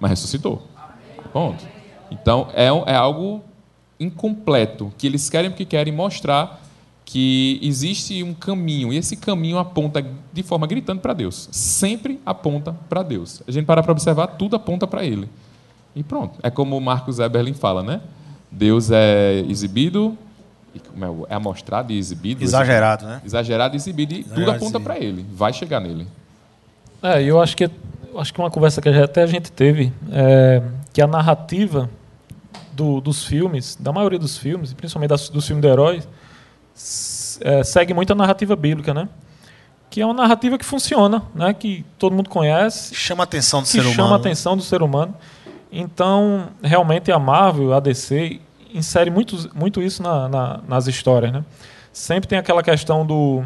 mas 0.00 0.10
ressuscitou. 0.10 0.62
Ponto. 1.32 1.64
Então, 2.10 2.48
é, 2.54 2.66
é 2.66 2.94
algo 2.94 3.42
incompleto, 3.98 4.92
que 4.96 5.06
eles 5.06 5.28
querem 5.28 5.50
porque 5.50 5.64
querem 5.64 5.92
mostrar 5.92 6.63
que 7.04 7.60
existe 7.62 8.22
um 8.22 8.32
caminho, 8.32 8.92
e 8.92 8.96
esse 8.96 9.16
caminho 9.16 9.58
aponta 9.58 10.04
de 10.32 10.42
forma 10.42 10.66
gritando 10.66 11.00
para 11.00 11.12
Deus. 11.12 11.48
Sempre 11.52 12.20
aponta 12.24 12.74
para 12.88 13.02
Deus. 13.02 13.42
A 13.46 13.50
gente 13.50 13.66
para 13.66 13.82
para 13.82 13.92
observar, 13.92 14.26
tudo 14.28 14.56
aponta 14.56 14.86
para 14.86 15.04
Ele. 15.04 15.28
E 15.94 16.02
pronto. 16.02 16.38
É 16.42 16.50
como 16.50 16.76
o 16.76 16.80
Marcos 16.80 17.18
Eberlin 17.18 17.54
fala, 17.54 17.82
né? 17.82 18.00
Deus 18.50 18.90
é 18.90 19.44
exibido 19.48 20.16
é, 20.74 21.32
é 21.32 21.34
amostrado 21.34 21.92
e 21.92 21.98
exibido. 21.98 22.42
Exagerado, 22.42 23.06
né? 23.06 23.20
Exagerado 23.24 23.74
e 23.74 23.76
exibido. 23.76 24.14
E 24.14 24.24
tudo 24.24 24.50
aponta 24.50 24.80
para 24.80 24.98
ele. 24.98 25.24
Vai 25.32 25.52
chegar 25.52 25.80
nele. 25.80 26.06
É, 27.02 27.22
eu 27.22 27.40
acho 27.40 27.56
que 27.56 27.70
acho 28.16 28.32
que 28.32 28.40
uma 28.40 28.50
conversa 28.50 28.80
que 28.80 28.88
até 28.88 29.22
a 29.22 29.26
gente 29.26 29.50
teve 29.50 29.92
é 30.10 30.62
que 30.92 31.02
a 31.02 31.06
narrativa 31.06 31.90
do, 32.72 33.00
dos 33.00 33.24
filmes, 33.24 33.76
da 33.78 33.92
maioria 33.92 34.18
dos 34.18 34.38
filmes, 34.38 34.72
principalmente 34.72 35.10
das, 35.10 35.28
dos 35.28 35.46
filmes 35.46 35.62
de 35.62 35.68
heróis, 35.68 36.08
segue 36.74 37.94
muito 37.94 38.12
a 38.12 38.16
narrativa 38.16 38.56
bíblica, 38.56 38.92
né? 38.92 39.08
Que 39.90 40.00
é 40.00 40.04
uma 40.04 40.14
narrativa 40.14 40.58
que 40.58 40.64
funciona, 40.64 41.22
né? 41.34 41.54
Que 41.54 41.84
todo 41.98 42.14
mundo 42.14 42.28
conhece. 42.28 42.94
Chama 42.94 43.22
a 43.22 43.24
atenção 43.24 43.62
do 43.62 43.68
ser 43.68 43.80
humano. 43.80 43.94
chama 43.94 44.12
a 44.12 44.16
atenção 44.16 44.56
do 44.56 44.62
ser 44.62 44.82
humano. 44.82 45.14
Então, 45.70 46.48
realmente 46.62 47.10
a 47.10 47.18
Marvel, 47.18 47.72
a 47.72 47.80
DC, 47.80 48.40
insere 48.72 49.10
muito, 49.10 49.50
muito 49.54 49.82
isso 49.82 50.02
na, 50.02 50.28
na, 50.28 50.60
nas 50.66 50.86
histórias, 50.86 51.32
né? 51.32 51.44
Sempre 51.92 52.28
tem 52.28 52.38
aquela 52.38 52.62
questão 52.62 53.06
do 53.06 53.44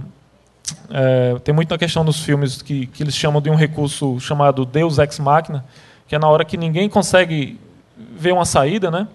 é, 0.90 1.38
tem 1.44 1.55
muito 1.55 1.70
na 1.70 1.78
questão 1.78 2.05
dos 2.05 2.20
filmes 2.20 2.62
que, 2.62 2.86
que 2.86 3.02
eles 3.02 3.14
chamam 3.14 3.40
de 3.40 3.50
um 3.50 3.55
recurso 3.55 4.18
chamado 4.20 4.64
Deus 4.64 4.98
Ex 4.98 5.18
Machina, 5.18 5.64
que 6.06 6.14
é 6.14 6.18
na 6.18 6.28
hora 6.28 6.44
que 6.44 6.56
ninguém 6.56 6.88
consegue 6.88 7.59
ver 7.96 8.32
uma 8.32 8.44
saída, 8.44 8.90
né? 8.90 9.06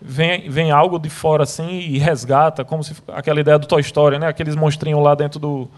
Vem, 0.00 0.48
vem 0.50 0.70
algo 0.70 0.98
de 0.98 1.08
fora 1.08 1.44
assim 1.44 1.68
e 1.68 1.98
resgata, 1.98 2.64
como 2.64 2.84
se 2.84 2.94
aquela 3.08 3.40
ideia 3.40 3.58
do 3.58 3.66
Toy 3.66 3.80
Story, 3.80 4.18
né? 4.18 4.28
Aqueles 4.28 4.54
monstrinhos 4.54 5.02
lá 5.02 5.14
dentro 5.14 5.40
do 5.40 5.68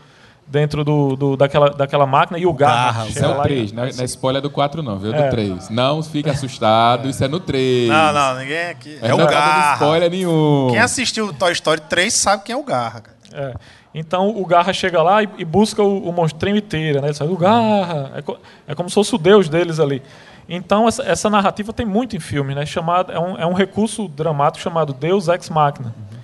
dentro 0.51 0.83
do, 0.83 1.15
do 1.15 1.37
daquela, 1.37 1.71
daquela 1.71 2.07
máquina 2.07 2.39
e 2.39 2.47
o 2.47 2.53
garra. 2.53 3.07
Isso 3.07 3.23
é 3.23 3.29
o 3.29 3.43
3, 3.43 3.73
não 3.73 3.85
é, 3.85 3.93
não 3.93 4.01
é 4.01 4.05
spoiler 4.05 4.43
do 4.43 4.51
4 4.51 4.83
não, 4.83 4.99
viu? 4.99 5.13
É 5.15 5.25
do 5.25 5.31
3. 5.31 5.71
Não 5.71 6.03
fique 6.03 6.29
assustado, 6.31 7.09
isso 7.09 7.23
é 7.23 7.29
no 7.29 7.39
3. 7.39 7.89
Não, 7.89 8.13
não, 8.13 8.39
ninguém 8.39 8.69
aqui. 8.69 8.99
É, 9.01 9.09
é 9.09 9.15
o 9.15 9.19
garra. 9.19 9.67
Não 9.67 9.75
spoiler 9.75 10.11
nenhum. 10.11 10.69
Quem 10.71 10.81
assistiu 10.81 11.33
Toy 11.33 11.53
Story 11.53 11.81
3 11.83 12.13
sabe 12.13 12.43
quem 12.45 12.55
é 12.55 12.57
o 12.57 12.65
garra, 12.65 13.03
cara. 13.03 13.19
É. 13.33 13.55
Então 13.95 14.29
o 14.29 14.47
Garra 14.47 14.73
chega 14.73 15.03
lá 15.03 15.23
e, 15.23 15.29
e 15.39 15.45
busca 15.45 15.83
o, 15.83 16.09
o, 16.09 16.13
monstrinho 16.13 16.57
inteiro, 16.57 17.01
né? 17.01 17.09
Ele 17.09 17.15
sai 17.15 17.27
do 17.27 17.37
Garra, 17.37 18.13
é, 18.15 18.23
co, 18.23 18.39
é, 18.67 18.75
como 18.75 18.89
se 18.89 18.95
fosse 18.95 19.15
o 19.15 19.19
deus 19.19 19.49
deles 19.49 19.81
ali. 19.81 20.03
Então 20.49 20.89
essa, 20.89 21.03
essa 21.03 21.29
narrativa 21.29 21.73
tem 21.73 21.85
muito 21.85 22.17
em 22.17 22.21
filme, 22.21 22.55
né? 22.55 22.65
Chamado, 22.65 23.13
é, 23.13 23.19
um, 23.19 23.37
é 23.37 23.47
um 23.47 23.53
recurso 23.53 24.09
dramático 24.09 24.63
chamado 24.63 24.93
Deus 24.93 25.29
Ex 25.29 25.51
Machina, 25.51 25.95
uhum. 25.97 26.19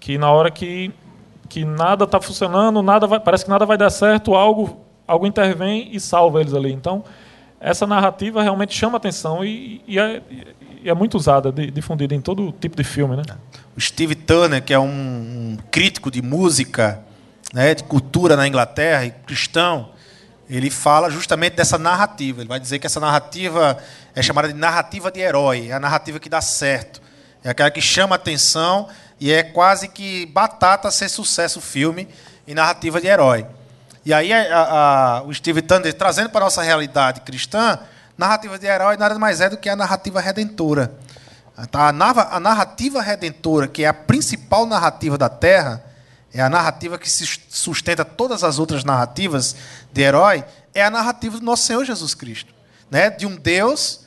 que 0.00 0.18
na 0.18 0.30
hora 0.30 0.50
que, 0.50 0.92
que 1.48 1.64
nada 1.64 2.04
está 2.04 2.20
funcionando, 2.20 2.82
nada 2.82 3.06
vai, 3.06 3.20
parece 3.20 3.44
que 3.44 3.50
nada 3.50 3.64
vai 3.64 3.78
dar 3.78 3.90
certo, 3.90 4.34
algo, 4.34 4.80
algo 5.06 5.26
intervém 5.26 5.88
e 5.92 6.00
salva 6.00 6.40
eles 6.40 6.54
ali. 6.54 6.72
Então 6.72 7.04
essa 7.60 7.86
narrativa 7.86 8.42
realmente 8.42 8.74
chama 8.74 8.96
atenção 8.96 9.44
e, 9.44 9.82
e, 9.86 9.98
é, 9.98 10.22
e 10.82 10.88
é, 10.88 10.94
muito 10.94 11.16
usada, 11.16 11.52
difundida 11.52 12.14
em 12.14 12.20
todo 12.20 12.52
tipo 12.52 12.76
de 12.76 12.84
filme, 12.84 13.16
né? 13.16 13.22
O 13.76 13.80
Steve 13.80 14.14
Turner, 14.14 14.62
que 14.62 14.72
é 14.72 14.78
um 14.78 15.56
crítico 15.70 16.10
de 16.10 16.22
música 16.22 17.00
né, 17.52 17.74
de 17.74 17.84
cultura 17.84 18.36
na 18.36 18.46
Inglaterra 18.46 19.04
e 19.04 19.10
cristão, 19.10 19.90
ele 20.48 20.70
fala 20.70 21.10
justamente 21.10 21.54
dessa 21.54 21.76
narrativa. 21.76 22.40
Ele 22.40 22.48
vai 22.48 22.58
dizer 22.58 22.78
que 22.78 22.86
essa 22.86 23.00
narrativa 23.00 23.78
é 24.14 24.22
chamada 24.22 24.48
de 24.48 24.54
narrativa 24.54 25.10
de 25.10 25.20
herói, 25.20 25.68
é 25.68 25.72
a 25.72 25.80
narrativa 25.80 26.18
que 26.18 26.28
dá 26.28 26.40
certo, 26.40 27.00
é 27.44 27.50
aquela 27.50 27.70
que 27.70 27.80
chama 27.80 28.16
atenção 28.16 28.88
e 29.20 29.32
é 29.32 29.42
quase 29.42 29.88
que 29.88 30.26
batata 30.26 30.90
ser 30.90 31.08
sucesso 31.08 31.60
filme 31.60 32.08
em 32.46 32.54
narrativa 32.54 33.00
de 33.00 33.06
herói. 33.06 33.46
E 34.04 34.14
aí 34.14 34.32
a, 34.32 35.18
a, 35.18 35.22
o 35.22 35.34
Steve 35.34 35.60
Thunder 35.60 35.92
trazendo 35.92 36.30
para 36.30 36.40
a 36.40 36.44
nossa 36.44 36.62
realidade 36.62 37.20
cristã, 37.20 37.78
narrativa 38.16 38.58
de 38.58 38.66
herói 38.66 38.96
nada 38.96 39.18
mais 39.18 39.40
é 39.40 39.50
do 39.50 39.56
que 39.58 39.68
a 39.68 39.76
narrativa 39.76 40.20
redentora. 40.20 40.92
A 41.72 42.40
narrativa 42.40 43.02
redentora, 43.02 43.66
que 43.66 43.84
é 43.84 43.88
a 43.88 43.92
principal 43.92 44.64
narrativa 44.64 45.18
da 45.18 45.28
Terra, 45.28 45.82
é 46.32 46.40
a 46.40 46.48
narrativa 46.48 46.98
que 46.98 47.08
sustenta 47.08 48.04
todas 48.04 48.44
as 48.44 48.58
outras 48.58 48.84
narrativas 48.84 49.56
de 49.92 50.02
herói, 50.02 50.44
é 50.74 50.84
a 50.84 50.90
narrativa 50.90 51.38
do 51.38 51.44
nosso 51.44 51.64
Senhor 51.64 51.84
Jesus 51.84 52.14
Cristo. 52.14 52.52
Né? 52.90 53.10
De 53.10 53.26
um 53.26 53.36
Deus 53.36 54.00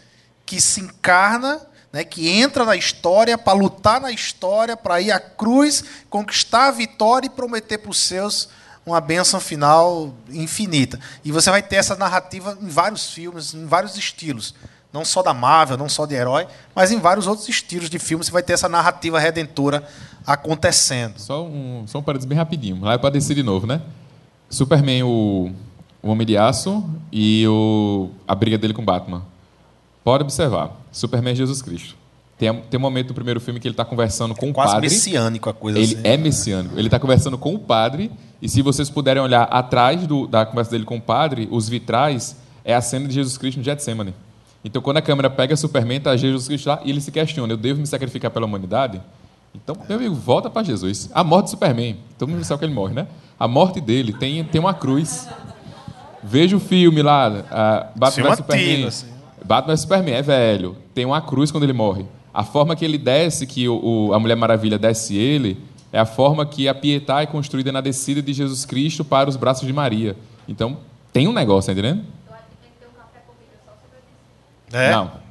que 0.45 0.61
se 0.61 0.81
encarna, 0.81 1.61
né? 1.91 2.03
que 2.03 2.29
entra 2.29 2.63
na 2.63 2.75
história 2.75 3.37
para 3.37 3.53
lutar 3.53 3.99
na 3.99 4.11
história, 4.11 4.77
para 4.77 5.01
ir 5.01 5.11
à 5.11 5.19
cruz, 5.19 5.83
conquistar 6.09 6.67
a 6.67 6.71
vitória 6.71 7.27
e 7.27 7.29
prometer 7.29 7.79
para 7.79 7.91
os 7.91 7.99
seus 7.99 8.49
uma 8.85 8.99
bênção 8.99 9.39
final 9.39 10.13
infinita. 10.29 10.99
E 11.23 11.31
você 11.31 11.49
vai 11.51 11.61
ter 11.61 11.75
essa 11.75 11.95
narrativa 11.95 12.57
em 12.59 12.67
vários 12.67 13.11
filmes, 13.11 13.53
em 13.53 13.65
vários 13.65 13.95
estilos. 13.95 14.55
Não 14.93 15.05
só 15.05 15.23
da 15.23 15.33
Marvel, 15.33 15.77
não 15.77 15.87
só 15.87 16.05
de 16.05 16.15
herói, 16.15 16.45
mas 16.75 16.91
em 16.91 16.99
vários 16.99 17.25
outros 17.25 17.47
estilos 17.47 17.89
de 17.89 17.97
filmes 17.97 18.27
você 18.27 18.31
vai 18.31 18.43
ter 18.43 18.53
essa 18.53 18.67
narrativa 18.67 19.19
redentora 19.19 19.87
acontecendo. 20.27 21.17
Só 21.17 21.45
um, 21.45 21.85
só 21.87 21.99
um 21.99 22.03
parênteses 22.03 22.27
bem 22.27 22.37
rapidinho. 22.37 22.81
Lá 22.81 22.93
é 22.93 22.97
para 22.97 23.11
descer 23.11 23.35
de 23.35 23.43
novo, 23.43 23.65
né? 23.65 23.81
Superman, 24.49 25.03
o, 25.03 25.51
o 26.03 26.09
Homem 26.09 26.27
de 26.27 26.37
Aço 26.37 26.83
e 27.11 27.47
o, 27.47 28.09
a 28.27 28.35
briga 28.35 28.57
dele 28.57 28.73
com 28.73 28.83
Batman. 28.83 29.23
Pode 30.03 30.23
observar. 30.23 30.71
Superman 30.91 31.31
é 31.31 31.35
Jesus 31.35 31.61
Cristo. 31.61 31.95
Tem, 32.37 32.51
tem 32.53 32.77
um 32.77 32.81
momento 32.81 33.09
no 33.09 33.13
primeiro 33.13 33.39
filme 33.39 33.59
que 33.59 33.67
ele 33.67 33.73
está 33.73 33.85
conversando 33.85 34.33
com 34.33 34.47
é 34.47 34.49
o 34.49 34.53
quase 34.53 34.73
padre. 34.73 34.89
messiânico 34.89 35.49
a 35.49 35.53
coisa 35.53 35.77
Ele 35.77 35.93
assim, 35.93 36.01
é 36.03 36.17
messiânico. 36.17 36.75
Ele 36.75 36.87
está 36.87 36.99
conversando 36.99 37.37
com 37.37 37.53
o 37.53 37.59
padre. 37.59 38.11
E 38.41 38.49
se 38.49 38.61
vocês 38.61 38.89
puderem 38.89 39.21
olhar 39.21 39.43
atrás 39.43 40.05
do, 40.07 40.25
da 40.27 40.45
conversa 40.45 40.71
dele 40.71 40.83
com 40.83 40.97
o 40.97 41.01
padre, 41.01 41.47
os 41.51 41.69
vitrais, 41.69 42.35
é 42.65 42.73
a 42.73 42.81
cena 42.81 43.07
de 43.07 43.13
Jesus 43.13 43.37
Cristo 43.37 43.59
no 43.59 43.63
Getsemane. 43.63 44.13
Então, 44.63 44.81
quando 44.81 44.97
a 44.97 45.01
câmera 45.01 45.29
pega 45.29 45.55
Superman, 45.55 45.97
está 45.97 46.15
Jesus 46.15 46.47
Cristo 46.47 46.67
lá 46.67 46.81
e 46.85 46.89
ele 46.89 47.01
se 47.01 47.11
questiona: 47.11 47.53
eu 47.53 47.57
devo 47.57 47.79
me 47.79 47.87
sacrificar 47.87 48.31
pela 48.31 48.45
humanidade? 48.45 49.01
Então, 49.53 49.75
meu 49.87 49.97
amigo, 49.97 50.15
volta 50.15 50.49
para 50.49 50.63
Jesus. 50.63 51.09
A 51.13 51.23
morte 51.23 51.45
de 51.45 51.51
Superman, 51.51 51.97
todo 52.17 52.29
mundo 52.29 52.43
sabe 52.43 52.59
que 52.59 52.65
ele 52.65 52.73
morre, 52.73 52.93
né? 52.93 53.07
A 53.39 53.47
morte 53.47 53.81
dele 53.81 54.13
tem, 54.13 54.43
tem 54.43 54.61
uma 54.61 54.73
cruz. 54.73 55.27
Veja 56.23 56.55
o 56.55 56.59
filme 56.59 57.01
lá, 57.01 57.29
uh, 57.29 57.99
Batman 57.99 58.29
vs 58.29 58.37
Superman. 58.37 58.85
Assim. 58.85 59.07
Batman 59.43 59.73
vs 59.73 59.81
Superman 59.81 60.13
é 60.13 60.21
velho, 60.21 60.77
tem 60.93 61.05
uma 61.05 61.21
cruz 61.21 61.51
quando 61.51 61.63
ele 61.63 61.73
morre. 61.73 62.05
A 62.33 62.43
forma 62.43 62.75
que 62.75 62.85
ele 62.85 62.97
desce, 62.97 63.45
que 63.45 63.67
o, 63.67 64.07
o, 64.09 64.13
a 64.13 64.19
Mulher 64.19 64.35
Maravilha 64.35 64.77
desce 64.77 65.17
ele, 65.17 65.57
é 65.91 65.99
a 65.99 66.05
forma 66.05 66.45
que 66.45 66.67
a 66.67 66.73
Pietá 66.73 67.21
é 67.21 67.25
construída 67.25 67.71
na 67.71 67.81
descida 67.81 68.21
de 68.21 68.31
Jesus 68.31 68.65
Cristo 68.65 69.03
para 69.03 69.29
os 69.29 69.35
braços 69.35 69.67
de 69.67 69.73
Maria. 69.73 70.15
Então, 70.47 70.77
tem 71.11 71.27
um 71.27 71.33
negócio, 71.33 71.73
tá 71.73 71.79
entendendo? 71.79 72.05
É? 74.73 74.91
Não. 74.91 75.21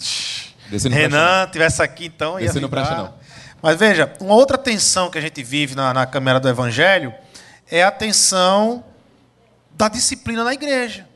Renan, 0.90 1.48
tivesse 1.50 1.82
aqui 1.82 2.06
então. 2.06 2.38
Ia 2.38 2.46
Esse 2.46 2.60
não. 2.60 3.14
Mas 3.62 3.78
veja, 3.78 4.12
uma 4.20 4.34
outra 4.34 4.56
tensão 4.56 5.10
que 5.10 5.18
a 5.18 5.20
gente 5.20 5.42
vive 5.42 5.74
na, 5.74 5.92
na 5.92 6.06
Câmara 6.06 6.40
do 6.40 6.48
Evangelho 6.48 7.12
é 7.70 7.82
a 7.82 7.90
tensão 7.90 8.84
da 9.72 9.88
disciplina 9.88 10.44
na 10.44 10.54
igreja, 10.54 11.06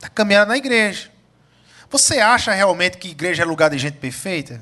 da 0.00 0.08
caminhada 0.08 0.46
na 0.46 0.56
igreja. 0.56 1.10
Você 1.90 2.18
acha 2.20 2.52
realmente 2.52 2.98
que 2.98 3.08
igreja 3.08 3.42
é 3.42 3.46
lugar 3.46 3.70
de 3.70 3.78
gente 3.78 3.98
perfeita? 3.98 4.60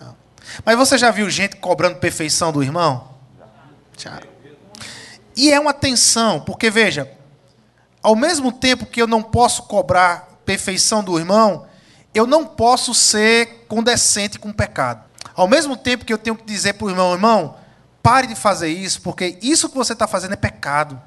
Não. 0.00 0.16
Mas 0.64 0.76
você 0.76 0.96
já 0.96 1.10
viu 1.10 1.28
gente 1.28 1.56
cobrando 1.56 1.96
perfeição 1.96 2.52
do 2.52 2.62
irmão? 2.62 3.16
Já. 3.96 4.20
E 5.36 5.52
é 5.52 5.60
uma 5.60 5.74
tensão, 5.74 6.40
porque 6.40 6.70
veja, 6.70 7.10
ao 8.02 8.16
mesmo 8.16 8.50
tempo 8.50 8.86
que 8.86 9.00
eu 9.00 9.06
não 9.06 9.22
posso 9.22 9.64
cobrar 9.64 10.40
perfeição 10.44 11.02
do 11.04 11.18
irmão, 11.18 11.67
eu 12.18 12.26
não 12.26 12.44
posso 12.44 12.92
ser 12.92 13.64
condescente 13.68 14.38
com 14.38 14.50
o 14.50 14.54
pecado. 14.54 15.04
Ao 15.34 15.46
mesmo 15.46 15.76
tempo 15.76 16.04
que 16.04 16.12
eu 16.12 16.18
tenho 16.18 16.36
que 16.36 16.44
dizer 16.44 16.74
para 16.74 16.86
o 16.86 16.90
irmão, 16.90 17.12
irmão, 17.12 17.56
pare 18.02 18.26
de 18.26 18.34
fazer 18.34 18.68
isso, 18.68 19.00
porque 19.02 19.38
isso 19.40 19.68
que 19.68 19.76
você 19.76 19.92
está 19.92 20.06
fazendo 20.06 20.32
é 20.32 20.36
pecado. 20.36 21.00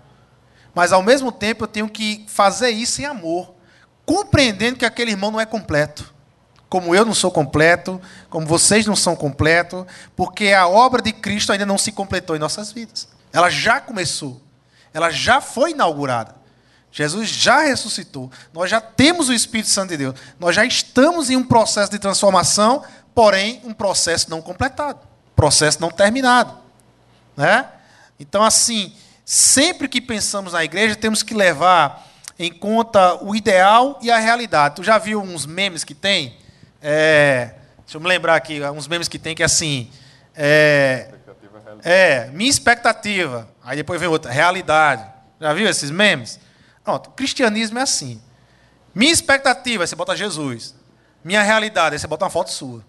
Mas 0.74 0.94
ao 0.94 1.04
mesmo 1.04 1.32
tempo 1.32 1.66
eu 1.66 1.68
tenho 1.68 1.90
que 1.90 2.26
fazer 2.28 2.70
isso 2.70 3.02
em 3.02 3.06
amor, 3.06 3.54
compreendendo 4.06 4.78
que 4.78 4.86
aquele 4.86 5.12
irmão 5.12 5.32
não 5.32 5.40
é 5.40 5.46
completo. 5.46 6.14
Como 6.70 6.96
eu 6.96 7.04
não 7.04 7.14
sou 7.14 7.30
completo, 7.30 8.00
como 8.30 8.48
vocês 8.48 8.86
não 8.86 8.96
são 8.96 9.14
completos, 9.14 9.86
porque 10.16 10.54
a 10.54 10.66
obra 10.66 11.02
de 11.02 11.12
Cristo 11.12 11.52
ainda 11.52 11.66
não 11.66 11.78
se 11.78 11.92
completou 11.92 12.36
em 12.36 12.40
nossas 12.40 12.72
vidas. 12.72 13.10
Ela 13.34 13.50
já 13.50 13.82
começou. 13.82 14.42
Ela 14.94 15.10
já 15.10 15.42
foi 15.42 15.72
inaugurada. 15.72 16.41
Jesus 16.92 17.30
já 17.30 17.62
ressuscitou. 17.62 18.30
Nós 18.54 18.70
já 18.70 18.82
temos 18.82 19.30
o 19.30 19.34
Espírito 19.34 19.70
Santo 19.70 19.92
de 19.92 19.98
Deus. 19.98 20.16
Nós 20.40 20.56
já 20.56 20.66
estamos 20.66 21.30
em 21.30 21.38
um 21.38 21.44
processo 21.44 21.90
de 21.92 21.98
transformação 21.98 22.84
porém 23.14 23.62
um 23.64 23.74
processo 23.74 24.30
não 24.30 24.42
completado, 24.42 25.00
processo 25.36 25.82
não 25.82 25.90
terminado. 25.90 26.58
Né? 27.36 27.66
Então, 28.20 28.44
assim, 28.44 28.94
sempre 29.26 29.88
que 29.88 30.02
pensamos 30.02 30.54
na 30.54 30.64
igreja, 30.64 30.96
temos 30.96 31.24
que 31.24 31.34
levar 31.34 32.08
em 32.38 32.52
conta 32.52 33.24
o 33.24 33.36
ideal 33.36 34.00
e 34.02 34.10
a 34.10 34.18
realidade. 34.18 34.76
Tu 34.76 34.84
já 34.84 34.98
viu 34.98 35.22
uns 35.22 35.46
memes 35.46 35.84
que 35.84 35.94
tem? 35.94 36.38
É, 36.82 37.54
deixa 37.80 37.98
eu 37.98 38.02
me 38.02 38.08
lembrar 38.08 38.36
aqui, 38.36 38.62
uns 38.62 38.88
memes 38.88 39.08
que 39.08 39.20
tem 39.20 39.36
que 39.36 39.44
é 39.44 39.46
assim. 39.46 39.90
É, 40.36 41.10
é, 41.84 42.28
minha 42.34 42.50
expectativa. 42.50 43.48
Aí 43.64 43.78
depois 43.78 44.00
vem 44.00 44.10
outra, 44.10 44.32
realidade. 44.32 45.06
Já 45.40 45.54
viu 45.54 45.68
esses 45.68 45.92
memes? 45.92 46.40
Pronto, 46.84 47.12
cristianismo 47.12 47.80
é 47.80 47.82
assim. 47.82 48.22
Minha 48.94 49.12
expectativa, 49.12 49.84
aí 49.84 49.88
você 49.88 49.96
bota 49.96 50.16
Jesus. 50.16 50.76
Minha 51.24 51.44
realidade, 51.44 51.96
aí 51.96 52.00
você 52.00 52.08
bota 52.08 52.26
uma 52.26 52.32
foto 52.32 52.52
sua. 52.52 52.84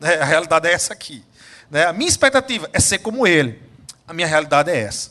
É, 0.00 0.20
a 0.20 0.24
realidade 0.24 0.68
é 0.68 0.72
essa 0.72 0.92
aqui. 0.92 1.24
Né? 1.70 1.84
A 1.86 1.92
minha 1.92 2.08
expectativa 2.08 2.68
é 2.72 2.80
ser 2.80 2.98
como 2.98 3.26
ele. 3.26 3.62
A 4.06 4.12
minha 4.12 4.26
realidade 4.26 4.70
é 4.70 4.78
essa. 4.78 5.10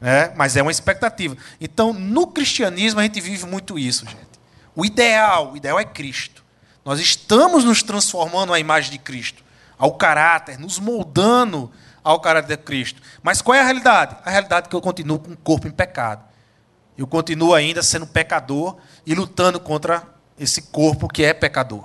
Né? 0.00 0.32
Mas 0.36 0.56
é 0.56 0.62
uma 0.62 0.70
expectativa. 0.70 1.36
Então, 1.60 1.92
no 1.92 2.28
cristianismo, 2.28 3.00
a 3.00 3.02
gente 3.02 3.20
vive 3.20 3.44
muito 3.46 3.78
isso, 3.78 4.06
gente. 4.06 4.36
O 4.74 4.84
ideal, 4.84 5.52
o 5.52 5.56
ideal 5.56 5.80
é 5.80 5.84
Cristo. 5.84 6.44
Nós 6.84 7.00
estamos 7.00 7.64
nos 7.64 7.82
transformando 7.82 8.52
à 8.52 8.60
imagem 8.60 8.92
de 8.92 8.98
Cristo, 8.98 9.42
ao 9.76 9.94
caráter, 9.94 10.58
nos 10.58 10.78
moldando 10.78 11.70
ao 12.04 12.20
caráter 12.20 12.56
de 12.56 12.62
Cristo. 12.62 13.02
Mas 13.22 13.42
qual 13.42 13.56
é 13.56 13.60
a 13.60 13.64
realidade? 13.64 14.16
A 14.24 14.30
realidade 14.30 14.66
é 14.66 14.70
que 14.70 14.76
eu 14.76 14.80
continuo 14.80 15.18
com 15.18 15.32
o 15.32 15.36
corpo 15.36 15.66
em 15.66 15.72
pecado. 15.72 16.22
Eu 16.96 17.06
continuo 17.06 17.54
ainda 17.54 17.82
sendo 17.82 18.06
pecador 18.06 18.76
e 19.04 19.14
lutando 19.14 19.60
contra 19.60 20.02
esse 20.38 20.62
corpo 20.62 21.08
que 21.08 21.24
é 21.24 21.34
pecador. 21.34 21.84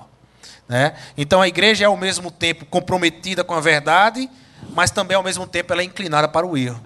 Né? 0.67 0.95
Então 1.17 1.41
a 1.41 1.47
igreja 1.47 1.83
é 1.83 1.87
ao 1.87 1.97
mesmo 1.97 2.31
tempo 2.31 2.65
comprometida 2.65 3.43
com 3.43 3.53
a 3.53 3.59
verdade, 3.59 4.29
mas 4.69 4.91
também 4.91 5.17
ao 5.17 5.23
mesmo 5.23 5.45
tempo 5.45 5.73
ela 5.73 5.81
é 5.81 5.85
inclinada 5.85 6.27
para 6.27 6.47
o 6.47 6.57
erro. 6.57 6.81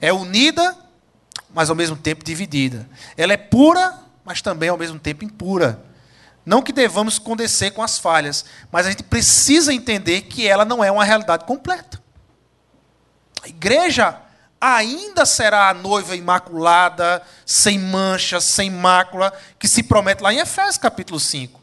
É 0.00 0.12
unida, 0.12 0.76
mas 1.54 1.70
ao 1.70 1.76
mesmo 1.76 1.96
tempo 1.96 2.24
dividida. 2.24 2.86
Ela 3.16 3.32
é 3.32 3.36
pura, 3.36 3.98
mas 4.24 4.42
também 4.42 4.68
ao 4.68 4.76
mesmo 4.76 4.98
tempo 4.98 5.24
impura. 5.24 5.82
Não 6.44 6.60
que 6.60 6.72
devamos 6.72 7.18
condecer 7.18 7.70
com 7.70 7.82
as 7.82 7.98
falhas, 7.98 8.44
mas 8.70 8.86
a 8.86 8.90
gente 8.90 9.04
precisa 9.04 9.72
entender 9.72 10.22
que 10.22 10.46
ela 10.46 10.64
não 10.64 10.82
é 10.82 10.90
uma 10.90 11.04
realidade 11.04 11.44
completa. 11.44 12.02
A 13.42 13.48
igreja 13.48 14.20
ainda 14.62 15.26
será 15.26 15.68
a 15.68 15.74
noiva 15.74 16.14
imaculada, 16.14 17.20
sem 17.44 17.78
mancha, 17.78 18.40
sem 18.40 18.70
mácula, 18.70 19.32
que 19.58 19.66
se 19.66 19.82
promete 19.82 20.22
lá 20.22 20.32
em 20.32 20.38
Efésios 20.38 20.78
capítulo 20.78 21.18
5 21.18 21.62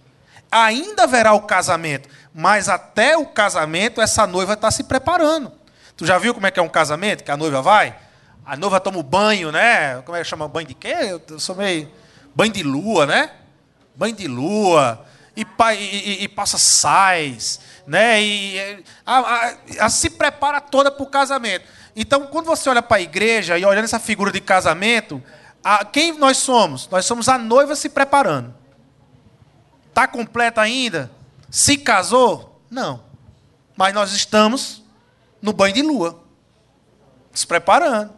ainda 0.51 1.03
haverá 1.03 1.33
o 1.33 1.41
casamento, 1.41 2.09
mas 2.33 2.69
até 2.69 3.17
o 3.17 3.25
casamento 3.25 4.01
essa 4.01 4.25
noiva 4.25 4.53
está 4.53 4.71
se 4.71 4.83
preparando. 4.83 5.51
Tu 5.95 6.05
já 6.05 6.17
viu 6.17 6.33
como 6.33 6.47
é 6.47 6.51
que 6.51 6.59
é 6.59 6.63
um 6.63 6.69
casamento? 6.69 7.23
Que 7.23 7.31
a 7.31 7.37
noiva 7.37 7.61
vai? 7.61 7.95
A 8.45 8.55
noiva 8.55 8.79
toma 8.79 8.97
o 8.97 9.03
banho, 9.03 9.51
né? 9.51 10.01
Como 10.03 10.15
é 10.15 10.21
que 10.21 10.27
chama? 10.27 10.47
Banho 10.47 10.67
de 10.67 10.73
quê? 10.73 11.19
Eu 11.27 11.39
sou 11.39 11.55
meio. 11.55 11.91
Banho 12.33 12.51
de 12.51 12.63
lua, 12.63 13.05
né? 13.05 13.31
Banho 13.95 14.15
de 14.15 14.27
lua. 14.27 15.05
E, 15.35 15.45
e, 15.75 16.23
e 16.23 16.27
passa 16.27 16.57
sais, 16.57 17.59
né? 17.85 18.21
E 18.21 18.83
a, 19.05 19.19
a, 19.19 19.53
a 19.81 19.89
se 19.89 20.09
prepara 20.09 20.59
toda 20.61 20.89
para 20.89 21.03
o 21.03 21.07
casamento. 21.07 21.65
Então, 22.01 22.27
quando 22.27 22.45
você 22.45 22.69
olha 22.69 22.81
para 22.81 22.95
a 22.95 23.01
igreja 23.01 23.57
e 23.57 23.65
olhando 23.65 23.83
essa 23.83 23.99
figura 23.99 24.31
de 24.31 24.39
casamento, 24.39 25.21
a, 25.61 25.83
quem 25.83 26.17
nós 26.17 26.37
somos? 26.37 26.87
Nós 26.87 27.05
somos 27.05 27.27
a 27.27 27.37
noiva 27.37 27.75
se 27.75 27.89
preparando. 27.89 28.55
Está 29.89 30.07
completa 30.07 30.61
ainda? 30.61 31.11
Se 31.49 31.75
casou? 31.75 32.63
Não. 32.71 33.03
Mas 33.75 33.93
nós 33.93 34.13
estamos 34.13 34.81
no 35.41 35.51
banho 35.51 35.73
de 35.73 35.81
lua, 35.81 36.23
nos 37.33 37.43
preparando, 37.43 38.13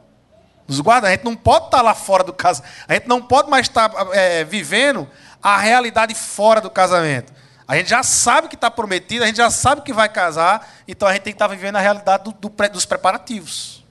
nos 0.67 0.79
guardando. 0.79 1.07
A 1.09 1.13
gente 1.13 1.25
não 1.25 1.35
pode 1.35 1.65
estar 1.65 1.81
lá 1.81 1.95
fora 1.95 2.23
do 2.23 2.33
casamento. 2.33 2.71
A 2.87 2.93
gente 2.93 3.07
não 3.07 3.19
pode 3.19 3.49
mais 3.49 3.65
estar 3.65 3.91
é, 4.11 4.43
vivendo 4.43 5.09
a 5.41 5.57
realidade 5.57 6.13
fora 6.13 6.61
do 6.61 6.69
casamento. 6.69 7.33
A 7.71 7.77
gente 7.77 7.89
já 7.89 8.03
sabe 8.03 8.49
que 8.49 8.55
está 8.55 8.69
prometido, 8.69 9.23
a 9.23 9.27
gente 9.27 9.37
já 9.37 9.49
sabe 9.49 9.79
que 9.79 9.93
vai 9.93 10.09
casar, 10.09 10.73
então 10.85 11.07
a 11.07 11.13
gente 11.13 11.21
tem 11.21 11.31
que 11.31 11.35
estar 11.35 11.47
vivendo 11.47 11.77
a 11.77 11.79
realidade 11.79 12.25
do, 12.25 12.33
do, 12.33 12.49
dos 12.67 12.83
preparativos 12.83 13.85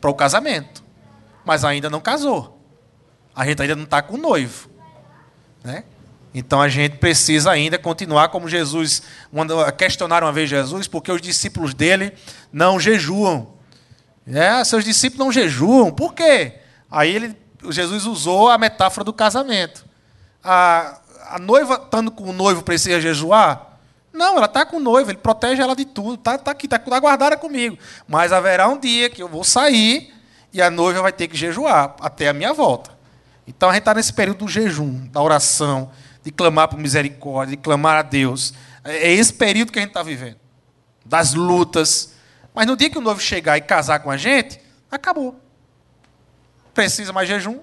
para 0.00 0.08
o 0.08 0.14
casamento. 0.14 0.84
Mas 1.44 1.64
ainda 1.64 1.90
não 1.90 2.00
casou. 2.00 2.64
A 3.34 3.44
gente 3.44 3.60
ainda 3.60 3.74
não 3.74 3.82
está 3.82 4.02
com 4.02 4.14
o 4.14 4.18
noivo. 4.18 4.70
Né? 5.64 5.82
Então 6.32 6.62
a 6.62 6.68
gente 6.68 6.98
precisa 6.98 7.50
ainda 7.50 7.76
continuar 7.76 8.28
como 8.28 8.48
Jesus. 8.48 9.02
Questionaram 9.76 10.28
uma 10.28 10.32
vez 10.32 10.48
Jesus 10.48 10.86
porque 10.86 11.10
os 11.10 11.20
discípulos 11.20 11.74
dele 11.74 12.16
não 12.52 12.78
jejuam. 12.78 13.54
É, 14.24 14.62
seus 14.62 14.84
discípulos 14.84 15.26
não 15.26 15.32
jejuam. 15.32 15.90
Por 15.90 16.14
quê? 16.14 16.60
Aí 16.88 17.12
ele, 17.12 17.36
Jesus 17.68 18.06
usou 18.06 18.48
a 18.48 18.56
metáfora 18.56 19.02
do 19.02 19.12
casamento. 19.12 19.84
A, 20.44 21.00
a 21.32 21.38
noiva, 21.38 21.80
estando 21.82 22.10
com 22.10 22.24
o 22.24 22.32
noivo, 22.32 22.62
precisa 22.62 23.00
jejuar? 23.00 23.78
Não, 24.12 24.36
ela 24.36 24.44
está 24.44 24.66
com 24.66 24.76
o 24.76 24.80
noivo, 24.80 25.10
ele 25.10 25.18
protege 25.18 25.62
ela 25.62 25.74
de 25.74 25.86
tudo, 25.86 26.14
está 26.14 26.36
tá 26.36 26.50
aqui, 26.50 26.66
está 26.66 26.78
tá 26.78 27.00
guardada 27.00 27.36
comigo. 27.38 27.78
Mas 28.06 28.32
haverá 28.32 28.68
um 28.68 28.78
dia 28.78 29.08
que 29.08 29.22
eu 29.22 29.28
vou 29.28 29.42
sair 29.42 30.12
e 30.52 30.60
a 30.60 30.70
noiva 30.70 31.00
vai 31.00 31.12
ter 31.12 31.28
que 31.28 31.36
jejuar 31.36 31.96
até 32.00 32.28
a 32.28 32.34
minha 32.34 32.52
volta. 32.52 32.90
Então 33.46 33.70
a 33.70 33.72
gente 33.72 33.80
está 33.80 33.94
nesse 33.94 34.12
período 34.12 34.44
do 34.44 34.48
jejum, 34.48 35.06
da 35.08 35.22
oração, 35.22 35.90
de 36.22 36.30
clamar 36.30 36.68
por 36.68 36.78
misericórdia, 36.78 37.56
de 37.56 37.62
clamar 37.62 37.98
a 37.98 38.02
Deus. 38.02 38.52
É 38.84 39.10
esse 39.10 39.32
período 39.32 39.72
que 39.72 39.78
a 39.78 39.82
gente 39.82 39.90
está 39.90 40.02
vivendo. 40.02 40.36
Das 41.04 41.32
lutas. 41.32 42.14
Mas 42.54 42.66
no 42.66 42.76
dia 42.76 42.90
que 42.90 42.98
o 42.98 43.00
noivo 43.00 43.20
chegar 43.20 43.56
e 43.56 43.62
casar 43.62 44.00
com 44.00 44.10
a 44.10 44.18
gente, 44.18 44.60
acabou. 44.90 45.40
Precisa 46.74 47.10
mais 47.14 47.26
jejum. 47.26 47.60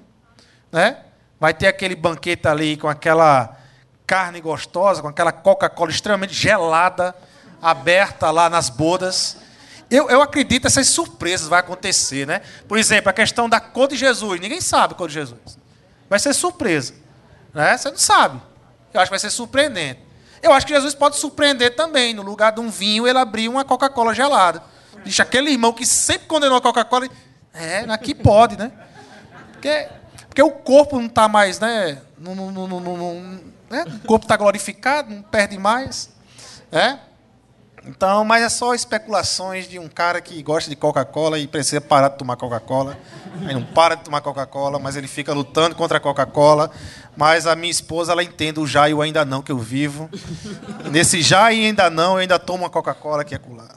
Né? 0.71 0.97
Vai 1.39 1.53
ter 1.53 1.67
aquele 1.67 1.95
banquete 1.95 2.47
ali 2.47 2.75
com 2.75 2.87
aquela 2.87 3.58
carne 4.09 4.41
gostosa, 4.41 5.03
com 5.03 5.07
aquela 5.07 5.31
Coca-Cola 5.31 5.91
extremamente 5.91 6.33
gelada, 6.33 7.13
aberta 7.61 8.31
lá 8.31 8.49
nas 8.49 8.67
bodas. 8.67 9.37
Eu, 9.87 10.09
eu 10.09 10.19
acredito 10.19 10.61
que 10.61 10.67
essas 10.67 10.87
surpresas 10.87 11.47
vão 11.47 11.59
acontecer, 11.59 12.25
né? 12.25 12.41
Por 12.67 12.79
exemplo, 12.79 13.11
a 13.11 13.13
questão 13.13 13.47
da 13.47 13.59
cor 13.59 13.87
de 13.87 13.95
Jesus. 13.95 14.41
Ninguém 14.41 14.61
sabe 14.61 14.95
a 14.95 14.97
cor 14.97 15.07
de 15.07 15.13
Jesus. 15.13 15.59
Vai 16.09 16.17
ser 16.17 16.33
surpresa. 16.33 16.95
Né? 17.53 17.77
Você 17.77 17.91
não 17.91 17.99
sabe. 17.99 18.41
Eu 18.91 18.99
acho 18.99 19.09
que 19.09 19.11
vai 19.11 19.19
ser 19.19 19.29
surpreendente. 19.29 19.99
Eu 20.41 20.53
acho 20.53 20.65
que 20.65 20.73
Jesus 20.73 20.95
pode 20.95 21.17
surpreender 21.17 21.75
também. 21.75 22.11
No 22.15 22.23
lugar 22.23 22.51
de 22.51 22.59
um 22.59 22.69
vinho, 22.71 23.07
ele 23.07 23.19
abrir 23.19 23.47
uma 23.47 23.63
Coca-Cola 23.63 24.15
gelada. 24.15 24.63
Diz 25.03 25.19
aquele 25.19 25.51
irmão 25.51 25.71
que 25.71 25.85
sempre 25.85 26.27
condenou 26.27 26.57
a 26.57 26.61
Coca-Cola. 26.61 27.07
É, 27.53 27.81
aqui 27.81 28.15
pode, 28.15 28.57
né? 28.57 28.71
Porque, 29.51 29.87
porque 30.27 30.41
o 30.41 30.49
corpo 30.49 30.97
não 30.97 31.05
está 31.05 31.27
mais, 31.27 31.59
né? 31.59 32.01
Não, 32.17 32.33
não, 32.33 32.51
não, 32.51 32.79
não, 32.79 33.39
né? 33.69 33.85
O 34.03 34.07
corpo 34.07 34.25
está 34.25 34.35
glorificado, 34.35 35.13
não 35.13 35.21
perde 35.21 35.57
mais. 35.57 36.09
É? 36.71 36.97
Então, 37.85 38.25
mas 38.25 38.43
é 38.43 38.49
só 38.49 38.75
especulações 38.75 39.67
de 39.67 39.79
um 39.79 39.87
cara 39.87 40.19
que 40.21 40.41
gosta 40.43 40.69
de 40.69 40.75
Coca-Cola 40.75 41.39
e 41.39 41.47
precisa 41.47 41.79
parar 41.79 42.09
de 42.09 42.17
tomar 42.17 42.35
Coca-Cola. 42.35 42.97
Aí 43.45 43.53
não 43.53 43.63
para 43.63 43.95
de 43.95 44.03
tomar 44.03 44.21
Coca-Cola, 44.21 44.77
mas 44.79 44.95
ele 44.95 45.07
fica 45.07 45.33
lutando 45.33 45.75
contra 45.75 45.97
a 45.97 46.01
Coca-Cola. 46.01 46.69
Mas 47.15 47.47
a 47.47 47.55
minha 47.55 47.71
esposa, 47.71 48.11
ela 48.11 48.23
entende 48.23 48.59
o 48.59 48.67
já 48.67 48.89
e 48.89 48.93
o 48.93 49.01
ainda 49.01 49.23
não 49.23 49.41
que 49.41 49.51
eu 49.51 49.57
vivo. 49.57 50.09
Nesse 50.91 51.21
já 51.21 51.51
e 51.51 51.65
ainda 51.65 51.89
não, 51.89 52.13
eu 52.13 52.17
ainda 52.19 52.37
tomo 52.37 52.63
uma 52.63 52.69
Coca-Cola 52.69 53.23
que 53.23 53.33
é 53.33 53.37
colar. 53.37 53.75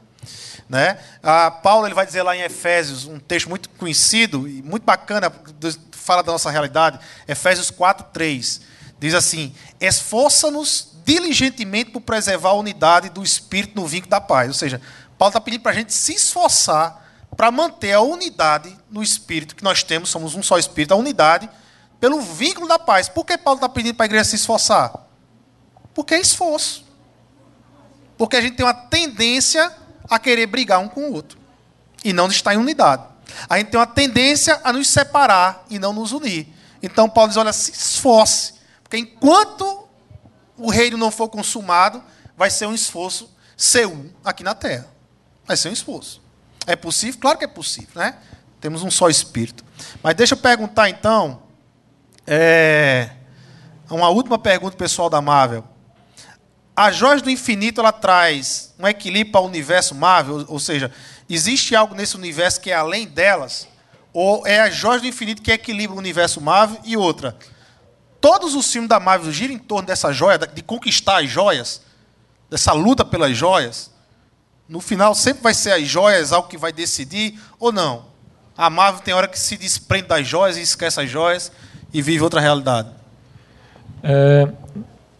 Né? 0.68 0.98
A 1.22 1.50
Paulo 1.50 1.86
ele 1.86 1.94
vai 1.94 2.06
dizer 2.06 2.22
lá 2.22 2.36
em 2.36 2.40
Efésios, 2.40 3.06
um 3.06 3.18
texto 3.18 3.48
muito 3.48 3.68
conhecido 3.70 4.48
e 4.48 4.62
muito 4.62 4.84
bacana, 4.84 5.32
fala 5.92 6.22
da 6.22 6.32
nossa 6.32 6.50
realidade. 6.50 6.98
Efésios 7.28 7.70
4, 7.70 8.06
3. 8.12 8.71
Diz 9.02 9.14
assim: 9.14 9.52
Esforça-nos 9.80 10.92
diligentemente 11.04 11.90
por 11.90 12.00
preservar 12.00 12.50
a 12.50 12.54
unidade 12.54 13.08
do 13.08 13.20
espírito 13.22 13.80
no 13.80 13.84
vínculo 13.84 14.10
da 14.10 14.20
paz. 14.20 14.46
Ou 14.46 14.54
seja, 14.54 14.80
Paulo 15.18 15.30
está 15.30 15.40
pedindo 15.40 15.62
para 15.62 15.72
a 15.72 15.74
gente 15.74 15.92
se 15.92 16.14
esforçar 16.14 17.02
para 17.36 17.50
manter 17.50 17.92
a 17.94 18.00
unidade 18.00 18.78
no 18.88 19.02
espírito 19.02 19.56
que 19.56 19.64
nós 19.64 19.82
temos, 19.82 20.08
somos 20.08 20.36
um 20.36 20.42
só 20.42 20.56
espírito, 20.56 20.92
a 20.92 20.96
unidade 20.96 21.50
pelo 21.98 22.20
vínculo 22.20 22.68
da 22.68 22.78
paz. 22.78 23.08
Por 23.08 23.24
que 23.24 23.36
Paulo 23.36 23.58
está 23.58 23.68
pedindo 23.68 23.96
para 23.96 24.04
a 24.04 24.06
igreja 24.06 24.24
se 24.24 24.36
esforçar? 24.36 24.92
Porque 25.92 26.14
é 26.14 26.20
esforço. 26.20 26.84
Porque 28.16 28.36
a 28.36 28.40
gente 28.40 28.54
tem 28.54 28.64
uma 28.64 28.74
tendência 28.74 29.72
a 30.08 30.16
querer 30.16 30.46
brigar 30.46 30.78
um 30.78 30.88
com 30.88 31.08
o 31.08 31.12
outro 31.12 31.38
e 32.04 32.12
não 32.12 32.28
estar 32.28 32.54
em 32.54 32.58
unidade. 32.58 33.02
A 33.48 33.58
gente 33.58 33.70
tem 33.70 33.80
uma 33.80 33.86
tendência 33.86 34.60
a 34.62 34.72
nos 34.72 34.86
separar 34.88 35.64
e 35.68 35.76
não 35.78 35.92
nos 35.92 36.12
unir. 36.12 36.46
Então 36.80 37.08
Paulo 37.08 37.30
diz: 37.30 37.36
olha, 37.36 37.52
se 37.52 37.72
esforce, 37.72 38.61
porque 38.92 38.98
enquanto 38.98 39.88
o 40.54 40.70
reino 40.70 40.98
não 40.98 41.10
for 41.10 41.26
consumado, 41.26 42.04
vai 42.36 42.50
ser 42.50 42.66
um 42.66 42.74
esforço 42.74 43.34
ser 43.56 43.86
um 43.86 44.10
aqui 44.22 44.44
na 44.44 44.54
terra. 44.54 44.86
Vai 45.46 45.56
ser 45.56 45.70
um 45.70 45.72
esforço. 45.72 46.20
É 46.66 46.76
possível? 46.76 47.18
Claro 47.18 47.38
que 47.38 47.44
é 47.46 47.48
possível, 47.48 47.88
né? 47.94 48.18
Temos 48.60 48.82
um 48.82 48.90
só 48.90 49.08
espírito. 49.08 49.64
Mas 50.02 50.14
deixa 50.14 50.34
eu 50.34 50.38
perguntar 50.38 50.90
então. 50.90 51.42
É, 52.26 53.12
uma 53.88 54.10
última 54.10 54.38
pergunta 54.38 54.76
pessoal 54.76 55.08
da 55.08 55.22
Marvel. 55.22 55.64
A 56.76 56.92
Joias 56.92 57.22
do 57.22 57.30
Infinito 57.30 57.80
ela 57.80 57.92
traz 57.92 58.74
um 58.78 58.86
equilíbrio 58.86 59.32
para 59.32 59.40
o 59.40 59.46
universo 59.46 59.94
Marvel, 59.94 60.44
ou 60.48 60.60
seja, 60.60 60.92
existe 61.30 61.74
algo 61.74 61.94
nesse 61.94 62.14
universo 62.14 62.60
que 62.60 62.70
é 62.70 62.74
além 62.74 63.06
delas? 63.06 63.66
Ou 64.12 64.46
é 64.46 64.60
a 64.60 64.68
Joias 64.68 65.00
do 65.00 65.08
Infinito 65.08 65.40
que 65.40 65.50
equilibra 65.50 65.96
o 65.96 65.98
universo 65.98 66.42
Marvel 66.42 66.78
e 66.84 66.94
outra? 66.94 67.34
Todos 68.22 68.54
os 68.54 68.70
filmes 68.70 68.88
da 68.88 69.00
Marvel 69.00 69.32
giram 69.32 69.52
em 69.52 69.58
torno 69.58 69.88
dessa 69.88 70.12
joia, 70.12 70.38
de 70.38 70.62
conquistar 70.62 71.24
as 71.24 71.28
joias, 71.28 71.82
dessa 72.48 72.72
luta 72.72 73.04
pelas 73.04 73.36
joias. 73.36 73.90
No 74.68 74.80
final, 74.80 75.12
sempre 75.12 75.42
vai 75.42 75.52
ser 75.52 75.72
as 75.72 75.88
joias 75.88 76.32
algo 76.32 76.48
que 76.48 76.56
vai 76.56 76.72
decidir 76.72 77.36
ou 77.58 77.72
não. 77.72 78.04
A 78.56 78.70
Marvel 78.70 79.02
tem 79.02 79.12
hora 79.12 79.26
que 79.26 79.36
se 79.36 79.56
desprende 79.56 80.06
das 80.06 80.24
joias 80.24 80.56
e 80.56 80.62
esquece 80.62 81.00
as 81.00 81.10
joias 81.10 81.50
e 81.92 82.00
vive 82.00 82.22
outra 82.22 82.40
realidade. 82.40 82.90
É, 84.04 84.48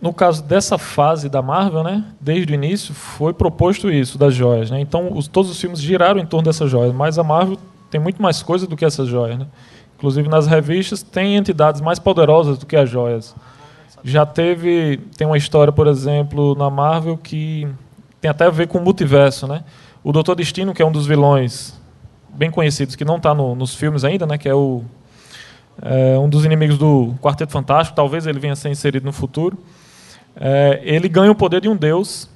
no 0.01 0.15
caso 0.15 0.41
dessa 0.41 0.79
fase 0.79 1.29
da 1.29 1.43
Marvel, 1.43 1.83
né, 1.83 2.05
desde 2.21 2.53
o 2.53 2.55
início 2.55 2.95
foi 2.95 3.35
proposto 3.35 3.91
isso 3.91 4.17
das 4.17 4.33
joias, 4.33 4.71
né? 4.71 4.81
Então 4.81 5.13
os, 5.13 5.27
todos 5.27 5.51
os 5.51 5.61
filmes 5.61 5.81
giraram 5.81 6.21
em 6.21 6.27
torno 6.27 6.45
dessas 6.45 6.71
joias, 6.71 6.95
mas 6.95 7.19
a 7.19 7.25
Marvel 7.25 7.59
tem 7.91 8.01
muito 8.01 8.23
mais 8.23 8.45
coisa 8.45 8.65
do 8.65 8.77
que 8.77 8.85
essas 8.85 9.09
joias, 9.09 9.41
né? 9.41 9.47
Inclusive 10.03 10.29
nas 10.29 10.49
revistas 10.49 11.01
tem 11.01 11.37
entidades 11.37 11.81
mais 11.81 12.01
poderosas 12.01 12.59
do 12.59 12.67
que 12.67 12.75
as 12.75 12.91
joias. 12.91 13.37
Já 14.03 14.27
teve 14.27 14.99
tem 15.17 15.25
uma 15.25 15.37
história, 15.37 15.73
por 15.73 15.87
exemplo, 15.87 16.57
na 16.57 16.69
Marvel 16.69 17.17
que 17.17 17.69
tem 18.21 18.29
até 18.29 18.47
a 18.47 18.51
ver 18.51 18.67
com 18.67 18.79
o 18.79 18.83
multiverso, 18.83 19.47
né? 19.47 19.63
O 20.03 20.11
Doutor 20.11 20.35
Destino, 20.35 20.75
que 20.75 20.83
é 20.83 20.85
um 20.85 20.91
dos 20.91 21.07
vilões 21.07 21.81
bem 22.29 22.51
conhecidos 22.51 22.97
que 22.97 23.05
não 23.05 23.19
está 23.19 23.33
no, 23.33 23.55
nos 23.55 23.77
filmes 23.77 24.03
ainda, 24.03 24.27
né? 24.27 24.37
Que 24.37 24.49
é 24.49 24.55
o 24.55 24.83
é, 25.81 26.19
um 26.19 26.29
dos 26.29 26.45
inimigos 26.45 26.77
do 26.77 27.15
Quarteto 27.23 27.53
Fantástico, 27.53 27.95
talvez 27.95 28.27
ele 28.27 28.41
venha 28.41 28.55
a 28.55 28.57
ser 28.57 28.71
inserido 28.71 29.05
no 29.05 29.13
futuro 29.13 29.57
é, 30.37 30.81
ele 30.83 31.09
ganha 31.09 31.31
o 31.31 31.35
poder 31.35 31.61
de 31.61 31.69
um 31.69 31.77
Deus 31.77 32.29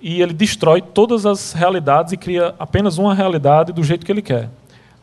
e 0.00 0.20
ele 0.20 0.32
destrói 0.32 0.80
todas 0.80 1.26
as 1.26 1.52
realidades 1.52 2.12
e 2.12 2.16
cria 2.16 2.54
apenas 2.58 2.98
uma 2.98 3.14
realidade 3.14 3.72
do 3.72 3.82
jeito 3.82 4.04
que 4.04 4.12
ele 4.12 4.22
quer. 4.22 4.48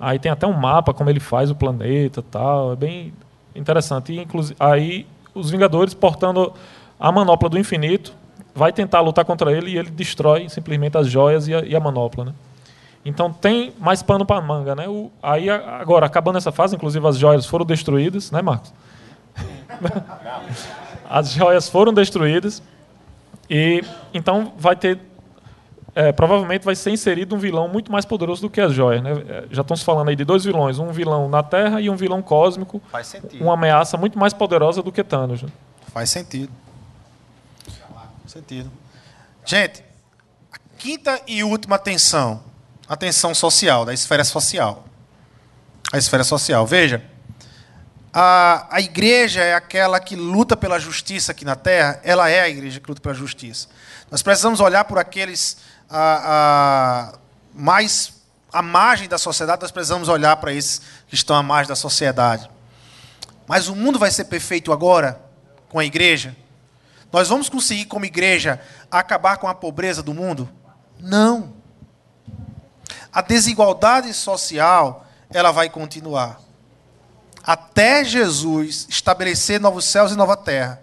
Aí 0.02 0.18
tem 0.18 0.32
até 0.32 0.48
um 0.48 0.54
mapa 0.54 0.96
como 0.96 1.12
ele 1.12 1.20
faz 1.20 1.52
o 1.52 1.56
planeta, 1.56 2.24
tal, 2.24 2.74
é 2.74 2.76
bem 2.76 3.14
interessante. 3.56 4.12
E, 4.12 4.20
inclusive, 4.20 4.56
aí 4.60 5.06
os 5.36 5.52
Vingadores 5.52 5.94
portando 5.94 6.52
a 7.00 7.12
manopla 7.12 7.48
do 7.48 7.60
infinito 7.60 8.12
vai 8.54 8.74
tentar 8.74 9.00
lutar 9.02 9.24
contra 9.24 9.52
ele 9.52 9.70
e 9.70 9.78
ele 9.78 9.92
destrói 9.92 10.50
simplesmente 10.50 10.98
as 10.98 11.08
joias 11.08 11.48
e 11.48 11.54
a, 11.54 11.60
e 11.60 11.76
a 11.76 11.80
manopla, 11.80 12.26
né? 12.26 12.34
Então 13.06 13.32
tem 13.32 13.74
mais 13.80 14.02
pano 14.02 14.26
para 14.26 14.42
manga, 14.42 14.76
né? 14.76 14.88
O, 14.88 15.12
aí 15.22 15.50
agora 15.50 16.08
acabando 16.08 16.40
essa 16.40 16.52
fase, 16.52 16.76
inclusive 16.76 17.08
as 17.08 17.18
joias 17.18 17.46
foram 17.46 17.66
destruídas, 17.66 18.32
né, 18.32 18.42
Marcos? 18.42 18.74
as 21.08 21.32
joias 21.32 21.70
foram 21.70 21.94
destruídas 21.94 22.62
e 23.48 23.84
então 24.14 24.54
vai 24.58 24.76
ter 24.76 25.00
é, 25.94 26.12
provavelmente 26.12 26.64
vai 26.64 26.76
ser 26.76 26.92
inserido 26.92 27.36
um 27.36 27.40
vilão 27.40 27.68
muito 27.68 27.92
mais 27.92 28.06
poderoso 28.06 28.42
do 28.42 28.50
que 28.50 28.62
as 28.62 28.74
joias. 28.74 29.04
Né? 29.04 29.12
É, 29.28 29.46
já 29.52 29.62
estamos 29.62 29.84
falando 29.84 30.10
aí 30.10 30.16
de 30.16 30.24
dois 30.24 30.44
vilões, 30.44 30.80
um 30.80 30.92
vilão 30.92 31.28
na 31.28 31.44
Terra 31.44 31.82
e 31.82 31.90
um 31.90 31.96
vilão 31.96 32.22
cósmico, 32.22 32.82
Faz 32.92 33.08
sentido. 33.08 33.44
uma 33.44 33.54
ameaça 33.54 33.98
muito 33.98 34.18
mais 34.18 34.34
poderosa 34.34 34.82
do 34.82 34.92
que 34.92 35.04
Thanos. 35.04 35.44
Né? 35.44 35.50
Faz 35.94 36.10
sentido. 36.10 36.52
Faz 37.66 38.32
sentido. 38.32 38.72
Gente, 39.46 39.84
a 40.52 40.58
quinta 40.78 41.20
e 41.28 41.44
última 41.44 41.78
tensão, 41.78 42.42
a 42.88 42.96
tensão 42.96 43.36
social, 43.36 43.84
da 43.84 43.94
esfera 43.94 44.24
social. 44.24 44.86
A 45.92 45.98
esfera 45.98 46.24
social. 46.24 46.66
Veja, 46.66 47.04
a, 48.14 48.68
a 48.70 48.80
igreja 48.80 49.42
é 49.42 49.54
aquela 49.56 50.00
que 50.00 50.16
luta 50.16 50.56
pela 50.56 50.80
justiça 50.80 51.34
aqui 51.34 51.44
na 51.44 51.56
terra, 51.56 52.00
ela 52.04 52.30
é 52.30 52.42
a 52.42 52.50
igreja 52.50 52.80
que 52.80 52.88
luta 52.88 53.02
pela 53.02 53.14
justiça. 53.14 53.68
Nós 54.10 54.22
precisamos 54.22 54.60
olhar 54.60 54.84
por 54.84 54.98
aqueles 54.98 55.58
a, 55.92 57.12
a, 57.14 57.20
mais 57.54 58.14
à 58.52 58.62
margem 58.62 59.08
da 59.08 59.18
sociedade, 59.18 59.62
nós 59.62 59.72
precisamos 59.72 60.10
olhar 60.10 60.36
para 60.38 60.54
esses 60.54 60.82
que 61.08 61.16
estão 61.16 61.36
à 61.36 61.44
margem 61.44 61.70
da 61.70 61.76
sociedade. 61.76 62.50
Mas 63.48 63.68
o 63.68 63.76
mundo 63.76 64.00
vai 64.00 64.10
ser 64.12 64.26
perfeito 64.26 64.72
agora 64.72 65.22
com 65.70 65.80
a 65.80 65.86
igreja? 65.86 66.36
Nós 67.12 67.28
vamos 67.28 67.50
conseguir, 67.50 67.86
como 67.86 68.06
igreja, 68.06 68.62
acabar 68.90 69.38
com 69.38 69.48
a 69.48 69.54
pobreza 69.54 70.02
do 70.02 70.14
mundo? 70.14 70.50
Não. 71.00 71.54
A 73.12 73.22
desigualdade 73.22 74.14
social, 74.14 75.06
ela 75.30 75.52
vai 75.52 75.70
continuar 75.70 76.40
até 77.44 78.04
Jesus 78.04 78.86
estabelecer 78.90 79.60
novos 79.60 79.86
céus 79.86 80.12
e 80.12 80.16
nova 80.16 80.38
terra. 80.38 80.82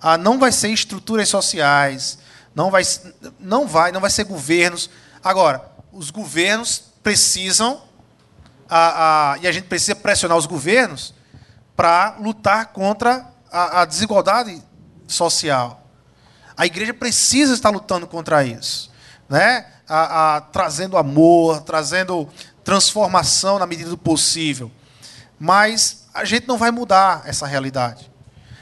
Ah, 0.00 0.16
não 0.16 0.38
vai 0.38 0.52
ser 0.52 0.68
estruturas 0.68 1.28
sociais, 1.28 2.18
não 2.56 2.70
vai, 2.70 2.82
não 3.38 3.68
vai, 3.68 3.92
não 3.92 4.00
vai 4.00 4.08
ser 4.08 4.24
governos. 4.24 4.88
Agora, 5.22 5.70
os 5.92 6.10
governos 6.10 6.84
precisam, 7.02 7.82
a, 8.66 9.34
a, 9.34 9.38
e 9.38 9.46
a 9.46 9.52
gente 9.52 9.66
precisa 9.68 9.94
pressionar 9.94 10.38
os 10.38 10.46
governos 10.46 11.12
para 11.76 12.16
lutar 12.18 12.68
contra 12.68 13.30
a, 13.52 13.82
a 13.82 13.84
desigualdade 13.84 14.62
social. 15.06 15.86
A 16.56 16.64
igreja 16.64 16.94
precisa 16.94 17.52
estar 17.52 17.68
lutando 17.68 18.06
contra 18.06 18.42
isso, 18.42 18.90
né? 19.28 19.66
Trazendo 20.50 20.96
amor, 20.96 21.60
trazendo 21.60 22.26
transformação 22.64 23.58
na 23.58 23.66
medida 23.66 23.90
do 23.90 23.98
possível. 23.98 24.72
Mas 25.38 26.06
a 26.14 26.24
gente 26.24 26.48
não 26.48 26.56
vai 26.56 26.70
mudar 26.70 27.20
essa 27.26 27.46
realidade. 27.46 28.10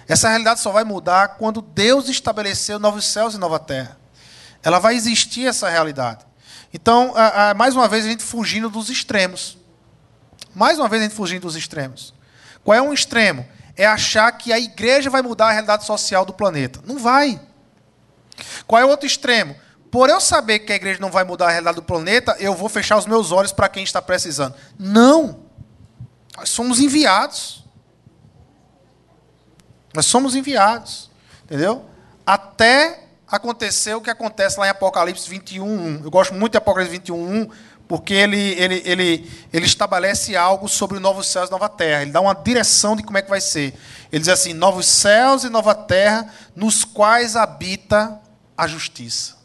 Essa 0.06 0.28
realidade 0.28 0.60
só 0.60 0.70
vai 0.70 0.84
mudar 0.84 1.36
quando 1.36 1.62
Deus 1.62 2.08
estabeleceu 2.08 2.78
novos 2.78 3.06
céus 3.06 3.34
e 3.34 3.38
nova 3.38 3.58
terra. 3.58 3.96
Ela 4.62 4.78
vai 4.78 4.94
existir 4.94 5.46
essa 5.46 5.68
realidade. 5.68 6.24
Então, 6.72 7.14
mais 7.56 7.74
uma 7.74 7.88
vez, 7.88 8.04
a 8.04 8.08
gente 8.08 8.22
fugindo 8.22 8.68
dos 8.68 8.90
extremos. 8.90 9.56
Mais 10.54 10.78
uma 10.78 10.88
vez, 10.88 11.02
a 11.02 11.04
gente 11.06 11.14
fugindo 11.14 11.42
dos 11.42 11.56
extremos. 11.56 12.12
Qual 12.62 12.76
é 12.76 12.82
um 12.82 12.92
extremo? 12.92 13.46
É 13.76 13.86
achar 13.86 14.30
que 14.32 14.52
a 14.52 14.58
igreja 14.58 15.10
vai 15.10 15.22
mudar 15.22 15.48
a 15.48 15.52
realidade 15.52 15.84
social 15.84 16.24
do 16.24 16.32
planeta. 16.32 16.80
Não 16.84 16.98
vai. 16.98 17.40
Qual 18.66 18.80
é 18.80 18.84
o 18.84 18.88
outro 18.88 19.06
extremo? 19.06 19.56
Por 19.90 20.10
eu 20.10 20.20
saber 20.20 20.60
que 20.60 20.72
a 20.72 20.76
igreja 20.76 21.00
não 21.00 21.10
vai 21.10 21.24
mudar 21.24 21.46
a 21.46 21.50
realidade 21.50 21.76
do 21.76 21.82
planeta, 21.82 22.36
eu 22.38 22.54
vou 22.54 22.68
fechar 22.68 22.96
os 22.96 23.06
meus 23.06 23.32
olhos 23.32 23.52
para 23.52 23.68
quem 23.68 23.84
está 23.84 24.02
precisando. 24.02 24.54
Não. 24.78 25.40
Nós 26.36 26.50
somos 26.50 26.78
enviados. 26.80 27.63
Nós 29.94 30.06
somos 30.06 30.34
enviados. 30.34 31.10
Entendeu? 31.44 31.84
Até 32.26 33.04
acontecer 33.28 33.94
o 33.94 34.00
que 34.00 34.10
acontece 34.10 34.58
lá 34.58 34.66
em 34.66 34.70
Apocalipse 34.70 35.28
21, 35.28 36.02
Eu 36.04 36.10
gosto 36.10 36.34
muito 36.34 36.52
de 36.52 36.58
Apocalipse 36.58 36.96
21, 36.98 37.48
porque 37.86 38.14
ele, 38.14 38.52
ele, 38.58 38.82
ele, 38.84 39.30
ele 39.52 39.66
estabelece 39.66 40.36
algo 40.36 40.68
sobre 40.68 40.98
novos 40.98 41.26
céus 41.26 41.48
e 41.48 41.52
nova 41.52 41.68
terra. 41.68 42.02
Ele 42.02 42.12
dá 42.12 42.20
uma 42.20 42.34
direção 42.34 42.96
de 42.96 43.02
como 43.02 43.18
é 43.18 43.22
que 43.22 43.28
vai 43.28 43.40
ser. 43.40 43.74
Ele 44.10 44.20
diz 44.20 44.28
assim: 44.28 44.52
novos 44.52 44.86
céus 44.86 45.44
e 45.44 45.48
nova 45.48 45.74
terra, 45.74 46.32
nos 46.56 46.84
quais 46.84 47.36
habita 47.36 48.18
a 48.56 48.66
justiça. 48.66 49.36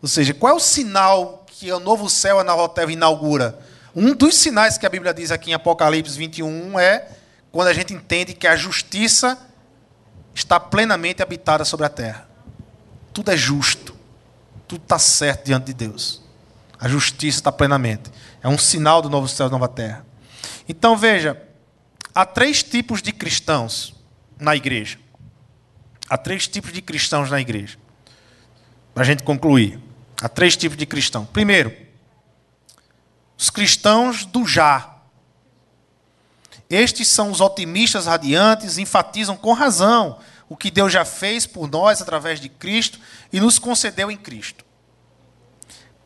Ou 0.00 0.08
seja, 0.08 0.32
qual 0.32 0.52
é 0.52 0.56
o 0.56 0.60
sinal 0.60 1.44
que 1.46 1.72
o 1.72 1.80
novo 1.80 2.08
céu 2.08 2.36
e 2.36 2.40
a 2.40 2.44
nova 2.44 2.68
terra 2.68 2.92
inaugura? 2.92 3.58
Um 3.94 4.14
dos 4.14 4.36
sinais 4.36 4.76
que 4.78 4.86
a 4.86 4.90
Bíblia 4.90 5.12
diz 5.12 5.30
aqui 5.30 5.50
em 5.50 5.54
Apocalipse 5.54 6.16
21 6.16 6.78
é 6.78 7.08
quando 7.56 7.68
a 7.68 7.72
gente 7.72 7.94
entende 7.94 8.34
que 8.34 8.46
a 8.46 8.54
justiça 8.54 9.38
está 10.34 10.60
plenamente 10.60 11.22
habitada 11.22 11.64
sobre 11.64 11.86
a 11.86 11.88
terra. 11.88 12.28
Tudo 13.14 13.30
é 13.30 13.36
justo. 13.36 13.96
Tudo 14.68 14.82
está 14.82 14.98
certo 14.98 15.46
diante 15.46 15.64
de 15.64 15.72
Deus. 15.72 16.22
A 16.78 16.86
justiça 16.86 17.38
está 17.38 17.50
plenamente. 17.50 18.12
É 18.42 18.48
um 18.48 18.58
sinal 18.58 19.00
do 19.00 19.08
novo 19.08 19.26
céu 19.26 19.46
e 19.46 19.50
nova 19.50 19.68
terra. 19.68 20.04
Então 20.68 20.98
veja, 20.98 21.42
há 22.14 22.26
três 22.26 22.62
tipos 22.62 23.00
de 23.00 23.10
cristãos 23.10 23.94
na 24.38 24.54
igreja. 24.54 24.98
Há 26.10 26.18
três 26.18 26.46
tipos 26.46 26.74
de 26.74 26.82
cristãos 26.82 27.30
na 27.30 27.40
igreja. 27.40 27.78
Para 28.92 29.02
a 29.02 29.06
gente 29.06 29.22
concluir. 29.22 29.80
Há 30.20 30.28
três 30.28 30.58
tipos 30.58 30.76
de 30.76 30.84
cristãos. 30.84 31.26
Primeiro, 31.32 31.74
os 33.38 33.48
cristãos 33.48 34.26
do 34.26 34.44
já. 34.44 34.95
Estes 36.68 37.08
são 37.08 37.30
os 37.30 37.40
otimistas 37.40 38.06
radiantes, 38.06 38.78
enfatizam 38.78 39.36
com 39.36 39.52
razão 39.52 40.18
o 40.48 40.56
que 40.56 40.70
Deus 40.70 40.92
já 40.92 41.04
fez 41.04 41.46
por 41.46 41.70
nós 41.70 42.00
através 42.00 42.40
de 42.40 42.48
Cristo 42.48 42.98
e 43.32 43.40
nos 43.40 43.58
concedeu 43.58 44.10
em 44.10 44.16
Cristo. 44.16 44.64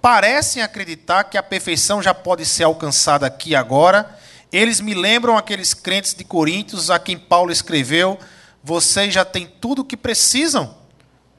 Parecem 0.01 0.63
acreditar 0.63 1.25
que 1.25 1.37
a 1.37 1.43
perfeição 1.43 2.03
já 2.03 2.15
pode 2.15 2.47
ser 2.47 2.65
alcançada 2.65 3.27
aqui 3.27 3.51
e 3.51 3.57
agora. 3.57 4.19
Eles 4.51 4.81
me 4.81 4.95
lembram 4.95 5.37
aqueles 5.37 5.75
crentes 5.75 6.15
de 6.15 6.25
Coríntios 6.25 6.91
a 6.91 6.99
quem 6.99 7.19
Paulo 7.19 7.53
escreveu: 7.53 8.19
vocês 8.63 9.13
já 9.13 9.25
têm 9.25 9.47
tudo 9.47 9.83
o 9.83 9.85
que 9.85 9.97
precisam, 9.97 10.75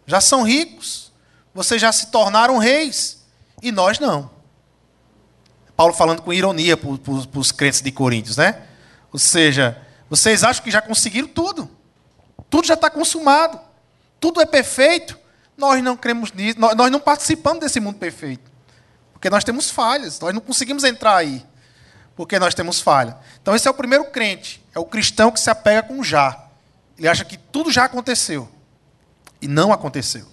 já 0.05 0.21
são 0.21 0.43
ricos, 0.43 1.11
vocês 1.53 1.81
já 1.81 1.91
se 1.91 2.11
tornaram 2.11 2.59
reis, 2.59 3.25
e 3.63 3.71
nós 3.71 3.97
não. 3.97 4.29
Paulo 5.75 5.93
falando 5.93 6.21
com 6.21 6.31
ironia 6.31 6.77
para 6.77 6.89
os 7.39 7.51
crentes 7.51 7.81
de 7.81 7.91
Coríntios, 7.91 8.37
né? 8.37 8.61
Ou 9.11 9.19
seja, 9.19 9.79
vocês 10.09 10.43
acham 10.43 10.63
que 10.63 10.71
já 10.71 10.81
conseguiram 10.81 11.27
tudo. 11.27 11.69
Tudo 12.49 12.67
já 12.67 12.73
está 12.73 12.89
consumado. 12.89 13.59
Tudo 14.19 14.41
é 14.41 14.45
perfeito. 14.45 15.17
Nós 15.57 15.83
não 15.83 15.95
cremos 15.97 16.31
nisso. 16.31 16.59
Nós, 16.59 16.91
não 16.91 16.99
participamos 16.99 17.59
desse 17.59 17.79
mundo 17.79 17.97
perfeito. 17.97 18.49
Porque 19.13 19.29
nós 19.29 19.43
temos 19.43 19.69
falhas. 19.69 20.19
Nós 20.19 20.33
não 20.33 20.41
conseguimos 20.41 20.83
entrar 20.83 21.15
aí. 21.15 21.45
Porque 22.15 22.39
nós 22.39 22.53
temos 22.53 22.81
falha. 22.81 23.17
Então, 23.41 23.55
esse 23.55 23.67
é 23.67 23.71
o 23.71 23.73
primeiro 23.73 24.05
crente. 24.05 24.63
É 24.73 24.79
o 24.79 24.85
cristão 24.85 25.31
que 25.31 25.39
se 25.39 25.49
apega 25.49 25.83
com 25.83 26.03
já. 26.03 26.45
Ele 26.97 27.07
acha 27.07 27.25
que 27.25 27.37
tudo 27.37 27.71
já 27.71 27.85
aconteceu. 27.85 28.49
E 29.41 29.47
não 29.47 29.73
aconteceu. 29.73 30.27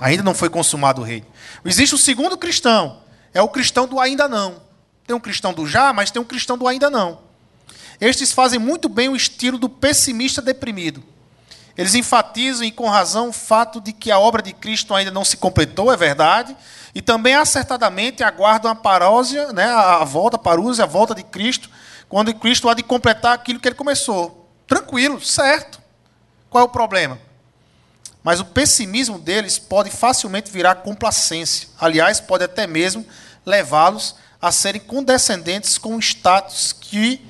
Ainda 0.00 0.22
não 0.22 0.34
foi 0.34 0.48
consumado 0.48 1.02
o 1.02 1.04
reino. 1.04 1.26
Existe 1.64 1.94
o 1.94 1.98
segundo 1.98 2.36
cristão, 2.38 3.02
é 3.34 3.42
o 3.42 3.48
cristão 3.48 3.86
do 3.86 4.00
ainda 4.00 4.26
não. 4.26 4.62
Tem 5.06 5.14
um 5.14 5.20
cristão 5.20 5.52
do 5.52 5.66
já, 5.66 5.92
mas 5.92 6.10
tem 6.10 6.20
um 6.20 6.24
cristão 6.24 6.56
do 6.56 6.66
ainda 6.66 6.88
não. 6.88 7.20
Estes 8.00 8.32
fazem 8.32 8.58
muito 8.58 8.88
bem 8.88 9.08
o 9.08 9.16
estilo 9.16 9.58
do 9.58 9.68
pessimista 9.68 10.40
deprimido. 10.40 11.02
Eles 11.76 11.94
enfatizam, 11.94 12.64
e 12.64 12.72
com 12.72 12.88
razão, 12.88 13.28
o 13.28 13.32
fato 13.32 13.80
de 13.80 13.92
que 13.92 14.10
a 14.10 14.18
obra 14.18 14.42
de 14.42 14.52
Cristo 14.52 14.94
ainda 14.94 15.10
não 15.10 15.24
se 15.24 15.36
completou, 15.36 15.92
é 15.92 15.96
verdade, 15.96 16.56
e 16.94 17.00
também 17.00 17.34
acertadamente 17.34 18.22
aguardam 18.22 18.70
a 18.70 18.74
parósia, 18.74 19.52
né, 19.52 19.64
a 19.64 20.04
volta, 20.04 20.36
a 20.36 20.38
parúzia, 20.38 20.84
a 20.84 20.86
volta 20.86 21.14
de 21.14 21.22
Cristo, 21.22 21.70
quando 22.08 22.34
Cristo 22.34 22.68
há 22.68 22.74
de 22.74 22.82
completar 22.82 23.34
aquilo 23.34 23.60
que 23.60 23.68
ele 23.68 23.74
começou. 23.74 24.48
Tranquilo, 24.66 25.20
certo. 25.20 25.80
Qual 26.48 26.62
é 26.62 26.66
o 26.66 26.70
problema? 26.70 27.18
Mas 28.22 28.40
o 28.40 28.44
pessimismo 28.44 29.18
deles 29.18 29.58
pode 29.58 29.90
facilmente 29.90 30.50
virar 30.50 30.76
complacência. 30.76 31.68
Aliás, 31.78 32.20
pode 32.20 32.44
até 32.44 32.66
mesmo 32.66 33.06
levá-los 33.46 34.16
a 34.42 34.50
serem 34.50 34.80
condescendentes 34.80 35.78
com 35.78 35.96
o 35.96 36.00
status 36.00 36.72
que 36.72 37.29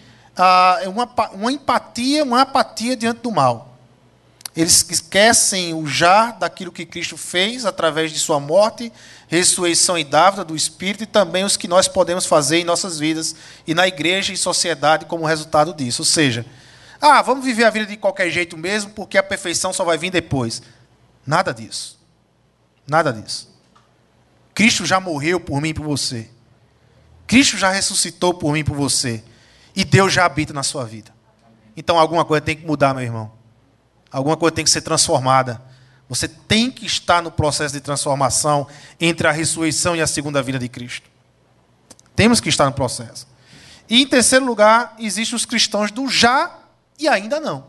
é 0.82 0.88
uma, 0.88 1.08
uma 1.32 1.52
empatia, 1.52 2.24
uma 2.24 2.42
apatia 2.42 2.96
diante 2.96 3.20
do 3.20 3.30
mal. 3.30 3.70
Eles 4.56 4.84
esquecem 4.90 5.72
o 5.74 5.86
já 5.86 6.32
daquilo 6.32 6.72
que 6.72 6.84
Cristo 6.84 7.16
fez 7.16 7.64
através 7.64 8.12
de 8.12 8.18
sua 8.18 8.40
morte, 8.40 8.92
ressurreição 9.28 9.96
e 9.96 10.02
dávida 10.02 10.44
do 10.44 10.56
Espírito 10.56 11.04
e 11.04 11.06
também 11.06 11.44
os 11.44 11.56
que 11.56 11.68
nós 11.68 11.86
podemos 11.86 12.26
fazer 12.26 12.58
em 12.58 12.64
nossas 12.64 12.98
vidas 12.98 13.36
e 13.66 13.74
na 13.74 13.86
igreja 13.86 14.32
e 14.32 14.36
sociedade 14.36 15.06
como 15.06 15.24
resultado 15.24 15.72
disso. 15.72 16.02
Ou 16.02 16.06
seja, 16.06 16.44
ah, 17.00 17.22
vamos 17.22 17.44
viver 17.44 17.64
a 17.64 17.70
vida 17.70 17.86
de 17.86 17.96
qualquer 17.96 18.28
jeito 18.30 18.56
mesmo 18.56 18.90
porque 18.90 19.16
a 19.16 19.22
perfeição 19.22 19.72
só 19.72 19.84
vai 19.84 19.96
vir 19.96 20.10
depois. 20.10 20.62
Nada 21.24 21.54
disso. 21.54 21.98
Nada 22.86 23.12
disso. 23.12 23.48
Cristo 24.52 24.84
já 24.84 24.98
morreu 24.98 25.38
por 25.38 25.60
mim 25.60 25.68
e 25.68 25.74
por 25.74 25.84
você. 25.84 26.28
Cristo 27.26 27.56
já 27.56 27.70
ressuscitou 27.70 28.34
por 28.34 28.52
mim 28.52 28.60
e 28.60 28.64
por 28.64 28.76
você. 28.76 29.22
E 29.80 29.84
Deus 29.84 30.12
já 30.12 30.26
habita 30.26 30.52
na 30.52 30.62
sua 30.62 30.84
vida. 30.84 31.10
Então 31.74 31.98
alguma 31.98 32.22
coisa 32.22 32.42
tem 32.42 32.54
que 32.54 32.66
mudar, 32.66 32.92
meu 32.92 33.02
irmão. 33.02 33.32
Alguma 34.12 34.36
coisa 34.36 34.54
tem 34.54 34.62
que 34.62 34.70
ser 34.70 34.82
transformada. 34.82 35.58
Você 36.06 36.28
tem 36.28 36.70
que 36.70 36.84
estar 36.84 37.22
no 37.22 37.30
processo 37.30 37.72
de 37.72 37.80
transformação 37.80 38.66
entre 39.00 39.26
a 39.26 39.32
ressurreição 39.32 39.96
e 39.96 40.02
a 40.02 40.06
segunda 40.06 40.42
vida 40.42 40.58
de 40.58 40.68
Cristo. 40.68 41.08
Temos 42.14 42.42
que 42.42 42.50
estar 42.50 42.66
no 42.66 42.72
processo. 42.72 43.26
E 43.88 44.02
em 44.02 44.06
terceiro 44.06 44.44
lugar, 44.44 44.96
existem 44.98 45.34
os 45.34 45.46
cristãos 45.46 45.90
do 45.90 46.06
já 46.08 46.58
e 46.98 47.08
ainda 47.08 47.40
não. 47.40 47.64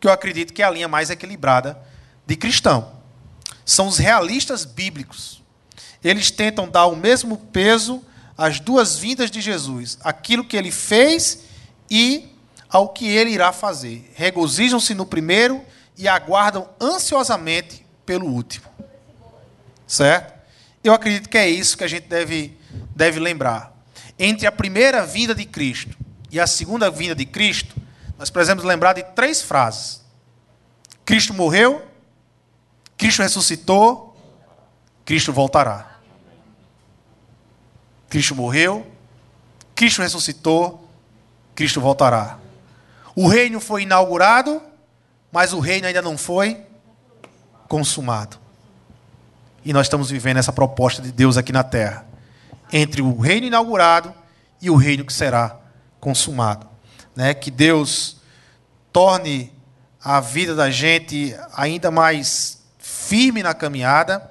Que 0.00 0.08
eu 0.08 0.12
acredito 0.12 0.52
que 0.52 0.62
é 0.62 0.64
a 0.64 0.70
linha 0.70 0.88
mais 0.88 1.10
equilibrada 1.10 1.78
de 2.26 2.34
cristão. 2.34 2.90
São 3.64 3.86
os 3.86 3.98
realistas 3.98 4.64
bíblicos. 4.64 5.44
Eles 6.02 6.32
tentam 6.32 6.68
dar 6.68 6.86
o 6.86 6.96
mesmo 6.96 7.36
peso 7.36 8.02
às 8.38 8.60
duas 8.60 8.96
vindas 8.96 9.32
de 9.32 9.40
Jesus, 9.40 9.98
aquilo 10.04 10.44
que 10.44 10.56
ele 10.56 10.70
fez 10.70 11.40
e 11.90 12.32
ao 12.68 12.90
que 12.90 13.08
ele 13.08 13.30
irá 13.30 13.52
fazer. 13.52 14.08
Regozijam-se 14.14 14.94
no 14.94 15.04
primeiro 15.04 15.60
e 15.96 16.06
aguardam 16.06 16.70
ansiosamente 16.80 17.84
pelo 18.06 18.26
último. 18.26 18.66
Certo? 19.88 20.38
Eu 20.84 20.94
acredito 20.94 21.28
que 21.28 21.36
é 21.36 21.48
isso 21.48 21.76
que 21.76 21.82
a 21.82 21.88
gente 21.88 22.06
deve, 22.06 22.56
deve 22.94 23.18
lembrar. 23.18 23.76
Entre 24.16 24.46
a 24.46 24.52
primeira 24.52 25.04
vinda 25.04 25.34
de 25.34 25.44
Cristo 25.44 25.96
e 26.30 26.38
a 26.38 26.46
segunda 26.46 26.88
vinda 26.90 27.16
de 27.16 27.26
Cristo, 27.26 27.74
nós 28.16 28.30
precisamos 28.30 28.62
lembrar 28.62 28.92
de 28.92 29.02
três 29.02 29.42
frases: 29.42 30.02
Cristo 31.04 31.34
morreu, 31.34 31.84
Cristo 32.96 33.22
ressuscitou, 33.22 34.16
Cristo 35.04 35.32
voltará. 35.32 35.97
Cristo 38.08 38.34
morreu, 38.34 38.86
Cristo 39.74 40.02
ressuscitou, 40.02 40.88
Cristo 41.54 41.80
voltará. 41.80 42.38
O 43.14 43.28
reino 43.28 43.60
foi 43.60 43.82
inaugurado, 43.82 44.62
mas 45.30 45.52
o 45.52 45.60
reino 45.60 45.86
ainda 45.86 46.02
não 46.02 46.16
foi 46.16 46.62
consumado. 47.68 48.38
E 49.64 49.72
nós 49.72 49.86
estamos 49.86 50.10
vivendo 50.10 50.38
essa 50.38 50.52
proposta 50.52 51.02
de 51.02 51.12
Deus 51.12 51.36
aqui 51.36 51.52
na 51.52 51.62
terra 51.62 52.06
entre 52.72 53.02
o 53.02 53.18
reino 53.18 53.46
inaugurado 53.46 54.14
e 54.60 54.70
o 54.70 54.76
reino 54.76 55.04
que 55.04 55.12
será 55.12 55.56
consumado. 56.00 56.66
Né? 57.14 57.34
Que 57.34 57.50
Deus 57.50 58.18
torne 58.92 59.52
a 60.02 60.20
vida 60.20 60.54
da 60.54 60.70
gente 60.70 61.36
ainda 61.54 61.90
mais 61.90 62.62
firme 62.78 63.42
na 63.42 63.54
caminhada, 63.54 64.30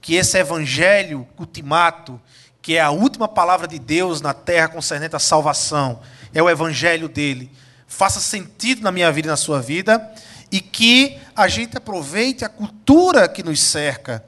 que 0.00 0.14
esse 0.14 0.38
evangelho 0.38 1.26
ultimato, 1.38 2.20
que 2.62 2.76
é 2.76 2.80
a 2.80 2.90
última 2.90 3.28
palavra 3.28 3.68
de 3.68 3.78
Deus 3.78 4.22
na 4.22 4.32
terra 4.32 4.68
concernente 4.68 5.16
à 5.16 5.18
salvação, 5.18 6.00
é 6.32 6.42
o 6.42 6.48
evangelho 6.48 7.08
dele 7.08 7.50
faça 7.92 8.20
sentido 8.20 8.80
na 8.80 8.90
minha 8.90 9.12
vida 9.12 9.28
e 9.28 9.30
na 9.30 9.36
sua 9.36 9.60
vida, 9.60 10.10
e 10.50 10.62
que 10.62 11.18
a 11.36 11.46
gente 11.46 11.76
aproveite 11.76 12.42
a 12.42 12.48
cultura 12.48 13.28
que 13.28 13.42
nos 13.42 13.60
cerca, 13.60 14.24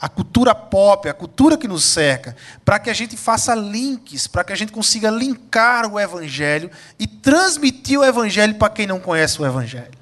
a 0.00 0.08
cultura 0.08 0.54
pop, 0.54 1.06
a 1.06 1.12
cultura 1.12 1.58
que 1.58 1.68
nos 1.68 1.84
cerca, 1.84 2.34
para 2.64 2.78
que 2.78 2.88
a 2.88 2.94
gente 2.94 3.14
faça 3.14 3.54
links, 3.54 4.26
para 4.26 4.42
que 4.42 4.54
a 4.54 4.56
gente 4.56 4.72
consiga 4.72 5.10
linkar 5.10 5.86
o 5.86 6.00
Evangelho 6.00 6.70
e 6.98 7.06
transmitir 7.06 8.00
o 8.00 8.04
Evangelho 8.04 8.54
para 8.54 8.72
quem 8.72 8.86
não 8.86 8.98
conhece 8.98 9.40
o 9.40 9.46
Evangelho. 9.46 9.92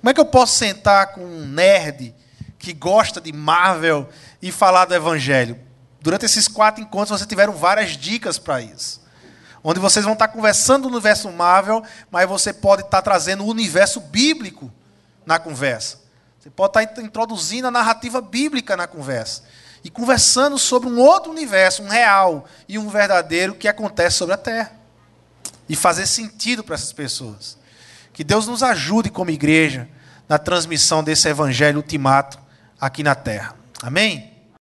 Como 0.00 0.10
é 0.10 0.14
que 0.14 0.20
eu 0.20 0.24
posso 0.24 0.56
sentar 0.56 1.08
com 1.08 1.20
um 1.20 1.46
nerd 1.46 2.14
que 2.58 2.72
gosta 2.72 3.20
de 3.20 3.32
Marvel 3.32 4.08
e 4.40 4.50
falar 4.50 4.86
do 4.86 4.94
Evangelho? 4.94 5.58
Durante 6.02 6.26
esses 6.26 6.48
quatro 6.48 6.82
encontros, 6.82 7.18
vocês 7.18 7.28
tiveram 7.28 7.54
várias 7.54 7.96
dicas 7.96 8.38
para 8.38 8.60
isso 8.60 9.02
onde 9.64 9.78
vocês 9.78 10.04
vão 10.04 10.14
estar 10.14 10.28
conversando 10.28 10.88
no 10.88 10.96
universo 10.96 11.30
Marvel, 11.30 11.82
mas 12.10 12.28
você 12.28 12.52
pode 12.52 12.82
estar 12.82 13.00
trazendo 13.00 13.44
o 13.44 13.48
universo 13.48 14.00
bíblico 14.00 14.72
na 15.24 15.38
conversa. 15.38 16.00
Você 16.38 16.50
pode 16.50 16.76
estar 16.76 17.02
introduzindo 17.02 17.68
a 17.68 17.70
narrativa 17.70 18.20
bíblica 18.20 18.76
na 18.76 18.86
conversa. 18.86 19.44
E 19.84 19.90
conversando 19.90 20.58
sobre 20.58 20.88
um 20.88 20.98
outro 20.98 21.30
universo, 21.30 21.82
um 21.82 21.88
real 21.88 22.46
e 22.68 22.78
um 22.78 22.88
verdadeiro 22.88 23.54
que 23.54 23.68
acontece 23.68 24.16
sobre 24.16 24.34
a 24.34 24.38
Terra. 24.38 24.72
E 25.68 25.76
fazer 25.76 26.06
sentido 26.06 26.64
para 26.64 26.74
essas 26.74 26.92
pessoas. 26.92 27.56
Que 28.12 28.24
Deus 28.24 28.46
nos 28.46 28.62
ajude 28.62 29.10
como 29.10 29.30
igreja 29.30 29.88
na 30.28 30.38
transmissão 30.38 31.02
desse 31.02 31.28
evangelho 31.28 31.76
ultimato 31.76 32.38
aqui 32.80 33.02
na 33.02 33.14
Terra. 33.14 33.54
Amém? 33.80 34.31